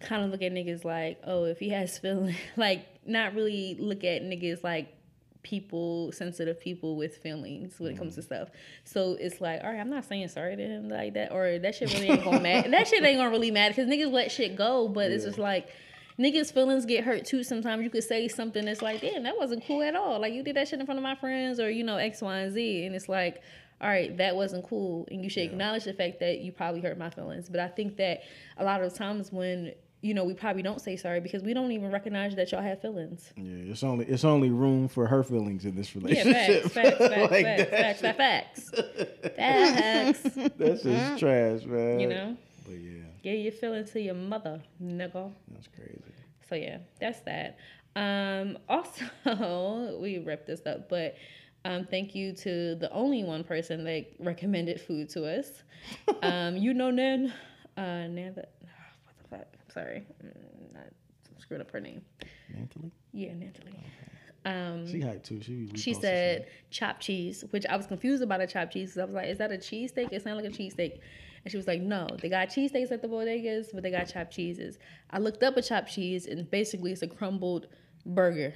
kind 0.00 0.24
of 0.24 0.30
look 0.30 0.42
at 0.42 0.52
niggas 0.52 0.84
like 0.84 1.18
oh 1.24 1.44
if 1.44 1.58
he 1.58 1.70
has 1.70 1.98
feelings 1.98 2.36
like 2.56 2.86
not 3.06 3.34
really 3.34 3.76
look 3.78 4.04
at 4.04 4.22
niggas 4.22 4.62
like 4.62 4.94
people 5.42 6.12
sensitive 6.12 6.60
people 6.60 6.96
with 6.96 7.16
feelings 7.16 7.78
when 7.78 7.92
it 7.92 7.96
comes 7.96 8.14
to 8.14 8.20
mm-hmm. 8.20 8.26
stuff. 8.26 8.48
So 8.84 9.16
it's 9.18 9.40
like 9.40 9.62
all 9.62 9.70
right 9.70 9.80
i'm 9.80 9.90
not 9.90 10.04
saying 10.04 10.28
sorry 10.28 10.56
to 10.56 10.62
him 10.62 10.88
like 10.88 11.14
that 11.14 11.32
or 11.32 11.58
that 11.58 11.74
shit 11.74 11.92
really 11.94 12.08
ain't 12.08 12.24
gonna 12.24 12.40
matter 12.40 12.70
that 12.70 12.88
shit 12.88 13.02
ain't 13.02 13.18
gonna 13.18 13.30
really 13.30 13.50
matter 13.50 13.74
because 13.74 13.90
niggas 13.90 14.12
let 14.12 14.30
shit 14.30 14.56
go 14.56 14.88
but 14.88 15.10
it's 15.10 15.24
just 15.24 15.38
like 15.38 15.68
niggas 16.18 16.52
feelings 16.52 16.84
get 16.84 17.04
hurt 17.04 17.24
too 17.24 17.42
sometimes. 17.42 17.82
You 17.82 17.90
could 17.90 18.04
say 18.04 18.28
something 18.28 18.64
that's 18.64 18.82
like 18.82 19.00
damn 19.00 19.22
that 19.22 19.36
wasn't 19.36 19.64
cool 19.66 19.82
at 19.82 19.94
all. 19.94 20.20
Like 20.20 20.32
you 20.32 20.42
did 20.42 20.56
that 20.56 20.68
shit 20.68 20.80
in 20.80 20.86
front 20.86 20.98
of 20.98 21.02
my 21.02 21.14
friends 21.14 21.60
or 21.60 21.70
you 21.70 21.84
know 21.84 21.96
x 21.96 22.20
y 22.20 22.38
and 22.38 22.52
z 22.52 22.84
and 22.84 22.94
it's 22.94 23.08
like 23.08 23.42
all 23.80 23.88
right 23.88 24.16
that 24.16 24.34
wasn't 24.34 24.68
cool 24.68 25.06
and 25.10 25.22
you 25.22 25.30
should 25.30 25.44
acknowledge 25.44 25.84
the 25.84 25.94
fact 25.94 26.18
that 26.20 26.40
you 26.40 26.52
probably 26.52 26.80
hurt 26.80 26.98
my 26.98 27.10
feelings. 27.10 27.48
But 27.48 27.60
i 27.60 27.68
think 27.68 27.96
that 27.96 28.22
a 28.56 28.64
lot 28.64 28.82
of 28.82 28.92
times 28.94 29.32
when 29.32 29.72
you 30.00 30.14
know 30.14 30.24
we 30.24 30.32
probably 30.34 30.62
don't 30.62 30.80
say 30.80 30.96
sorry 30.96 31.20
because 31.20 31.42
we 31.42 31.52
don't 31.52 31.72
even 31.72 31.90
recognize 31.90 32.34
that 32.36 32.52
y'all 32.52 32.62
have 32.62 32.80
feelings. 32.80 33.32
Yeah 33.36 33.72
it's 33.72 33.82
only 33.82 34.04
it's 34.06 34.24
only 34.24 34.50
room 34.50 34.88
for 34.88 35.06
her 35.06 35.22
feelings 35.22 35.64
in 35.64 35.74
this 35.74 35.94
yeah 35.94 36.02
relationship. 36.02 36.62
facts 36.64 36.74
facts 36.98 36.98
facts 36.98 37.30
Like 37.32 37.70
facts, 37.70 38.00
facts 38.00 38.00
facts 38.00 38.70
facts. 38.70 38.70
Facts. 39.36 40.20
That's 40.56 40.82
just 40.82 41.18
trash 41.18 41.64
man. 41.64 42.00
You 42.00 42.08
know? 42.08 42.36
But 42.64 42.74
yeah. 42.78 43.02
Get 43.22 43.38
your 43.38 43.52
feelings 43.52 43.90
to 43.92 44.00
your 44.00 44.14
mother 44.14 44.60
nigga. 44.82 45.32
That's 45.52 45.68
crazy. 45.68 46.02
So 46.48 46.54
yeah, 46.54 46.78
that's 47.00 47.20
that. 47.20 47.58
Um, 47.96 48.58
also, 48.68 49.98
we 50.00 50.18
wrap 50.18 50.46
this 50.46 50.64
up, 50.66 50.88
but 50.88 51.16
um, 51.64 51.86
thank 51.90 52.14
you 52.14 52.32
to 52.36 52.76
the 52.76 52.90
only 52.92 53.24
one 53.24 53.42
person 53.44 53.84
that 53.84 54.06
recommended 54.20 54.80
food 54.80 55.08
to 55.10 55.26
us. 55.26 55.50
Um, 56.22 56.56
you 56.56 56.72
know 56.74 56.90
Nan, 56.90 57.32
uh, 57.76 58.06
Nan. 58.06 58.36
What 59.78 59.88
the 59.88 60.24
fuck? 60.24 60.24
Sorry, 60.24 60.32
Mm, 60.70 60.74
not 60.74 61.40
screwing 61.40 61.60
up 61.60 61.70
her 61.70 61.80
name. 61.80 62.02
mentally 62.54 62.90
Yeah, 63.12 63.34
Natalie. 63.34 63.78
Um, 64.44 64.86
She 64.86 65.00
hyped 65.00 65.24
too. 65.24 65.42
She 65.42 65.68
she 65.76 65.94
said 65.94 66.46
chopped 66.70 67.02
cheese, 67.02 67.44
which 67.50 67.66
I 67.66 67.76
was 67.76 67.86
confused 67.86 68.22
about 68.22 68.40
a 68.40 68.46
chopped 68.46 68.72
cheese. 68.72 68.92
'cause 68.94 68.98
I 68.98 69.04
was 69.04 69.14
like, 69.14 69.28
is 69.28 69.38
that 69.38 69.52
a 69.52 69.56
cheesesteak? 69.56 70.12
It 70.12 70.22
sounded 70.22 70.42
like 70.44 70.52
a 70.52 70.56
cheesesteak. 70.56 71.00
And 71.44 71.50
she 71.52 71.56
was 71.56 71.66
like, 71.66 71.80
no, 71.82 72.06
they 72.20 72.28
got 72.28 72.48
cheesesteaks 72.48 72.90
at 72.90 73.02
the 73.02 73.08
bodegas, 73.08 73.68
but 73.72 73.82
they 73.82 73.90
got 73.90 74.08
chopped 74.08 74.32
cheeses. 74.32 74.78
I 75.10 75.18
looked 75.18 75.42
up 75.42 75.56
a 75.56 75.62
chopped 75.62 75.90
cheese, 75.92 76.26
and 76.26 76.48
basically 76.50 76.92
it's 76.92 77.02
a 77.02 77.06
crumbled 77.08 77.66
burger. 78.06 78.54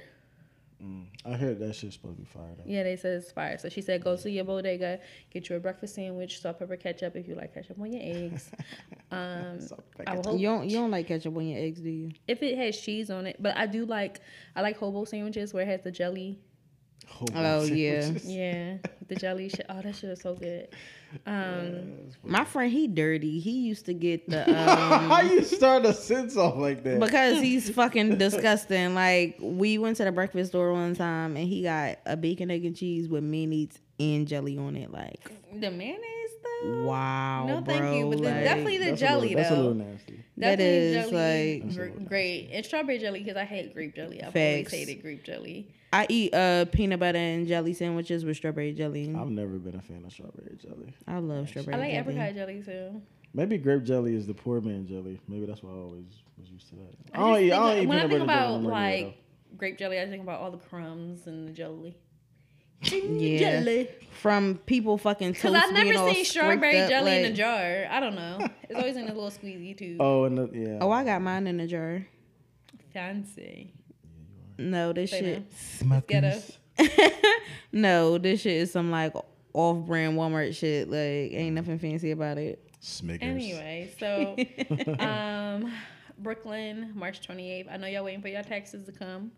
I 1.25 1.33
heard 1.33 1.59
that 1.59 1.73
shit's 1.75 1.95
supposed 1.95 2.17
to 2.17 2.21
be 2.21 2.27
fired 2.27 2.59
up. 2.59 2.65
Yeah, 2.65 2.83
they 2.83 2.95
said 2.95 3.13
it's 3.21 3.31
fire. 3.31 3.57
So 3.57 3.69
she 3.69 3.81
said, 3.81 4.03
go 4.03 4.17
to 4.17 4.29
your 4.29 4.43
bodega, 4.43 4.99
get 5.31 5.49
you 5.49 5.55
a 5.55 5.59
breakfast 5.59 5.95
sandwich, 5.95 6.41
salt, 6.41 6.59
pepper, 6.59 6.75
ketchup 6.75 7.15
if 7.15 7.27
you 7.27 7.35
like 7.35 7.53
ketchup 7.53 7.79
on 7.79 7.91
your 7.91 8.01
eggs. 8.03 8.49
Um, 9.11 9.59
I 10.07 10.15
will 10.15 10.23
hope 10.23 10.39
You 10.39 10.47
don't 10.47 10.67
you 10.67 10.77
don't 10.77 10.89
like 10.89 11.07
ketchup 11.07 11.37
on 11.37 11.45
your 11.45 11.59
eggs, 11.59 11.81
do 11.81 11.89
you? 11.89 12.11
if 12.27 12.41
it 12.41 12.57
has 12.57 12.75
cheese 12.79 13.11
on 13.11 13.27
it, 13.27 13.35
but 13.39 13.55
I 13.55 13.67
do 13.67 13.85
like 13.85 14.21
I 14.55 14.61
like 14.61 14.75
hobo 14.77 15.05
sandwiches 15.05 15.53
where 15.53 15.61
it 15.63 15.67
has 15.67 15.81
the 15.83 15.91
jelly. 15.91 16.39
Hobo 17.07 17.31
Oh, 17.35 17.63
yeah. 17.63 18.01
sandwiches. 18.01 18.25
Yeah, 18.29 18.77
the 19.07 19.15
jelly 19.15 19.49
shit. 19.49 19.65
Oh, 19.69 19.81
that 19.81 19.95
shit 19.95 20.09
is 20.11 20.21
so 20.21 20.33
good. 20.35 20.67
Um, 21.27 21.93
My 22.23 22.43
friend, 22.43 22.71
he 22.71 22.87
dirty. 22.87 23.39
He 23.39 23.51
used 23.67 23.85
to 23.85 23.93
get 23.93 24.27
the 24.29 24.47
um, 24.49 25.09
How 25.09 25.21
you 25.21 25.43
start 25.43 25.85
a 25.85 25.93
sentence 25.93 26.35
off 26.37 26.57
like 26.57 26.83
that? 26.83 26.99
because 26.99 27.39
he's 27.41 27.69
fucking 27.69 28.17
disgusting. 28.17 28.95
Like 28.95 29.37
we 29.39 29.77
went 29.77 29.97
to 29.97 30.05
the 30.05 30.11
breakfast 30.11 30.51
store 30.51 30.73
one 30.73 30.95
time 30.95 31.37
and 31.37 31.47
he 31.47 31.61
got 31.63 31.99
a 32.05 32.17
bacon, 32.17 32.49
egg, 32.49 32.65
and 32.65 32.75
cheese 32.75 33.07
with 33.07 33.23
mayonnaise 33.23 33.77
and 33.99 34.27
jelly 34.27 34.57
on 34.57 34.75
it. 34.75 34.91
Like 34.91 35.31
the 35.53 35.69
mayonnaise 35.69 35.99
though. 36.63 36.85
wow, 36.85 37.45
No, 37.45 37.61
thank 37.61 37.95
you. 37.95 38.09
But 38.09 38.19
like, 38.21 38.43
definitely 38.43 38.77
the 38.79 38.85
that's 38.85 38.99
jelly 38.99 39.33
a 39.33 39.37
little, 39.37 39.43
That's 39.43 39.51
a 39.51 39.55
little 39.55 39.73
nasty. 39.75 40.23
That 40.37 40.55
Definitely 40.57 40.75
is, 41.59 41.75
jelly, 41.75 41.85
like- 41.91 41.93
gr- 41.99 42.03
great 42.05 42.49
and 42.53 42.65
strawberry 42.65 42.97
jelly 42.97 43.19
because 43.19 43.37
I 43.37 43.45
hate 43.45 43.71
grape 43.75 43.93
jelly. 43.95 44.17
I've 44.23 44.33
Facts. 44.33 44.35
always 44.35 44.71
hated 44.71 45.01
grape 45.03 45.23
jelly. 45.23 45.67
I 45.93 46.07
eat 46.09 46.33
uh 46.33 46.65
peanut 46.65 46.99
butter 46.99 47.17
and 47.19 47.47
jelly 47.47 47.73
sandwiches 47.73 48.25
with 48.25 48.35
strawberry 48.37 48.73
jelly. 48.73 49.13
I've 49.15 49.29
never 49.29 49.57
been 49.59 49.75
a 49.75 49.81
fan 49.81 50.03
of 50.05 50.11
strawberry 50.11 50.57
jelly. 50.61 50.93
I 51.07 51.19
love 51.19 51.47
strawberry 51.47 51.75
I 51.75 51.77
like 51.77 51.91
jelly. 51.91 51.99
apricot 51.99 52.35
jelly 52.35 52.63
too. 52.63 53.01
Maybe 53.35 53.57
grape 53.57 53.83
jelly 53.83 54.15
is 54.15 54.27
the 54.27 54.33
poor 54.33 54.59
man 54.59 54.85
jelly. 54.87 55.19
Maybe 55.27 55.45
that's 55.45 55.61
why 55.63 55.69
I 55.71 55.75
always 55.75 56.05
was 56.37 56.49
used 56.49 56.69
to 56.69 56.75
that. 56.75 56.95
I 57.13 57.17
I 57.17 57.19
don't 57.29 57.39
eat. 57.43 57.51
I 57.51 57.55
don't 57.55 57.65
like- 57.65 57.83
eat 57.83 57.87
when 57.87 57.97
I 57.97 58.01
think 58.01 58.11
butter 58.11 58.17
jelly 58.17 58.23
about 58.23 58.51
no 58.51 58.59
more 58.69 58.73
either, 58.73 59.05
like 59.05 59.17
grape 59.57 59.77
jelly, 59.77 59.99
I 60.01 60.07
think 60.09 60.23
about 60.23 60.41
all 60.41 60.51
the 60.51 60.57
crumbs 60.57 61.27
and 61.27 61.47
the 61.47 61.51
jelly. 61.51 61.95
Yeah. 62.91 63.39
Jelly. 63.39 63.87
From 64.11 64.57
people 64.65 64.97
fucking 64.97 65.31
Because 65.33 65.53
toast 65.53 65.65
I've 65.65 65.73
never 65.73 66.11
seen 66.11 66.25
strawberry 66.25 66.79
up, 66.81 66.89
jelly 66.89 67.19
in 67.23 67.31
a 67.31 67.33
jar. 67.33 67.85
I 67.89 67.99
don't 68.01 68.15
know. 68.15 68.45
It's 68.63 68.75
always 68.79 68.95
in 68.97 69.03
a 69.03 69.13
little 69.13 69.29
squeezy 69.29 69.77
tube. 69.77 69.97
Oh, 70.01 70.23
and 70.25 70.37
the, 70.37 70.49
yeah. 70.51 70.77
Oh, 70.81 70.89
I 70.91 71.03
got 71.05 71.21
mine 71.21 71.45
in 71.47 71.59
a 71.59 71.67
jar. 71.67 72.05
Fancy. 72.93 73.73
No, 74.57 74.93
this 74.93 75.11
Say 75.11 75.19
shit. 75.19 75.85
no. 75.85 75.97
It's 75.97 76.07
ghetto. 76.07 76.41
no, 77.71 78.17
this 78.17 78.41
shit 78.41 78.53
is 78.53 78.71
some 78.71 78.91
like 78.91 79.13
off-brand 79.53 80.17
Walmart 80.17 80.55
shit. 80.55 80.89
Like, 80.89 80.99
ain't 81.33 81.55
nothing 81.55 81.79
fancy 81.79 82.11
about 82.11 82.37
it. 82.37 82.67
Smuckers. 82.81 83.23
Anyway, 83.23 83.91
so 83.99 84.35
um, 84.99 85.71
Brooklyn, 86.19 86.91
March 86.95 87.25
28th. 87.25 87.71
I 87.71 87.77
know 87.77 87.87
y'all 87.87 88.03
waiting 88.03 88.21
for 88.21 88.27
your 88.27 88.43
taxes 88.43 88.85
to 88.85 88.91
come. 88.91 89.31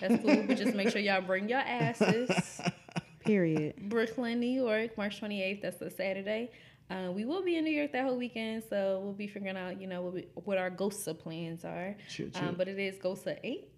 That's 0.00 0.22
cool, 0.22 0.44
but 0.46 0.56
just 0.56 0.74
make 0.74 0.90
sure 0.90 1.00
y'all 1.00 1.22
bring 1.22 1.48
your 1.48 1.58
asses. 1.58 2.60
Period. 3.24 3.76
Brooklyn, 3.88 4.38
New 4.38 4.46
York, 4.46 4.96
March 4.96 5.20
28th. 5.20 5.62
That's 5.62 5.78
the 5.78 5.90
Saturday. 5.90 6.50
Uh, 6.90 7.10
we 7.12 7.24
will 7.24 7.42
be 7.42 7.56
in 7.56 7.64
New 7.64 7.70
York 7.70 7.92
that 7.92 8.04
whole 8.04 8.16
weekend, 8.16 8.64
so 8.68 9.00
we'll 9.02 9.12
be 9.12 9.26
figuring 9.28 9.56
out, 9.56 9.80
you 9.80 9.86
know, 9.86 10.02
what, 10.02 10.12
we, 10.12 10.26
what 10.34 10.58
our 10.58 10.70
GOSA 10.70 11.14
plans 11.14 11.64
are. 11.64 11.96
Choo, 12.08 12.30
choo. 12.30 12.40
Um, 12.44 12.54
but 12.56 12.66
it 12.66 12.78
is 12.78 12.98
GOSA 12.98 13.36
8? 13.44 13.68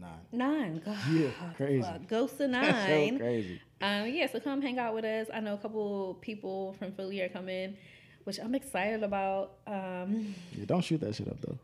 Nine. 0.00 0.18
9. 0.32 0.82
God, 0.84 0.96
Yeah, 1.12 1.30
crazy. 1.56 1.82
fuck. 1.82 2.06
GOSA 2.08 2.48
That's 2.52 2.86
so 2.86 2.88
9. 2.88 3.18
crazy. 3.18 3.60
Um, 3.80 4.06
yeah, 4.08 4.26
so 4.30 4.40
come 4.40 4.60
hang 4.62 4.78
out 4.78 4.94
with 4.94 5.04
us. 5.04 5.28
I 5.32 5.40
know 5.40 5.54
a 5.54 5.58
couple 5.58 6.14
people 6.20 6.74
from 6.78 6.92
Philly 6.92 7.20
are 7.22 7.28
coming, 7.28 7.76
which 8.24 8.38
I'm 8.38 8.54
excited 8.54 9.02
about. 9.02 9.52
Um, 9.66 10.34
Yeah, 10.52 10.64
don't 10.66 10.82
shoot 10.82 11.00
that 11.00 11.14
shit 11.14 11.28
up 11.28 11.40
though. 11.40 11.58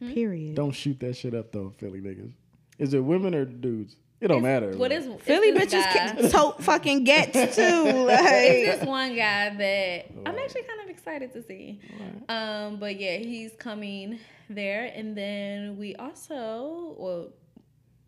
Hmm? 0.00 0.12
Period. 0.14 0.54
Don't 0.54 0.72
shoot 0.72 0.98
that 1.00 1.14
shit 1.16 1.34
up 1.34 1.52
though, 1.52 1.72
Philly 1.78 2.00
niggas. 2.00 2.32
Is 2.78 2.94
it 2.94 3.00
women 3.04 3.34
or 3.34 3.44
dudes? 3.44 3.96
It 4.20 4.28
don't 4.28 4.42
matter. 4.42 4.76
What 4.76 4.92
is 4.92 5.06
Philly 5.22 5.50
bitches 5.52 5.82
guy- 5.82 5.92
can 6.14 6.30
tote 6.30 6.62
fucking 6.62 7.04
get 7.04 7.32
too. 7.32 7.38
It's 7.42 7.54
Like, 7.56 8.78
this 8.78 8.84
one 8.86 9.16
guy 9.16 9.48
that 9.56 10.10
I'm 10.26 10.36
actually 10.38 10.62
kind 10.62 10.80
of 10.84 10.88
excited 10.90 11.32
to 11.32 11.42
see. 11.42 11.80
Um, 12.28 12.76
but 12.76 13.00
yeah, 13.00 13.16
he's 13.16 13.52
coming 13.58 14.18
there, 14.54 14.92
and 14.94 15.16
then 15.16 15.76
we 15.76 15.94
also, 15.96 16.94
well, 16.98 17.28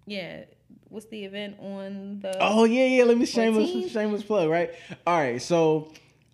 yeah, 0.06 0.44
what's 0.88 1.06
the 1.06 1.24
event 1.24 1.56
on 1.60 2.20
the? 2.20 2.36
Oh 2.40 2.64
yeah, 2.64 2.84
yeah. 2.84 3.04
Let 3.04 3.16
me 3.16 3.26
shameless 3.26 3.70
14? 3.70 3.88
shameless 3.88 4.22
plug, 4.22 4.48
right? 4.50 4.70
All 5.06 5.16
right, 5.18 5.40
so 5.40 5.88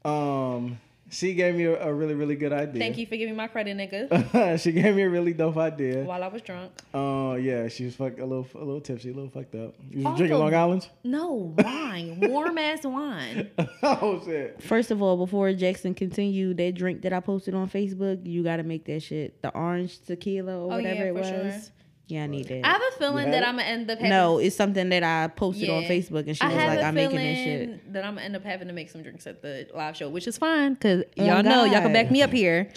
um 0.05 0.79
she 1.11 1.35
gave 1.35 1.55
me 1.55 1.65
a, 1.65 1.89
a 1.89 1.93
really, 1.93 2.15
really 2.15 2.37
good 2.37 2.53
idea. 2.53 2.79
Thank 2.81 2.99
you 2.99 3.07
for 3.07 3.17
giving 3.17 3.37
my 3.37 3.47
credit, 3.49 3.77
nigga. 3.77 4.59
she 4.63 4.73
gave 4.73 4.95
me 4.95 5.03
a 5.03 5.09
really 5.11 5.33
dope 5.33 5.57
idea. 5.57 6.05
while 6.05 6.23
I 6.23 6.29
was 6.29 6.43
drunk. 6.43 6.73
Oh 6.95 7.35
yeah, 7.35 7.69
she 7.69 7.85
was 7.87 7.95
fuck, 7.97 8.19
a 8.19 8.25
little 8.25 8.47
a 8.55 8.59
little 8.59 8.81
tipsy, 8.81 9.11
a 9.11 9.15
little 9.15 9.31
fucked 9.31 9.55
up. 9.55 9.75
You 9.91 9.99
was 9.99 10.07
Also- 10.07 10.19
drinking 10.19 10.39
Long 10.39 10.55
Island? 10.55 10.89
No 11.05 11.55
wine, 11.59 12.19
warm 12.31 12.59
ass 12.59 12.85
wine. 12.85 13.51
oh 13.83 14.23
shit. 14.25 14.63
First 14.63 14.91
of 14.91 15.01
all, 15.03 15.17
before 15.17 15.49
Jaxon 15.51 15.97
continue, 15.97 16.55
that 16.55 16.75
drink 16.75 17.03
that 17.03 17.13
I 17.13 17.21
posted 17.21 17.55
on 17.55 17.69
Facebook, 17.71 18.27
you 18.27 18.43
gotta 18.43 18.63
make 18.63 18.85
that 18.87 19.01
shit. 19.03 19.41
The 19.43 19.51
orange 19.55 20.01
tequila 20.01 20.59
or 20.59 20.65
Oh, 20.73 20.77
whatever 20.77 20.95
yeah, 20.95 21.11
it 21.11 21.15
for 21.15 21.21
was. 21.21 21.29
sure. 21.29 21.61
Yeah, 22.09 22.25
I 22.25 22.27
need 22.27 22.49
that. 22.49 22.65
I 22.65 22.69
have 22.71 22.81
a 22.95 22.99
feeling 22.99 23.31
that 23.33 23.43
had 23.43 23.43
I'm 23.45 23.57
gonna 23.59 23.69
end 23.69 23.91
up 23.91 23.99
having. 23.99 24.11
no, 24.11 24.39
it's 24.39 24.57
something 24.57 24.89
that 24.89 25.03
I 25.03 25.29
posted 25.29 25.69
on 25.69 25.83
Facebook 25.85 26.27
and 26.27 26.35
she 26.37 26.41
I 26.43 26.47
was 26.49 26.57
have 26.57 26.69
like, 26.69 26.79
a 26.79 26.83
I'm 26.85 26.95
making 26.95 27.17
this 27.19 27.37
shit. 27.39 27.93
that 27.93 28.05
I'm 28.05 28.15
gonna 28.15 28.25
end 28.25 28.35
up 28.37 28.45
having 28.45 28.69
to 28.69 28.73
make 28.75 28.89
some 28.91 29.03
drinks 29.03 29.27
at 29.27 29.43
the 29.43 29.69
live 29.75 29.95
show, 29.97 30.09
which 30.09 30.27
is 30.27 30.39
fine 30.39 30.73
because 30.75 31.05
Oh, 31.19 31.25
y'all 31.25 31.43
know 31.43 31.65
y'all 31.65 31.75
can 31.83 31.89
God. 31.89 31.93
back 31.93 32.11
me 32.11 32.23
up 32.23 32.31
here. 32.33 32.71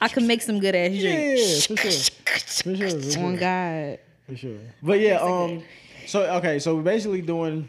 I 0.00 0.06
can 0.08 0.26
make 0.28 0.40
some 0.40 0.60
good 0.60 0.74
ass 0.76 0.92
Yeah, 0.92 1.12
drinks. 1.34 1.66
for 1.66 1.76
sure. 1.76 1.92
For 2.62 2.76
sure. 2.76 2.90
For 3.00 3.18
On 3.20 3.32
sure. 3.32 3.36
God. 3.36 3.98
For 4.28 4.36
sure. 4.36 4.58
But 4.82 5.00
yeah, 5.00 5.16
um 5.20 5.62
so 6.06 6.22
okay, 6.36 6.60
so 6.60 6.76
we're 6.76 6.82
basically 6.82 7.22
doing 7.22 7.68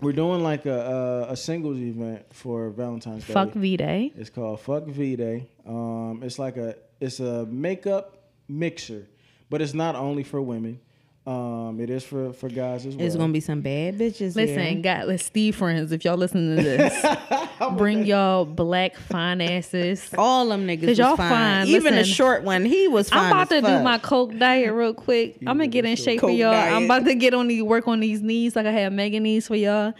we're 0.00 0.12
doing 0.12 0.42
like 0.42 0.66
a 0.66 1.26
a, 1.28 1.32
a 1.32 1.36
singles 1.36 1.78
event 1.78 2.24
for 2.34 2.70
Valentine's 2.70 3.24
Day. 3.24 3.32
Fuck 3.34 3.52
V 3.52 3.76
Day. 3.76 4.12
It's 4.16 4.30
called 4.30 4.60
Fuck 4.62 4.86
V 4.86 5.14
Day. 5.14 5.48
Um, 5.64 6.22
it's 6.24 6.38
like 6.40 6.56
a 6.56 6.74
it's 7.00 7.20
a 7.20 7.46
makeup 7.46 8.16
mixer, 8.48 9.06
but 9.50 9.60
it's 9.60 9.74
not 9.74 9.94
only 9.96 10.22
for 10.22 10.40
women. 10.40 10.80
Um, 11.26 11.78
it 11.80 11.90
is 11.90 12.02
for 12.02 12.32
for 12.32 12.48
guys 12.48 12.86
as 12.86 12.96
well. 12.96 13.06
It's 13.06 13.14
gonna 13.14 13.32
be 13.32 13.40
some 13.40 13.60
bad 13.60 13.98
bitches. 13.98 14.34
Listen, 14.34 14.58
here. 14.58 14.82
God, 14.82 15.06
let's 15.06 15.22
Steve 15.22 15.54
friends. 15.54 15.92
If 15.92 16.02
y'all 16.02 16.16
listen 16.16 16.56
to 16.56 16.62
this, 16.62 17.06
bring 17.76 18.06
y'all 18.06 18.46
black 18.46 18.96
fine 18.96 19.42
asses. 19.42 20.08
all 20.16 20.48
them 20.48 20.66
niggas 20.66 20.80
'Cause 20.80 20.88
was 20.88 20.98
y'all 20.98 21.16
fine. 21.18 21.28
fine. 21.30 21.66
Even 21.68 21.92
the 21.92 22.00
Listen, 22.00 22.14
short 22.14 22.42
one, 22.42 22.64
he 22.64 22.88
was 22.88 23.10
fine. 23.10 23.24
I'm 23.24 23.32
about 23.32 23.48
to 23.50 23.56
as 23.56 23.62
do 23.64 23.82
my 23.84 23.98
coke 23.98 24.36
diet 24.38 24.72
real 24.72 24.94
quick. 24.94 25.36
I'm 25.40 25.58
gonna 25.58 25.66
get 25.66 25.84
in 25.84 25.94
shape 25.96 26.20
for 26.20 26.30
y'all. 26.30 26.52
diet. 26.52 26.72
I'm 26.72 26.84
about 26.86 27.04
to 27.04 27.14
get 27.14 27.34
on 27.34 27.48
these 27.48 27.62
work 27.62 27.86
on 27.86 28.00
these 28.00 28.22
knees 28.22 28.56
like 28.56 28.64
I 28.64 28.72
had 28.72 28.92
Megan 28.94 29.22
knees 29.22 29.46
for 29.46 29.56
y'all. 29.56 29.92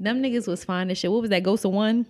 Them 0.00 0.22
niggas 0.22 0.48
was 0.48 0.64
fine 0.64 0.90
as 0.90 0.96
shit. 0.96 1.12
What 1.12 1.20
was 1.20 1.30
that? 1.30 1.42
Ghost 1.42 1.66
of 1.66 1.72
one. 1.72 2.06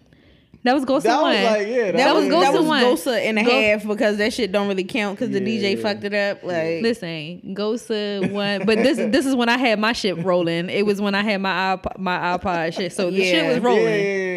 That 0.62 0.74
was 0.74 0.84
Ghost 0.84 1.04
That 1.04 1.16
of 1.16 1.22
was 1.22 1.34
one. 1.34 1.44
like, 1.44 1.66
yeah, 1.68 1.84
that 1.86 1.96
That 1.96 2.14
was 2.14 2.24
was- 2.24 2.30
Ghost 2.32 2.44
that 2.52 2.58
was 2.58 2.66
one. 2.66 2.82
Gosa 2.84 3.18
and 3.20 3.38
a 3.38 3.42
Go- 3.44 3.50
half 3.50 3.86
because 3.86 4.16
that 4.18 4.32
shit 4.32 4.52
don't 4.52 4.68
really 4.68 4.84
count 4.84 5.18
because 5.18 5.32
the 5.32 5.40
DJ 5.40 5.80
fucked 5.80 6.04
it 6.04 6.14
up. 6.14 6.42
Like 6.42 6.82
Listen, 6.82 7.54
Ghost 7.54 7.90
of 7.90 8.30
one. 8.30 8.64
But 8.64 8.78
this 8.78 8.96
this 9.12 9.26
is 9.26 9.34
when 9.34 9.48
I 9.48 9.58
had 9.58 9.78
my 9.78 9.92
shit 9.92 10.24
rolling. 10.24 10.70
It 10.70 10.86
was 10.86 11.00
when 11.00 11.14
I 11.14 11.22
had 11.22 11.40
my 11.40 11.76
iPod, 11.76 11.98
my 11.98 12.18
iPod 12.38 12.72
shit. 12.74 12.92
So 12.92 13.10
the 13.10 13.22
shit 13.22 13.34
Yeah. 13.44 13.48
was 13.54 13.60
rolling. 13.60 13.84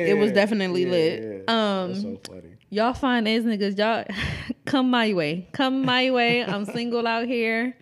It 0.08 0.18
was 0.18 0.32
definitely 0.32 0.84
Yeah, 0.86 0.92
lit. 0.92 1.44
yeah. 1.48 1.54
Um, 1.84 1.90
That's 1.90 2.02
so 2.02 2.20
funny. 2.28 2.42
Y'all 2.70 2.94
fine 2.94 3.28
as 3.28 3.44
niggas. 3.46 3.78
Y'all 3.78 4.04
come 4.66 4.90
my 4.90 5.14
way. 5.14 5.48
Come 5.54 5.84
my 5.86 6.12
way. 6.12 6.44
I'm 6.44 6.66
single 6.66 7.08
out 7.08 7.26
here. 7.28 7.76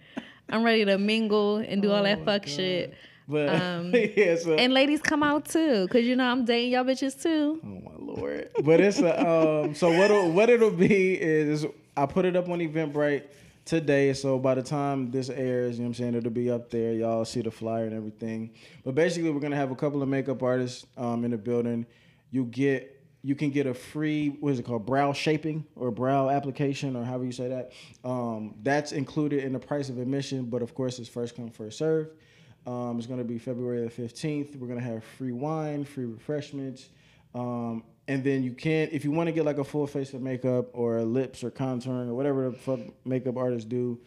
I'm 0.50 0.64
ready 0.64 0.86
to 0.86 1.00
mingle 1.00 1.58
and 1.58 1.82
do 1.82 1.92
all 1.92 2.04
that 2.04 2.24
fuck 2.24 2.46
shit. 2.46 2.94
But 3.28 3.50
um, 3.50 3.92
yeah, 4.16 4.36
so 4.36 4.54
And 4.54 4.72
ladies 4.76 5.02
come 5.02 5.24
out 5.24 5.46
too, 5.46 5.88
cause 5.88 6.04
you 6.04 6.16
know 6.16 6.26
I'm 6.26 6.46
dating 6.46 6.74
y'all 6.74 6.84
bitches 6.84 7.20
too. 7.20 7.60
Oh 7.64 7.68
my 7.68 7.95
lord! 8.16 8.50
But 8.64 8.80
it's 8.80 9.00
a 9.00 9.28
um. 9.28 9.76
So 9.76 9.90
what 9.90 10.12
it'll, 10.12 10.32
what 10.32 10.50
it'll 10.50 10.72
be 10.72 11.20
is 11.20 11.66
I 11.96 12.06
put 12.06 12.26
it 12.26 12.36
up 12.36 12.50
on 12.50 12.60
Eventbrite 12.60 13.24
today. 13.66 14.14
So 14.14 14.40
by 14.40 14.56
the 14.56 14.64
time 14.64 15.12
this 15.12 15.30
airs, 15.30 15.78
you 15.78 15.84
know 15.84 15.90
what 15.90 15.90
I'm 15.90 15.94
saying 15.96 16.16
it'll 16.16 16.32
be 16.32 16.50
up 16.50 16.70
there. 16.70 16.94
Y'all 16.94 17.26
see 17.26 17.42
the 17.42 17.52
flyer 17.52 17.86
and 17.86 17.94
everything. 17.94 18.52
But 18.84 18.96
basically, 18.96 19.32
we're 19.32 19.40
gonna 19.40 19.56
have 19.56 19.72
a 19.72 19.76
couple 19.76 20.02
of 20.02 20.10
makeup 20.10 20.42
artists 20.44 20.86
um 20.98 21.26
in 21.26 21.32
the 21.32 21.38
building. 21.38 21.86
You 22.32 22.46
get 22.46 22.92
you 23.26 23.34
can 23.34 23.50
get 23.50 23.66
a 23.66 23.74
free 23.74 24.30
what 24.40 24.54
is 24.54 24.60
it 24.60 24.66
called 24.66 24.86
brow 24.86 25.12
shaping 25.12 25.66
or 25.76 25.90
brow 25.90 26.30
application 26.30 26.96
or 26.96 27.04
however 27.04 27.26
you 27.26 27.32
say 27.32 27.48
that. 27.48 27.72
Um, 28.04 28.54
that's 28.62 28.92
included 28.92 29.44
in 29.44 29.52
the 29.52 29.60
price 29.60 29.90
of 29.90 29.98
admission, 29.98 30.46
but 30.46 30.62
of 30.62 30.76
course 30.76 31.00
it's 31.00 31.10
first 31.10 31.36
come 31.36 31.50
first 31.50 31.80
serve. 31.80 32.10
Um, 32.68 32.98
it's 32.98 33.08
to 33.20 33.24
be 33.24 33.40
February 33.40 33.84
the 33.84 33.90
15th. 33.90 34.56
We're 34.56 34.68
to 34.80 34.86
have 34.86 35.04
free 35.04 35.32
wine, 35.32 35.86
free 35.86 36.06
refreshments. 36.06 36.90
Um, 37.34 37.84
and 38.08 38.24
then 38.24 38.44
you 38.44 38.52
can't 38.54 38.92
if 38.94 39.04
you 39.04 39.12
want 39.12 39.28
to 39.28 39.32
get 39.34 39.46
like 39.46 39.58
a 39.58 39.64
full 39.64 39.88
face 39.88 40.14
of 40.14 40.22
makeup 40.22 40.68
or 40.74 41.02
lips 41.04 41.44
or 41.44 41.52
contouring 41.52 42.08
or 42.10 42.14
whatever 42.14 42.50
the 42.50 42.56
fuck 42.58 42.80
makeup 43.06 43.38
artists 43.38 43.68
do, 43.68 44.00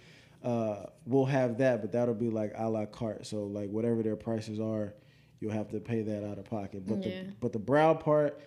uh, 0.44 0.84
we'll 1.06 1.24
have 1.24 1.58
that, 1.58 1.80
but 1.80 1.90
that'll 1.92 2.14
be 2.14 2.30
like 2.30 2.52
a 2.56 2.68
la 2.68 2.86
carte. 2.86 3.26
So 3.26 3.44
like 3.44 3.70
whatever 3.70 4.02
their 4.02 4.16
prices 4.16 4.60
are, 4.60 4.94
you'll 5.40 5.52
have 5.52 5.68
to 5.70 5.80
pay 5.80 6.02
that 6.02 6.24
out 6.28 6.38
of 6.38 6.44
pocket. 6.44 6.86
But 6.86 7.04
Yeah. 7.04 7.22
the 7.24 7.32
but 7.40 7.52
the 7.52 7.58
brow 7.58 7.94
part, 7.94 8.40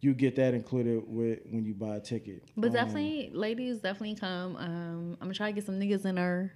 you 0.00 0.14
get 0.14 0.34
that 0.36 0.54
included 0.54 1.02
with 1.06 1.40
when 1.50 1.64
you 1.64 1.74
buy 1.74 1.96
a 1.96 2.00
ticket. 2.00 2.42
But 2.56 2.68
Um, 2.68 2.72
definitely, 2.74 3.30
ladies, 3.32 3.78
definitely 3.80 4.16
come. 4.16 4.56
Um, 4.56 5.12
I'm 5.20 5.26
gonna 5.28 5.34
try 5.34 5.48
to 5.50 5.52
get 5.54 5.64
some 5.64 5.78
niggas 5.80 6.04
in 6.04 6.14
there. 6.16 6.52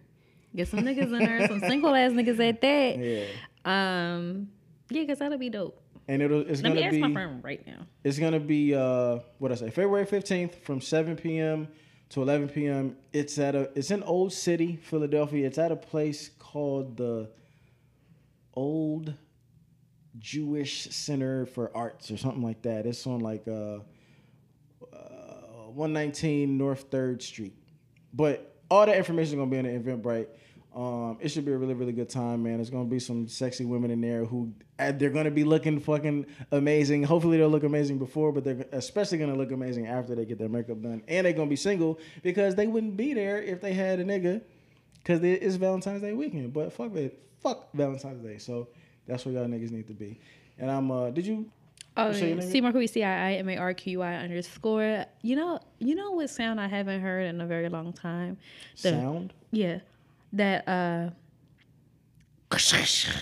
Get 0.54 0.68
some 0.68 0.80
niggas 0.80 1.12
in 1.12 1.18
there, 1.18 1.46
some 1.48 1.60
single 1.68 1.94
ass 1.94 2.12
niggas 2.12 2.40
at 2.40 2.60
that. 2.60 2.98
Yeah, 2.98 3.24
Um, 3.64 4.48
yeah, 4.90 5.04
cause 5.04 5.18
that'll 5.18 5.36
be 5.38 5.50
dope. 5.50 5.80
And 6.08 6.22
it'll 6.22 6.40
it's 6.42 6.62
Let 6.62 6.70
gonna 6.74 6.80
ask 6.82 6.92
be 6.92 7.00
my 7.00 7.12
friend 7.12 7.42
right 7.42 7.66
now. 7.66 7.86
it's 8.04 8.18
gonna 8.18 8.40
be 8.40 8.74
uh 8.74 9.18
what 9.38 9.52
I 9.52 9.54
say 9.56 9.70
February 9.70 10.06
fifteenth 10.06 10.56
from 10.64 10.80
seven 10.80 11.16
p.m. 11.16 11.68
to 12.10 12.22
eleven 12.22 12.48
p.m. 12.48 12.96
It's 13.12 13.38
at 13.38 13.54
a 13.54 13.70
it's 13.74 13.90
in 13.90 14.02
Old 14.02 14.32
City, 14.32 14.76
Philadelphia. 14.76 15.46
It's 15.46 15.58
at 15.58 15.72
a 15.72 15.76
place 15.76 16.30
called 16.38 16.96
the 16.96 17.30
Old 18.54 19.14
Jewish 20.18 20.88
Center 20.90 21.46
for 21.46 21.76
Arts 21.76 22.10
or 22.10 22.16
something 22.16 22.42
like 22.42 22.62
that. 22.62 22.86
It's 22.86 23.06
on 23.06 23.20
like 23.20 23.46
uh, 23.48 23.80
uh 24.92 25.70
119 25.72 26.56
North 26.56 26.86
Third 26.90 27.22
Street. 27.22 27.54
But 28.14 28.54
all 28.70 28.86
that 28.86 28.96
information 28.96 29.34
is 29.34 29.38
gonna 29.38 29.50
be 29.50 29.58
in 29.58 29.84
the 29.84 29.90
Eventbrite. 29.92 30.28
Um, 30.76 31.16
it 31.22 31.28
should 31.30 31.46
be 31.46 31.52
a 31.52 31.56
really, 31.56 31.72
really 31.72 31.92
good 31.92 32.10
time, 32.10 32.42
man. 32.42 32.56
There's 32.56 32.68
gonna 32.68 32.84
be 32.84 32.98
some 32.98 33.26
sexy 33.26 33.64
women 33.64 33.90
in 33.90 34.02
there 34.02 34.26
who 34.26 34.52
uh, 34.78 34.92
they're 34.92 35.08
gonna 35.08 35.30
be 35.30 35.42
looking 35.42 35.80
fucking 35.80 36.26
amazing. 36.52 37.02
Hopefully, 37.02 37.38
they'll 37.38 37.48
look 37.48 37.64
amazing 37.64 37.98
before, 37.98 38.30
but 38.30 38.44
they're 38.44 38.66
especially 38.72 39.16
gonna 39.16 39.34
look 39.34 39.52
amazing 39.52 39.86
after 39.86 40.14
they 40.14 40.26
get 40.26 40.38
their 40.38 40.50
makeup 40.50 40.82
done, 40.82 41.02
and 41.08 41.24
they're 41.24 41.32
gonna 41.32 41.48
be 41.48 41.56
single 41.56 41.98
because 42.22 42.54
they 42.56 42.66
wouldn't 42.66 42.94
be 42.94 43.14
there 43.14 43.42
if 43.42 43.62
they 43.62 43.72
had 43.72 44.00
a 44.00 44.04
nigga. 44.04 44.42
Because 45.02 45.22
it's 45.22 45.54
Valentine's 45.56 46.02
Day 46.02 46.12
weekend, 46.12 46.52
but 46.52 46.72
fuck 46.72 46.94
it, 46.96 47.22
fuck 47.40 47.72
Valentine's 47.72 48.22
Day. 48.22 48.36
So 48.36 48.68
that's 49.06 49.24
where 49.24 49.34
y'all 49.34 49.46
niggas 49.46 49.70
need 49.70 49.86
to 49.86 49.94
be. 49.94 50.20
And 50.58 50.70
I'm, 50.70 50.90
uh, 50.90 51.10
did 51.10 51.26
you? 51.26 51.50
Oh, 51.96 52.12
Say 52.12 52.20
your 52.20 52.28
yeah. 52.30 52.34
name 52.42 52.50
C 52.50 52.60
Marquis 52.60 52.86
C 52.88 53.02
I 53.02 53.30
I 53.30 53.32
M 53.34 53.48
A 53.48 53.56
R 53.56 53.72
Q 53.72 54.02
I 54.02 54.16
underscore. 54.16 55.06
You 55.22 55.36
know, 55.36 55.58
you 55.78 55.94
know 55.94 56.10
what 56.10 56.28
sound 56.28 56.60
I 56.60 56.66
haven't 56.68 57.00
heard 57.00 57.24
in 57.26 57.40
a 57.40 57.46
very 57.46 57.70
long 57.70 57.94
time. 57.94 58.36
The- 58.82 58.90
Sound? 58.90 59.32
Yeah, 59.52 59.78
that 60.32 60.66
uh, 60.68 61.10
the, 62.50 63.16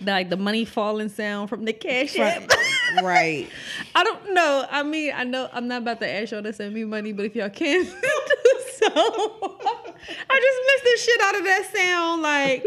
like 0.00 0.30
the 0.30 0.36
money 0.36 0.64
falling 0.64 1.08
sound 1.08 1.48
from 1.48 1.64
the 1.64 1.72
cash 1.72 2.18
app. 2.18 2.50
right. 3.02 3.48
I 3.94 4.04
don't 4.04 4.34
know. 4.34 4.66
I 4.70 4.82
mean, 4.82 5.12
I 5.14 5.24
know 5.24 5.48
I'm 5.52 5.68
not 5.68 5.82
about 5.82 6.00
to 6.00 6.08
ask 6.10 6.32
y'all 6.32 6.42
to 6.42 6.52
send 6.52 6.74
me 6.74 6.84
money, 6.84 7.12
but 7.12 7.26
if 7.26 7.34
y'all 7.34 7.50
can 7.50 7.84
so, 7.84 7.96
I 8.88 10.40
just 10.40 10.60
missed 10.66 10.84
the 10.84 10.98
shit 10.98 11.20
out 11.22 11.36
of 11.36 11.44
that 11.44 11.70
sound, 11.74 12.22
like 12.22 12.64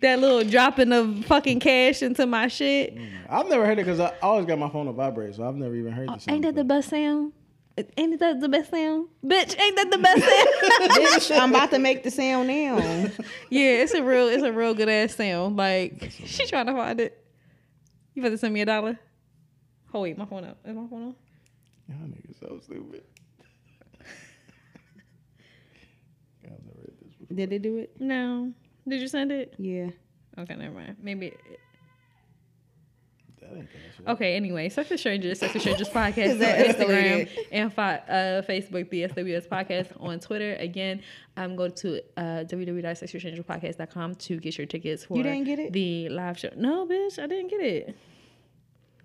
that 0.00 0.18
little 0.18 0.44
dropping 0.44 0.92
of 0.92 1.24
fucking 1.26 1.60
cash 1.60 2.02
into 2.02 2.26
my 2.26 2.48
shit. 2.48 2.98
I've 3.28 3.48
never 3.48 3.64
heard 3.64 3.78
it 3.78 3.86
because 3.86 4.00
I 4.00 4.12
always 4.20 4.46
got 4.46 4.58
my 4.58 4.68
phone 4.68 4.88
on 4.88 4.94
vibrate, 4.94 5.36
so 5.36 5.46
I've 5.46 5.54
never 5.54 5.74
even 5.74 5.92
heard 5.92 6.08
the 6.08 6.18
sound. 6.18 6.24
Oh, 6.28 6.32
Ain't 6.34 6.42
that 6.42 6.54
the 6.56 6.64
best 6.64 6.90
sound? 6.90 7.32
Ain't 7.96 8.18
that 8.20 8.40
the 8.40 8.48
best 8.48 8.70
sound? 8.70 9.08
Bitch, 9.24 9.58
ain't 9.58 9.76
that 9.76 9.90
the 9.90 9.98
best 9.98 10.20
sound? 10.20 10.90
Bitch, 10.92 11.40
I'm 11.40 11.50
about 11.50 11.70
to 11.70 11.78
make 11.78 12.02
the 12.02 12.10
sound 12.10 12.48
now. 12.48 12.78
yeah, 13.50 13.82
it's 13.82 13.92
a 13.94 14.02
real, 14.02 14.28
it's 14.28 14.42
a 14.42 14.52
real 14.52 14.74
good 14.74 14.88
ass 14.88 15.14
sound. 15.14 15.56
Like 15.56 16.12
she 16.24 16.46
trying 16.46 16.66
to 16.66 16.72
find 16.72 17.00
it. 17.00 17.24
You 18.14 18.22
better 18.22 18.36
send 18.36 18.52
me 18.52 18.60
a 18.60 18.66
dollar? 18.66 18.98
Oh 19.94 20.00
wait, 20.02 20.16
my 20.18 20.24
phone 20.24 20.44
up. 20.44 20.58
Is 20.64 20.74
my 20.74 20.86
phone 20.88 21.02
on? 21.02 21.14
Y'all 21.88 22.08
niggas 22.08 22.40
so 22.40 22.60
stupid. 22.62 23.04
I've 26.44 26.50
never 26.50 26.78
heard 26.78 26.94
this 27.00 27.14
before. 27.14 27.36
Did 27.36 27.52
it 27.52 27.62
do 27.62 27.76
it? 27.78 28.00
No. 28.00 28.52
Did 28.86 29.00
you 29.00 29.08
send 29.08 29.32
it? 29.32 29.54
Yeah. 29.58 29.90
Okay, 30.38 30.54
never 30.56 30.74
mind. 30.74 30.96
Maybe. 31.00 31.26
It, 31.26 31.60
That 33.42 33.56
ain't 33.58 33.68
that 33.72 33.96
shit. 33.96 34.08
okay. 34.08 34.36
Anyway, 34.36 34.68
Sex 34.68 34.88
with 34.90 35.00
Strangers, 35.00 35.38
Sex 35.40 35.52
with 35.54 35.62
Strangers 35.62 35.88
podcast 36.00 36.32
on 36.34 36.64
Instagram 36.74 37.28
and 37.52 37.72
fi- 37.72 38.02
uh, 38.08 38.42
Facebook, 38.42 38.88
the 38.90 39.02
SWS 39.02 39.48
podcast 39.48 39.88
on 40.00 40.20
Twitter. 40.20 40.54
Again, 40.54 41.02
um, 41.36 41.56
go 41.56 41.68
to 41.68 42.00
uh, 42.16 42.44
www.sexwithstrangerspodcast.com 42.44 44.14
to 44.16 44.38
get 44.38 44.56
your 44.58 44.66
tickets 44.66 45.04
for 45.04 45.16
You 45.16 45.22
didn't 45.22 45.44
get 45.44 45.58
it? 45.58 45.72
the 45.72 46.08
live 46.08 46.38
show. 46.38 46.50
No, 46.56 46.86
bitch, 46.86 47.18
I 47.22 47.26
didn't 47.26 47.48
get 47.48 47.60
it. 47.60 47.96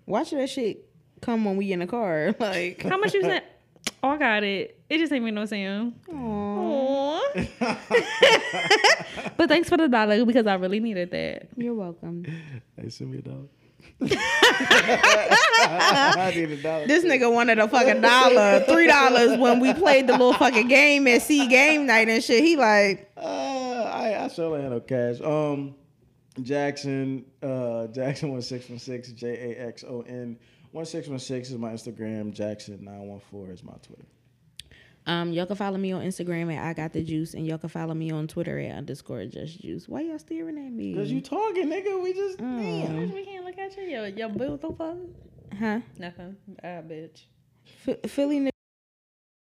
Watch 0.06 0.30
that 0.30 0.48
shit 0.48 0.88
come 1.20 1.44
when 1.44 1.56
we 1.56 1.72
in 1.72 1.80
the 1.80 1.86
car. 1.86 2.34
Like, 2.40 2.82
How 2.82 2.96
much 2.96 3.12
you 3.14 3.22
sent? 3.22 3.44
Oh, 4.02 4.10
I 4.10 4.16
got 4.18 4.42
it. 4.44 4.78
It 4.88 4.98
just 4.98 5.12
ain't 5.12 5.24
make 5.24 5.34
no 5.34 5.44
sound. 5.46 5.94
Aw, 6.12 7.20
Aw. 7.60 9.32
but 9.36 9.48
thanks 9.48 9.68
for 9.68 9.76
the 9.76 9.88
dollar 9.88 10.24
because 10.24 10.46
I 10.46 10.54
really 10.54 10.78
needed 10.80 11.10
that. 11.10 11.48
you're 11.56 11.74
welcome. 11.74 12.24
Hey, 12.80 12.88
send 12.90 13.10
me 13.10 13.18
a 13.18 13.22
dollar. 13.22 13.46
I 14.00 14.06
need 16.34 16.50
a 16.50 16.62
dollar. 16.62 16.86
This 16.86 17.04
nigga 17.04 17.32
wanted 17.32 17.58
a 17.58 17.68
fucking 17.68 18.00
dollar, 18.00 18.60
three 18.60 18.86
dollars 18.86 19.38
when 19.38 19.60
we 19.60 19.72
played 19.74 20.06
the 20.06 20.12
little 20.12 20.34
fucking 20.34 20.68
game 20.68 21.06
at 21.06 21.22
C 21.22 21.46
game 21.48 21.86
night 21.86 22.08
and 22.08 22.22
shit. 22.22 22.42
He 22.44 22.56
like, 22.56 23.10
Uh, 23.16 23.90
I 23.92 24.24
I 24.24 24.28
sure 24.28 24.58
ain't 24.58 24.70
no 24.70 24.80
cash. 24.80 25.20
Um, 25.20 25.74
Jaxon, 26.40 27.24
uh, 27.42 27.88
Jaxon 27.92 28.30
one 28.30 28.42
six 28.42 28.68
one 28.68 28.78
six 28.78 29.10
J 29.12 29.54
A 29.56 29.66
X 29.68 29.84
O 29.84 30.02
N 30.02 30.38
one 30.72 30.84
six 30.84 31.08
one 31.08 31.18
six 31.18 31.50
is 31.50 31.58
my 31.58 31.72
Instagram. 31.72 32.34
Jaxon 32.34 32.80
nine 32.80 33.08
one 33.08 33.20
four 33.30 33.50
is 33.50 33.62
my 33.64 33.72
Twitter. 33.82 34.04
Um, 35.08 35.32
y'all 35.32 35.46
can 35.46 35.56
follow 35.56 35.78
me 35.78 35.90
on 35.92 36.02
Instagram 36.02 36.54
at 36.54 36.64
I 36.64 36.72
got 36.74 36.92
the 36.92 37.02
juice, 37.02 37.34
and 37.34 37.46
y'all 37.46 37.58
can 37.58 37.68
follow 37.68 37.94
me 37.94 38.10
on 38.10 38.28
Twitter 38.28 38.58
at 38.60 38.76
underscore 38.76 39.24
just 39.26 39.60
juice. 39.60 39.88
Why 39.88 40.02
y'all 40.02 40.18
staring 40.18 40.58
at 40.58 40.72
me? 40.72 40.94
Cause 40.94 41.10
you 41.10 41.20
talking, 41.20 41.68
nigga. 41.68 42.02
We 42.02 42.12
just 42.12 42.38
damn. 42.38 43.12
We 43.12 43.24
can't 43.24 43.44
look 43.44 43.58
at 43.58 43.76
you. 43.76 43.84
Yo, 43.84 44.04
your 44.04 44.28
bill 44.28 44.58
so 44.60 44.72
far. 44.72 44.94
huh? 45.58 45.80
Nothing. 45.98 46.36
Ah, 46.62 46.82
bitch. 46.86 47.24
F- 47.86 48.10
Philly 48.10 48.50